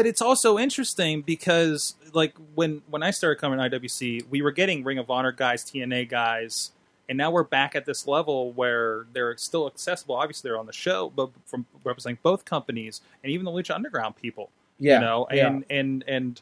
it's 0.06 0.22
also 0.22 0.58
interesting 0.58 1.22
because, 1.22 1.96
like, 2.14 2.36
when 2.56 2.82
when 2.90 3.04
I 3.04 3.12
started 3.12 3.40
coming 3.40 3.60
to 3.60 3.70
IWC, 3.80 4.30
we 4.30 4.42
were 4.42 4.52
getting 4.52 4.84
Ring 4.84 4.98
of 4.98 5.10
Honor 5.10 5.32
guys, 5.32 5.64
TNA 5.64 6.10
guys, 6.10 6.72
and 7.10 7.18
now 7.18 7.32
we're 7.32 7.44
back 7.44 7.76
at 7.76 7.86
this 7.86 8.08
level 8.08 8.52
where 8.52 9.06
they're 9.14 9.36
still 9.38 9.68
accessible. 9.68 10.16
Obviously, 10.16 10.50
they're 10.50 10.60
on 10.60 10.66
the 10.66 10.74
show, 10.74 11.12
but 11.16 11.30
from 11.46 11.66
representing 11.84 12.20
both 12.24 12.46
companies 12.46 13.02
and 13.24 13.32
even 13.32 13.46
the 13.46 13.52
Lucha 13.52 13.76
Underground 13.76 14.16
people. 14.16 14.50
Yeah, 14.80 14.96
you 14.96 15.02
know, 15.06 15.28
yeah. 15.32 15.48
and 15.48 15.66
and 15.70 16.04
and 16.08 16.42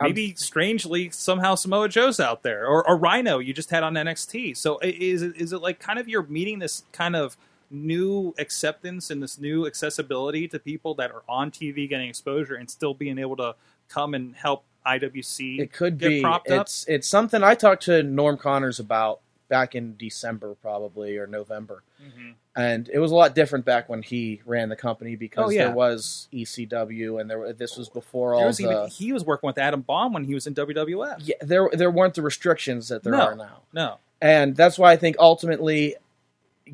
I'm- 0.00 0.10
maybe 0.10 0.34
strangely 0.36 1.10
somehow 1.10 1.54
Samoa 1.54 1.88
Joe's 1.88 2.18
out 2.18 2.42
there 2.42 2.66
or, 2.66 2.86
or 2.88 2.96
Rhino 2.96 3.38
you 3.38 3.52
just 3.52 3.70
had 3.70 3.82
on 3.82 3.94
NXT. 3.94 4.56
So 4.56 4.78
is 4.82 5.22
it 5.22 5.36
is 5.36 5.52
it 5.52 5.60
like 5.60 5.78
kind 5.78 5.98
of 5.98 6.08
you're 6.08 6.24
meeting 6.24 6.58
this 6.58 6.82
kind 6.92 7.14
of 7.14 7.36
new 7.72 8.34
acceptance 8.38 9.10
and 9.10 9.22
this 9.22 9.38
new 9.38 9.66
accessibility 9.66 10.46
to 10.48 10.58
people 10.58 10.94
that 10.96 11.10
are 11.10 11.22
on 11.28 11.50
TV 11.50 11.88
getting 11.88 12.08
exposure 12.08 12.54
and 12.54 12.70
still 12.70 12.94
being 12.94 13.18
able 13.18 13.36
to 13.36 13.54
come 13.88 14.14
and 14.14 14.34
help 14.36 14.64
IWC 14.86 15.58
It 15.60 15.72
could 15.72 15.98
get 15.98 16.08
be. 16.08 16.20
propped 16.20 16.50
up? 16.50 16.62
It's 16.66 16.84
it's 16.88 17.08
something 17.08 17.42
I 17.42 17.54
talked 17.54 17.84
to 17.84 18.02
Norm 18.02 18.36
Connors 18.36 18.78
about 18.78 19.20
back 19.48 19.74
in 19.74 19.94
December, 19.98 20.54
probably 20.62 21.16
or 21.18 21.26
November, 21.26 21.82
Mhm. 22.02 22.34
and 22.56 22.88
it 22.92 22.98
was 22.98 23.10
a 23.12 23.14
lot 23.14 23.34
different 23.34 23.64
back 23.66 23.86
when 23.88 24.02
he 24.02 24.40
ran 24.46 24.70
the 24.70 24.76
company 24.76 25.14
because 25.14 25.46
Oh, 25.46 25.50
yeah. 25.50 25.66
there 25.66 25.74
was 25.74 26.26
ECW 26.32 27.18
and 27.20 27.28
there 27.30 27.52
this 27.52 27.76
was 27.76 27.88
before 27.90 28.34
all 28.34 28.46
was 28.46 28.56
the 28.56 28.64
even, 28.64 28.88
he 28.88 29.12
was 29.12 29.24
working 29.24 29.46
with 29.46 29.58
Adam 29.58 29.82
Bomb 29.82 30.14
when 30.14 30.24
he 30.24 30.34
was 30.34 30.46
in 30.46 30.54
WWF. 30.54 31.18
yeah, 31.20 31.34
there 31.42 31.68
there 31.72 31.90
weren't 31.90 32.14
the 32.14 32.22
restrictions 32.22 32.88
that 32.88 33.02
there 33.02 33.12
No. 33.12 33.20
are 33.20 33.34
now, 33.36 33.62
No, 33.74 33.98
and 34.22 34.56
that's 34.56 34.78
why 34.78 34.90
I 34.92 34.96
think 34.96 35.16
ultimately, 35.18 35.96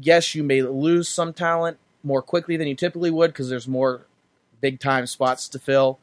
yes, 0.01 0.35
you 0.35 0.43
may 0.43 0.63
lose 0.63 1.09
some 1.09 1.33
talent 1.33 1.79
more 2.03 2.23
quickly 2.23 2.57
than 2.57 2.69
you 2.69 2.75
typically 2.75 3.11
would 3.11 3.29
because 3.33 3.49
there's 3.49 3.69
more 3.69 4.07
big 4.61 4.81
time 4.81 5.07
spots 5.07 5.49
to 5.49 5.59
fill, 5.59 5.99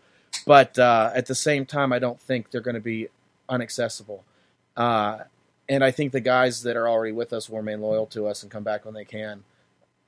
but 0.46 0.78
uh, 0.78 1.12
at 1.14 1.26
the 1.26 1.36
same 1.36 1.66
time, 1.66 1.92
I 1.94 2.00
don't 2.00 2.20
think 2.20 2.52
they're 2.52 2.62
going 2.62 2.76
to 2.76 2.82
be 2.82 3.08
unaccessible. 3.50 4.22
Uh, 4.76 5.20
and 5.68 5.84
I 5.84 5.92
think 5.92 6.12
the 6.12 6.20
guys 6.20 6.64
that 6.64 6.76
are 6.76 6.88
already 6.88 7.12
with 7.12 7.34
us 7.34 7.50
will 7.50 7.58
remain 7.58 7.82
loyal 7.82 8.06
to 8.08 8.28
us 8.28 8.44
and 8.44 8.52
come 8.52 8.64
back 8.64 8.86
when 8.86 8.94
they 8.94 9.06
can. 9.06 9.44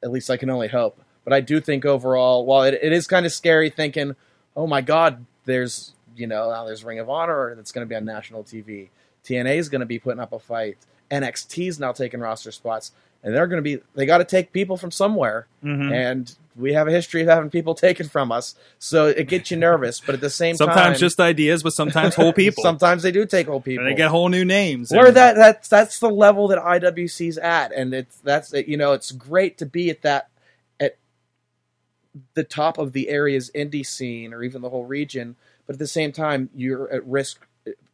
At 0.04 0.12
least 0.12 0.30
I 0.30 0.38
can 0.38 0.50
only 0.50 0.68
hope. 0.68 1.02
But 1.24 1.34
I 1.34 1.42
do 1.42 1.60
think 1.60 1.86
overall, 1.86 2.46
while 2.46 2.64
it, 2.64 2.80
it 2.82 2.94
is 2.94 3.08
kind 3.08 3.26
of 3.26 3.34
scary 3.34 3.70
thinking, 3.70 4.16
oh 4.56 4.68
my 4.68 4.82
God, 4.82 5.26
there's 5.46 5.94
you 6.16 6.28
know 6.28 6.50
now 6.50 6.66
there's 6.66 6.84
Ring 6.84 7.00
of 7.00 7.10
Honor 7.10 7.56
that's 7.56 7.72
going 7.72 7.86
to 7.86 7.90
be 7.90 7.96
on 7.96 8.06
national 8.06 8.44
TV. 8.44 8.90
TNA 9.26 9.58
is 9.58 9.70
going 9.70 9.82
to 9.82 9.86
be 9.86 10.00
putting 10.00 10.22
up 10.22 10.32
a 10.32 10.40
fight. 10.40 10.78
NXT 11.12 11.68
is 11.68 11.80
now 11.80 11.92
taking 11.92 12.20
roster 12.20 12.52
spots, 12.52 12.92
and 13.24 13.34
they're 13.36 13.48
going 13.48 13.58
to 13.64 13.78
be 13.78 13.82
they 13.96 14.06
got 14.06 14.20
to 14.20 14.26
take 14.26 14.52
people 14.54 14.78
from 14.78 14.92
somewhere, 14.92 15.48
Mhm. 15.64 15.92
and 15.94 16.36
we 16.56 16.74
have 16.74 16.88
a 16.88 16.92
history 16.92 17.22
of 17.22 17.28
having 17.28 17.50
people 17.52 17.76
taken 17.88 18.08
from 18.10 18.32
us, 18.32 18.56
so 18.80 19.06
it 19.08 19.28
gets 19.28 19.52
you 19.52 19.58
nervous. 19.58 20.00
But 20.00 20.16
at 20.16 20.22
the 20.22 20.30
same 20.30 20.56
time, 20.56 20.68
Sometimes 20.68 21.00
just 21.00 21.20
ideas, 21.20 21.62
but 21.64 21.74
sometimes 21.74 22.16
whole 22.16 22.34
people. 22.44 22.64
sometimes 22.64 23.04
they 23.04 23.12
do 23.12 23.26
take 23.26 23.48
whole 23.48 23.62
people. 23.62 23.86
and 23.86 23.94
they 23.94 23.98
get 23.98 24.10
whole 24.10 24.30
new 24.30 24.44
names. 24.46 24.92
Where 24.92 25.12
that 25.12 25.36
that's 25.36 25.68
that's 25.68 26.00
the 26.00 26.10
level 26.10 26.48
that 26.50 26.58
IWC's 26.60 27.38
at, 27.38 27.72
and 27.74 27.94
it's 27.94 28.18
that's 28.20 28.54
you 28.54 28.78
know 28.78 28.94
it's 28.94 29.12
great 29.12 29.58
to 29.60 29.66
be 29.66 29.90
at 29.90 30.02
that 30.04 30.30
at 30.80 30.98
the 32.34 32.44
top 32.44 32.78
of 32.78 32.94
the 32.94 33.10
area's 33.10 33.52
indie 33.54 33.86
scene 33.86 34.34
or 34.34 34.44
even 34.44 34.62
the 34.62 34.70
whole 34.70 34.86
region, 34.86 35.36
but 35.66 35.74
at 35.74 35.80
the 35.80 35.88
same 35.88 36.12
time 36.12 36.50
you're 36.56 36.92
at 36.92 37.06
risk. 37.06 37.46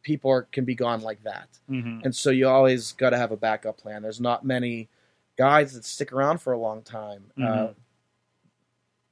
People 0.02 0.30
are, 0.30 0.42
can 0.52 0.64
be 0.66 0.74
gone 0.74 1.00
like 1.00 1.22
that, 1.24 1.48
Mhm. 1.70 2.04
and 2.04 2.14
so 2.14 2.30
you 2.30 2.46
always 2.46 2.92
got 2.92 3.10
to 3.10 3.16
have 3.18 3.32
a 3.32 3.36
backup 3.38 3.78
plan. 3.78 4.02
There's 4.02 4.20
not 4.20 4.44
many 4.44 4.88
guys 5.36 5.72
that 5.74 5.84
stick 5.84 6.12
around 6.12 6.38
for 6.38 6.52
a 6.52 6.58
long 6.58 6.82
time. 6.82 7.24
Uh, 7.36 7.40
Mhm. 7.42 7.74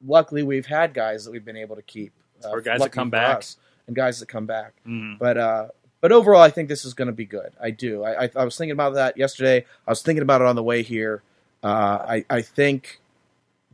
luckily, 0.04 0.42
we've 0.42 0.66
had 0.66 0.94
guys 0.94 1.24
that 1.24 1.30
we've 1.30 1.44
been 1.44 1.56
able 1.56 1.76
to 1.76 1.82
keep, 1.82 2.12
uh, 2.44 2.50
Or 2.50 2.60
guys 2.60 2.80
that 2.80 2.92
come 2.92 3.10
back. 3.10 3.38
us, 3.38 3.56
and 3.86 3.96
guys 3.96 4.20
that 4.20 4.26
come 4.28 4.46
back. 4.46 4.74
Mhm. 4.86 5.18
But 5.18 5.36
uh, 5.38 5.68
but 6.00 6.10
overall, 6.12 6.42
I 6.42 6.50
think 6.50 6.68
this 6.68 6.84
is 6.84 6.94
going 6.94 7.06
to 7.06 7.12
be 7.12 7.24
good. 7.24 7.52
I 7.60 7.70
do. 7.70 8.02
I, 8.02 8.24
I, 8.24 8.30
I 8.34 8.44
was 8.44 8.56
thinking 8.56 8.72
about 8.72 8.94
that 8.94 9.16
yesterday. 9.16 9.64
I 9.86 9.90
was 9.90 10.02
thinking 10.02 10.22
about 10.22 10.40
it 10.40 10.48
on 10.48 10.56
the 10.56 10.62
way 10.62 10.82
here. 10.82 11.22
Uh, 11.62 12.04
I 12.08 12.24
I 12.28 12.42
think 12.42 13.00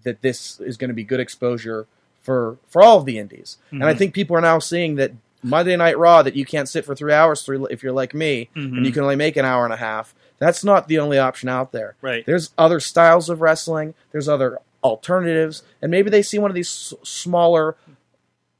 that 0.04 0.20
this 0.22 0.60
is 0.60 0.76
going 0.76 0.88
to 0.88 0.94
be 0.94 1.04
good 1.04 1.20
exposure 1.20 1.86
for 2.20 2.58
for 2.68 2.82
all 2.82 2.98
of 2.98 3.04
the 3.06 3.18
indies, 3.18 3.58
and 3.70 3.84
I 3.84 3.94
Mhm. 3.94 3.98
think 3.98 4.14
people 4.14 4.36
are 4.36 4.40
now 4.42 4.58
seeing 4.58 4.96
that 4.96 5.12
Monday 5.42 5.76
Night 5.76 5.96
Raw 5.96 6.22
that 6.22 6.34
you 6.36 6.44
can't 6.44 6.68
sit 6.68 6.84
for 6.84 6.94
three 6.94 7.12
hours 7.12 7.42
through 7.42 7.66
if 7.66 7.82
you're 7.82 7.92
like 7.92 8.12
me 8.12 8.50
Mhm. 8.54 8.76
and 8.78 8.86
you 8.86 8.92
can 8.92 9.02
only 9.02 9.16
make 9.16 9.36
an 9.36 9.44
hour 9.44 9.64
and 9.64 9.72
a 9.72 9.76
half. 9.76 10.14
That's 10.38 10.62
not 10.64 10.88
the 10.88 10.98
only 10.98 11.18
option 11.18 11.48
out 11.48 11.72
there. 11.72 11.96
Right. 12.00 12.24
There's 12.24 12.50
other 12.56 12.80
styles 12.80 13.28
of 13.28 13.40
wrestling. 13.40 13.94
There's 14.12 14.28
other 14.28 14.58
alternatives, 14.84 15.62
and 15.82 15.90
maybe 15.90 16.10
they 16.10 16.22
see 16.22 16.38
one 16.38 16.50
of 16.50 16.54
these 16.54 16.68
s- 16.68 16.94
smaller, 17.08 17.76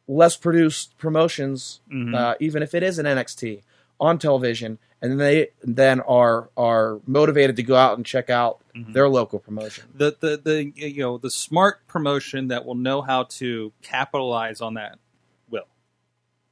less 0.09 0.36
produced 0.36 0.96
promotions, 0.98 1.80
Mhm. 1.92 2.14
uh, 2.14 2.34
even 2.40 2.62
if 2.62 2.74
it 2.74 2.82
is 2.82 2.98
an 2.98 3.06
NXT 3.06 3.62
on 4.00 4.18
television, 4.18 4.78
and 5.00 5.20
they 5.20 5.50
then 5.62 6.00
are 6.00 6.48
are 6.56 6.98
motivated 7.06 7.55
to 7.56 7.62
go 7.62 7.76
out 7.76 7.96
and 7.96 8.05
check 8.06 8.28
out 8.30 8.59
Mhm. 8.74 8.92
their 8.94 9.09
local 9.09 9.38
promotion. 9.38 9.84
the 9.94 10.16
the 10.18 10.36
the 10.36 10.72
you 10.74 11.02
know 11.02 11.18
the 11.18 11.30
smart 11.30 11.86
promotion 11.86 12.48
that 12.48 12.64
will 12.64 12.74
know 12.74 13.02
how 13.02 13.22
to 13.24 13.72
capitalize 13.82 14.60
on 14.60 14.74
that 14.74 14.98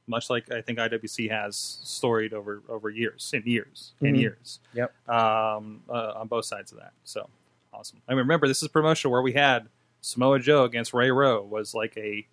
much 0.07 0.29
like 0.29 0.51
I 0.51 0.61
think 0.61 0.79
IWC 0.79 1.29
has 1.29 1.55
storied 1.83 2.33
over 2.33 2.61
over 2.69 2.89
years 2.89 3.29
and 3.33 3.45
years 3.45 3.93
and 4.01 4.15
Mhm. 4.15 4.19
years 4.21 4.59
Yep. 4.73 4.93
um, 5.09 5.81
uh, 5.89 6.13
on 6.15 6.27
both 6.27 6.45
sides 6.45 6.71
of 6.71 6.79
that 6.79 6.93
so 7.03 7.29
awesome 7.73 8.01
I 8.07 8.11
mean, 8.13 8.19
remember 8.19 8.47
this 8.47 8.57
is 8.57 8.63
a 8.63 8.69
promotion 8.69 9.11
where 9.11 9.21
we 9.21 9.33
had 9.33 9.67
Samoa 10.01 10.39
Joe 10.39 10.63
against 10.63 10.93
Ray 10.93 11.11
Rowe 11.11 11.41
was 11.43 11.73
like 11.73 11.95
a 11.97 12.25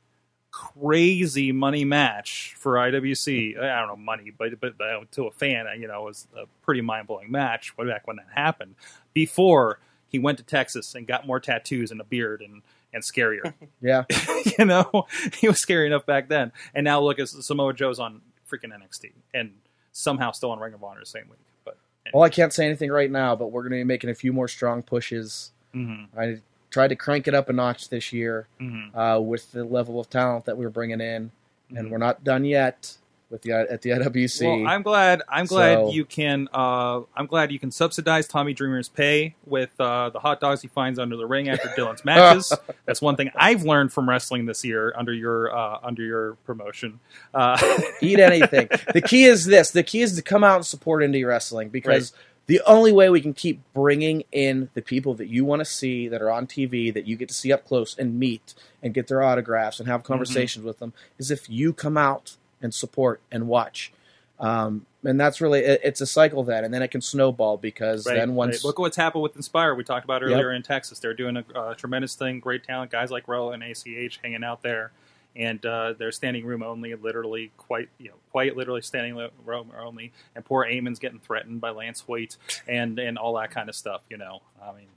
crazy 0.50 1.50
money 1.50 1.84
match 1.84 2.54
for 2.56 2.74
IWC. 2.78 3.58
I 3.58 3.80
don't 3.80 3.88
know 3.88 3.96
money, 3.96 4.30
but 4.30 4.60
but 4.60 4.80
uh, 4.80 5.00
to 5.12 5.24
a 5.26 5.30
fan, 5.32 5.66
you 5.80 5.88
know, 5.88 6.02
it 6.02 6.04
was 6.04 6.28
a 6.36 6.44
pretty 6.62 6.80
mind 6.80 7.08
blowing 7.08 7.30
match 7.30 7.76
way 7.76 7.86
back 7.86 8.06
when 8.06 8.16
that 8.16 8.26
happened. 8.34 8.76
Before 9.12 9.80
he 10.08 10.18
went 10.20 10.38
to 10.38 10.44
Texas 10.44 10.94
and 10.94 11.06
got 11.08 11.26
more 11.26 11.40
tattoos 11.40 11.90
and 11.90 12.00
a 12.00 12.04
beard 12.04 12.40
and 12.40 12.62
and 12.94 13.02
scarier. 13.02 13.52
Yeah, 13.82 14.04
you 14.58 14.64
know, 14.64 15.06
he 15.38 15.46
was 15.48 15.58
scary 15.60 15.86
enough 15.86 16.06
back 16.06 16.28
then. 16.28 16.52
And 16.74 16.84
now 16.84 17.00
look 17.02 17.18
at 17.18 17.28
Samoa 17.28 17.74
Joe's 17.74 17.98
on 17.98 18.22
freaking 18.50 18.72
NXT 18.72 19.12
and 19.34 19.52
somehow 19.92 20.30
still 20.30 20.50
on 20.52 20.58
Ring 20.58 20.72
of 20.72 20.82
Honor 20.82 21.00
the 21.00 21.06
same 21.06 21.24
week. 21.28 21.38
But 21.66 21.76
well, 22.14 22.22
I 22.22 22.30
can't 22.30 22.50
say 22.52 22.64
anything 22.64 22.90
right 22.90 23.10
now, 23.10 23.36
but 23.36 23.48
we're 23.48 23.60
going 23.62 23.72
to 23.72 23.76
be 23.76 23.84
making 23.84 24.08
a 24.08 24.14
few 24.14 24.32
more 24.32 24.48
strong 24.48 24.82
pushes. 24.82 25.52
mhm, 25.74 26.06
I 26.16 26.40
tried 26.70 26.88
to 26.88 26.96
crank 26.96 27.28
it 27.28 27.34
up 27.34 27.48
a 27.50 27.52
notch 27.52 27.90
this 27.90 28.10
year 28.12 28.46
mhm. 28.60 28.90
uh, 28.94 29.20
with 29.20 29.52
the 29.52 29.64
level 29.64 30.00
of 30.00 30.08
talent 30.08 30.46
that 30.46 30.56
we 30.56 30.64
were 30.64 30.70
bringing 30.70 31.00
in, 31.02 31.30
and 31.76 31.88
Mhm. 31.88 31.90
we're 31.90 31.98
not 31.98 32.24
done 32.24 32.44
yet 32.46 32.96
with 33.34 33.42
the 33.42 33.50
at 33.52 33.82
the 33.82 33.90
IWC. 33.90 34.46
Well, 34.62 34.68
I'm 34.72 34.82
glad. 34.82 35.20
I'm 35.28 35.46
glad 35.46 35.74
So- 35.78 35.90
you 35.90 36.04
can. 36.04 36.48
Uh, 36.54 37.00
I'm 37.16 37.26
glad 37.26 37.50
you 37.50 37.58
can 37.58 37.72
subsidize 37.72 38.28
Tommy 38.28 38.54
Dreamer's 38.54 38.88
pay 38.88 39.34
with 39.44 39.70
uh, 39.80 40.10
the 40.10 40.20
hot 40.20 40.38
dogs 40.40 40.62
he 40.62 40.68
finds 40.68 41.00
under 41.00 41.16
the 41.16 41.26
ring 41.26 41.48
after 41.48 41.68
Dylan's 41.70 42.04
matches. 42.04 42.52
That's 42.86 43.02
one 43.02 43.16
thing 43.16 43.30
I've 43.34 43.64
learned 43.64 43.92
from 43.92 44.08
wrestling 44.08 44.46
this 44.46 44.64
year 44.64 44.92
under 44.96 45.12
your 45.12 45.54
uh, 45.54 45.80
under 45.82 46.02
your 46.02 46.34
promotion. 46.46 47.00
Uh, 47.34 47.58
eat 48.00 48.20
anything. 48.20 48.68
the 48.92 49.00
key 49.02 49.24
is 49.24 49.46
this: 49.46 49.72
the 49.72 49.82
key 49.82 50.02
is 50.02 50.14
to 50.14 50.22
come 50.22 50.44
out 50.44 50.56
and 50.56 50.66
support 50.66 51.02
indie 51.02 51.26
wrestling 51.26 51.70
because 51.70 52.12
the 52.46 52.60
only 52.66 52.92
way 52.92 53.08
we 53.10 53.20
can 53.20 53.32
keep 53.34 53.62
bringing 53.72 54.22
in 54.30 54.68
the 54.74 54.82
people 54.82 55.14
that 55.14 55.26
you 55.28 55.44
want 55.44 55.58
to 55.60 55.64
see 55.64 56.06
that 56.08 56.22
are 56.22 56.30
on 56.30 56.46
TV 56.46 56.94
that 56.94 57.06
you 57.06 57.16
get 57.16 57.26
to 57.28 57.34
see 57.34 57.50
up 57.52 57.66
close 57.66 57.96
and 57.98 58.18
meet 58.18 58.54
and 58.82 58.94
get 58.94 59.08
their 59.08 59.22
autographs 59.24 59.80
and 59.80 59.88
have 59.88 60.02
Mm-hmm. 60.02 60.12
conversations 60.12 60.64
with 60.64 60.78
them 60.78 60.92
is 61.18 61.30
if 61.32 61.48
you 61.50 61.72
come 61.72 61.96
out 61.96 62.36
and 62.64 62.74
support 62.74 63.20
and 63.30 63.46
watch. 63.46 63.92
Um, 64.40 64.86
and 65.04 65.20
that's 65.20 65.40
really 65.40 65.60
it, 65.60 65.80
it's 65.84 66.00
a 66.00 66.06
cycle 66.06 66.42
then, 66.42 66.64
and 66.64 66.74
then 66.74 66.82
it 66.82 66.90
can 66.90 67.00
snowball 67.00 67.56
because 67.56 68.06
Right, 68.06 68.16
then 68.16 68.34
once 68.34 68.56
right. 68.56 68.64
look 68.64 68.78
at 68.78 68.80
what's 68.80 68.96
happened 68.96 69.22
with 69.22 69.36
Inspire. 69.36 69.74
We 69.74 69.84
talked 69.84 70.04
about 70.04 70.22
earlier 70.22 70.52
in 70.52 70.62
Texas. 70.62 70.98
They're 70.98 71.14
doing 71.14 71.36
a 71.36 71.44
uh, 71.56 71.74
tremendous 71.74 72.16
thing. 72.16 72.40
Great 72.40 72.64
talent, 72.64 72.90
guys 72.90 73.10
like 73.10 73.28
Roa 73.28 73.52
and 73.52 73.62
ACH 73.62 74.18
hanging 74.24 74.42
out 74.42 74.62
there, 74.62 74.90
and 75.36 75.64
uh, 75.64 75.92
they're 75.96 76.10
standing 76.10 76.44
room 76.44 76.62
only. 76.62 76.94
Literally, 76.94 77.52
quite 77.56 77.90
you 77.98 78.08
know, 78.08 78.16
quite 78.32 78.56
literally 78.56 78.82
standing 78.82 79.14
room 79.44 79.70
only. 79.78 80.12
And 80.34 80.44
poor 80.44 80.64
Eamon's 80.64 80.98
getting 80.98 81.20
threatened 81.20 81.60
by 81.60 81.70
Lance 81.70 82.00
Hoyt 82.00 82.36
and 82.66 82.98
and 82.98 83.18
all 83.18 83.34
that 83.34 83.50
kind 83.50 83.68
of 83.68 83.76
stuff. 83.76 84.02
You 84.10 84.16
know, 84.16 84.40
I 84.60 84.72
mean, 84.72 84.88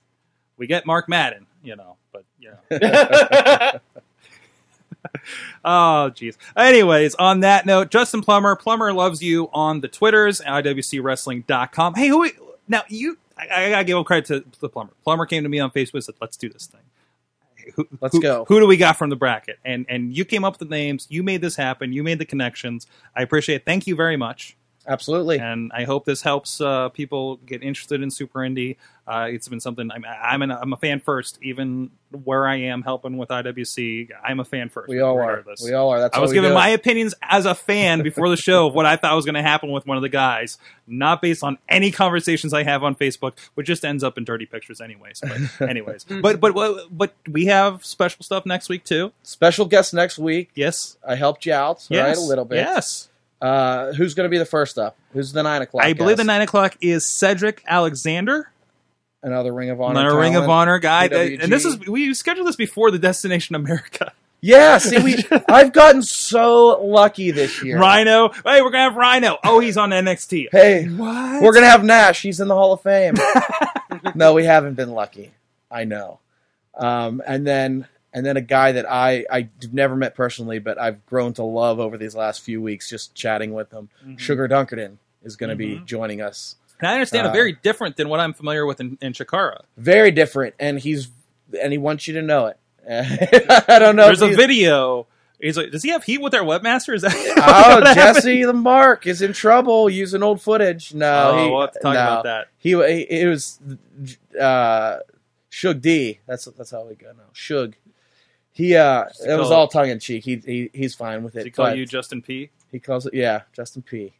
we 0.57 0.65
get 0.67 0.85
Mark 0.85 1.07
Madden. 1.07 1.45
You 1.61 1.75
know, 1.75 1.97
but 2.11 2.23
you 2.39 2.53
know. 2.71 3.79
Oh, 5.65 6.11
jeez. 6.13 6.37
Anyways, 6.55 7.15
on 7.15 7.41
that 7.41 7.65
note, 7.65 7.89
Justin 7.91 8.21
Plummer, 8.21 8.55
Plummer 8.55 8.93
loves 8.93 9.21
you 9.21 9.49
on 9.53 9.81
the 9.81 9.87
Twitters, 9.87 10.39
IWCWrestling.com. 10.41 11.95
Hey, 11.95 12.07
who 12.07 12.29
now 12.67 12.83
you? 12.87 13.17
I, 13.37 13.65
I 13.65 13.69
gotta 13.69 13.83
give 13.83 13.97
all 13.97 14.03
credit 14.03 14.25
to 14.27 14.45
the 14.59 14.69
Plummer. 14.69 14.91
Plummer 15.03 15.25
came 15.25 15.43
to 15.43 15.49
me 15.49 15.59
on 15.59 15.71
Facebook 15.71 15.95
and 15.95 16.03
said, 16.03 16.15
"Let's 16.21 16.37
do 16.37 16.49
this 16.49 16.67
thing." 16.67 16.81
Who, 17.75 17.87
Let's 17.99 18.15
who- 18.15 18.21
go. 18.21 18.45
Who 18.47 18.59
do 18.59 18.67
we 18.67 18.77
got 18.77 18.97
from 18.97 19.09
the 19.09 19.15
bracket? 19.15 19.59
And 19.65 19.85
and 19.89 20.15
you 20.15 20.23
came 20.25 20.43
up 20.45 20.57
with 20.57 20.69
the 20.69 20.73
names. 20.75 21.05
You 21.09 21.21
made 21.23 21.41
this 21.41 21.55
happen. 21.55 21.91
You 21.93 22.01
made 22.03 22.19
the 22.19 22.25
connections. 22.25 22.87
I 23.15 23.21
appreciate 23.21 23.57
it. 23.57 23.65
Thank 23.65 23.87
you 23.87 23.95
very 23.95 24.15
much. 24.17 24.55
Absolutely. 24.87 25.39
And 25.39 25.71
I 25.73 25.83
hope 25.83 26.05
this 26.05 26.21
helps 26.21 26.61
uh, 26.61 26.89
people 26.89 27.37
get 27.37 27.63
interested 27.63 28.01
in 28.01 28.11
Super 28.11 28.39
Indie. 28.39 28.77
Uh, 29.07 29.27
it's 29.29 29.47
been 29.47 29.61
something 29.61 29.89
I'm 29.89 30.03
I'm, 30.05 30.41
an, 30.41 30.51
I'm 30.51 30.73
a 30.73 30.77
fan 30.77 30.99
first, 30.99 31.39
even 31.41 31.91
where 32.11 32.45
I 32.45 32.57
am 32.57 32.81
helping 32.81 33.15
with 33.17 33.29
IWC. 33.29 34.09
I'm 34.21 34.41
a 34.41 34.45
fan 34.45 34.67
first. 34.67 34.89
we 34.89 34.99
all 34.99 35.17
are. 35.17 35.45
We 35.63 35.73
all 35.73 35.89
are. 35.89 36.01
That's 36.01 36.17
I 36.17 36.19
was 36.19 36.33
giving 36.33 36.49
do 36.49 36.53
my 36.53 36.69
opinions 36.69 37.15
as 37.21 37.45
a 37.45 37.55
fan 37.55 38.03
before 38.03 38.27
the 38.27 38.35
show 38.35 38.67
of 38.67 38.73
what 38.73 38.85
I 38.85 38.97
thought 38.97 39.15
was 39.15 39.23
going 39.23 39.35
to 39.35 39.41
happen 39.41 39.71
with 39.71 39.87
one 39.87 39.95
of 39.95 40.03
the 40.03 40.09
guys, 40.09 40.57
not 40.87 41.21
based 41.21 41.41
on 41.41 41.57
any 41.69 41.89
conversations 41.89 42.53
I 42.53 42.63
have 42.63 42.83
on 42.83 42.95
Facebook, 42.95 43.33
which 43.53 43.67
just 43.67 43.85
ends 43.85 44.03
up 44.03 44.17
in 44.17 44.25
dirty 44.25 44.45
pictures, 44.45 44.81
anyways. 44.81 45.21
But 45.21 45.69
anyways, 45.69 46.03
but 46.03 46.41
but 46.41 46.53
but 46.53 46.87
but 46.91 47.13
we 47.29 47.45
have 47.45 47.85
special 47.85 48.23
stuff 48.23 48.45
next 48.45 48.67
week 48.67 48.83
too. 48.83 49.13
special 49.23 49.65
guest 49.65 49.93
next 49.93 50.19
week. 50.19 50.49
Yes, 50.53 50.97
I 51.07 51.15
helped 51.15 51.45
you 51.45 51.53
out, 51.53 51.87
yes, 51.89 52.07
right? 52.07 52.17
A 52.17 52.27
little 52.27 52.45
bit. 52.45 52.57
Yes, 52.57 53.07
Uh, 53.41 53.93
who's 53.93 54.13
going 54.15 54.25
to 54.25 54.29
be 54.31 54.37
the 54.37 54.45
first 54.45 54.77
up? 54.79 54.97
Who's 55.13 55.31
the 55.31 55.43
nine 55.43 55.61
o'clock? 55.61 55.83
I 55.85 55.93
believe 55.93 56.17
the 56.17 56.23
nine 56.23 56.41
o'clock 56.41 56.75
is 56.81 57.07
Cedric 57.17 57.63
Alexander, 57.67 58.51
another 59.21 59.53
Ring 59.53 59.69
of 59.69 59.79
Honor. 59.79 59.99
another 59.99 60.17
Ring 60.19 60.35
of. 60.35 60.49
Honor 60.49 60.79
guy, 60.79 61.07
AWG. 61.09 61.43
and 61.43 61.51
this 61.53 61.63
is 61.65 61.77
we 61.87 62.13
scheduled 62.13 62.47
this 62.47 62.55
before 62.55 62.89
the 62.91 62.99
Destination 62.99 63.55
America. 63.55 64.11
Yeah, 64.41 64.77
see, 64.77 64.99
we 64.99 65.15
I've 65.49 65.73
gotten 65.73 66.03
so 66.03 66.79
lucky 66.83 67.31
this 67.31 67.63
year. 67.63 67.79
Rhino, 67.79 68.29
hey, 68.29 68.61
we're 68.61 68.69
gonna 68.71 68.83
have 68.83 68.95
Rhino. 68.95 69.37
Oh, 69.43 69.59
he's 69.59 69.77
on 69.77 69.89
NXT. 69.89 70.49
Hey, 70.51 70.85
What? 70.87 71.41
we're 71.41 71.53
gonna 71.53 71.67
have 71.69 71.83
Nash. 71.83 72.21
He's 72.21 72.39
in 72.39 72.47
the 72.47 72.53
Hall 72.55 72.73
of 72.73 72.81
Fame. 72.81 73.15
no, 74.15 74.33
we 74.33 74.45
haven't 74.45 74.75
been 74.75 74.91
lucky. 74.91 75.31
I 75.71 75.83
know. 75.85 76.19
Um, 76.75 77.21
and 77.25 77.45
then 77.47 77.87
and 78.13 78.25
then 78.25 78.37
a 78.37 78.41
guy 78.41 78.71
that 78.73 78.89
I 78.89 79.25
I've 79.29 79.49
never 79.73 79.95
met 79.95 80.15
personally, 80.15 80.59
but 80.59 80.79
I've 80.79 81.05
grown 81.05 81.33
to 81.33 81.43
love 81.43 81.79
over 81.79 81.97
these 81.97 82.15
last 82.15 82.41
few 82.41 82.61
weeks, 82.61 82.89
just 82.89 83.13
chatting 83.15 83.53
with 83.53 83.71
him. 83.71 83.89
Mm-hmm. 84.01 84.17
Sugar 84.17 84.47
Dunkerton 84.47 84.97
is 85.23 85.35
going 85.35 85.49
to 85.49 85.55
be 85.55 85.75
Mhm. 85.77 85.85
joining 85.85 86.21
us. 86.21 86.55
And 86.79 86.87
I 86.87 86.93
understand 86.93 87.27
Uh, 87.27 87.31
a 87.31 87.33
very 87.33 87.53
different 87.53 87.97
than 87.97 88.07
what 88.07 88.19
I'm 88.19 88.33
familiar 88.33 88.65
with 88.65 88.79
in, 88.79 88.97
in 89.01 89.13
Chikara. 89.13 89.61
Very 89.77 90.11
different, 90.11 90.55
and 90.59 90.79
he's 90.79 91.09
and 91.61 91.71
he 91.71 91.77
wants 91.77 92.07
you 92.07 92.13
to 92.15 92.21
know 92.21 92.47
it. 92.47 92.57
I 93.67 93.79
don't 93.79 93.95
know. 93.95 94.05
There's 94.05 94.21
a 94.21 94.35
video. 94.35 95.07
He's 95.39 95.55
like, 95.55 95.69
does 95.71 95.83
he 95.83 95.89
have 95.89 96.03
heat 96.03 96.19
with 96.19 96.31
their 96.31 96.43
webmaster? 96.43 96.95
Is 96.95 97.03
that 97.03 97.13
Oh, 97.13 97.75
what 97.79 97.95
happened? 97.95 98.15
Jesse 98.23 98.43
the 98.43 98.53
Mark 98.53 99.05
is 99.05 99.21
in 99.21 99.33
trouble 99.33 99.87
using 99.89 100.23
old 100.23 100.41
footage. 100.41 100.93
No, 100.95 101.31
Oh, 101.35 101.43
he, 101.45 101.51
we'll 101.51 101.61
have 101.61 101.73
to 101.73 101.79
talk 101.79 101.93
no. 101.93 101.99
about 102.01 102.23
that. 102.23 102.47
He 102.57 102.69
he- 102.71 103.07
it 103.21 103.27
was 103.27 103.59
uh, 104.39 104.97
Shug 105.57 105.81
D. 105.81 106.19
That's 106.27 106.45
that's 106.45 106.69
how 106.69 106.85
we 106.85 106.93
go 106.93 107.07
now. 107.07 107.23
Shug. 107.33 107.73
He 108.51 108.75
uh, 108.75 109.05
Does 109.05 109.25
he 109.25 109.31
it 109.31 109.37
was 109.39 109.47
call 109.47 109.53
all 109.61 109.67
tongue 109.67 109.89
in 109.89 109.99
cheek. 109.99 110.23
He, 110.23 110.35
he 110.35 110.69
he's 110.71 110.93
fine 110.93 111.23
with 111.23 111.33
it. 111.35 111.39
Does 111.39 111.45
he 111.45 111.51
call 111.51 111.65
but 111.65 111.77
you 111.79 111.87
Justin 111.87 112.21
P? 112.21 112.51
he 112.71 112.79
calls 112.79 113.07
it 113.07 113.15
yeah, 113.15 113.41
Justin 113.53 113.81
P. 113.81 114.13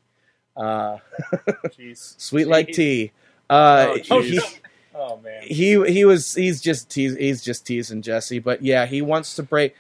Uh, 0.56 0.98
Jeez. 1.68 2.20
sweet 2.20 2.48
like 2.48 2.70
tea. 2.72 3.12
Uh, 3.48 3.98
Oh, 4.10 4.22
he, 4.24 4.40
jeez. 4.40 4.60
Oh 4.96 5.18
man. 5.18 5.44
he 5.44 5.80
he 5.86 6.06
was 6.06 6.34
he's 6.34 6.60
just 6.60 6.90
teas 6.90 7.16
he's 7.16 7.44
just 7.44 7.68
teasing 7.68 8.02
Jesse, 8.02 8.40
but 8.40 8.64
yeah, 8.64 8.88
he 8.88 9.04
wants 9.04 9.36
to 9.36 9.44
break. 9.44 9.76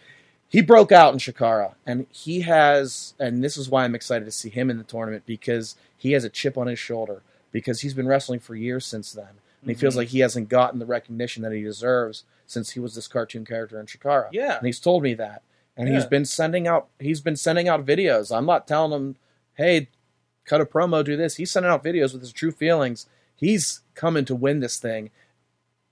He 0.49 0.61
broke 0.61 0.91
out 0.91 1.11
in 1.11 1.17
Chikara, 1.17 1.73
and 1.87 2.05
he 2.11 2.41
has, 2.41 3.15
and 3.19 3.43
this 3.43 3.57
is 3.57 3.67
why 3.67 3.83
I'm 3.83 3.95
excited 3.95 4.25
to 4.25 4.31
see 4.31 4.49
him 4.49 4.69
in 4.69 4.77
the 4.77 4.83
tournament 4.83 5.23
because 5.25 5.75
he 5.97 6.11
has 6.11 6.23
a 6.23 6.29
chip 6.29 6.55
on 6.55 6.67
his 6.67 6.77
shoulder 6.77 7.23
because 7.51 7.81
he's 7.81 7.95
been 7.95 8.07
wrestling 8.07 8.39
for 8.41 8.55
years 8.55 8.85
since 8.85 9.11
then, 9.11 9.39
and 9.61 9.69
he 9.69 9.75
feels 9.75 9.93
Mhm. 9.95 9.97
like 9.97 10.07
he 10.09 10.19
hasn't 10.19 10.49
gotten 10.49 10.79
the 10.79 10.85
recognition 10.85 11.43
that 11.43 11.51
he 11.51 11.61
deserves 11.63 12.23
since 12.45 12.71
he 12.71 12.79
was 12.79 12.95
this 12.95 13.07
cartoon 13.07 13.45
character 13.45 13.79
in 13.79 13.85
Chikara. 13.85 14.29
Yeah. 14.31 14.57
and 14.57 14.65
he's 14.65 14.79
told 14.79 15.03
me 15.03 15.13
that, 15.15 15.41
and 15.75 15.87
he's 15.89 16.03
Yeah. 16.03 16.09
been 16.09 16.25
sending 16.25 16.67
out 16.67 16.87
he's 16.99 17.21
been 17.21 17.35
sending 17.35 17.67
out 17.67 17.85
videos. 17.85 18.35
I'm 18.35 18.45
not 18.45 18.67
telling 18.67 18.91
him, 18.91 19.15
hey, 19.55 19.89
cut 20.45 20.61
a 20.61 20.65
promo, 20.65 21.03
do 21.03 21.17
this. 21.17 21.35
He's 21.35 21.51
sending 21.51 21.71
out 21.71 21.83
videos 21.83 22.13
with 22.13 22.21
his 22.21 22.31
true 22.31 22.51
feelings. 22.51 23.05
He's 23.35 23.81
coming 23.95 24.25
to 24.25 24.35
win 24.35 24.59
this 24.61 24.77
thing, 24.79 25.09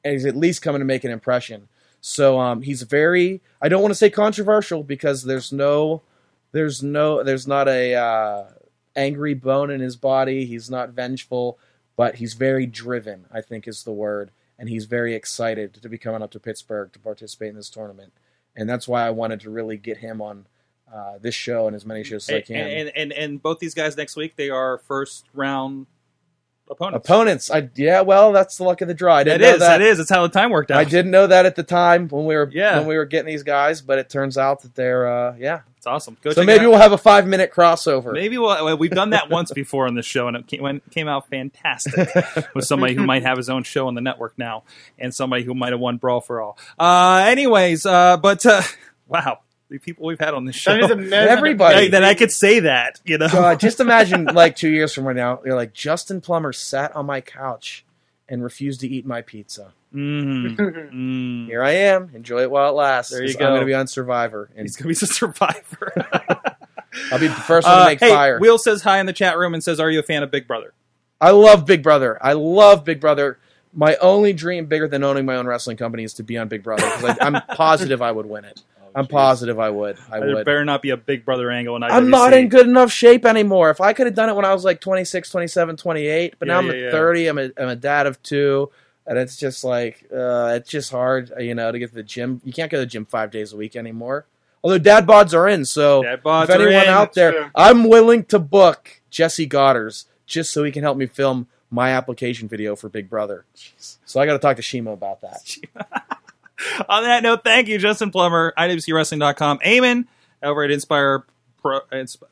and 0.04 0.14
he's 0.14 0.26
at 0.26 0.36
least 0.36 0.62
coming 0.62 0.80
to 0.80 0.86
make 0.86 1.04
an 1.04 1.12
impression. 1.12 1.68
So 2.02 2.40
um, 2.40 2.62
he's 2.62 2.84
very. 2.84 3.42
I 3.62 3.68
don't 3.68 3.82
want 3.82 3.92
to 3.92 3.96
say 3.96 4.10
controversial 4.10 4.84
because 4.84 5.24
there's 5.24 5.52
no, 5.52 6.04
there's 6.52 6.82
no, 6.84 7.24
there's 7.24 7.48
not 7.48 7.68
a 7.68 7.96
uh, 7.96 8.44
angry 8.96 9.34
bone 9.34 9.70
in 9.72 9.82
his 9.82 9.96
body. 9.96 10.46
He's 10.46 10.70
not 10.70 10.92
vengeful, 10.92 11.58
but 11.96 12.16
he's 12.16 12.34
very 12.34 12.66
driven. 12.66 13.26
I 13.32 13.42
think 13.42 13.68
is 13.68 13.84
the 13.84 13.92
word, 13.92 14.32
and 14.60 14.70
he's 14.70 14.86
very 14.86 15.14
excited 15.14 15.74
to 15.82 15.90
be 15.90 15.98
coming 15.98 16.22
up 16.22 16.32
to 16.32 16.40
Pittsburgh 16.40 16.92
to 16.94 17.00
participate 17.00 17.50
in 17.50 17.56
this 17.56 17.70
tournament, 17.70 18.14
and 18.56 18.70
that's 18.70 18.88
why 18.88 19.06
I 19.06 19.10
wanted 19.12 19.40
to 19.42 19.50
really 19.50 19.78
get 19.78 19.98
him 19.98 20.22
on 20.22 20.46
uh, 20.94 21.18
this 21.20 21.36
show 21.36 21.68
and 21.68 21.76
as 21.76 21.86
many 21.86 22.04
shows 22.04 22.30
as 22.30 22.36
I 22.36 22.42
can. 22.42 22.68
and, 22.68 22.92
and 22.96 23.12
and 23.14 23.42
both 23.42 23.60
these 23.60 23.74
guys 23.74 23.98
next 23.98 24.16
week 24.16 24.36
they 24.36 24.50
are 24.52 24.78
first 24.78 25.26
round 25.34 25.88
opponents. 26.70 27.08
Opponents, 27.08 27.52
I 27.52 27.70
yeah, 27.76 28.02
well, 28.02 28.32
that's 28.32 28.58
the 28.58 28.64
luck 28.64 28.82
of 28.82 28.88
the 28.88 28.94
draw. 28.94 29.16
I 29.18 29.24
That 29.24 29.38
didn't 29.38 29.42
know 29.42 29.54
is, 29.56 29.60
that 29.60 29.82
is. 29.82 30.00
It's 30.00 30.10
how 30.10 30.22
the 30.24 30.30
time 30.30 30.52
worked 30.52 30.72
out. 30.72 30.78
I 30.80 30.84
didn't 30.84 31.12
know 31.12 31.28
that 31.28 31.46
at 31.46 31.56
the 31.56 31.64
time 31.64 32.08
when 32.10 32.26
we 32.26 32.36
were 32.36 32.50
Yeah. 32.52 32.78
when 32.80 32.88
we 32.88 32.98
were 32.98 33.06
getting 33.06 33.28
these 33.28 33.44
guys, 33.44 33.82
but 33.82 33.98
it 34.00 34.10
turns 34.10 34.38
out 34.38 34.62
that 34.62 34.76
they're 34.76 35.08
uh, 35.08 35.36
yeah. 35.38 35.62
It's 35.86 35.92
awesome. 35.92 36.18
Go 36.24 36.32
so 36.32 36.42
check 36.42 36.48
maybe 36.48 36.66
out. 36.66 36.72
we'll 36.72 36.80
have 36.80 36.94
a 36.94 36.98
five 36.98 37.28
minute 37.28 37.54
crossover. 37.54 38.12
Maybe 38.12 38.40
we'll, 38.40 38.66
well, 38.66 38.76
we've 38.76 38.90
done 38.90 39.12
that 39.12 39.30
once 39.30 39.52
before 39.52 39.86
on 39.86 39.94
this 39.94 40.08
show, 40.08 40.28
and 40.28 40.36
it 40.36 40.48
came, 40.48 40.64
went, 40.64 40.90
came 40.90 41.08
out 41.08 41.30
fantastic 41.30 42.10
with 42.56 42.66
somebody 42.66 42.96
who 42.96 43.06
might 43.06 43.22
have 43.22 43.38
his 43.38 43.50
own 43.50 43.62
show 43.62 43.88
on 43.88 43.94
the 43.94 44.02
network 44.02 44.34
now, 44.36 44.64
and 44.98 45.14
somebody 45.14 45.44
who 45.44 45.54
might 45.54 45.74
have 45.74 45.80
won 45.80 45.98
Brawl 45.98 46.22
for 46.22 46.42
All. 46.42 46.58
Uh, 46.80 47.28
anyways, 47.28 47.86
uh, 47.86 48.18
but 48.18 48.44
uh, 48.48 48.64
wow, 49.08 49.42
the 49.70 49.78
people 49.78 50.08
we've 50.08 50.20
had 50.20 50.34
on 50.34 50.46
this 50.46 50.56
show, 50.56 50.72
That 50.72 50.86
is 50.86 50.90
amazing. 50.90 51.14
Everybody. 51.14 51.90
That 51.90 52.04
I 52.04 52.16
could 52.16 52.32
say 52.32 52.62
that, 52.62 53.00
you 53.06 53.20
know. 53.20 53.30
God, 53.30 53.60
just 53.60 53.80
imagine 53.80 54.26
like 54.34 54.56
two 54.56 54.70
years 54.70 54.92
from 54.92 55.06
right 55.06 55.16
now, 55.16 55.42
you're 55.46 55.56
like 55.56 55.72
Justin 55.74 56.20
Plummer 56.20 56.52
sat 56.52 56.96
on 56.96 57.06
my 57.06 57.22
couch 57.22 57.85
and 58.30 58.44
refused 58.44 58.82
to 58.82 58.88
eat 58.88 59.06
my 59.06 59.22
pizza. 59.22 59.74
Mm, 59.94 60.56
mm. 60.94 61.46
Here 61.48 61.64
I 61.64 61.72
am. 61.72 62.12
Enjoy 62.14 62.42
it 62.42 62.52
while 62.52 62.70
it 62.70 62.74
lasts. 62.74 63.12
There 63.12 63.22
you 63.22 63.28
'cause 63.30 63.36
go. 63.38 63.46
I'm 63.46 63.52
going 63.52 63.62
to 63.62 63.66
be 63.66 63.74
on 63.74 63.88
Survivor, 63.88 64.50
and 64.56 64.64
He's 64.66 64.76
gonna 64.76 64.90
be 64.90 64.96
the 64.96 65.08
survivor. 65.08 65.94
I'll 67.12 67.20
be 67.20 67.28
the 67.28 67.34
first 67.34 67.68
one 67.68 67.76
to 67.78 67.82
Uh, 67.84 67.86
make 67.86 68.00
hey, 68.00 68.10
fire. 68.10 68.40
Will 68.40 68.58
says 68.58 68.82
hi 68.82 69.00
in 69.00 69.06
the 69.06 69.14
chat 69.14 69.38
room 69.38 69.54
and 69.54 69.64
says, 69.64 69.80
"Are 69.80 69.90
you 69.92 70.00
a 70.00 70.04
fan 70.04 70.24
of 70.24 70.32
Big 70.32 70.48
Brother?" 70.48 70.74
I 71.20 71.32
love 71.32 71.66
Big 71.66 71.84
Brother. 71.84 72.18
I 72.22 72.34
love 72.34 72.84
Big 72.86 73.00
Brother. 73.00 73.38
My 73.74 73.96
only 73.98 74.32
dream, 74.32 74.68
bigger 74.68 74.88
than 74.88 75.04
owning 75.04 75.26
my 75.26 75.36
own 75.36 75.46
wrestling 75.48 75.76
company, 75.76 76.04
is 76.06 76.14
to 76.16 76.24
be 76.24 76.38
on 76.38 76.48
Big 76.48 76.64
Brother 76.64 76.84
because 76.96 77.18
I'm 77.20 77.42
positive 77.56 78.02
I 78.02 78.12
would 78.12 78.26
win 78.26 78.46
it. 78.46 78.62
I'm 78.96 79.08
positive 79.08 79.60
I 79.60 79.70
would. 79.70 79.98
I 80.10 80.20
There 80.22 80.36
would. 80.36 80.46
better 80.46 80.64
not 80.64 80.82
be 80.82 80.92
a 80.92 80.98
Big 80.98 81.26
Brother 81.26 81.52
angle 81.52 81.76
in 81.76 81.82
IWC. 81.82 81.92
I'm 81.92 82.10
not 82.10 82.34
in 82.34 82.48
good 82.50 82.66
enough 82.66 82.92
shape 82.92 83.26
anymore. 83.26 83.70
If 83.70 83.82
I 83.82 83.92
could 83.94 84.06
have 84.08 84.16
done 84.16 84.30
it 84.30 84.36
when 84.36 84.46
I 84.46 84.54
was 84.54 84.64
like 84.64 84.80
26, 84.82 85.30
27, 85.30 85.76
28, 85.78 86.36
but 86.40 86.48
Yeah, 86.48 86.54
now 86.54 86.60
I'm 86.60 86.66
yeah, 86.68 86.72
at 86.72 86.80
yeah. 86.80 86.92
30, 86.92 87.28
I'm 87.28 87.38
a, 87.38 87.50
I'm 87.58 87.68
a 87.70 87.76
dad 87.76 88.08
of 88.08 88.24
two, 88.24 88.72
and 89.06 89.18
it's 89.18 89.36
just 89.36 89.64
like, 89.66 90.06
uh, 90.16 90.54
it's 90.56 90.70
just 90.70 90.92
hard, 90.92 91.32
you 91.40 91.54
know, 91.56 91.72
to 91.72 91.78
get 91.78 91.90
to 91.90 91.96
the 91.96 92.04
gym. 92.04 92.42
You 92.46 92.54
can't 92.54 92.72
go 92.72 92.78
to 92.78 92.82
the 92.82 92.86
gym 92.90 93.06
five 93.06 93.32
days 93.32 93.52
a 93.52 93.58
week 93.58 93.76
anymore. 93.76 94.26
Although 94.64 94.80
dad 94.80 95.06
bods 95.06 95.34
are 95.36 95.48
in, 95.48 95.66
so 95.66 96.02
Dad 96.02 96.24
bods 96.24 96.46
if 96.46 96.50
anyone 96.52 96.74
in. 96.74 96.88
out 96.90 97.14
there, 97.14 97.32
True. 97.34 97.50
I'm 97.54 97.84
willing 97.90 98.24
to 98.26 98.40
book 98.40 99.02
Jessie 99.12 99.48
Godderz 99.48 100.06
just 100.26 100.52
so 100.52 100.64
he 100.64 100.72
can 100.72 100.82
help 100.84 100.98
me 100.98 101.06
film 101.06 101.48
my 101.70 101.92
application 101.92 102.48
video 102.48 102.76
for 102.76 102.90
Big 102.90 103.10
Brother. 103.10 103.46
So 104.06 104.20
I 104.22 104.26
got 104.26 104.34
to 104.34 104.40
talk 104.40 104.56
to 104.56 104.62
Shima 104.64 104.92
about 104.92 105.22
that. 105.22 105.56
On 106.90 107.04
that 107.04 107.24
note, 107.24 107.44
thank 107.44 107.68
you, 107.68 107.78
Justin 107.78 108.12
Plummer, 108.12 108.54
IWCWrestling.com. 108.58 109.60
Eamon 109.60 110.06
over 110.42 110.64
at 110.64 110.72
Inspire 110.72 111.26
Pro. 111.62 111.80
Insp- 111.92 112.24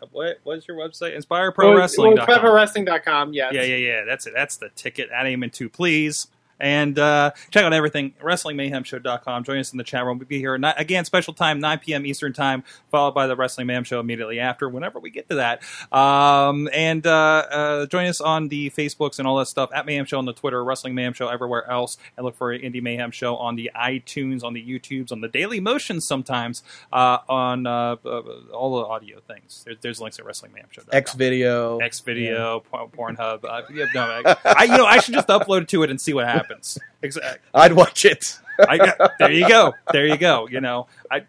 what 0.44 0.68
your 0.68 0.78
website? 0.78 1.16
Inspire 1.16 1.52
Pro 1.52 1.70
Wrestling. 1.78 2.12
well, 2.16 2.26
yes. 2.28 3.54
Yeah, 3.54 3.64
yeah, 3.64 3.76
yeah. 3.76 4.04
That's 4.06 4.28
it. 4.28 4.34
That's 4.36 4.58
the 4.58 4.70
ticket. 4.70 5.10
Add 5.14 5.26
Eamon 5.26 5.52
too, 5.52 5.70
please. 5.70 6.28
And 6.64 6.98
uh, 6.98 7.31
check 7.52 7.65
out 7.65 7.73
everything, 7.73 8.14
WrestlingMayhemShow.com. 8.22 9.44
Join 9.44 9.60
us 9.60 9.73
in 9.73 9.77
the 9.77 9.84
chat 9.84 10.06
room. 10.06 10.18
We'll 10.18 10.27
be 10.27 10.40
here, 10.40 10.57
ni- 10.57 10.72
again, 10.77 11.03
special 11.03 11.34
time, 11.34 11.60
9 11.60 11.80
p.m. 11.80 12.06
Eastern 12.06 12.31
Time, 12.31 12.64
followed 12.90 13.14
by 13.14 13.27
the 13.27 13.35
Wrestling 13.35 13.68
Mayhem 13.68 13.84
Show 13.84 13.99
immediately 13.99 14.40
after, 14.40 14.69
whenever 14.69 14.98
we 14.98 15.10
get 15.10 15.27
to 15.27 15.35
that. 15.35 15.61
Um, 15.91 16.69
and 16.72 17.06
uh, 17.06 17.11
uh, 17.11 17.85
join 17.88 18.07
us 18.07 18.22
on 18.22 18.48
the 18.48 18.69
Facebooks 18.69 19.19
and 19.19 19.27
all 19.27 19.35
that 19.40 19.48
stuff, 19.48 19.72
at 19.73 19.85
Mayhem 19.85 20.06
Show 20.06 20.18
on 20.18 20.23
the 20.26 20.31
Twitter, 20.31 20.64
Wrestling 20.64 20.95
Mayhem 20.95 21.11
Show 21.11 21.27
everywhere 21.27 21.69
else, 21.69 21.98
and 22.15 22.23
look 22.26 22.38
for 22.38 22.57
Indie 22.57 22.81
Mayhem 22.81 23.11
Show 23.11 23.35
on 23.35 23.57
the 23.57 23.69
iTunes, 23.76 24.41
on 24.41 24.53
the 24.53 24.64
YouTubes, 24.64 25.11
on 25.11 25.19
the 25.19 25.27
Daily 25.27 25.60
Motion 25.60 25.99
sometimes, 25.99 26.64
uh, 26.94 27.18
on 27.27 27.68
uh, 27.68 27.98
uh, 28.06 28.22
all 28.53 28.77
the 28.77 28.85
audio 28.85 29.19
things. 29.19 29.64
There, 29.65 29.76
there's 29.81 29.99
links 29.99 30.18
at 30.18 30.26
WrestlingMayhemShow.com. 30.26 30.90
X 30.94 31.14
video. 31.14 31.80
X 31.80 31.99
video, 31.99 32.61
Por- 32.61 32.88
Pornhub. 32.88 33.44
Uh, 33.44 33.64
yeah, 33.73 33.85
no, 33.94 34.02
I, 34.02 34.38
I, 34.45 34.64
you 34.64 34.77
know, 34.77 34.85
I 34.85 34.99
should 34.99 35.14
just 35.14 35.27
upload 35.27 35.64
it 35.64 35.68
to 35.69 35.84
it 35.84 35.90
and 35.90 35.99
see 35.99 36.14
what 36.14 36.26
happens. 36.26 36.53
Exactly. 37.02 37.40
I'd 37.54 37.74
watch 37.74 38.06
it. 38.06 38.40
I, 38.60 39.10
there 39.20 39.32
you 39.32 39.48
go. 39.48 39.74
There 39.92 40.06
you 40.06 40.18
go. 40.18 40.48
You 40.48 40.62
know, 40.62 40.88
I. 41.12 41.26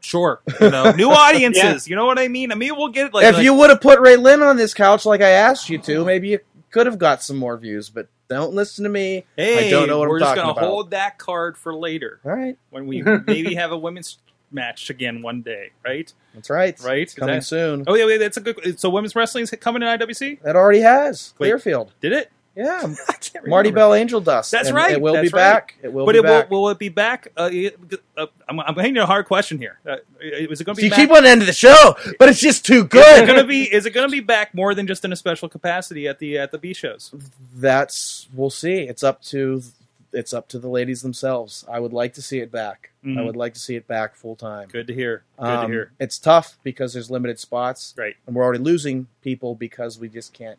Sure, 0.00 0.40
you 0.60 0.70
know, 0.70 0.92
new 0.92 1.10
audiences. 1.10 1.88
You 1.88 1.96
know 1.96 2.06
what 2.06 2.16
I 2.18 2.28
mean. 2.28 2.52
I 2.52 2.54
mean, 2.54 2.76
we'll 2.76 2.90
get 2.90 3.12
like 3.12 3.24
if 3.26 3.34
like- 3.34 3.42
you 3.42 3.54
would 3.54 3.70
have 3.70 3.80
put 3.80 3.98
Ray 3.98 4.14
Lynn 4.16 4.40
on 4.40 4.56
this 4.56 4.72
couch 4.72 5.04
like 5.04 5.20
I 5.20 5.30
asked 5.30 5.68
you 5.68 5.78
to, 5.78 6.04
maybe 6.04 6.28
you 6.28 6.38
could 6.70 6.86
have 6.86 6.96
got 6.98 7.24
some 7.24 7.36
more 7.36 7.56
views. 7.56 7.90
But 7.90 8.06
don't 8.28 8.52
listen 8.54 8.84
to 8.84 8.90
me. 8.90 9.24
Hey, 9.36 9.66
I 9.66 9.70
don't 9.70 9.88
know 9.88 9.98
what 9.98 10.08
we're 10.08 10.18
I'm 10.18 10.20
just 10.20 10.36
gonna 10.36 10.52
about. 10.52 10.62
hold 10.64 10.90
that 10.92 11.18
card 11.18 11.58
for 11.58 11.74
later 11.74 12.20
All 12.24 12.30
right, 12.30 12.56
when 12.70 12.86
we 12.86 13.02
maybe 13.02 13.56
have 13.56 13.72
a 13.72 13.76
women's 13.76 14.18
match 14.52 14.90
again 14.90 15.22
one 15.22 15.42
day, 15.42 15.70
right? 15.84 16.12
that's 16.34 16.50
right. 16.50 16.78
Right? 16.84 17.12
Coming 17.16 17.36
that- 17.36 17.44
soon. 17.44 17.82
Oh 17.88 17.96
yeah, 17.96 18.06
yeah, 18.06 18.18
that's 18.18 18.36
a 18.36 18.42
good. 18.42 18.78
So 18.78 18.90
women's 18.90 19.16
wrestling 19.16 19.42
is 19.42 19.50
coming 19.60 19.80
to 19.80 19.86
IWC. 19.86 20.42
That 20.42 20.54
already 20.54 20.80
has 20.82 21.32
Wait. 21.38 21.48
Clearfield. 21.48 21.94
Did 22.00 22.12
it? 22.12 22.30
Yeah, 22.56 22.86
Marty 23.46 23.68
remember. 23.68 23.70
Bell 23.72 23.94
Angel 23.94 24.20
Dust. 24.20 24.50
That's 24.50 24.68
And 24.68 24.76
right, 24.76 24.92
It 24.92 25.00
will 25.02 25.12
that's 25.12 25.30
be 25.30 25.36
right. 25.36 25.52
back. 25.52 25.74
It 25.82 25.92
will 25.92 26.06
but 26.06 26.12
be 26.12 26.18
it 26.20 26.22
back. 26.22 26.50
will. 26.50 26.62
Will 26.62 26.68
it 26.70 26.78
be 26.78 26.88
back? 26.88 27.28
Uh, 27.36 27.50
uh, 28.16 28.26
I'm, 28.48 28.58
I'm 28.60 28.74
hitting 28.76 28.96
a 28.96 29.04
hard 29.04 29.26
question 29.26 29.58
here. 29.58 29.78
Uh, 29.86 29.96
is 30.20 30.60
it 30.60 30.64
going 30.64 30.74
to 30.74 30.80
be 30.80 30.88
you 30.88 30.90
keep 30.90 31.10
on 31.10 31.24
the 31.24 31.28
end 31.28 31.42
of 31.42 31.46
the 31.46 31.52
show, 31.52 31.94
but 32.18 32.30
it's 32.30 32.40
just 32.40 32.64
too 32.64 32.78
Is 32.78 32.84
it 32.84 32.90
good. 32.90 33.26
going 33.26 33.38
to 33.38 33.44
be? 33.44 33.62
Is 33.72 33.84
it 33.84 33.90
going 33.90 34.08
to 34.08 34.10
be 34.12 34.20
back 34.20 34.54
more 34.54 34.74
than 34.74 34.86
just 34.86 35.04
in 35.04 35.12
a 35.12 35.16
special 35.16 35.48
capacity 35.50 36.08
at 36.08 36.18
the 36.18 36.38
at 36.38 36.50
the 36.50 36.56
B 36.58 36.72
shows? 36.72 37.14
That's 37.54 38.26
we'll 38.32 38.50
see. 38.50 38.80
It's 38.82 39.02
up 39.02 39.22
to 39.24 39.62
it's 40.12 40.32
up 40.32 40.48
to 40.48 40.58
the 40.58 40.68
ladies 40.68 41.02
themselves. 41.02 41.64
I 41.70 41.78
would 41.78 41.92
like 41.92 42.14
to 42.14 42.22
see 42.22 42.38
it 42.38 42.50
back. 42.50 42.92
I 43.04 43.08
Mhm. 43.08 43.26
would 43.26 43.36
like 43.36 43.52
to 43.54 43.60
see 43.60 43.76
it 43.76 43.86
back 43.86 44.14
full 44.16 44.34
time. 44.34 44.68
Good 44.68 44.86
to 44.86 44.94
hear. 44.94 45.24
Good 45.38 45.44
Um, 45.46 45.66
to 45.66 45.72
hear. 45.72 45.92
It's 46.00 46.18
tough 46.18 46.58
because 46.62 46.94
there's 46.94 47.10
limited 47.10 47.38
spots, 47.38 47.94
Right, 47.98 48.16
and 48.26 48.34
we're 48.34 48.42
already 48.44 48.62
losing 48.64 49.08
people 49.20 49.54
because 49.54 49.98
we 49.98 50.08
just 50.08 50.32
can't 50.32 50.58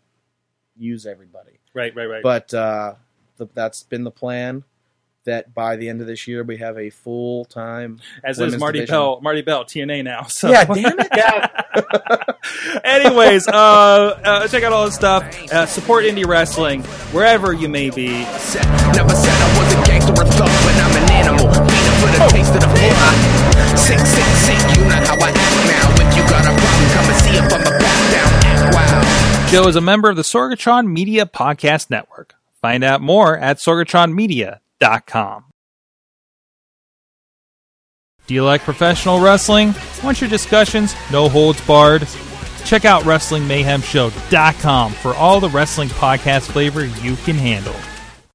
use 0.78 1.06
everybody. 1.08 1.54
Right, 1.78 1.96
right, 1.96 2.06
right. 2.10 2.24
But 2.24 2.52
uh, 2.56 2.96
th- 3.38 3.52
that's 3.54 3.84
been 3.84 4.04
the 4.04 4.10
plan. 4.12 4.64
That 5.26 5.54
by 5.54 5.76
the 5.76 5.90
end 5.90 6.00
of 6.00 6.08
this 6.08 6.26
year 6.26 6.42
we 6.44 6.56
have 6.58 6.78
a 6.78 6.90
full 6.90 7.44
time. 7.46 8.00
As 8.24 8.40
is 8.40 8.58
Marty 8.58 8.80
division. 8.80 8.94
Bell. 8.94 9.20
Marti 9.22 9.42
Belle, 9.42 9.66
TNA 9.66 10.04
now. 10.06 10.24
So. 10.24 10.50
Yeah, 10.50 10.64
damn 10.64 10.98
it! 10.98 11.08
Yeah, 11.18 12.34
Anyways, 12.86 13.48
uh, 13.48 13.52
uh, 13.54 14.48
check 14.48 14.64
out 14.64 14.72
all 14.72 14.86
this 14.86 14.96
stuff. 14.96 15.24
Uh, 15.52 15.66
support 15.66 16.06
indie 16.06 16.26
wrestling 16.26 16.82
wherever 17.12 17.52
you 17.54 17.68
may 17.68 17.90
be. 17.90 18.08
Never 18.08 19.14
said 19.14 19.36
I 19.36 19.60
was 19.60 19.74
a 19.76 19.86
gangster 19.86 20.14
or 20.14 20.26
thug, 20.26 20.48
but 20.48 20.76
I'm 20.80 21.04
an 21.04 21.12
animal. 21.12 21.46
Beating 21.68 21.98
for 22.00 22.08
the 22.08 22.28
taste 22.32 22.56
of 22.56 22.62
the 22.62 22.72
floor. 22.72 23.78
Sick, 23.78 24.00
sick, 24.00 24.24
Joe 29.50 29.68
is 29.70 29.76
a 29.78 29.82
member 29.82 30.10
of 30.10 30.18
the 30.18 30.24
Sorgatron 30.24 30.88
Media 30.92 31.26
Podcast 31.26 31.90
Network. 31.90 32.36
Find 32.62 32.84
out 32.84 33.00
more 33.00 33.38
at 33.38 33.60
sorgatronmedia.com. 33.60 35.46
Do 38.28 38.34
you 38.34 38.44
like 38.44 38.62
professional 38.64 39.22
wrestling? 39.22 39.74
Want 40.04 40.20
your 40.20 40.30
discussions 40.30 40.94
no 41.14 41.30
holds 41.30 41.62
barred? 41.62 42.06
Check 42.66 42.84
out 42.84 43.04
WrestlingMayhemShow.com 43.04 44.92
for 44.92 45.14
all 45.14 45.40
the 45.40 45.48
wrestling 45.48 45.88
podcast 45.90 46.52
flavor 46.52 46.84
you 46.86 47.16
can 47.16 47.36
handle. 47.36 47.76